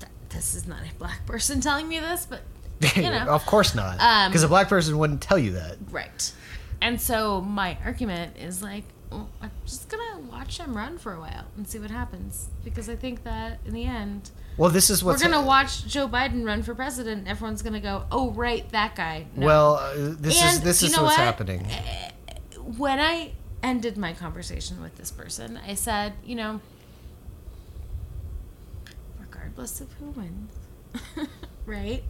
th- 0.00 0.10
this 0.30 0.54
is 0.54 0.66
not 0.66 0.80
a 0.80 0.94
black 0.98 1.24
person 1.26 1.60
telling 1.60 1.86
me 1.88 1.98
this, 2.00 2.26
but 2.26 2.40
you 2.96 3.02
know, 3.02 3.26
of 3.28 3.44
course 3.46 3.74
not. 3.74 3.98
Um, 4.00 4.30
Because 4.30 4.42
a 4.42 4.48
black 4.48 4.68
person 4.68 4.98
wouldn't 4.98 5.20
tell 5.20 5.38
you 5.38 5.52
that. 5.52 5.76
right. 5.90 6.32
And 6.80 7.00
so 7.00 7.40
my 7.40 7.76
argument 7.84 8.36
is 8.38 8.62
like, 8.62 8.84
well, 9.10 9.28
I'm 9.42 9.50
just 9.66 9.88
gonna 9.88 10.20
watch 10.30 10.58
him 10.58 10.76
run 10.76 10.96
for 10.98 11.12
a 11.12 11.20
while 11.20 11.46
and 11.56 11.66
see 11.66 11.78
what 11.78 11.90
happens 11.90 12.48
because 12.64 12.88
I 12.88 12.94
think 12.96 13.24
that 13.24 13.58
in 13.66 13.72
the 13.74 13.84
end 13.84 14.30
Well, 14.58 14.70
this 14.70 14.90
is 14.90 15.02
what's 15.04 15.22
we're 15.22 15.30
gonna 15.30 15.46
watch 15.46 15.86
Joe 15.86 16.08
Biden 16.08 16.44
run 16.44 16.62
for 16.62 16.74
president. 16.74 17.20
and 17.20 17.28
Everyone's 17.28 17.62
gonna 17.62 17.80
go, 17.80 18.04
"Oh, 18.10 18.32
right, 18.32 18.68
that 18.72 18.94
guy." 18.96 19.26
No. 19.36 19.46
Well, 19.46 19.74
uh, 19.76 19.92
this 20.18 20.42
is 20.44 20.60
this 20.60 20.82
is 20.82 20.90
what's 20.90 21.02
what? 21.02 21.16
happening. 21.16 21.66
when 22.76 22.98
I 22.98 23.32
ended 23.62 23.96
my 23.96 24.12
conversation 24.12 24.82
with 24.82 24.96
this 24.96 25.10
person, 25.10 25.58
I 25.66 25.74
said, 25.74 26.12
you 26.24 26.34
know, 26.34 26.60
regardless 29.20 29.80
of 29.80 29.92
who 29.94 30.06
wins, 30.10 30.52
right? 31.66 32.02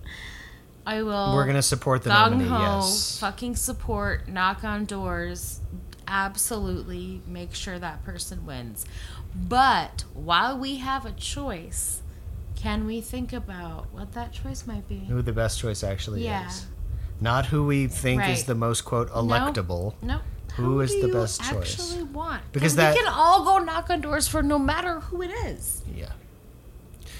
I 0.86 1.02
will. 1.02 1.34
We're 1.34 1.46
gonna 1.46 1.60
support 1.62 2.02
the 2.02 2.08
nominee. 2.10 2.46
ho, 2.46 2.58
Yes. 2.80 3.18
fucking 3.18 3.56
support, 3.56 4.26
knock 4.28 4.64
on 4.64 4.86
doors, 4.86 5.60
absolutely 6.06 7.20
make 7.26 7.54
sure 7.54 7.78
that 7.78 8.04
person 8.04 8.46
wins. 8.46 8.86
But 9.34 10.04
while 10.14 10.56
we 10.58 10.76
have 10.78 11.04
a 11.04 11.12
choice, 11.12 12.00
can 12.60 12.86
we 12.86 13.00
think 13.00 13.32
about 13.32 13.86
what 13.92 14.12
that 14.14 14.32
choice 14.32 14.66
might 14.66 14.86
be? 14.88 14.98
Who 15.08 15.22
the 15.22 15.32
best 15.32 15.58
choice 15.60 15.84
actually 15.84 16.24
Yeah. 16.24 16.48
is. 16.48 16.66
Not 17.20 17.46
who 17.46 17.64
we 17.66 17.86
think 17.86 18.26
is 18.28 18.44
the 18.44 18.54
most 18.54 18.84
quote 18.84 19.10
electable. 19.10 19.94
No. 20.02 20.20
Who 20.56 20.80
is 20.80 20.90
do 20.90 21.02
the 21.06 21.12
best 21.12 21.40
choice? 21.42 21.78
Actually, 21.78 22.02
want 22.04 22.42
Because 22.52 22.74
that- 22.76 22.94
we 22.94 22.98
can 23.00 23.12
all 23.12 23.44
go 23.44 23.58
knock 23.58 23.90
on 23.90 24.00
doors 24.00 24.26
for 24.26 24.42
no 24.42 24.58
matter 24.58 24.98
who 25.00 25.22
it 25.22 25.30
is. 25.46 25.82
Yeah. 25.94 26.10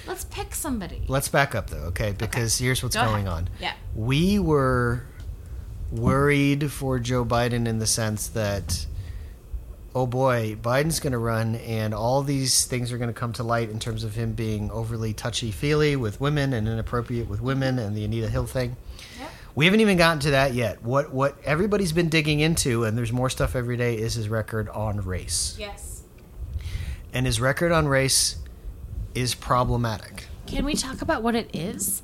Let's 0.07 0.25
pick 0.25 0.55
somebody. 0.55 1.03
Let's 1.07 1.29
back 1.29 1.55
up 1.55 1.69
though, 1.69 1.87
okay? 1.91 2.13
Because 2.17 2.57
here's 2.57 2.83
what's 2.83 2.95
Go 2.95 3.05
going 3.05 3.27
ahead. 3.27 3.43
on. 3.43 3.49
Yeah. 3.61 3.73
We 3.95 4.39
were 4.39 5.03
worried 5.91 6.71
for 6.71 6.99
Joe 6.99 7.23
Biden 7.25 7.67
in 7.67 7.79
the 7.79 7.87
sense 7.87 8.27
that 8.29 8.85
oh 9.95 10.05
boy, 10.05 10.55
Biden's 10.61 10.99
going 10.99 11.13
to 11.13 11.19
run 11.19 11.55
and 11.55 11.93
all 11.93 12.21
these 12.21 12.65
things 12.65 12.91
are 12.91 12.97
going 12.97 13.09
to 13.09 13.19
come 13.19 13.33
to 13.33 13.43
light 13.43 13.69
in 13.69 13.79
terms 13.79 14.03
of 14.03 14.15
him 14.15 14.33
being 14.33 14.69
overly 14.71 15.13
touchy-feely 15.13 15.95
with 15.95 16.21
women 16.21 16.53
and 16.53 16.67
inappropriate 16.67 17.27
with 17.27 17.41
women 17.41 17.79
and 17.79 17.95
the 17.95 18.05
Anita 18.05 18.29
Hill 18.29 18.45
thing. 18.45 18.75
Yep. 19.19 19.31
We 19.55 19.65
haven't 19.65 19.81
even 19.81 19.97
gotten 19.97 20.19
to 20.21 20.31
that 20.31 20.53
yet. 20.53 20.83
What 20.83 21.11
what 21.11 21.37
everybody's 21.43 21.91
been 21.91 22.09
digging 22.09 22.39
into 22.39 22.83
and 22.83 22.97
there's 22.97 23.11
more 23.11 23.29
stuff 23.29 23.55
every 23.55 23.77
day 23.77 23.97
is 23.97 24.13
his 24.13 24.29
record 24.29 24.69
on 24.69 25.01
race. 25.01 25.55
Yes. 25.59 26.03
And 27.11 27.25
his 27.25 27.41
record 27.41 27.71
on 27.71 27.87
race 27.87 28.37
is 29.15 29.33
problematic. 29.33 30.27
Can 30.45 30.65
we 30.65 30.75
talk 30.75 31.01
about 31.01 31.23
what 31.23 31.35
it 31.35 31.49
is? 31.53 32.03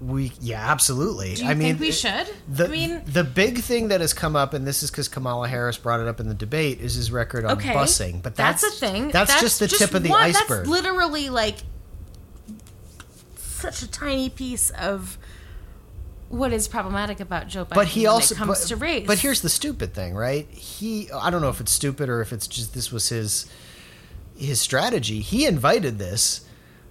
We 0.00 0.32
yeah, 0.40 0.70
absolutely. 0.70 1.34
Do 1.34 1.44
you 1.44 1.50
I 1.50 1.54
mean, 1.54 1.78
think 1.78 1.80
we 1.80 1.92
should? 1.92 2.28
The, 2.48 2.66
I 2.66 2.68
mean, 2.68 3.02
the 3.06 3.24
big 3.24 3.60
thing 3.60 3.88
that 3.88 4.02
has 4.02 4.12
come 4.12 4.36
up, 4.36 4.52
and 4.52 4.66
this 4.66 4.82
is 4.82 4.90
because 4.90 5.08
Kamala 5.08 5.48
Harris 5.48 5.78
brought 5.78 6.00
it 6.00 6.06
up 6.06 6.20
in 6.20 6.28
the 6.28 6.34
debate, 6.34 6.80
is 6.80 6.94
his 6.94 7.10
record 7.10 7.46
on 7.46 7.52
okay, 7.52 7.72
busing. 7.72 8.22
But 8.22 8.36
that's, 8.36 8.62
a 8.62 8.70
thing. 8.70 9.08
That's, 9.08 9.40
just 9.40 9.58
the 9.58 9.68
tip 9.68 9.94
of 9.94 10.02
the 10.02 10.10
one- 10.10 10.22
iceberg. 10.22 10.66
That's 10.66 10.68
literally 10.68 11.30
like 11.30 11.56
such 13.36 13.82
a 13.82 13.90
tiny 13.90 14.28
piece 14.28 14.68
of 14.70 15.16
what 16.28 16.52
is 16.52 16.68
problematic 16.68 17.20
about 17.20 17.48
Joe 17.48 17.64
Biden 17.64 17.74
but 17.74 17.86
he 17.88 18.02
when 18.02 18.10
also 18.10 18.34
it 18.34 18.38
comes 18.38 18.60
but, 18.60 18.68
to 18.68 18.76
race. 18.76 19.06
But 19.06 19.18
here's 19.18 19.40
the 19.40 19.48
stupid 19.48 19.94
thing, 19.94 20.14
right? 20.14 20.48
He 20.50 21.10
I 21.12 21.30
don't 21.30 21.40
know 21.40 21.48
if 21.48 21.60
it's 21.60 21.72
stupid 21.72 22.08
or 22.08 22.20
if 22.20 22.32
it's 22.32 22.46
just 22.46 22.74
this 22.74 22.92
was 22.92 23.08
his 23.08 23.50
his 24.36 24.60
strategy. 24.60 25.20
He 25.20 25.46
invited 25.46 25.98
this 25.98 26.45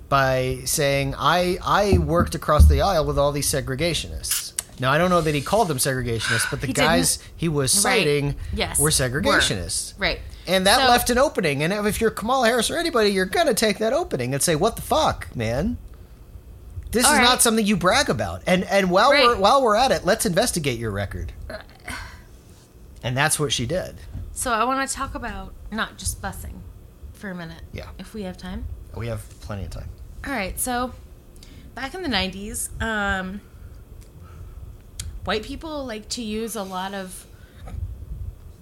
by 0.10 0.60
saying 0.66 1.16
I 1.18 1.58
I 1.64 1.98
worked 1.98 2.36
across 2.36 2.66
the 2.68 2.82
aisle 2.82 3.06
with 3.06 3.18
all 3.18 3.32
these 3.32 3.48
segregationists. 3.52 4.54
Now 4.80 4.92
I 4.92 4.98
don't 4.98 5.10
know 5.10 5.22
that 5.22 5.34
he 5.34 5.42
called 5.42 5.68
them 5.68 5.78
segregationists, 5.78 6.50
but 6.52 6.62
the 6.62 6.68
He 6.68 6.74
guys 6.74 7.18
didn't. 7.18 7.32
he 7.38 7.50
was 7.50 7.74
Right. 7.76 7.82
citing 8.00 8.36
Yes. 8.54 8.78
were 8.80 8.90
segregationists. 8.90 9.94
right. 9.98 10.20
And 10.48 10.68
that 10.68 10.78
So- 10.80 10.88
left 10.88 11.10
an 11.10 11.18
opening. 11.18 11.64
And 11.64 11.74
if 11.88 12.00
you're 12.00 12.12
Kamala 12.12 12.48
Harris 12.48 12.70
or 12.70 12.78
anybody, 12.78 13.10
you're 13.10 13.26
going 13.26 13.48
to 13.48 13.56
take 13.56 13.80
that 13.80 13.94
opening 13.94 14.34
and 14.34 14.44
say, 14.44 14.56
"What 14.56 14.76
the 14.76 14.84
fuck, 14.84 15.36
man? 15.36 15.78
This 16.92 17.04
is 17.06 17.12
right. 17.14 17.22
not 17.24 17.42
something 17.42 17.66
you 17.66 17.76
brag 17.76 18.10
about." 18.10 18.44
And 18.46 18.64
and 18.66 18.92
while 18.92 19.10
we're 19.10 19.36
while 19.38 19.62
we're 19.64 19.76
at 19.76 19.92
it, 19.92 20.06
let's 20.06 20.26
investigate 20.26 20.78
your 20.78 20.92
record. 20.92 21.32
Uh, 21.50 21.56
and 23.04 23.18
that's 23.18 23.40
what 23.40 23.52
she 23.52 23.66
did. 23.66 23.96
So 24.34 24.52
I 24.52 24.64
want 24.66 24.88
to 24.88 24.96
talk 24.96 25.16
about 25.16 25.54
not 25.72 25.98
just 25.98 26.22
busing 26.22 26.60
for 27.14 27.30
a 27.32 27.36
minute. 27.36 27.62
Yeah. 27.72 27.88
If 27.98 28.14
we 28.14 28.24
have 28.24 28.38
time. 28.38 28.66
We 28.96 29.08
have 29.08 29.24
plenty 29.42 29.66
of 29.66 29.72
time. 29.72 29.90
All 30.28 30.34
right, 30.34 30.60
so 30.60 30.92
back 31.76 31.94
in 31.94 32.02
the 32.02 32.10
90s, 32.10 32.82
um, 32.82 33.42
white 35.24 35.44
people 35.44 35.86
like 35.86 36.10
to 36.10 36.24
use 36.24 36.56
a 36.56 36.64
lot 36.64 36.96
of 36.96 37.28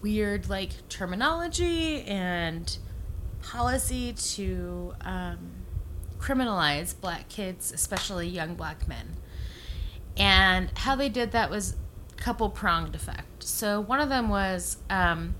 weird 0.01 0.49
like 0.49 0.71
terminology 0.89 2.01
and 2.01 2.77
policy 3.41 4.11
to 4.11 4.93
um, 5.05 5.37
criminalize 6.19 6.99
black 6.99 7.29
kids, 7.29 7.71
especially 7.71 8.27
young 8.27 8.55
black 8.55 8.85
men. 8.85 9.15
And 10.17 10.69
how 10.75 10.97
they 10.97 11.07
did 11.07 11.31
that 11.31 11.49
was 11.49 11.77
couple 12.17 12.49
pronged 12.49 12.93
effect. 12.93 13.41
So 13.41 13.79
one 13.79 14.01
of 14.01 14.09
them 14.09 14.27
was 14.27 14.77
um, 14.89 15.33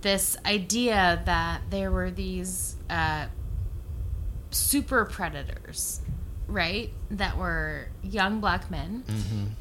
this 0.00 0.38
idea 0.46 1.22
that 1.26 1.60
there 1.68 1.90
were 1.90 2.10
these 2.10 2.76
uh, 2.88 3.26
super 4.50 5.04
predators, 5.04 6.00
right? 6.46 6.90
That 7.10 7.36
were 7.36 7.88
young 8.02 8.40
black 8.40 8.70
men 8.70 9.04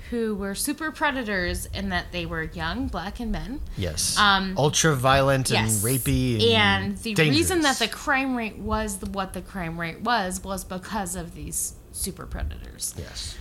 who 0.09 0.35
were 0.35 0.55
super 0.55 0.91
predators 0.91 1.65
in 1.67 1.89
that 1.89 2.11
they 2.11 2.25
were 2.25 2.43
young 2.43 2.87
black 2.87 3.19
and 3.19 3.31
men. 3.31 3.61
Yes. 3.77 4.17
Um, 4.17 4.55
Ultra 4.57 4.95
violent 4.95 5.51
and 5.51 5.67
Yes. 5.67 5.83
rapey. 5.83 6.53
And, 6.53 6.93
And 6.93 6.97
the 6.97 7.15
reason 7.29 7.61
that 7.61 7.79
the 7.79 7.87
crime 7.87 8.35
rate 8.35 8.57
was 8.57 8.97
the, 8.99 9.09
what 9.09 9.33
the 9.33 9.41
crime 9.41 9.79
rate 9.79 10.01
was 10.01 10.43
was 10.43 10.63
because 10.63 11.15
of 11.15 11.33
these 11.35 11.73
super 11.91 12.25
predators. 12.25 12.93
yes. 12.97 13.35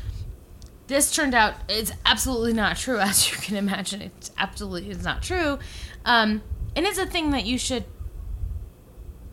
This 0.87 1.11
turned 1.15 1.35
out 1.35 1.55
it's 1.69 1.93
absolutely 2.05 2.53
not 2.53 2.77
true, 2.77 2.99
as 3.01 3.31
you 3.31 3.39
can 3.39 3.57
imagine. 3.57 4.03
It's 4.03 4.31
absolutely 4.37 4.91
is 4.91 5.03
not 5.03 5.23
true, 5.23 5.59
um, 6.05 6.43
and 6.77 6.85
it's 6.85 6.99
a 6.99 7.07
thing 7.07 7.31
that 7.31 7.47
you 7.47 7.57
should 7.57 7.85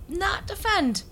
not 0.07 0.47
defend 0.47 1.03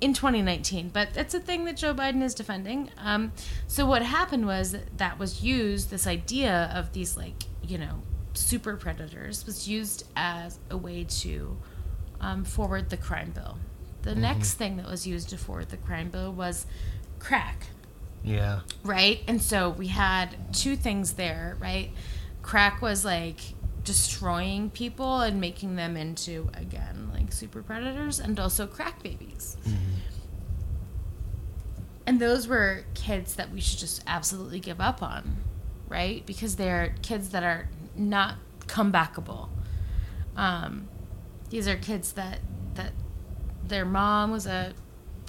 in 0.00 0.14
2019. 0.14 0.90
But 0.90 1.14
that's 1.14 1.34
a 1.34 1.40
thing 1.40 1.64
that 1.66 1.76
Joe 1.76 1.94
Biden 1.94 2.22
is 2.22 2.34
defending. 2.34 2.90
Um, 2.98 3.32
so 3.66 3.84
what 3.86 4.02
happened 4.02 4.46
was 4.46 4.72
that, 4.72 4.98
that 4.98 5.18
was 5.18 5.42
used. 5.42 5.90
This 5.90 6.06
idea 6.06 6.70
of 6.74 6.92
these 6.92 7.16
like 7.16 7.44
you 7.62 7.78
know 7.78 8.02
super 8.34 8.76
predators 8.76 9.44
was 9.46 9.68
used 9.68 10.04
as 10.16 10.58
a 10.70 10.76
way 10.76 11.04
to 11.04 11.56
um, 12.20 12.44
forward 12.44 12.90
the 12.90 12.96
crime 12.96 13.30
bill. 13.32 13.58
The 14.02 14.14
next 14.14 14.54
thing 14.54 14.76
that 14.78 14.86
was 14.88 15.06
used 15.06 15.28
to 15.30 15.36
forward 15.36 15.68
the 15.68 15.76
crime 15.76 16.08
bill 16.08 16.32
was 16.32 16.64
crack 17.18 17.66
Yeah. 18.24 18.60
right? 18.82 19.20
And 19.28 19.42
so 19.42 19.68
we 19.68 19.88
had 19.88 20.54
two 20.54 20.74
things 20.76 21.14
there, 21.14 21.56
right? 21.60 21.90
Crack 22.42 22.80
was 22.80 23.04
like 23.04 23.40
destroying 23.90 24.70
people 24.70 25.20
and 25.20 25.40
making 25.40 25.74
them 25.74 25.96
into 25.96 26.48
again 26.54 27.10
like 27.12 27.32
super 27.32 27.60
predators 27.60 28.20
and 28.20 28.38
also 28.38 28.64
crack 28.64 29.02
babies. 29.02 29.56
And 32.06 32.20
those 32.20 32.46
were 32.46 32.84
kids 32.94 33.34
that 33.34 33.50
we 33.50 33.60
should 33.60 33.80
just 33.80 34.04
absolutely 34.06 34.60
give 34.60 34.80
up 34.80 35.02
on, 35.02 35.38
right? 35.88 36.24
Because 36.24 36.54
they're 36.54 36.94
kids 37.02 37.30
that 37.30 37.42
are 37.42 37.68
not 37.96 38.36
comebackable. 38.68 39.48
Um, 40.36 40.88
these 41.48 41.66
are 41.66 41.76
kids 41.76 42.12
that 42.12 42.38
that 42.74 42.92
their 43.64 43.84
mom 43.84 44.30
was 44.30 44.46
a 44.46 44.72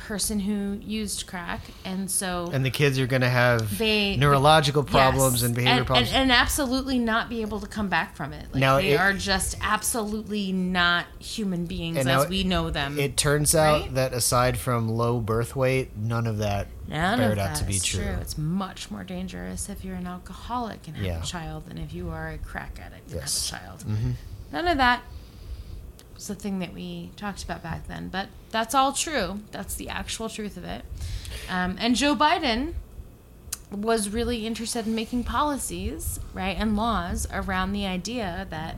person 0.07 0.39
who 0.39 0.77
used 0.81 1.25
crack, 1.27 1.61
and 1.85 2.09
so 2.09 2.49
And 2.53 2.65
the 2.65 2.69
kids 2.71 2.99
are 2.99 3.07
going 3.07 3.21
to 3.21 3.29
have 3.29 3.77
They- 3.77 4.15
neurological 4.17 4.83
problems 4.83 5.35
Yes. 5.35 5.43
and 5.43 5.55
behavior 5.55 5.83
problems. 5.85 6.09
and, 6.11 6.23
and 6.23 6.31
absolutely 6.31 6.99
not 6.99 7.29
be 7.29 7.41
able 7.41 7.59
to 7.59 7.67
come 7.67 7.87
back 7.87 8.15
from 8.15 8.33
it. 8.33 8.47
Like 8.51 8.59
Now, 8.59 8.77
they 8.77 8.93
it- 8.93 8.99
are 8.99 9.13
just 9.13 9.55
absolutely 9.61 10.51
not 10.51 11.05
human 11.19 11.65
beings 11.65 11.97
as 12.05 12.27
we 12.27 12.43
know 12.43 12.69
them. 12.69 12.99
it 12.99 13.15
turns 13.17 13.53
out 13.55 13.81
Right? 13.81 13.93
that 13.95 14.13
aside 14.13 14.57
from 14.57 14.89
low 14.89 15.19
birth 15.19 15.55
weight, 15.55 15.95
none 15.97 16.27
of 16.27 16.37
that 16.39 16.67
None 16.87 17.21
of 17.21 17.37
out 17.37 17.55
to 17.55 17.63
be 17.63 17.75
is 17.75 17.83
true. 17.85 18.03
It's 18.21 18.37
much 18.37 18.91
more 18.91 19.03
dangerous 19.03 19.69
if 19.69 19.85
you're 19.85 19.95
an 19.95 20.07
alcoholic 20.07 20.87
and 20.87 20.97
have 20.97 21.05
Yeah. 21.05 21.21
a 21.21 21.25
child 21.25 21.67
than 21.67 21.77
if 21.77 21.93
you 21.93 22.09
are 22.09 22.29
a 22.29 22.37
crack 22.37 22.79
addict 22.85 23.11
and 23.11 23.21
Yes. 23.21 23.49
have 23.49 23.59
a 23.59 23.63
child. 23.63 23.83
Mhm. 23.87 24.13
None 24.51 24.67
of 24.67 24.77
that 24.77 25.01
was 26.21 26.27
the 26.27 26.35
thing 26.35 26.59
that 26.59 26.71
we 26.73 27.09
talked 27.17 27.43
about 27.43 27.63
back 27.63 27.87
then, 27.87 28.07
but 28.09 28.27
that's 28.51 28.75
all 28.75 28.93
true. 28.93 29.39
That's 29.51 29.73
the 29.75 29.89
actual 29.89 30.29
truth 30.29 30.55
of 30.55 30.63
it. 30.63 30.83
Um, 31.49 31.77
and 31.79 31.95
Joe 31.95 32.15
Biden 32.15 32.73
was 33.71 34.09
really 34.09 34.45
interested 34.45 34.85
in 34.85 34.93
making 34.93 35.23
policies, 35.23 36.19
right, 36.33 36.55
and 36.59 36.75
laws 36.77 37.27
around 37.33 37.71
the 37.73 37.87
idea 37.87 38.45
that 38.51 38.75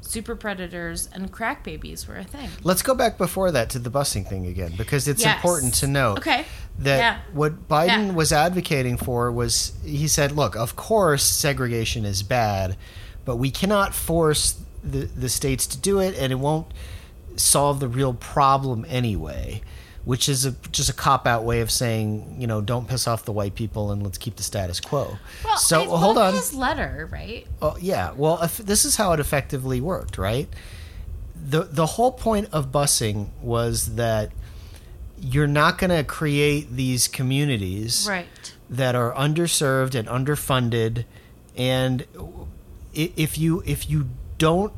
super 0.00 0.36
predators 0.36 1.08
and 1.12 1.30
crack 1.32 1.64
babies 1.64 2.06
were 2.08 2.16
a 2.16 2.24
thing. 2.24 2.48
Let's 2.62 2.80
go 2.80 2.94
back 2.94 3.18
before 3.18 3.50
that 3.50 3.68
to 3.70 3.78
the 3.80 3.90
busing 3.90 4.26
thing 4.26 4.46
again 4.46 4.72
because 4.78 5.06
it's 5.08 5.22
Yes. 5.22 5.34
important 5.36 5.74
to 5.74 5.88
note 5.88 6.18
Okay. 6.18 6.46
that 6.78 6.98
Yeah. 6.98 7.18
what 7.32 7.68
Biden 7.68 8.06
Yeah. 8.06 8.12
was 8.12 8.32
advocating 8.32 8.96
for 8.96 9.30
was 9.32 9.72
he 9.84 10.06
said, 10.08 10.30
look, 10.32 10.54
of 10.56 10.76
course 10.76 11.24
segregation 11.24 12.04
is 12.06 12.22
bad, 12.22 12.76
but 13.24 13.36
we 13.36 13.50
cannot 13.50 13.94
force 13.94 14.54
the, 14.90 15.06
the 15.06 15.28
states 15.28 15.66
to 15.68 15.78
do 15.78 15.98
it 16.00 16.16
and 16.18 16.32
it 16.32 16.36
won't 16.36 16.66
solve 17.36 17.80
the 17.80 17.88
real 17.88 18.14
problem 18.14 18.84
anyway. 18.88 19.62
Which 20.04 20.28
is 20.28 20.44
a, 20.46 20.52
just 20.70 20.88
a 20.88 20.92
cop 20.92 21.26
out 21.26 21.42
way 21.42 21.60
of 21.62 21.68
saying, 21.68 22.36
you 22.38 22.46
know, 22.46 22.60
don't 22.60 22.86
piss 22.86 23.08
off 23.08 23.24
the 23.24 23.32
white 23.32 23.56
people 23.56 23.90
and 23.90 24.04
let's 24.04 24.18
keep 24.18 24.36
the 24.36 24.44
status 24.44 24.78
quo. 24.78 25.18
Well, 25.44 25.56
so 25.56 25.82
I 25.82 25.98
hold 25.98 26.16
on. 26.16 26.32
His 26.32 26.54
letter, 26.54 27.08
right? 27.10 27.44
Oh, 27.60 27.76
yeah. 27.80 28.12
Well, 28.12 28.40
if, 28.40 28.58
this 28.58 28.84
is 28.84 28.94
how 28.94 29.10
it 29.14 29.18
effectively 29.18 29.80
worked, 29.80 30.16
right? 30.16 30.48
The 31.34 31.64
the 31.64 31.86
whole 31.86 32.12
point 32.12 32.48
of 32.52 32.70
busing 32.70 33.30
was 33.42 33.96
that 33.96 34.30
you're 35.20 35.48
not 35.48 35.76
going 35.78 35.90
to 35.90 36.04
create 36.04 36.70
these 36.76 37.08
communities 37.08 38.06
Right. 38.08 38.54
that 38.70 38.94
are 38.94 39.12
underserved 39.12 39.96
and 39.96 40.06
underfunded 40.06 41.04
and 41.56 42.04
if 42.94 43.38
you 43.38 43.62
if 43.66 43.90
you 43.90 44.08
don't 44.38 44.72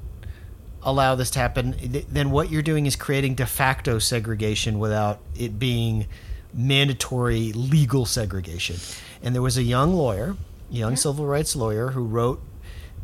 allow 0.82 1.14
this 1.14 1.30
to 1.30 1.38
happen 1.38 1.72
th- 1.72 2.06
then 2.08 2.30
what 2.30 2.50
you're 2.50 2.62
doing 2.62 2.86
is 2.86 2.94
creating 2.96 3.34
de 3.34 3.44
facto 3.46 3.98
segregation 3.98 4.78
without 4.78 5.18
it 5.36 5.58
being 5.58 6.06
mandatory 6.54 7.52
legal 7.52 8.06
segregation 8.06 8.76
and 9.22 9.34
there 9.34 9.42
was 9.42 9.56
a 9.56 9.62
young 9.62 9.92
lawyer 9.92 10.36
young 10.70 10.94
civil 10.96 11.26
rights 11.26 11.54
lawyer 11.56 11.90
who 11.90 12.04
wrote 12.04 12.40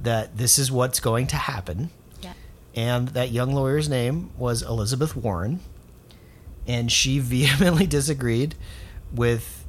that 0.03 0.37
this 0.37 0.59
is 0.59 0.71
what's 0.71 1.01
going 1.01 1.27
to 1.27 1.37
happen 1.37 1.91
Yeah. 2.23 2.33
and 2.75 3.09
that 3.09 3.31
young 3.33 3.53
lawyer's 3.53 3.89
name 3.89 4.31
was 4.37 4.61
Elizabeth 4.63 5.17
Warren, 5.17 5.61
and 6.67 6.93
she 6.93 7.19
vehemently 7.21 7.87
disagreed 7.87 8.55
with, 9.15 9.65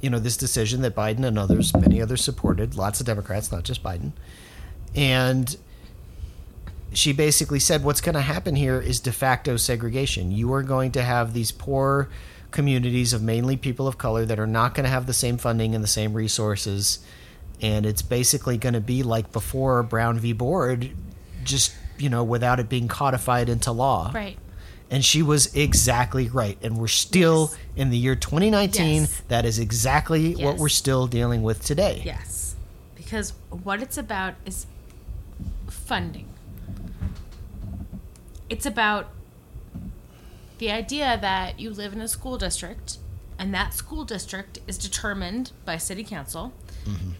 you 0.00 0.08
know, 0.08 0.18
this 0.18 0.36
decision 0.38 0.80
that 0.82 0.94
Biden 0.94 1.26
and 1.26 1.38
others, 1.38 1.74
many 1.76 2.00
others, 2.00 2.24
supported. 2.24 2.74
Lots 2.74 3.00
of 3.00 3.06
Democrats, 3.06 3.52
not 3.52 3.64
just 3.64 3.82
Biden, 3.82 4.12
and 4.94 5.56
she 6.96 7.12
basically 7.12 7.60
said, 7.60 7.84
"What's 7.84 8.00
going 8.00 8.14
to 8.14 8.20
happen 8.20 8.56
here 8.56 8.80
is 8.80 9.00
de 9.00 9.12
facto 9.12 9.56
segregation. 9.56 10.30
You 10.30 10.52
are 10.54 10.62
going 10.62 10.92
to 10.92 11.02
have 11.02 11.32
these 11.32 11.52
poor." 11.52 12.08
communities 12.52 13.12
of 13.12 13.20
mainly 13.20 13.54
people 13.54 13.86
of 13.86 13.98
color 13.98 14.24
that 14.24 14.38
are 14.38 14.46
not 14.46 14.72
going 14.72 14.84
to 14.84 14.88
have 14.88 15.04
the 15.06 15.12
same 15.12 15.36
funding 15.36 15.74
and 15.74 15.84
the 15.84 15.88
same 15.88 16.14
resources 16.14 17.00
and 17.60 17.86
it's 17.86 18.02
basically 18.02 18.58
going 18.58 18.74
to 18.74 18.80
be 18.80 19.02
like 19.02 19.32
before 19.32 19.82
Brown 19.82 20.18
v. 20.18 20.32
Board, 20.32 20.90
just 21.44 21.74
you 21.98 22.08
know, 22.08 22.22
without 22.22 22.60
it 22.60 22.68
being 22.68 22.88
codified 22.88 23.48
into 23.48 23.72
law. 23.72 24.10
Right. 24.14 24.36
And 24.90 25.04
she 25.04 25.22
was 25.22 25.54
exactly 25.56 26.28
right. 26.28 26.58
And 26.62 26.76
we're 26.78 26.86
still 26.88 27.50
Yes. 27.52 27.60
in 27.76 27.90
the 27.90 27.96
year 27.96 28.14
2019. 28.14 29.02
Yes. 29.02 29.22
That 29.28 29.44
is 29.44 29.58
exactly 29.58 30.34
what 30.34 30.58
we're 30.58 30.68
still 30.68 31.06
dealing 31.06 31.42
with 31.42 31.64
today. 31.64 32.02
Yes. 32.04 32.54
Because 32.94 33.32
what 33.50 33.82
it's 33.82 33.96
about 33.98 34.34
is 34.44 34.66
funding. 35.68 36.28
It's 38.48 38.66
about 38.66 39.08
the 40.58 40.70
idea 40.70 41.18
that 41.20 41.58
you 41.60 41.70
live 41.70 41.92
in 41.92 42.00
a 42.00 42.08
school 42.08 42.38
district 42.38 42.98
and 43.38 43.52
that 43.52 43.74
school 43.74 44.04
district 44.04 44.60
is 44.66 44.78
determined 44.78 45.52
by 45.64 45.76
city 45.76 46.04
council 46.04 46.52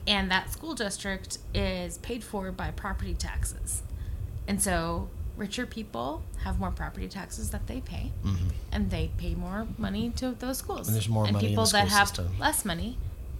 and 0.07 0.31
that 0.31 0.51
school 0.53 0.74
district 0.74 1.39
is 1.53 1.98
paid 1.98 2.23
for 2.23 2.53
by 2.53 2.70
property 2.70 3.15
taxes. 3.15 3.82
And 4.47 4.62
so 4.62 5.09
richer 5.36 5.66
people 5.66 6.23
have 6.44 6.59
more 6.61 6.70
property 6.70 7.09
taxes 7.09 7.51
that 7.51 7.66
they 7.66 7.81
pay 7.81 8.12
and 8.73 8.90
they 8.90 9.11
pay 9.19 9.35
more 9.35 9.66
money 9.77 10.11
to 10.16 10.31
those 10.39 10.59
schools. 10.59 10.86
And 10.89 10.94
there's 10.94 11.09
more 11.09 11.24
money 11.24 11.44
in 11.44 11.51
people 11.51 11.66
that 11.66 11.89
have 11.89 12.09
system. 12.09 12.39
less 12.39 12.65
money 12.65 12.97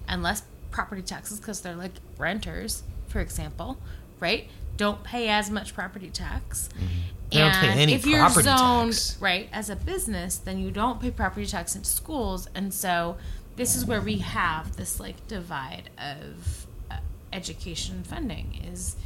and 0.09 0.23
less 0.23 0.43
property 0.73 1.03
taxes 1.03 1.39
because 1.41 1.61
they're 1.63 1.77
like 1.77 1.93
renters, 2.19 2.83
for 3.09 3.21
example, 3.21 3.79
right? 4.21 4.49
Don't 4.77 5.03
pay 5.05 5.29
as 5.29 5.49
much 5.49 5.73
property 5.75 6.11
tax. 6.11 6.69
Mm-hmm. 6.75 6.85
They 7.31 7.39
don't 7.39 7.55
pay 7.55 7.69
And 7.69 7.81
any 7.81 7.93
if 7.95 8.07
you're 8.07 8.21
property 8.21 8.45
zoned 8.45 8.93
tax. 8.93 9.17
right 9.21 9.49
as 9.53 9.69
a 9.71 9.77
business, 9.77 10.37
then 10.39 10.59
you 10.59 10.71
don't 10.71 11.01
pay 11.01 11.11
property 11.11 11.47
tax 11.47 11.75
into 11.75 11.89
schools, 11.89 12.49
and 12.55 12.73
so 12.73 13.17
this 13.57 13.75
is 13.75 13.85
where 13.85 14.01
we 14.01 14.19
have 14.19 14.77
this 14.77 15.01
like 15.01 15.27
divide 15.29 15.91
of 15.99 16.67
uh, 16.91 16.99
education 17.33 18.03
funding 18.05 18.61
is 18.71 18.97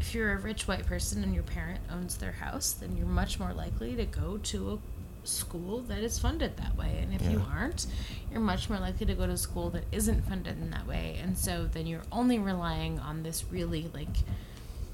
if 0.00 0.14
you're 0.14 0.32
a 0.32 0.38
rich 0.38 0.66
white 0.66 0.86
person 0.86 1.22
and 1.22 1.34
your 1.34 1.42
parent 1.44 1.80
owns 1.90 2.16
their 2.16 2.32
house, 2.32 2.72
then 2.72 2.96
you're 2.96 3.06
much 3.06 3.38
more 3.38 3.52
likely 3.52 3.94
to 3.96 4.04
go 4.04 4.38
to 4.38 4.72
a 4.72 5.26
school 5.26 5.80
that 5.80 5.98
is 5.98 6.18
funded 6.18 6.56
that 6.56 6.76
way. 6.76 6.98
And 7.02 7.14
if 7.14 7.22
you 7.30 7.42
aren't, 7.52 7.86
you're 8.32 8.40
much 8.40 8.70
more 8.70 8.78
likely 8.78 9.04
to 9.06 9.14
go 9.14 9.26
to 9.26 9.32
a 9.32 9.36
school 9.36 9.68
that 9.70 9.84
isn't 9.92 10.22
funded 10.26 10.58
in 10.58 10.70
that 10.70 10.86
way. 10.86 11.18
And 11.22 11.36
so 11.36 11.66
then 11.70 11.86
you're 11.86 12.02
only 12.10 12.38
relying 12.38 12.98
on 12.98 13.22
this 13.22 13.44
really 13.50 13.90
like 13.94 14.08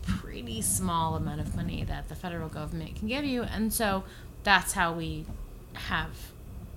pretty 0.07 0.63
small 0.63 1.17
amount 1.17 1.41
of 1.41 1.55
money 1.57 1.85
that 1.85 2.09
the 2.09 2.15
federal 2.15 2.49
government 2.49 2.97
can 2.97 3.09
give 3.09 3.25
you. 3.25 3.43
And 3.43 3.73
so 3.73 4.05
that's 4.45 4.73
how 4.73 4.93
we 4.93 5.27
have 5.75 6.09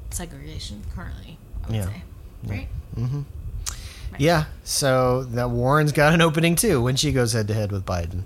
segregation 0.09 0.83
currently, 0.95 1.37
I 1.63 1.67
would 1.67 1.75
Yeah. 1.75 1.85
say. 1.85 2.03
Right? 2.45 2.67
Yeah. 4.17 4.45
So 4.63 5.23
that 5.31 5.49
Warren's 5.51 5.91
got 5.91 6.13
an 6.13 6.21
opening 6.21 6.55
too 6.55 6.81
when 6.81 6.95
she 6.95 7.11
goes 7.11 7.33
head 7.33 7.47
to 7.49 7.53
head 7.53 7.71
with 7.71 7.85
Biden. 7.85 8.23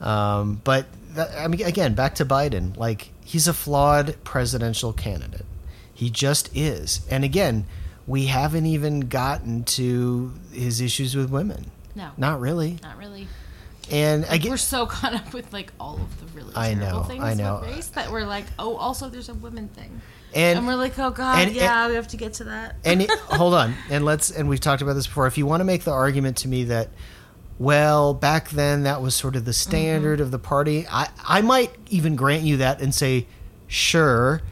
Um, 0.00 0.60
but 0.64 0.86
that, 1.14 1.30
I 1.38 1.48
mean, 1.48 1.62
again, 1.62 1.94
back 1.94 2.14
to 2.16 2.24
Biden. 2.26 2.76
Like 2.76 3.10
he's 3.24 3.48
a 3.48 3.54
flawed 3.54 4.16
presidential 4.24 4.92
candidate. 4.92 5.46
He 5.92 6.10
just 6.10 6.54
is. 6.54 7.00
And 7.10 7.24
again, 7.24 7.66
we 8.06 8.26
haven't 8.26 8.66
even 8.66 9.00
gotten 9.00 9.64
to 9.64 10.32
his 10.52 10.80
issues 10.80 11.16
with 11.16 11.30
women. 11.30 11.70
No. 11.94 12.10
Not 12.16 12.40
really. 12.40 12.78
Not 12.82 12.98
really. 12.98 13.28
And 13.90 14.22
Like, 14.22 14.32
again, 14.40 14.50
we're 14.50 14.56
so 14.56 14.86
caught 14.96 15.14
up 15.14 15.32
with 15.32 15.52
like 15.52 15.72
all 15.78 15.96
of 15.96 16.20
the 16.20 16.26
really 16.38 16.52
I 16.56 16.74
terrible 16.74 17.00
know, 17.00 17.04
things 17.04 17.22
I 17.22 17.34
know. 17.34 17.60
with 17.60 17.70
race 17.70 17.88
that 17.88 18.10
we're 18.10 18.26
like, 18.26 18.46
oh, 18.58 18.76
also 18.76 19.08
there's 19.08 19.28
a 19.28 19.34
women 19.34 19.68
thing, 19.68 20.00
and 20.34 20.58
and, 20.58 20.66
we're 20.66 20.74
like, 20.74 20.98
oh 20.98 21.10
god, 21.10 21.46
and- 21.46 21.56
yeah, 21.56 21.88
we 21.88 21.94
have 21.94 22.08
to 22.08 22.16
get 22.16 22.34
to 22.34 22.44
that. 22.44 22.76
and 22.84 23.02
it, 23.02 23.10
hold 23.28 23.54
on 23.54 23.74
and 23.90 24.04
let's 24.04 24.30
and 24.30 24.48
we've 24.48 24.60
talked 24.60 24.82
about 24.82 24.94
this 24.94 25.06
before 25.06 25.26
if 25.26 25.38
you 25.38 25.46
want 25.46 25.60
to 25.60 25.64
make 25.64 25.84
the 25.84 25.92
argument 25.92 26.36
to 26.38 26.48
me 26.48 26.64
that 26.64 26.88
well 27.58 28.14
back 28.14 28.50
then 28.50 28.82
that 28.82 29.00
was 29.00 29.14
sort 29.14 29.36
of 29.36 29.44
the 29.44 29.52
mm-hmm. 29.52 29.70
standard 29.70 30.20
of 30.20 30.30
the 30.32 30.38
party 30.38 30.86
i 30.90 31.08
i 31.24 31.40
might 31.40 31.70
even 31.88 32.16
grant 32.16 32.42
you 32.42 32.56
that 32.56 32.80
and 32.80 32.92
say 32.92 33.26
sure 33.68 34.42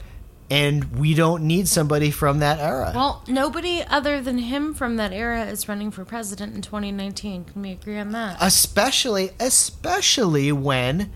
and 0.52 0.98
we 0.98 1.14
don't 1.14 1.42
need 1.42 1.66
somebody 1.66 2.10
from 2.10 2.40
that 2.40 2.58
era 2.58 2.92
well, 2.94 3.24
nobody 3.26 3.82
other 3.88 4.20
than 4.20 4.36
him 4.36 4.74
from 4.74 4.96
that 4.96 5.12
era 5.12 5.46
is 5.46 5.66
running 5.66 5.90
for 5.90 6.04
president 6.04 6.54
in 6.54 6.60
2019. 6.60 7.44
Can 7.46 7.62
we 7.62 7.72
agree 7.72 7.98
on 7.98 8.12
that? 8.12 8.36
especially 8.40 9.30
especially 9.40 10.52
when 10.52 11.10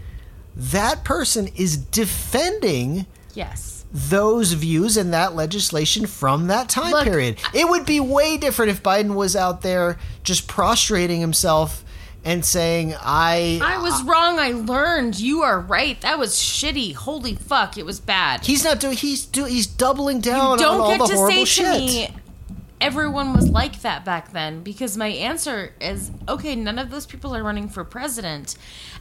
that 0.57 1.05
person 1.05 1.49
is 1.55 1.77
defending 1.77 3.05
yes. 3.35 3.85
those 3.93 4.53
views 4.53 4.97
and 4.97 5.13
that 5.13 5.35
legislation 5.35 6.07
from 6.07 6.47
that 6.47 6.71
time 6.71 6.93
Look, 6.93 7.05
period. 7.05 7.39
It 7.53 7.69
would 7.69 7.85
be 7.85 8.01
way 8.01 8.39
different 8.39 8.71
if 8.71 8.83
Biden 8.83 9.15
was 9.15 9.37
out 9.37 9.61
there 9.61 9.99
just 10.23 10.49
prostrating 10.49 11.21
himself 11.21 11.85
and 12.27 12.45
saying, 12.45 12.95
"I." 13.01 13.59
I 13.63 13.79
was 13.79 14.03
uh, 14.03 14.05
wrong. 14.05 14.39
I 14.39 14.51
learned. 14.51 15.19
You 15.19 15.43
are 15.43 15.59
right. 15.59 15.99
That 16.03 16.19
was 16.19 16.35
shitty. 16.35 16.95
Holy 16.95 17.35
fuck, 17.37 17.79
it 17.79 17.87
was 17.87 18.01
bad. 18.01 18.45
He's 18.45 18.65
not 18.65 18.81
doing. 18.81 18.97
He's 18.99 19.25
do. 19.25 19.45
He's 19.47 19.67
doubling 19.67 20.21
down 20.21 20.59
You 20.59 20.65
don't 20.65 20.81
all 20.83 20.91
get 20.91 20.99
the 20.99 21.07
to 21.15 21.27
say 21.29 21.45
shit. 21.47 21.65
to 21.65 21.79
me 21.79 22.09
everyone 22.79 23.33
was 23.35 23.49
like 23.49 23.81
that 23.81 24.05
back 24.05 24.33
then 24.33 24.63
because 24.63 24.99
my 24.99 25.07
answer 25.07 25.73
is 25.81 26.11
okay 26.29 26.55
none 26.55 26.79
of 26.79 26.91
those 26.91 27.07
people 27.07 27.35
are 27.35 27.43
running 27.43 27.71
for 27.71 27.83
president 27.85 28.55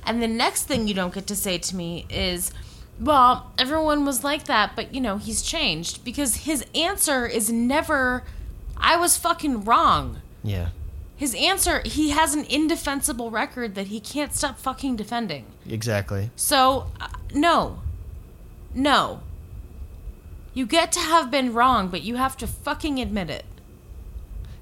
and 0.06 0.22
the 0.24 0.28
next 0.30 0.64
thing 0.64 0.88
you 0.88 0.94
don't 0.94 1.14
get 1.14 1.28
to 1.28 1.36
say 1.36 1.58
to 1.58 1.76
me 1.76 2.06
is 2.10 2.54
well 3.02 3.52
everyone 3.58 4.06
was 4.06 4.24
like 4.24 4.46
that 4.46 4.72
but 4.78 4.94
you 4.96 5.02
know 5.02 5.18
he's 5.18 5.42
changed 5.42 6.06
because 6.06 6.38
his 6.46 6.66
answer 6.74 7.26
is 7.26 7.52
never 7.52 8.24
i 8.78 8.96
was 8.96 9.18
fucking 9.18 9.62
wrong 9.66 10.22
Yeah, 10.42 10.70
his 11.16 11.34
answer 11.36 11.82
he 11.86 12.10
has 12.10 12.34
an 12.36 12.46
indefensible 12.46 13.32
record 13.32 13.76
that 13.76 13.88
he 13.88 14.00
can't 14.00 14.34
stop 14.34 14.60
fucking 14.60 14.96
defending 14.96 15.46
exactly. 15.70 16.30
so, 16.36 16.88
uh, 17.00 17.08
no. 17.34 17.82
No. 18.74 19.22
You 20.54 20.66
get 20.66 20.92
to 20.94 21.00
have 21.00 21.32
been 21.32 21.54
wrong, 21.54 21.88
but 21.90 22.02
you 22.02 22.16
have 22.18 22.36
to 22.38 22.48
fucking 22.48 23.00
admit 23.00 23.30
it. 23.30 23.46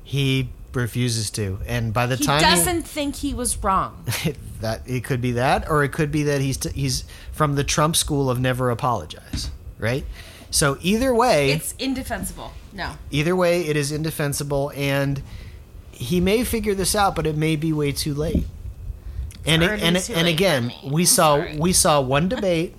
He 0.04 0.50
refuses 0.74 1.30
to, 1.32 1.60
and 1.68 1.94
by 1.94 2.06
the 2.08 2.18
time 2.18 2.40
He 2.40 2.46
time 2.46 2.58
doesn't 2.58 2.84
think 2.84 3.18
he 3.18 3.34
was 3.34 3.58
wrong. 3.64 4.06
that 4.62 4.82
it 4.88 5.04
could 5.04 5.22
be 5.22 5.34
that, 5.34 5.70
or 5.70 5.84
it 5.84 5.90
could 5.92 6.12
be 6.12 6.24
that 6.24 6.42
he's 6.42 6.58
t- 6.58 6.70
he's 6.72 7.06
from 7.32 7.56
the 7.56 7.64
Trump 7.64 7.96
school 7.96 8.30
of 8.30 8.40
never 8.40 8.70
apologize, 8.70 9.52
right? 9.78 10.06
So 10.50 10.78
either 10.82 11.14
way, 11.14 11.52
It's 11.52 11.74
indefensible. 11.80 12.54
No. 12.72 12.94
either 13.12 13.36
way, 13.36 13.62
it 13.62 13.76
is 13.78 13.92
indefensible, 13.92 14.72
and 14.76 15.22
he 15.94 16.20
may 16.20 16.44
figure 16.44 16.74
this 16.76 16.96
out, 16.96 17.16
but 17.16 17.26
it 17.28 17.38
may 17.38 17.56
be 17.56 17.72
way 17.74 17.92
too 17.92 18.14
late. 18.14 18.46
and 19.46 19.64
It's 19.64 20.10
and 20.10 20.18
and 20.20 20.28
again, 20.28 20.72
we 20.84 21.06
saw 21.06 21.38
sorry. 21.38 21.58
we 21.58 21.74
saw 21.74 22.02
one 22.02 22.28
debate, 22.30 22.76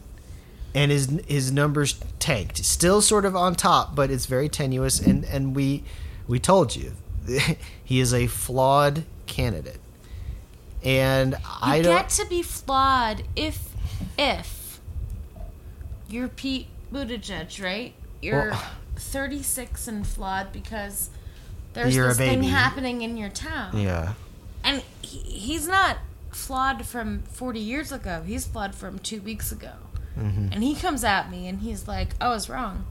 and 0.75 0.91
his 0.91 1.21
his 1.27 1.53
numbers 1.53 2.01
tanked. 2.19 2.59
Still 2.65 3.01
sort 3.01 3.25
of 3.25 3.35
on 3.37 3.55
top, 3.55 3.95
but 3.95 4.11
it's 4.11 4.27
very 4.27 4.49
tenuous. 4.49 5.01
And 5.01 5.25
and 5.25 5.55
we 5.55 5.85
we 6.27 6.39
told 6.39 6.75
you 6.77 6.93
he 7.85 8.01
is 8.01 8.13
a 8.15 8.27
flawed 8.27 9.05
candidate. 9.27 9.81
And 10.83 11.37
I 11.63 11.77
you 11.79 11.83
don't. 11.85 11.97
get 11.97 12.09
to 12.11 12.27
be 12.27 12.43
flawed 12.43 13.23
if 13.37 13.71
if 14.19 14.81
you're 16.09 16.29
Pete 16.29 16.67
Buttigieg, 16.93 17.63
right? 17.63 17.95
You're 18.21 18.51
Well- 18.51 18.63
36 18.97 19.89
and 19.89 20.07
flawed 20.07 20.53
because 20.53 21.11
there's 21.75 21.95
You're 21.95 22.09
this 22.09 22.17
thing 22.19 22.43
happening 22.45 23.03
in 23.03 23.17
your 23.17 23.29
town, 23.31 23.77
yeah. 23.79 24.15
and 24.63 24.83
he, 25.03 25.19
he's 25.19 25.67
not 25.69 25.99
flawed 26.31 26.85
from 26.87 27.23
40 27.23 27.61
years 27.61 27.93
ago. 27.93 28.23
He's 28.27 28.47
flawed 28.47 28.75
from 28.75 28.99
two 28.99 29.21
weeks 29.21 29.53
ago, 29.53 29.73
Mm-hmm. 30.19 30.49
and 30.53 30.63
he 30.63 30.75
comes 30.77 31.03
at 31.05 31.31
me 31.31 31.49
and 31.49 31.59
he's 31.61 31.87
like, 31.89 32.11
"I 32.21 32.29
was 32.29 32.49
wrong. 32.49 32.87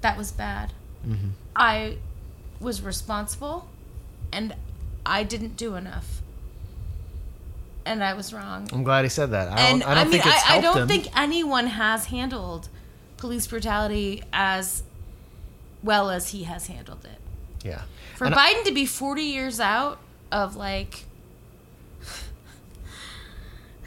That 0.00 0.16
was 0.16 0.30
bad. 0.32 0.72
Mm-hmm. 1.06 1.30
I 1.56 1.98
was 2.60 2.82
responsible, 2.82 3.68
and 4.32 4.54
I 5.04 5.24
didn't 5.24 5.56
do 5.56 5.74
enough." 5.74 6.22
And 7.84 8.02
I 8.02 8.14
was 8.14 8.32
wrong 8.32 8.68
I'm 8.72 8.82
glad 8.82 9.04
he 9.04 9.08
said 9.08 9.30
that. 9.30 9.46
I 9.48 9.60
and 9.70 9.80
don't, 9.80 9.88
I 9.90 9.94
don't 9.94 10.00
I 10.00 10.04
mean, 10.10 10.12
think 10.22 10.26
it's 10.26 10.50
I, 10.50 10.56
I 10.56 10.60
don't 10.60 10.76
him. 10.78 10.88
think 10.88 11.18
anyone 11.18 11.66
has 11.68 12.06
handled 12.06 12.68
police 13.16 13.46
brutality 13.46 14.22
as 14.32 14.82
well 15.84 16.10
as 16.10 16.30
he 16.30 16.42
has 16.44 16.66
handled 16.66 17.04
it. 17.04 17.20
Yeah. 17.66 17.82
For 18.16 18.24
And 18.24 18.34
I- 18.34 18.52
Biden 18.54 18.64
to 18.64 18.72
be 18.72 18.86
40 18.86 19.22
years 19.22 19.60
out 19.60 19.98
of 20.32 20.56
like, 20.56 21.04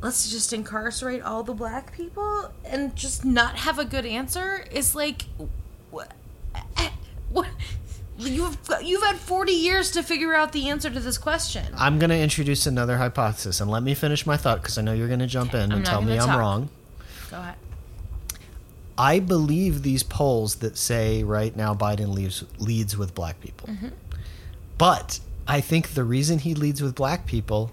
let's 0.00 0.30
just 0.30 0.52
incarcerate 0.52 1.22
all 1.22 1.42
the 1.42 1.54
black 1.54 1.94
people 1.96 2.50
and 2.64 2.94
just 2.96 3.24
not 3.24 3.56
have 3.56 3.78
a 3.78 3.84
good 3.84 4.06
answer 4.06 4.64
is 4.70 4.94
like, 4.94 5.22
what? 5.90 6.12
what 7.30 7.48
you've 8.18 8.58
you've 8.82 9.02
had 9.02 9.16
40 9.16 9.52
years 9.52 9.90
to 9.92 10.02
figure 10.02 10.34
out 10.34 10.52
the 10.52 10.68
answer 10.68 10.90
to 10.90 11.00
this 11.00 11.18
question. 11.18 11.64
I'm 11.76 11.98
going 11.98 12.10
to 12.10 12.18
introduce 12.18 12.66
another 12.66 12.98
hypothesis, 12.98 13.60
and 13.60 13.70
let 13.70 13.82
me 13.82 13.94
finish 13.94 14.26
my 14.26 14.36
thought 14.36 14.62
because 14.62 14.78
I 14.78 14.82
know 14.82 14.92
you're 14.92 15.08
going 15.08 15.20
to 15.20 15.26
jump 15.26 15.54
in 15.54 15.72
I'm 15.72 15.78
and 15.78 15.86
tell 15.86 16.02
me 16.02 16.16
gonna 16.16 16.32
I'm 16.32 16.38
wrong. 16.38 16.68
Go 17.30 17.38
ahead. 17.38 17.54
I 19.02 19.18
believe 19.18 19.82
these 19.82 20.04
polls 20.04 20.54
that 20.56 20.78
say 20.78 21.24
right 21.24 21.56
now 21.56 21.74
Biden 21.74 22.14
leads 22.14 22.44
leads 22.60 22.96
with 22.96 23.16
black 23.16 23.40
people. 23.40 23.68
Mm-hmm. 23.68 23.88
But 24.78 25.18
I 25.48 25.60
think 25.60 25.94
the 25.94 26.04
reason 26.04 26.38
he 26.38 26.54
leads 26.54 26.80
with 26.80 26.94
black 26.94 27.26
people 27.26 27.72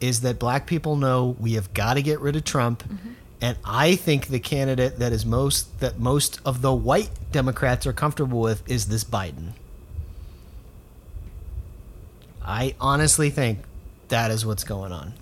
is 0.00 0.20
that 0.20 0.38
black 0.38 0.68
people 0.68 0.94
know 0.94 1.34
we 1.40 1.54
have 1.54 1.74
got 1.74 1.94
to 1.94 2.02
get 2.02 2.20
rid 2.20 2.36
of 2.36 2.44
Trump. 2.44 2.84
Mm-hmm. 2.84 3.08
And 3.40 3.58
I 3.64 3.96
think 3.96 4.28
the 4.28 4.38
candidate 4.38 5.00
that 5.00 5.12
is 5.12 5.26
most 5.26 5.80
that 5.80 5.98
most 5.98 6.40
of 6.46 6.62
the 6.62 6.72
white 6.72 7.10
Democrats 7.32 7.84
are 7.84 7.92
comfortable 7.92 8.40
with 8.40 8.62
is 8.70 8.86
this 8.86 9.02
Biden. 9.02 9.54
I 12.40 12.76
honestly 12.80 13.30
think 13.30 13.58
that 14.10 14.30
is 14.30 14.46
what's 14.46 14.62
going 14.62 14.92
on. 14.92 15.12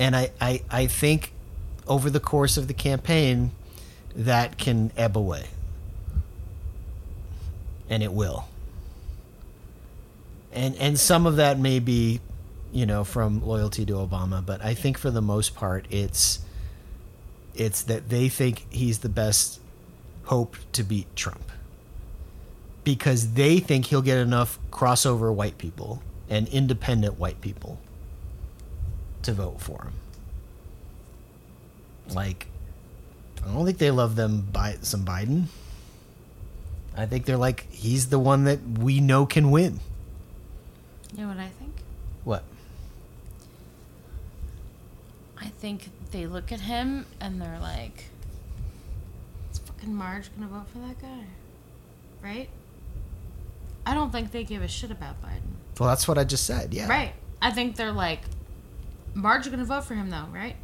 And 0.00 0.16
I, 0.16 0.30
I, 0.40 0.62
I 0.70 0.86
think 0.86 1.32
over 1.86 2.08
the 2.08 2.20
course 2.20 2.56
of 2.56 2.66
the 2.68 2.74
campaign, 2.74 3.52
that 4.16 4.56
can 4.56 4.90
ebb 4.96 5.16
away. 5.16 5.48
And 7.88 8.02
it 8.02 8.12
will. 8.12 8.48
And 10.52 10.74
and 10.76 10.98
some 10.98 11.26
of 11.26 11.36
that 11.36 11.58
may 11.58 11.78
be, 11.78 12.20
you 12.72 12.86
know, 12.86 13.04
from 13.04 13.46
loyalty 13.46 13.84
to 13.86 13.92
Obama, 13.92 14.44
but 14.44 14.64
I 14.64 14.74
think 14.74 14.98
for 14.98 15.10
the 15.10 15.20
most 15.20 15.54
part 15.54 15.86
it's 15.90 16.40
it's 17.54 17.82
that 17.82 18.08
they 18.08 18.28
think 18.28 18.66
he's 18.70 19.00
the 19.00 19.08
best 19.08 19.60
hope 20.24 20.56
to 20.72 20.82
beat 20.82 21.14
Trump. 21.14 21.52
Because 22.82 23.34
they 23.34 23.60
think 23.60 23.86
he'll 23.86 24.02
get 24.02 24.18
enough 24.18 24.58
crossover 24.72 25.32
white 25.32 25.58
people 25.58 26.02
and 26.28 26.48
independent 26.48 27.18
white 27.18 27.40
people 27.40 27.78
to 29.24 29.32
vote 29.32 29.60
for 29.60 29.84
him. 29.84 29.92
Like, 32.14 32.46
I 33.44 33.52
don't 33.52 33.64
think 33.64 33.78
they 33.78 33.90
love 33.90 34.16
them 34.16 34.42
by 34.52 34.76
some 34.82 35.04
Biden. 35.04 35.46
I 36.96 37.06
think 37.06 37.24
they're 37.24 37.36
like 37.36 37.70
he's 37.70 38.08
the 38.08 38.18
one 38.18 38.44
that 38.44 38.60
we 38.78 39.00
know 39.00 39.26
can 39.26 39.50
win. 39.50 39.80
You 41.14 41.22
know 41.22 41.28
what 41.28 41.38
I 41.38 41.48
think? 41.48 41.72
What? 42.24 42.44
I 45.38 45.46
think 45.46 45.90
they 46.10 46.26
look 46.26 46.52
at 46.52 46.60
him 46.60 47.06
and 47.20 47.40
they're 47.40 47.58
like, 47.60 48.06
"Is 49.52 49.58
fucking 49.58 49.94
Marge 49.94 50.30
gonna 50.34 50.48
vote 50.50 50.68
for 50.72 50.78
that 50.78 51.00
guy?" 51.00 51.24
Right? 52.22 52.50
I 53.86 53.94
don't 53.94 54.10
think 54.10 54.32
they 54.32 54.44
give 54.44 54.62
a 54.62 54.68
shit 54.68 54.90
about 54.90 55.22
Biden. 55.22 55.40
Well, 55.78 55.88
that's 55.88 56.06
what 56.06 56.18
I 56.18 56.24
just 56.24 56.44
said. 56.44 56.74
Yeah. 56.74 56.88
Right. 56.88 57.12
I 57.40 57.50
think 57.50 57.76
they're 57.76 57.92
like, 57.92 58.20
Marge 59.14 59.50
gonna 59.50 59.64
vote 59.64 59.84
for 59.84 59.94
him 59.94 60.10
though, 60.10 60.26
right? 60.32 60.56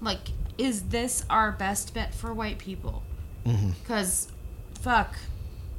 Like, 0.00 0.30
is 0.58 0.82
this 0.84 1.24
our 1.28 1.52
best 1.52 1.94
bet 1.94 2.14
for 2.14 2.32
white 2.32 2.58
people? 2.58 3.02
Mm-hmm. 3.44 3.70
Because, 3.82 4.28
fuck, 4.80 5.16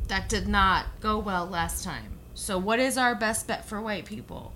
that 0.08 0.30
did 0.30 0.48
not 0.48 0.86
go 1.02 1.18
well 1.18 1.46
last 1.46 1.84
time. 1.84 2.14
So, 2.34 2.58
what 2.58 2.80
is 2.80 2.98
our 2.98 3.16
best 3.16 3.48
bet 3.48 3.66
for 3.66 3.82
white 3.82 4.06
people? 4.06 4.54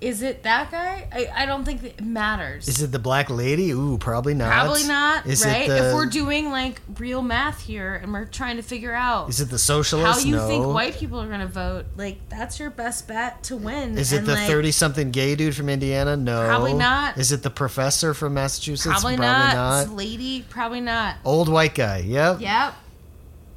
Is 0.00 0.22
it 0.22 0.44
that 0.44 0.70
guy? 0.70 1.06
I, 1.12 1.42
I 1.42 1.46
don't 1.46 1.64
think 1.64 1.84
it 1.84 2.02
matters. 2.02 2.68
Is 2.68 2.82
it 2.82 2.90
the 2.90 2.98
black 2.98 3.28
lady? 3.28 3.70
Ooh, 3.70 3.98
probably 3.98 4.32
not. 4.32 4.50
Probably 4.50 4.84
not, 4.84 5.26
Is 5.26 5.44
right? 5.44 5.64
It 5.64 5.68
the, 5.68 5.88
if 5.88 5.94
we're 5.94 6.06
doing 6.06 6.50
like 6.50 6.80
real 6.98 7.20
math 7.20 7.60
here 7.60 7.96
and 7.96 8.10
we're 8.10 8.24
trying 8.24 8.56
to 8.56 8.62
figure 8.62 8.94
out 8.94 9.28
is 9.28 9.42
it 9.42 9.50
the 9.50 9.58
socialist? 9.58 10.20
how 10.20 10.26
you 10.26 10.36
no. 10.36 10.48
think 10.48 10.66
white 10.66 10.96
people 10.96 11.20
are 11.20 11.26
going 11.26 11.40
to 11.40 11.46
vote, 11.46 11.84
like 11.98 12.16
that's 12.30 12.58
your 12.58 12.70
best 12.70 13.08
bet 13.08 13.42
to 13.44 13.56
win. 13.56 13.98
Is 13.98 14.14
it 14.14 14.20
And, 14.20 14.26
the 14.26 14.34
like, 14.34 14.46
thirty-something 14.46 15.10
gay 15.10 15.34
dude 15.34 15.54
from 15.54 15.68
Indiana? 15.68 16.16
No. 16.16 16.46
Probably 16.46 16.72
not. 16.74 17.18
Is 17.18 17.30
it 17.30 17.42
the 17.42 17.50
professor 17.50 18.14
from 18.14 18.32
Massachusetts? 18.32 19.00
Probably, 19.02 19.18
not. 19.18 19.90
Lady, 19.90 20.46
probably 20.48 20.80
not. 20.80 21.16
Old 21.26 21.50
white 21.50 21.74
guy. 21.74 21.98
Yep. 21.98 22.40
Yep. 22.40 22.74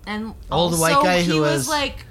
And 0.05 0.33
Old 0.51 0.77
white 0.77 1.01
guy 1.01 1.21
he 1.21 1.31
who 1.31 1.39
was, 1.39 1.51
was 1.51 1.69
like 1.69 2.05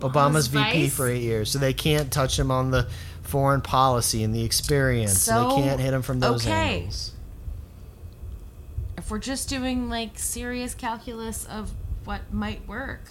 Obama's 0.00 0.46
VP 0.46 0.88
for 0.88 1.08
eight 1.08 1.22
years, 1.22 1.50
so 1.50 1.58
they 1.58 1.74
can't 1.74 2.10
touch 2.10 2.38
him 2.38 2.50
on 2.50 2.70
the 2.70 2.88
foreign 3.26 3.60
policy 3.60 4.22
and 4.22 4.34
the 4.34 4.44
experience. 4.44 5.20
So, 5.20 5.48
they 5.48 5.54
can't 5.62 5.80
hit 5.80 5.92
him 5.92 6.02
from 6.02 6.20
those 6.20 6.46
okay. 6.46 6.76
angles. 6.76 7.12
If 8.96 9.10
we're 9.10 9.18
just 9.18 9.48
doing 9.48 9.88
like 9.88 10.18
serious 10.18 10.74
calculus 10.74 11.44
of 11.44 11.72
what 12.04 12.32
might 12.32 12.66
work, 12.66 13.02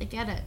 I 0.00 0.04
get 0.04 0.28
it. 0.28 0.42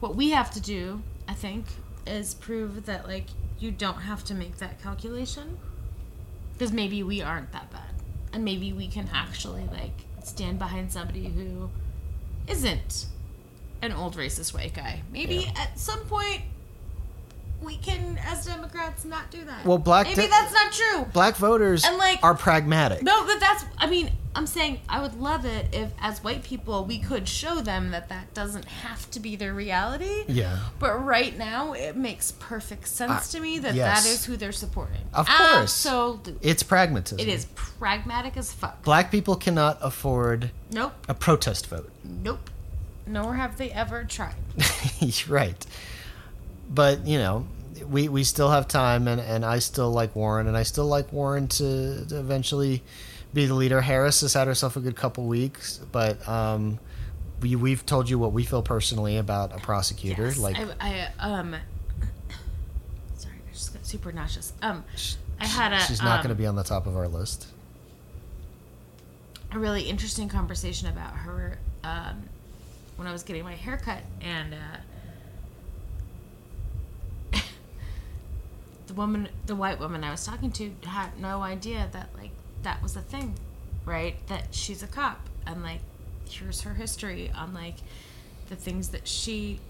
What 0.00 0.14
we 0.14 0.30
have 0.30 0.50
to 0.52 0.60
do, 0.60 1.02
I 1.26 1.34
think, 1.34 1.66
is 2.06 2.34
prove 2.34 2.86
that 2.86 3.08
like 3.08 3.26
you 3.58 3.70
don't 3.70 4.02
have 4.02 4.24
to 4.24 4.34
make 4.34 4.58
that 4.58 4.80
calculation 4.80 5.58
because 6.52 6.72
maybe 6.72 7.02
we 7.02 7.20
aren't 7.22 7.52
that 7.52 7.70
bad, 7.70 7.94
and 8.32 8.44
maybe 8.44 8.72
we 8.72 8.88
can 8.88 9.08
actually 9.12 9.66
like 9.72 10.04
stand 10.24 10.58
behind 10.58 10.92
somebody 10.92 11.28
who 11.28 11.70
isn't 12.46 13.06
an 13.82 13.92
old 13.92 14.16
racist 14.16 14.54
white 14.54 14.74
guy. 14.74 15.02
Maybe 15.12 15.36
Yeah. 15.36 15.62
at 15.62 15.78
some 15.78 16.00
point 16.00 16.42
we 17.60 17.76
can, 17.76 18.18
as 18.24 18.46
Democrats, 18.46 19.04
not 19.04 19.30
do 19.30 19.44
that. 19.44 19.64
Well, 19.64 19.78
black 19.78 20.06
maybe 20.06 20.22
de- 20.22 20.28
that's 20.28 20.52
not 20.52 20.72
true. 20.72 21.04
Black 21.12 21.36
voters 21.36 21.84
And, 21.84 21.96
like- 21.98 22.20
are 22.22 22.34
pragmatic. 22.34 23.02
No, 23.02 23.24
but 23.26 23.40
that's. 23.40 23.64
I 23.76 23.86
mean, 23.88 24.10
I'm 24.34 24.46
saying 24.46 24.80
I 24.88 25.00
would 25.02 25.18
love 25.20 25.44
it 25.44 25.66
if, 25.72 25.90
as 26.00 26.22
white 26.22 26.44
people, 26.44 26.84
we 26.84 27.00
could 27.00 27.26
show 27.28 27.60
them 27.60 27.90
that 27.90 28.08
that 28.10 28.32
doesn't 28.34 28.64
have 28.66 29.10
to 29.10 29.18
be 29.20 29.34
their 29.34 29.52
reality. 29.52 30.24
Yeah. 30.28 30.58
But 30.78 31.04
right 31.04 31.36
now, 31.36 31.72
it 31.72 31.96
makes 31.96 32.30
perfect 32.32 32.86
sense 32.86 33.34
Uh, 33.34 33.38
to 33.38 33.42
me 33.42 33.58
that 33.58 33.74
yes. 33.74 34.04
that 34.04 34.08
is 34.10 34.24
who 34.26 34.36
they're 34.36 34.52
supporting. 34.52 35.00
Of 35.12 35.26
course. 35.28 35.62
Absolutely. 35.84 36.36
It's 36.42 36.62
pragmatism. 36.62 37.18
It 37.18 37.26
is 37.28 37.46
pragmatic 37.56 38.36
as 38.36 38.52
fuck. 38.52 38.82
Black 38.84 39.10
people 39.10 39.34
cannot 39.34 39.78
afford 39.80 40.52
Nope. 40.70 40.92
a 41.08 41.14
protest 41.14 41.66
vote. 41.66 41.90
Nope. 42.04 42.50
Nor 43.04 43.34
have 43.34 43.56
they 43.58 43.72
ever 43.72 44.04
tried. 44.04 44.34
right. 45.28 45.66
But, 46.70 47.06
you 47.06 47.18
know, 47.18 47.46
we, 47.88 48.08
we 48.08 48.24
still 48.24 48.50
have 48.50 48.68
time, 48.68 49.08
and, 49.08 49.20
and 49.20 49.44
I 49.44 49.58
still 49.58 49.90
like 49.90 50.14
Warren, 50.14 50.46
and 50.46 50.56
I 50.56 50.62
still 50.62 50.86
like 50.86 51.12
Warren 51.12 51.48
to, 51.48 52.04
to 52.06 52.18
eventually 52.18 52.82
be 53.32 53.46
the 53.46 53.54
leader. 53.54 53.80
Harris 53.80 54.20
has 54.22 54.34
had 54.34 54.46
herself 54.46 54.76
a 54.76 54.80
good 54.80 54.96
couple 54.96 55.24
weeks, 55.24 55.78
but 55.92 56.26
um, 56.28 56.78
we, 57.40 57.56
we've 57.56 57.84
told 57.84 58.08
you 58.08 58.18
what 58.18 58.32
we 58.32 58.44
feel 58.44 58.62
personally 58.62 59.16
about 59.16 59.54
a 59.54 59.58
prosecutor. 59.58 60.26
Yes, 60.26 60.38
like, 60.38 60.56
I, 60.58 61.08
I 61.20 61.30
um. 61.30 61.56
Sorry, 63.16 63.34
I 63.34 63.52
just 63.52 63.72
got 63.72 63.86
super 63.86 64.12
nauseous. 64.12 64.52
Um, 64.62 64.84
I 65.40 65.46
had 65.46 65.72
a. 65.72 65.80
she's 65.80 66.02
not 66.02 66.18
um, 66.18 66.24
going 66.24 66.36
to 66.36 66.40
be 66.40 66.46
on 66.46 66.56
the 66.56 66.64
top 66.64 66.86
of 66.86 66.96
our 66.96 67.08
list. 67.08 67.46
a 69.52 69.58
really 69.58 69.82
interesting 69.82 70.28
conversation 70.28 70.88
about 70.88 71.14
her 71.14 71.58
um, 71.84 72.22
when 72.96 73.06
I 73.06 73.12
was 73.12 73.22
getting 73.22 73.44
my 73.44 73.54
hair 73.54 73.76
cut, 73.76 74.02
and 74.20 74.54
uh, 74.54 74.58
the 78.87 78.87
woman, 78.98 79.28
the 79.46 79.54
white 79.56 79.78
woman 79.80 80.04
I 80.04 80.10
was 80.10 80.26
talking 80.26 80.50
to, 80.52 80.72
had 80.84 81.18
no 81.18 81.40
idea 81.42 81.88
that 81.92 82.10
like 82.18 82.32
that 82.64 82.82
was 82.82 82.96
a 82.96 83.00
thing, 83.00 83.34
right? 83.86 84.14
That 84.26 84.48
she's 84.50 84.82
a 84.82 84.86
cop, 84.88 85.20
and 85.46 85.62
like 85.62 85.80
here's 86.28 86.60
her 86.62 86.74
history 86.74 87.30
on 87.34 87.54
like 87.54 87.76
the 88.50 88.56
things 88.56 88.88
that 88.90 89.08
she 89.08 89.60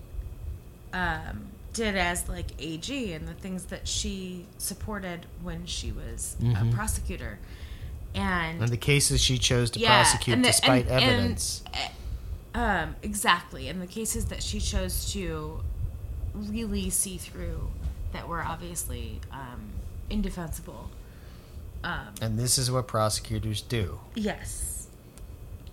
um, 0.92 1.46
did 1.74 1.94
as 1.96 2.28
like 2.28 2.46
AG 2.58 3.12
and 3.12 3.28
the 3.28 3.34
things 3.34 3.64
that 3.66 3.86
she 3.86 4.46
supported 4.58 5.26
when 5.42 5.66
she 5.66 5.92
was 5.92 6.36
a 6.42 6.64
prosecutor, 6.74 7.38
and 8.14 8.60
And 8.62 8.70
the 8.72 8.76
cases 8.76 9.20
she 9.20 9.38
chose 9.38 9.70
to 9.72 9.78
Yeah, 9.78 10.02
prosecute 10.02 10.38
the- 10.38 10.42
despite 10.48 10.86
and- 10.88 10.90
and- 11.04 11.04
evidence. 11.04 11.62
um, 12.54 12.96
exactly. 13.02 13.68
And 13.68 13.80
the 13.82 13.86
cases 13.86 14.24
that 14.26 14.42
she 14.42 14.58
chose 14.60 15.12
to 15.12 15.60
really 16.34 16.88
see 16.90 17.18
through 17.18 17.68
that 18.18 18.28
were 18.28 18.42
obviously 18.42 19.20
um, 19.30 19.70
indefensible. 20.10 20.90
Um, 21.84 22.08
and 22.20 22.36
this 22.38 22.58
is 22.58 22.68
what 22.70 22.88
prosecutors 22.88 23.60
do. 23.62 24.00
yes. 24.14 24.74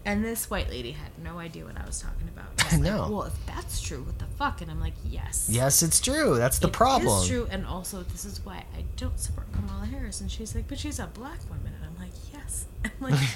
And 0.07 0.23
this 0.23 0.51
white 0.51 0.69
lady 0.69 0.91
had 0.91 1.09
no 1.23 1.39
idea 1.39 1.65
what 1.65 1.75
I 1.81 1.83
was 1.83 1.99
talking 1.99 2.27
about. 2.27 2.45
I 2.71 2.77
was 2.77 2.87
like, 2.87 3.09
well, 3.09 3.23
if 3.23 3.45
that's 3.47 3.81
true, 3.81 4.03
what 4.03 4.19
the 4.19 4.25
fuck? 4.37 4.61
And 4.61 4.69
I'm 4.69 4.79
like, 4.79 4.93
yes. 5.09 5.47
Yes, 5.51 5.81
it's 5.81 5.99
true. 5.99 6.37
That's 6.37 6.59
the 6.59 6.67
It 6.67 6.73
problem. 6.73 7.25
true, 7.27 7.47
and 7.49 7.65
also 7.65 8.03
this 8.03 8.23
is 8.23 8.45
why 8.45 8.57
I 8.77 8.83
don't 8.97 9.19
support 9.19 9.51
Kamala 9.53 9.87
Harris. 9.87 10.21
And 10.21 10.29
she's 10.29 10.53
like, 10.53 10.67
but 10.67 10.77
she's 10.77 10.99
a 10.99 11.07
black 11.07 11.39
woman, 11.49 11.73
and 11.75 11.83
I'm 11.91 11.99
like, 11.99 12.13
yes. 12.31 12.65
I'm 12.85 12.91
like, 12.99 13.19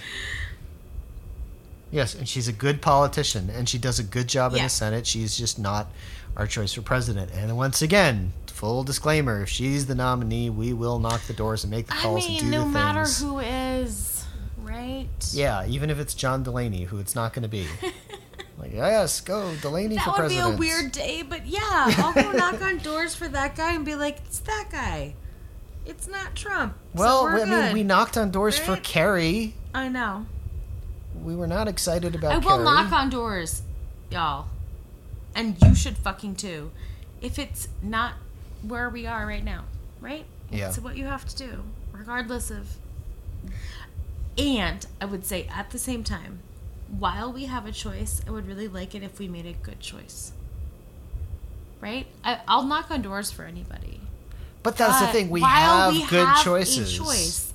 Yes, 1.91 2.13
and 2.13 2.29
she's 2.29 2.47
a 2.47 2.53
good 2.53 2.83
politician, 2.83 3.49
and 3.49 3.67
she 3.67 3.79
does 3.79 3.97
a 3.97 4.03
good 4.03 4.27
job 4.27 4.53
in 4.53 4.61
the 4.61 4.69
Senate. 4.69 5.07
She's 5.07 5.35
just 5.35 5.57
not 5.57 5.87
our 6.37 6.45
choice 6.45 6.73
for 6.73 6.83
president. 6.83 7.31
And 7.33 7.57
once 7.57 7.81
again, 7.81 8.31
full 8.59 8.83
disclaimer: 8.83 9.41
if 9.41 9.49
she's 9.49 9.85
the 9.87 9.95
nominee, 9.95 10.49
we 10.49 10.73
will 10.73 10.99
knock 10.99 11.21
the 11.23 11.33
doors 11.33 11.63
and 11.63 11.71
make 11.71 11.87
the 11.87 11.93
calls 11.93 12.25
I 12.25 12.27
mean, 12.27 12.39
and 12.41 12.51
do 12.51 12.57
no 12.57 12.63
the 12.65 12.69
matter 12.69 13.03
things. 13.05 13.21
who 13.21 13.39
is, 13.39 14.25
right? 14.61 15.07
Yeah, 15.31 15.65
even 15.65 15.89
if 15.89 15.97
it's 15.99 16.13
John 16.13 16.43
Delaney, 16.43 16.83
who 16.83 16.99
it's 16.99 17.15
not 17.15 17.33
going 17.33 17.43
to 17.43 17.49
be. 17.49 17.65
like, 18.57 18.73
yes, 18.73 19.21
go 19.21 19.53
Delaney 19.61 19.95
That 19.95 20.03
for 20.03 20.11
would 20.11 20.17
president. 20.17 20.47
be 20.49 20.55
a 20.55 20.57
weird 20.59 20.91
day, 20.91 21.21
but 21.21 21.45
yeah, 21.47 21.59
I'll 21.63 22.13
go 22.13 22.31
knock 22.33 22.61
on 22.61 22.77
doors 22.79 23.15
for 23.15 23.27
that 23.29 23.55
guy 23.55 23.73
and 23.73 23.85
be 23.85 23.95
like, 23.95 24.17
it's 24.25 24.39
that 24.39 24.67
guy. 24.71 25.15
It's 25.85 26.07
not 26.07 26.35
Trump. 26.35 26.75
So 26.95 26.99
Well, 27.01 27.23
we're 27.23 27.35
I 27.41 27.45
mean, 27.45 27.49
good." 27.49 27.73
we 27.73 27.83
knocked 27.83 28.17
on 28.17 28.29
doors 28.31 28.59
for 28.59 28.73
Right? 28.73 28.83
Kerry. 28.83 29.55
I 29.73 29.87
know. 29.87 30.25
We 31.23 31.35
were 31.35 31.47
not 31.47 31.67
excited 31.67 32.13
about 32.15 32.31
I 32.33 32.37
will 32.37 32.51
Kerry. 32.57 32.63
knock 32.65 32.91
on 32.91 33.09
doors, 33.09 33.61
y'all. 34.11 34.47
And 35.33 35.55
you 35.63 35.73
should 35.75 35.97
fucking 35.97 36.35
too. 36.35 36.71
If 37.21 37.39
it's 37.39 37.69
not 37.81 38.13
where 38.61 38.89
we 38.89 39.05
are 39.05 39.25
right 39.25 39.43
now, 39.43 39.65
right? 40.01 40.25
Yeah. 40.51 40.71
So 40.71 40.81
what 40.81 40.97
you 40.97 41.05
have 41.05 41.27
to 41.27 41.35
do, 41.35 41.63
regardless 41.91 42.51
of. 42.51 42.77
And 44.37 44.85
I 45.01 45.05
would 45.05 45.25
say 45.25 45.47
at 45.53 45.71
the 45.71 45.79
same 45.79 46.03
time, 46.03 46.39
while 46.87 47.31
we 47.31 47.45
have 47.45 47.65
a 47.65 47.71
choice, 47.71 48.21
I 48.27 48.31
would 48.31 48.47
really 48.47 48.67
like 48.67 48.95
it 48.95 49.03
if 49.03 49.19
we 49.19 49.27
made 49.27 49.45
a 49.45 49.53
good 49.53 49.79
choice. 49.79 50.31
Right? 51.81 52.07
I, 52.23 52.39
I'll 52.47 52.63
knock 52.63 52.91
on 52.91 53.01
doors 53.01 53.31
for 53.31 53.43
anybody. 53.43 54.01
But 54.63 54.77
that's 54.77 54.99
the 54.99 55.07
thing. 55.07 55.29
We 55.29 55.41
have 55.41 55.93
we 55.93 56.05
good 56.07 56.25
have 56.27 56.43
choices. 56.43 56.93
choice, 56.93 57.53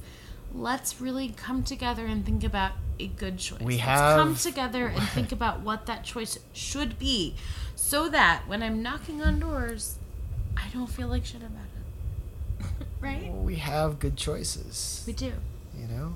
let's 0.54 1.00
really 1.00 1.28
come 1.30 1.62
together 1.62 2.06
and 2.06 2.24
think 2.24 2.44
about 2.44 2.72
a 2.98 3.08
good 3.08 3.38
choice. 3.38 3.60
We 3.60 3.74
let's 3.74 3.82
have- 3.84 4.16
come 4.16 4.36
together 4.36 4.86
and 4.86 5.02
think 5.10 5.32
about 5.38 5.60
what 5.60 5.86
that 5.86 6.04
choice 6.04 6.38
should 6.52 6.98
be, 6.98 7.34
so 7.74 8.08
that 8.08 8.44
when 8.46 8.62
I'm 8.62 8.82
knocking 8.82 9.20
on 9.20 9.40
doors, 9.40 9.98
I 10.56 10.68
don't 10.72 10.86
feel 10.88 11.08
like 11.08 11.24
shit 11.24 11.42
about 11.42 11.66
it. 12.60 12.86
right? 13.00 13.32
We 13.32 13.56
have 13.56 13.98
good 13.98 14.16
choices. 14.16 15.04
We 15.06 15.12
do. 15.12 15.32
You 15.78 15.86
know, 15.88 16.14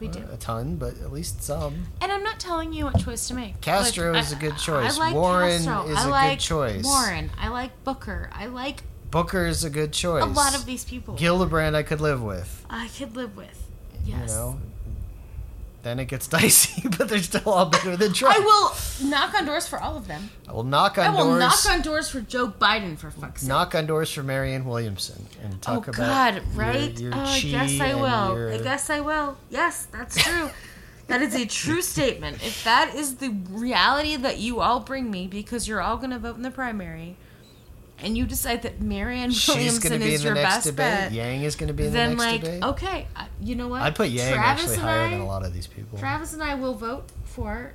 We 0.00 0.08
do. 0.08 0.24
a 0.32 0.36
ton, 0.36 0.76
but 0.76 0.94
at 1.00 1.12
least 1.12 1.42
some. 1.42 1.84
And 2.00 2.10
I'm 2.10 2.22
not 2.24 2.40
telling 2.40 2.72
you 2.72 2.84
what 2.86 2.98
choice 2.98 3.28
to 3.28 3.34
make. 3.34 3.60
Castro 3.60 4.12
Like, 4.12 4.22
is 4.22 4.32
a 4.32 4.36
good 4.36 4.56
choice. 4.56 4.96
I 4.96 4.98
like 4.98 5.14
Warren 5.14 5.62
Castro. 5.64 5.88
is 5.90 5.96
I 5.98 6.00
a 6.00 6.04
good 6.04 6.10
like 6.10 6.38
choice. 6.38 6.84
Warren. 6.84 7.30
I 7.38 7.48
like 7.48 7.84
Booker. 7.84 8.30
I 8.32 8.46
like 8.46 8.82
Booker 9.10 9.46
is 9.46 9.62
a 9.62 9.70
good 9.70 9.92
choice. 9.92 10.22
a 10.22 10.26
lot 10.26 10.54
of 10.56 10.64
these 10.64 10.84
people. 10.84 11.14
Gillibrand, 11.16 11.74
I 11.74 11.82
could 11.82 12.00
live 12.00 12.22
with. 12.22 12.64
I 12.70 12.88
could 12.88 13.14
live 13.14 13.36
with. 13.36 13.68
Yes. 14.04 14.30
You 14.30 14.36
know, 14.36 14.60
then 15.82 15.98
it 15.98 16.06
gets 16.06 16.26
dicey, 16.28 16.88
but 16.96 17.08
they're 17.08 17.18
still 17.22 17.42
all 17.52 17.66
better 17.66 17.96
than 17.96 18.12
Trump. 18.12 18.36
I 18.36 18.38
will 18.40 19.08
knock 19.08 19.34
on 19.34 19.44
doors 19.46 19.66
for 19.68 19.80
all 19.80 19.96
of 19.96 20.06
them. 20.06 20.30
I 20.48 20.52
will 20.52 20.62
knock 20.64 20.96
on 20.98 21.04
I 21.06 21.10
will 21.10 21.24
doors. 21.36 21.38
knock 21.40 21.66
on 21.74 21.82
doors 21.82 22.08
for 22.08 22.20
Joe 22.20 22.48
Biden 22.48 22.96
for 22.98 23.10
fuck's 23.10 23.42
sake. 23.42 23.48
knock 23.48 23.74
on 23.74 23.86
doors 23.86 24.10
for 24.12 24.22
Marianne 24.22 24.64
Williamson 24.64 25.26
and 25.42 25.54
Oh 25.54 25.58
talk 25.60 25.88
about 25.88 25.96
God, 25.96 26.34
your- 26.34 26.44
right? 26.54 27.00
Your, 27.00 27.12
oh, 27.14 27.18
I 27.20 27.40
guess 27.40 27.80
I 27.80 27.94
will. 27.94 28.36
your- 28.38 28.52
I 28.52 28.58
guess 28.58 28.90
I 28.90 29.00
will. 29.00 29.36
Yes, 29.50 29.86
that's 29.86 30.16
true. 30.22 30.50
that 31.08 31.20
is 31.20 31.34
a 31.34 31.46
true 31.46 31.82
statement. 31.96 32.36
If 32.46 32.62
that 32.64 32.94
is 32.94 33.16
the 33.16 33.30
reality 33.50 34.16
that 34.16 34.38
you 34.38 34.60
all 34.60 34.80
bring 34.80 35.10
me, 35.10 35.26
because 35.26 35.66
you're 35.66 35.80
all 35.82 35.96
going 35.96 36.10
to 36.10 36.18
vote 36.18 36.36
in 36.36 36.42
the 36.42 36.50
primary, 36.50 37.16
and 38.02 38.16
you 38.18 38.26
decide 38.26 38.62
that 38.62 38.80
Marianne 38.80 39.32
Williamson 39.48 39.92
to 39.92 39.98
be 39.98 40.04
in 40.06 40.12
is 40.12 40.22
the 40.22 40.26
your 40.28 40.34
next 40.34 40.54
best 40.54 40.66
debate. 40.66 40.76
bet, 40.76 41.12
Yang 41.12 41.42
is 41.42 41.56
going 41.56 41.68
to 41.68 41.72
be 41.74 41.84
in 41.86 41.92
the 41.92 41.96
then 41.98 42.10
next 42.10 42.20
like, 42.22 42.40
debate. 42.42 42.62
okay, 42.64 43.06
uh, 43.16 43.24
you 43.40 43.54
know 43.54 43.68
what? 43.68 43.82
I'd 43.82 43.94
put 43.94 44.10
Yang 44.10 44.34
Travis 44.34 44.60
actually 44.62 44.74
and 44.76 44.82
higher 44.82 45.00
I- 45.06 45.10
than 45.10 45.20
a 45.20 45.26
lot 45.26 45.44
of 45.44 45.54
these 45.54 45.66
people. 45.66 45.98
Travis 45.98 46.32
and 46.34 46.42
I 46.42 46.54
will 46.54 46.74
vote 46.74 47.08
for 47.24 47.72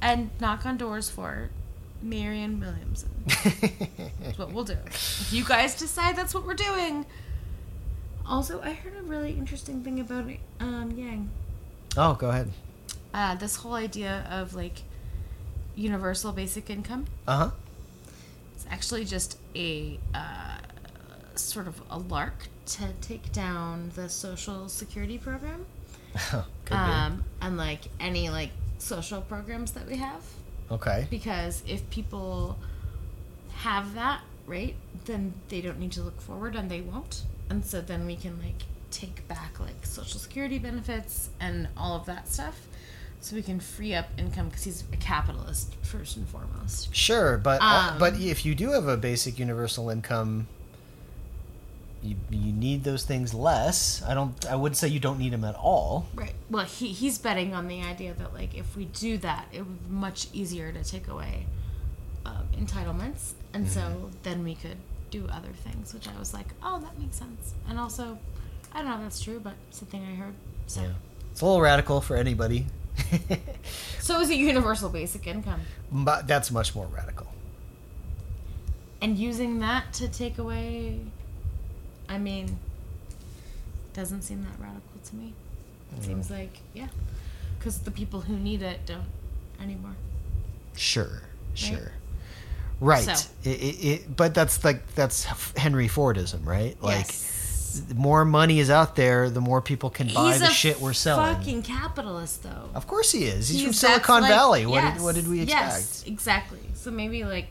and 0.00 0.30
knock 0.40 0.66
on 0.66 0.76
doors 0.76 1.08
for 1.08 1.50
Marianne 2.02 2.60
Williamson. 2.60 3.10
That's 4.20 4.38
what 4.38 4.52
we'll 4.52 4.64
do. 4.64 4.76
If 4.86 5.32
you 5.32 5.44
guys 5.44 5.74
decide 5.74 6.16
that's 6.16 6.34
what 6.34 6.44
we're 6.46 6.54
doing. 6.54 7.06
Also, 8.28 8.60
I 8.62 8.72
heard 8.72 8.94
a 8.98 9.02
really 9.02 9.32
interesting 9.32 9.82
thing 9.82 10.00
about 10.00 10.26
um, 10.60 10.90
Yang. 10.96 11.30
oh, 11.96 12.14
go 12.14 12.28
ahead. 12.30 12.50
Uh, 13.12 13.34
this 13.34 13.56
whole 13.56 13.74
idea 13.74 14.26
of 14.30 14.54
like 14.54 14.82
universal 15.74 16.32
basic 16.32 16.68
income. 16.70 17.06
Uh 17.26 17.36
huh. 17.36 17.50
It's 18.64 18.72
actually 18.72 19.04
just 19.04 19.38
a 19.54 19.98
uh, 20.14 20.58
sort 21.34 21.66
of 21.66 21.80
a 21.90 21.98
lark 21.98 22.48
to 22.66 22.88
take 23.00 23.30
down 23.32 23.90
the 23.94 24.08
social 24.08 24.68
security 24.68 25.18
program. 25.18 25.66
Um, 26.70 27.24
and 27.42 27.58
like 27.58 27.80
any 28.00 28.30
like 28.30 28.48
social 28.78 29.20
programs 29.20 29.72
that 29.72 29.86
we 29.86 29.96
have. 29.96 30.22
Okay. 30.70 31.06
because 31.10 31.62
if 31.68 31.88
people 31.90 32.56
have 33.56 33.94
that 33.94 34.22
right 34.46 34.74
then 35.04 35.34
they 35.48 35.60
don't 35.60 35.78
need 35.78 35.92
to 35.92 36.02
look 36.02 36.18
forward 36.22 36.56
and 36.56 36.70
they 36.70 36.80
won't 36.80 37.24
and 37.50 37.64
so 37.64 37.82
then 37.82 38.06
we 38.06 38.16
can 38.16 38.38
like 38.40 38.62
take 38.90 39.26
back 39.28 39.60
like 39.60 39.84
social 39.84 40.18
security 40.18 40.58
benefits 40.58 41.28
and 41.38 41.68
all 41.76 41.94
of 41.96 42.06
that 42.06 42.26
stuff 42.28 42.66
so 43.24 43.34
we 43.36 43.40
can 43.42 43.58
free 43.58 43.94
up 43.94 44.06
income 44.18 44.48
because 44.48 44.64
he's 44.64 44.84
a 44.92 44.96
capitalist 44.98 45.74
first 45.82 46.16
and 46.18 46.28
foremost 46.28 46.94
Sure, 46.94 47.38
but 47.38 47.62
Um, 47.62 47.98
but 47.98 48.20
if 48.20 48.44
you 48.44 48.54
do 48.54 48.72
have 48.72 48.86
a 48.86 48.96
basic 48.98 49.38
universal 49.38 49.88
income, 49.88 50.46
you 52.02 52.16
you 52.30 52.52
need 52.52 52.84
those 52.84 53.04
things 53.04 53.32
less. 53.32 54.02
I 54.02 54.12
don't. 54.12 54.34
I 54.46 54.56
wouldn't 54.56 54.76
say 54.76 54.88
you 54.88 55.00
don't 55.00 55.18
need 55.18 55.32
them 55.32 55.42
at 55.44 55.54
all. 55.54 56.06
right 56.14 56.34
well 56.50 56.66
he, 56.66 56.88
he's 56.88 57.16
betting 57.18 57.54
on 57.54 57.66
the 57.68 57.80
idea 57.82 58.12
that 58.14 58.34
like 58.34 58.54
if 58.54 58.76
we 58.76 58.84
do 58.86 59.16
that 59.18 59.46
it 59.52 59.60
would 59.60 59.88
be 59.88 59.94
much 59.94 60.28
easier 60.34 60.70
to 60.70 60.84
take 60.84 61.08
away 61.08 61.46
um, 62.26 62.46
entitlements 62.58 63.32
and 63.54 63.66
so 63.68 64.10
then 64.22 64.44
we 64.44 64.54
could 64.54 64.76
do 65.10 65.26
other 65.32 65.52
things 65.64 65.94
which 65.94 66.06
i 66.08 66.18
was 66.18 66.34
like 66.34 66.48
oh 66.62 66.78
that 66.80 66.98
makes 66.98 67.16
sense 67.16 67.54
and 67.68 67.78
also 67.78 68.18
i 68.72 68.78
don't 68.78 68.88
know 68.88 68.96
if 68.96 69.02
that's 69.02 69.20
true 69.20 69.40
but 69.42 69.54
it's 69.68 69.78
the 69.80 69.86
thing 69.86 70.02
i 70.10 70.14
heard 70.14 70.34
so 70.66 70.82
Yeah, 70.82 70.88
it's 71.32 71.40
a 71.40 71.46
little 71.46 71.60
radical 71.62 72.00
for 72.02 72.16
anybody. 72.16 72.66
so 74.00 74.20
is 74.20 74.30
it 74.30 74.36
universal 74.36 74.88
basic 74.88 75.26
income 75.26 75.60
but 75.90 76.26
that's 76.26 76.50
much 76.50 76.74
more 76.74 76.86
radical. 76.86 77.26
and 79.02 79.18
using 79.18 79.58
that 79.60 79.92
to 79.92 80.08
take 80.08 80.38
away 80.38 81.00
i 82.08 82.18
mean 82.18 82.58
doesn't 83.92 84.22
seem 84.22 84.42
that 84.44 84.58
radical 84.60 85.00
to 85.04 85.16
me 85.16 85.32
it 85.96 86.02
seems 86.04 86.30
like 86.30 86.58
yeah 86.72 86.88
because 87.58 87.78
the 87.80 87.90
people 87.90 88.20
who 88.20 88.36
need 88.36 88.62
it 88.62 88.80
don't 88.86 89.04
anymore 89.60 89.94
Sure, 90.76 91.22
sure. 91.54 91.92
Right. 92.80 93.04
So- 93.04 93.30
It, 93.44 93.48
it, 93.62 93.84
it, 93.86 94.16
but 94.16 94.34
that's 94.34 94.64
like 94.64 94.84
that's 94.96 95.22
Henry 95.56 95.86
Fordism, 95.88 96.44
right? 96.44 96.76
Like 96.82 96.96
yes. 97.06 97.33
The 97.82 97.94
more 97.94 98.24
money 98.24 98.58
is 98.60 98.70
out 98.70 98.96
there, 98.96 99.30
the 99.30 99.40
more 99.40 99.60
people 99.60 99.90
can 99.90 100.08
buy 100.12 100.32
he's 100.32 100.40
the 100.40 100.48
shit 100.48 100.80
we're 100.80 100.92
selling. 100.92 101.34
fucking 101.36 101.62
capitalist 101.62 102.42
though 102.42 102.70
Of 102.74 102.86
course 102.86 103.12
he 103.12 103.24
is. 103.24 103.48
He's, 103.48 103.62
from 103.62 103.72
Silicon 103.72 104.22
like- 104.22 104.30
Valley. 104.30 104.66
What 104.66 104.82
yes, 104.82 104.94
did 104.96 105.02
what 105.04 105.14
did 105.14 105.28
we 105.28 105.42
expect? 105.42 105.62
Yes, 105.66 106.04
exactly. 106.06 106.60
So 106.74 106.90
maybe 106.90 107.24
like, 107.24 107.48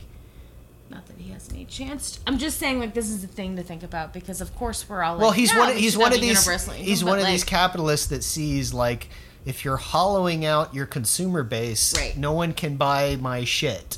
not 0.89 1.05
that 1.07 1.17
he 1.17 1.31
has 1.31 1.49
any 1.49 1.65
chance. 1.65 2.19
I'm 2.27 2.37
just 2.37 2.59
saying 2.59 2.79
like 2.79 2.93
this 2.93 3.09
is 3.09 3.21
the 3.21 3.27
thing 3.27 3.55
to 3.55 3.63
think 3.63 3.83
about 3.83 4.13
because 4.13 4.41
of 4.41 4.55
course 4.55 4.87
we're 4.87 5.01
all 5.01 5.13
like, 5.15 5.21
Well, 5.21 5.31
he's 5.31 5.51
"Yeah, 5.51 5.59
one. 5.59 5.69
Of, 5.71 5.75
he's 5.77 5.97
one 5.97 6.13
of 6.13 6.21
these. 6.21 6.45
He's 6.73 7.03
one 7.03 7.17
of 7.17 7.23
like, 7.23 7.31
these 7.33 7.43
capitalists 7.43 8.07
that 8.07 8.23
sees 8.23 8.73
like 8.73 9.09
if 9.45 9.65
you're 9.65 9.77
hollowing 9.77 10.45
out 10.45 10.73
your 10.73 10.85
consumer 10.85 11.43
base, 11.43 11.93
Right. 11.97 12.15
no 12.17 12.31
one 12.31 12.53
can 12.53 12.75
buy 12.77 13.17
my 13.19 13.43
shit. 13.43 13.97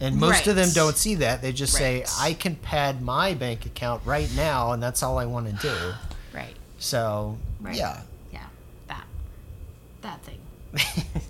Right. 0.00 0.06
And 0.08 0.16
most 0.20 0.46
of 0.46 0.56
them 0.56 0.68
don't 0.74 0.96
see 0.96 1.16
that. 1.16 1.40
They 1.42 1.52
just 1.52 1.72
say, 1.72 2.04
I 2.20 2.34
can 2.34 2.54
pad 2.56 3.00
my 3.00 3.34
bank 3.34 3.64
account 3.66 4.02
right 4.04 4.28
now, 4.36 4.72
and 4.72 4.82
that's 4.82 5.02
all 5.02 5.18
I 5.18 5.24
want 5.26 5.46
to 5.46 5.52
do. 5.68 5.74
Right. 6.34 6.54
So, 6.78 7.38
Right. 7.60 7.76
yeah. 7.76 8.00
Yeah. 8.32 8.44
That. 8.88 9.04
That 10.02 10.20
thing. 10.22 10.38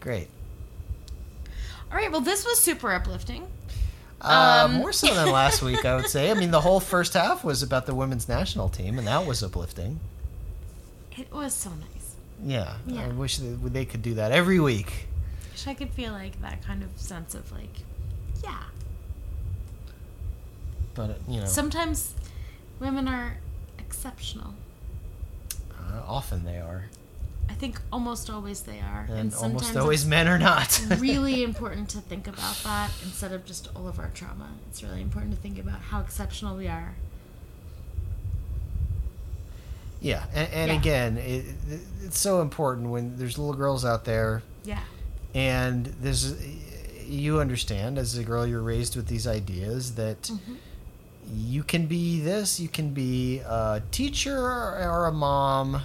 Great. 0.00 0.28
All 1.90 1.96
right. 1.98 2.10
Well, 2.12 2.20
this 2.20 2.44
was 2.44 2.60
super 2.60 2.92
uplifting. 2.92 3.46
Uh, 4.20 4.64
Um, 4.66 4.74
more 4.74 4.92
so 4.92 5.12
than 5.12 5.30
last 5.32 5.62
week, 5.62 5.84
I 5.84 5.96
would 5.96 6.08
say. 6.08 6.30
I 6.30 6.34
mean, 6.34 6.50
the 6.50 6.60
whole 6.60 6.80
first 6.80 7.14
half 7.14 7.42
was 7.44 7.62
about 7.62 7.86
the 7.86 7.94
women's 7.94 8.28
national 8.28 8.68
team, 8.68 8.98
and 8.98 9.06
that 9.08 9.26
was 9.26 9.42
uplifting. 9.42 9.98
It 11.16 11.32
was 11.32 11.54
so 11.54 11.70
nice. 11.70 12.14
Yeah. 12.44 12.74
I 12.98 13.08
wish 13.08 13.38
they, 13.38 13.48
they 13.48 13.84
could 13.84 14.02
do 14.02 14.14
that 14.14 14.32
every 14.32 14.60
week. 14.60 15.08
Wish 15.54 15.68
I 15.68 15.74
could 15.74 15.90
feel 15.90 16.12
like 16.12 16.40
that 16.42 16.64
kind 16.64 16.82
of 16.82 16.90
sense 17.00 17.34
of 17.36 17.50
like, 17.52 17.82
yeah. 18.42 18.64
But, 20.94 21.10
uh, 21.10 21.14
you 21.28 21.40
know, 21.40 21.46
Sometimes 21.46 22.12
women 22.80 23.06
are 23.06 23.38
exceptional. 23.78 24.54
uh, 25.78 26.02
often 26.08 26.44
they 26.44 26.58
are. 26.58 26.86
I 27.48 27.52
think 27.54 27.80
almost 27.92 28.30
always 28.30 28.62
they 28.62 28.80
are, 28.80 29.06
And, 29.08 29.32
sometimes 29.32 29.42
almost 29.62 29.76
always 29.76 30.04
men 30.06 30.26
are 30.26 30.38
not. 30.40 30.64
it's 30.90 31.00
really 31.00 31.44
important 31.44 31.88
to 31.90 31.98
think 31.98 32.26
about 32.26 32.56
that 32.64 32.90
instead 33.04 33.30
of 33.32 33.44
just 33.44 33.68
all 33.76 33.86
of 33.86 34.00
our 34.00 34.10
trauma. 34.12 34.48
It's 34.70 34.82
really 34.82 35.00
important 35.02 35.36
to 35.36 35.40
think 35.40 35.58
about 35.60 35.80
how 35.80 36.00
exceptional 36.00 36.56
we 36.56 36.66
are. 36.66 36.94
yeah. 40.00 40.24
And, 40.34 40.48
and 40.52 40.70
Yeah. 40.72 40.78
again, 40.78 41.16
it, 41.18 41.44
it's 42.02 42.18
so 42.18 42.40
important 42.42 42.88
when 42.90 43.16
there's 43.18 43.38
little 43.38 43.54
girls 43.54 43.84
out 43.84 44.04
there 44.04 44.42
Yeah. 44.64 44.80
And 45.34 45.86
there's 46.00 46.34
you 47.06 47.40
understand 47.40 47.98
as 47.98 48.16
a 48.16 48.24
girl 48.24 48.46
you're 48.46 48.62
raised 48.62 48.96
with 48.96 49.06
these 49.08 49.26
ideas 49.26 49.94
that 49.96 50.22
Mhm. 50.22 50.56
you 51.34 51.62
can 51.62 51.86
be 51.86 52.20
this 52.20 52.58
you 52.60 52.68
can 52.68 52.94
be 52.94 53.40
a 53.40 53.82
teacher 53.90 54.38
or 54.38 55.06
a 55.06 55.12
mom 55.12 55.82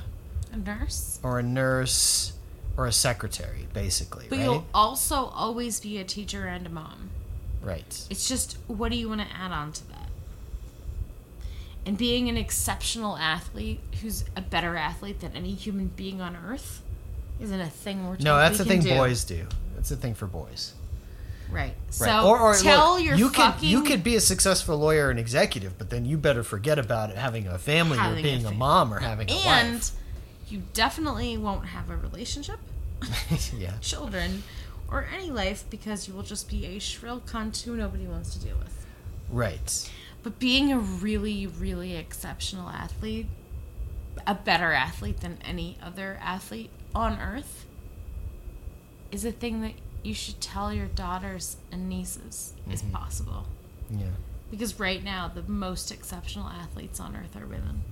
A 0.54 0.58
nurse. 0.58 1.20
or 1.24 1.40
a 1.40 1.44
nurse 1.44 2.34
or 2.78 2.86
a 2.88 2.92
secretary 2.92 3.68
basically 3.74 4.28
But 4.30 4.38
right 4.38 4.46
you'll 4.46 4.66
also 4.74 5.26
always 5.26 5.80
be 5.80 5.98
a 5.98 6.04
teacher 6.06 6.46
and 6.48 6.66
a 6.66 6.70
mom. 6.70 7.10
right 7.62 8.06
It's 8.10 8.28
just 8.30 8.58
what 8.68 8.92
do 8.92 8.98
you 8.98 9.10
want 9.10 9.22
to 9.22 9.28
add 9.36 9.52
on 9.52 9.72
to 9.74 9.88
that? 9.90 9.96
And 11.86 11.98
being 11.98 12.30
an 12.30 12.38
exceptional 12.38 13.18
athlete 13.18 13.80
who's 14.02 14.24
a 14.36 14.42
better 14.42 14.76
athlete 14.78 15.20
than 15.22 15.34
any 15.36 15.54
human 15.56 15.88
being 15.88 16.22
on 16.22 16.36
earth 16.38 16.82
isn't 17.40 17.60
a 17.62 17.70
thing 17.70 18.08
we're 18.08 18.18
no 18.18 18.36
that's 18.38 18.60
we 18.60 18.64
the 18.66 18.70
thing 18.70 18.82
do. 18.82 18.90
boys 18.90 19.24
do 19.24 19.46
that's 19.76 19.90
the 19.90 19.96
thing 19.96 20.14
for 20.14 20.28
boys 20.28 20.74
Right. 21.52 21.74
So 21.90 22.06
right 22.06 22.24
or, 22.24 22.40
or 22.40 22.56
tell 22.56 22.94
look, 22.98 23.04
your 23.06 23.16
you 23.16 23.30
fucking 23.30 23.60
could 23.60 23.64
you 23.68 23.84
could 23.84 24.04
be 24.04 24.16
a 24.16 24.22
successful 24.22 24.78
lawyer 24.78 25.10
and 25.10 25.20
executive 25.20 25.80
but 25.80 25.90
then 25.90 26.06
you 26.06 26.16
better 26.18 26.44
forget 26.44 26.78
about 26.78 27.10
it 27.10 27.18
having 27.18 27.48
a 27.48 27.58
family 27.58 27.98
or 27.98 28.02
Having 28.02 28.20
a 28.20 28.22
being 28.24 28.46
a, 28.46 28.52
mom 28.52 28.94
or 28.94 29.00
having 29.00 29.30
a 29.32 29.34
wife. 29.34 29.46
and 29.48 29.92
you 30.48 30.62
definitely 30.74 31.38
won't 31.38 31.66
have 31.66 31.90
a 31.90 31.98
relationship, 31.98 32.60
yeah 33.58 33.74
children, 33.82 34.44
or 34.92 35.08
any 35.12 35.32
life 35.32 35.64
because 35.72 36.08
you 36.08 36.14
will 36.14 36.22
just 36.24 36.50
be 36.50 36.66
a 36.68 36.78
shrill 36.80 37.20
cunt 37.20 37.64
who 37.64 37.76
nobody 37.76 38.06
wants 38.06 38.34
to 38.36 38.40
deal 38.46 38.58
with. 38.58 38.86
right 39.32 39.90
But 40.22 40.38
being 40.38 40.72
a 40.72 40.78
really, 40.78 41.48
really 41.48 41.96
exceptional 41.96 42.70
athlete, 42.70 43.26
a 44.28 44.36
better 44.36 44.72
athlete 44.72 45.22
than 45.22 45.40
any 45.44 45.78
other 45.82 46.20
athlete 46.22 46.70
on 46.96 47.20
earth, 47.20 47.66
is 49.12 49.26
a 49.26 49.32
thing 49.32 49.62
that 49.62 49.74
you 50.04 50.14
should 50.14 50.40
tell 50.42 50.74
your 50.74 50.88
daughters 50.88 51.58
and 51.72 51.90
nieces 51.90 52.54
is 52.72 52.82
Mm-hmm. 52.82 52.92
possible. 52.96 53.46
yeah 53.90 54.06
Because 54.52 54.80
right 54.80 55.04
now, 55.04 55.28
the 55.34 55.44
most 55.44 55.92
exceptional 55.92 56.48
athletes 56.48 57.00
on 57.00 57.16
earth 57.16 57.36
are 57.36 57.46
women. 57.46 57.84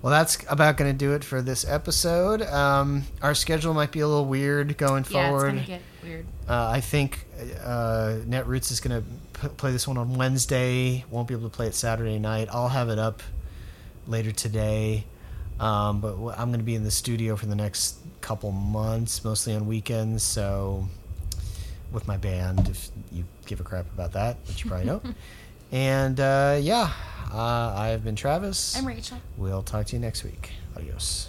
Well, 0.00 0.10
that's 0.10 0.38
about 0.48 0.76
going 0.76 0.90
to 0.90 0.96
do 0.98 1.12
it 1.12 1.22
for 1.22 1.40
this 1.42 1.64
episode. 1.66 2.42
Um, 2.42 3.04
our 3.22 3.34
schedule 3.36 3.72
might 3.72 3.92
be 3.92 4.00
a 4.00 4.08
little 4.08 4.24
weird 4.24 4.76
going 4.76 5.04
Yeah, 5.08 5.20
it's 5.20 5.28
forward. 5.30 5.54
gonna 5.54 5.64
get 5.66 5.80
weird. 6.02 6.26
uh, 6.48 6.70
I 6.70 6.80
think 6.80 7.24
uh, 7.64 8.16
Netroots 8.26 8.72
is 8.72 8.80
going 8.80 9.00
to 9.00 9.40
p- 9.40 9.54
play 9.56 9.70
this 9.70 9.86
one 9.86 9.96
on 9.98 10.14
Wednesday. 10.14 11.04
Won't 11.08 11.28
be 11.28 11.34
able 11.34 11.48
to 11.48 11.54
play 11.56 11.68
it 11.68 11.74
Saturday 11.76 12.18
night. 12.18 12.48
I'll 12.50 12.68
have 12.70 12.88
it 12.88 12.98
up 12.98 13.22
later 14.08 14.32
today. 14.32 15.04
Um, 15.62 16.00
but 16.00 16.16
I'm 16.36 16.48
going 16.48 16.58
to 16.58 16.64
be 16.64 16.74
in 16.74 16.82
the 16.82 16.90
studio 16.90 17.36
for 17.36 17.46
the 17.46 17.54
next 17.54 17.98
couple 18.20 18.50
months, 18.50 19.24
mostly 19.24 19.54
on 19.54 19.66
weekends. 19.66 20.24
So, 20.24 20.88
with 21.92 22.08
my 22.08 22.16
band, 22.16 22.68
if 22.68 22.90
you 23.12 23.24
give 23.46 23.60
a 23.60 23.62
crap 23.62 23.86
about 23.94 24.12
that, 24.12 24.38
which 24.48 24.64
you 24.64 24.70
probably 24.70 24.86
don't. 24.86 25.14
and 25.72 26.18
uh, 26.18 26.58
yeah, 26.60 26.90
uh, 27.32 27.74
I 27.76 27.88
have 27.88 28.02
been 28.02 28.16
Travis. 28.16 28.76
I'm 28.76 28.86
Rachel. 28.86 29.18
We'll 29.36 29.62
talk 29.62 29.86
to 29.86 29.96
you 29.96 30.00
next 30.00 30.24
week. 30.24 30.50
Adios. 30.76 31.28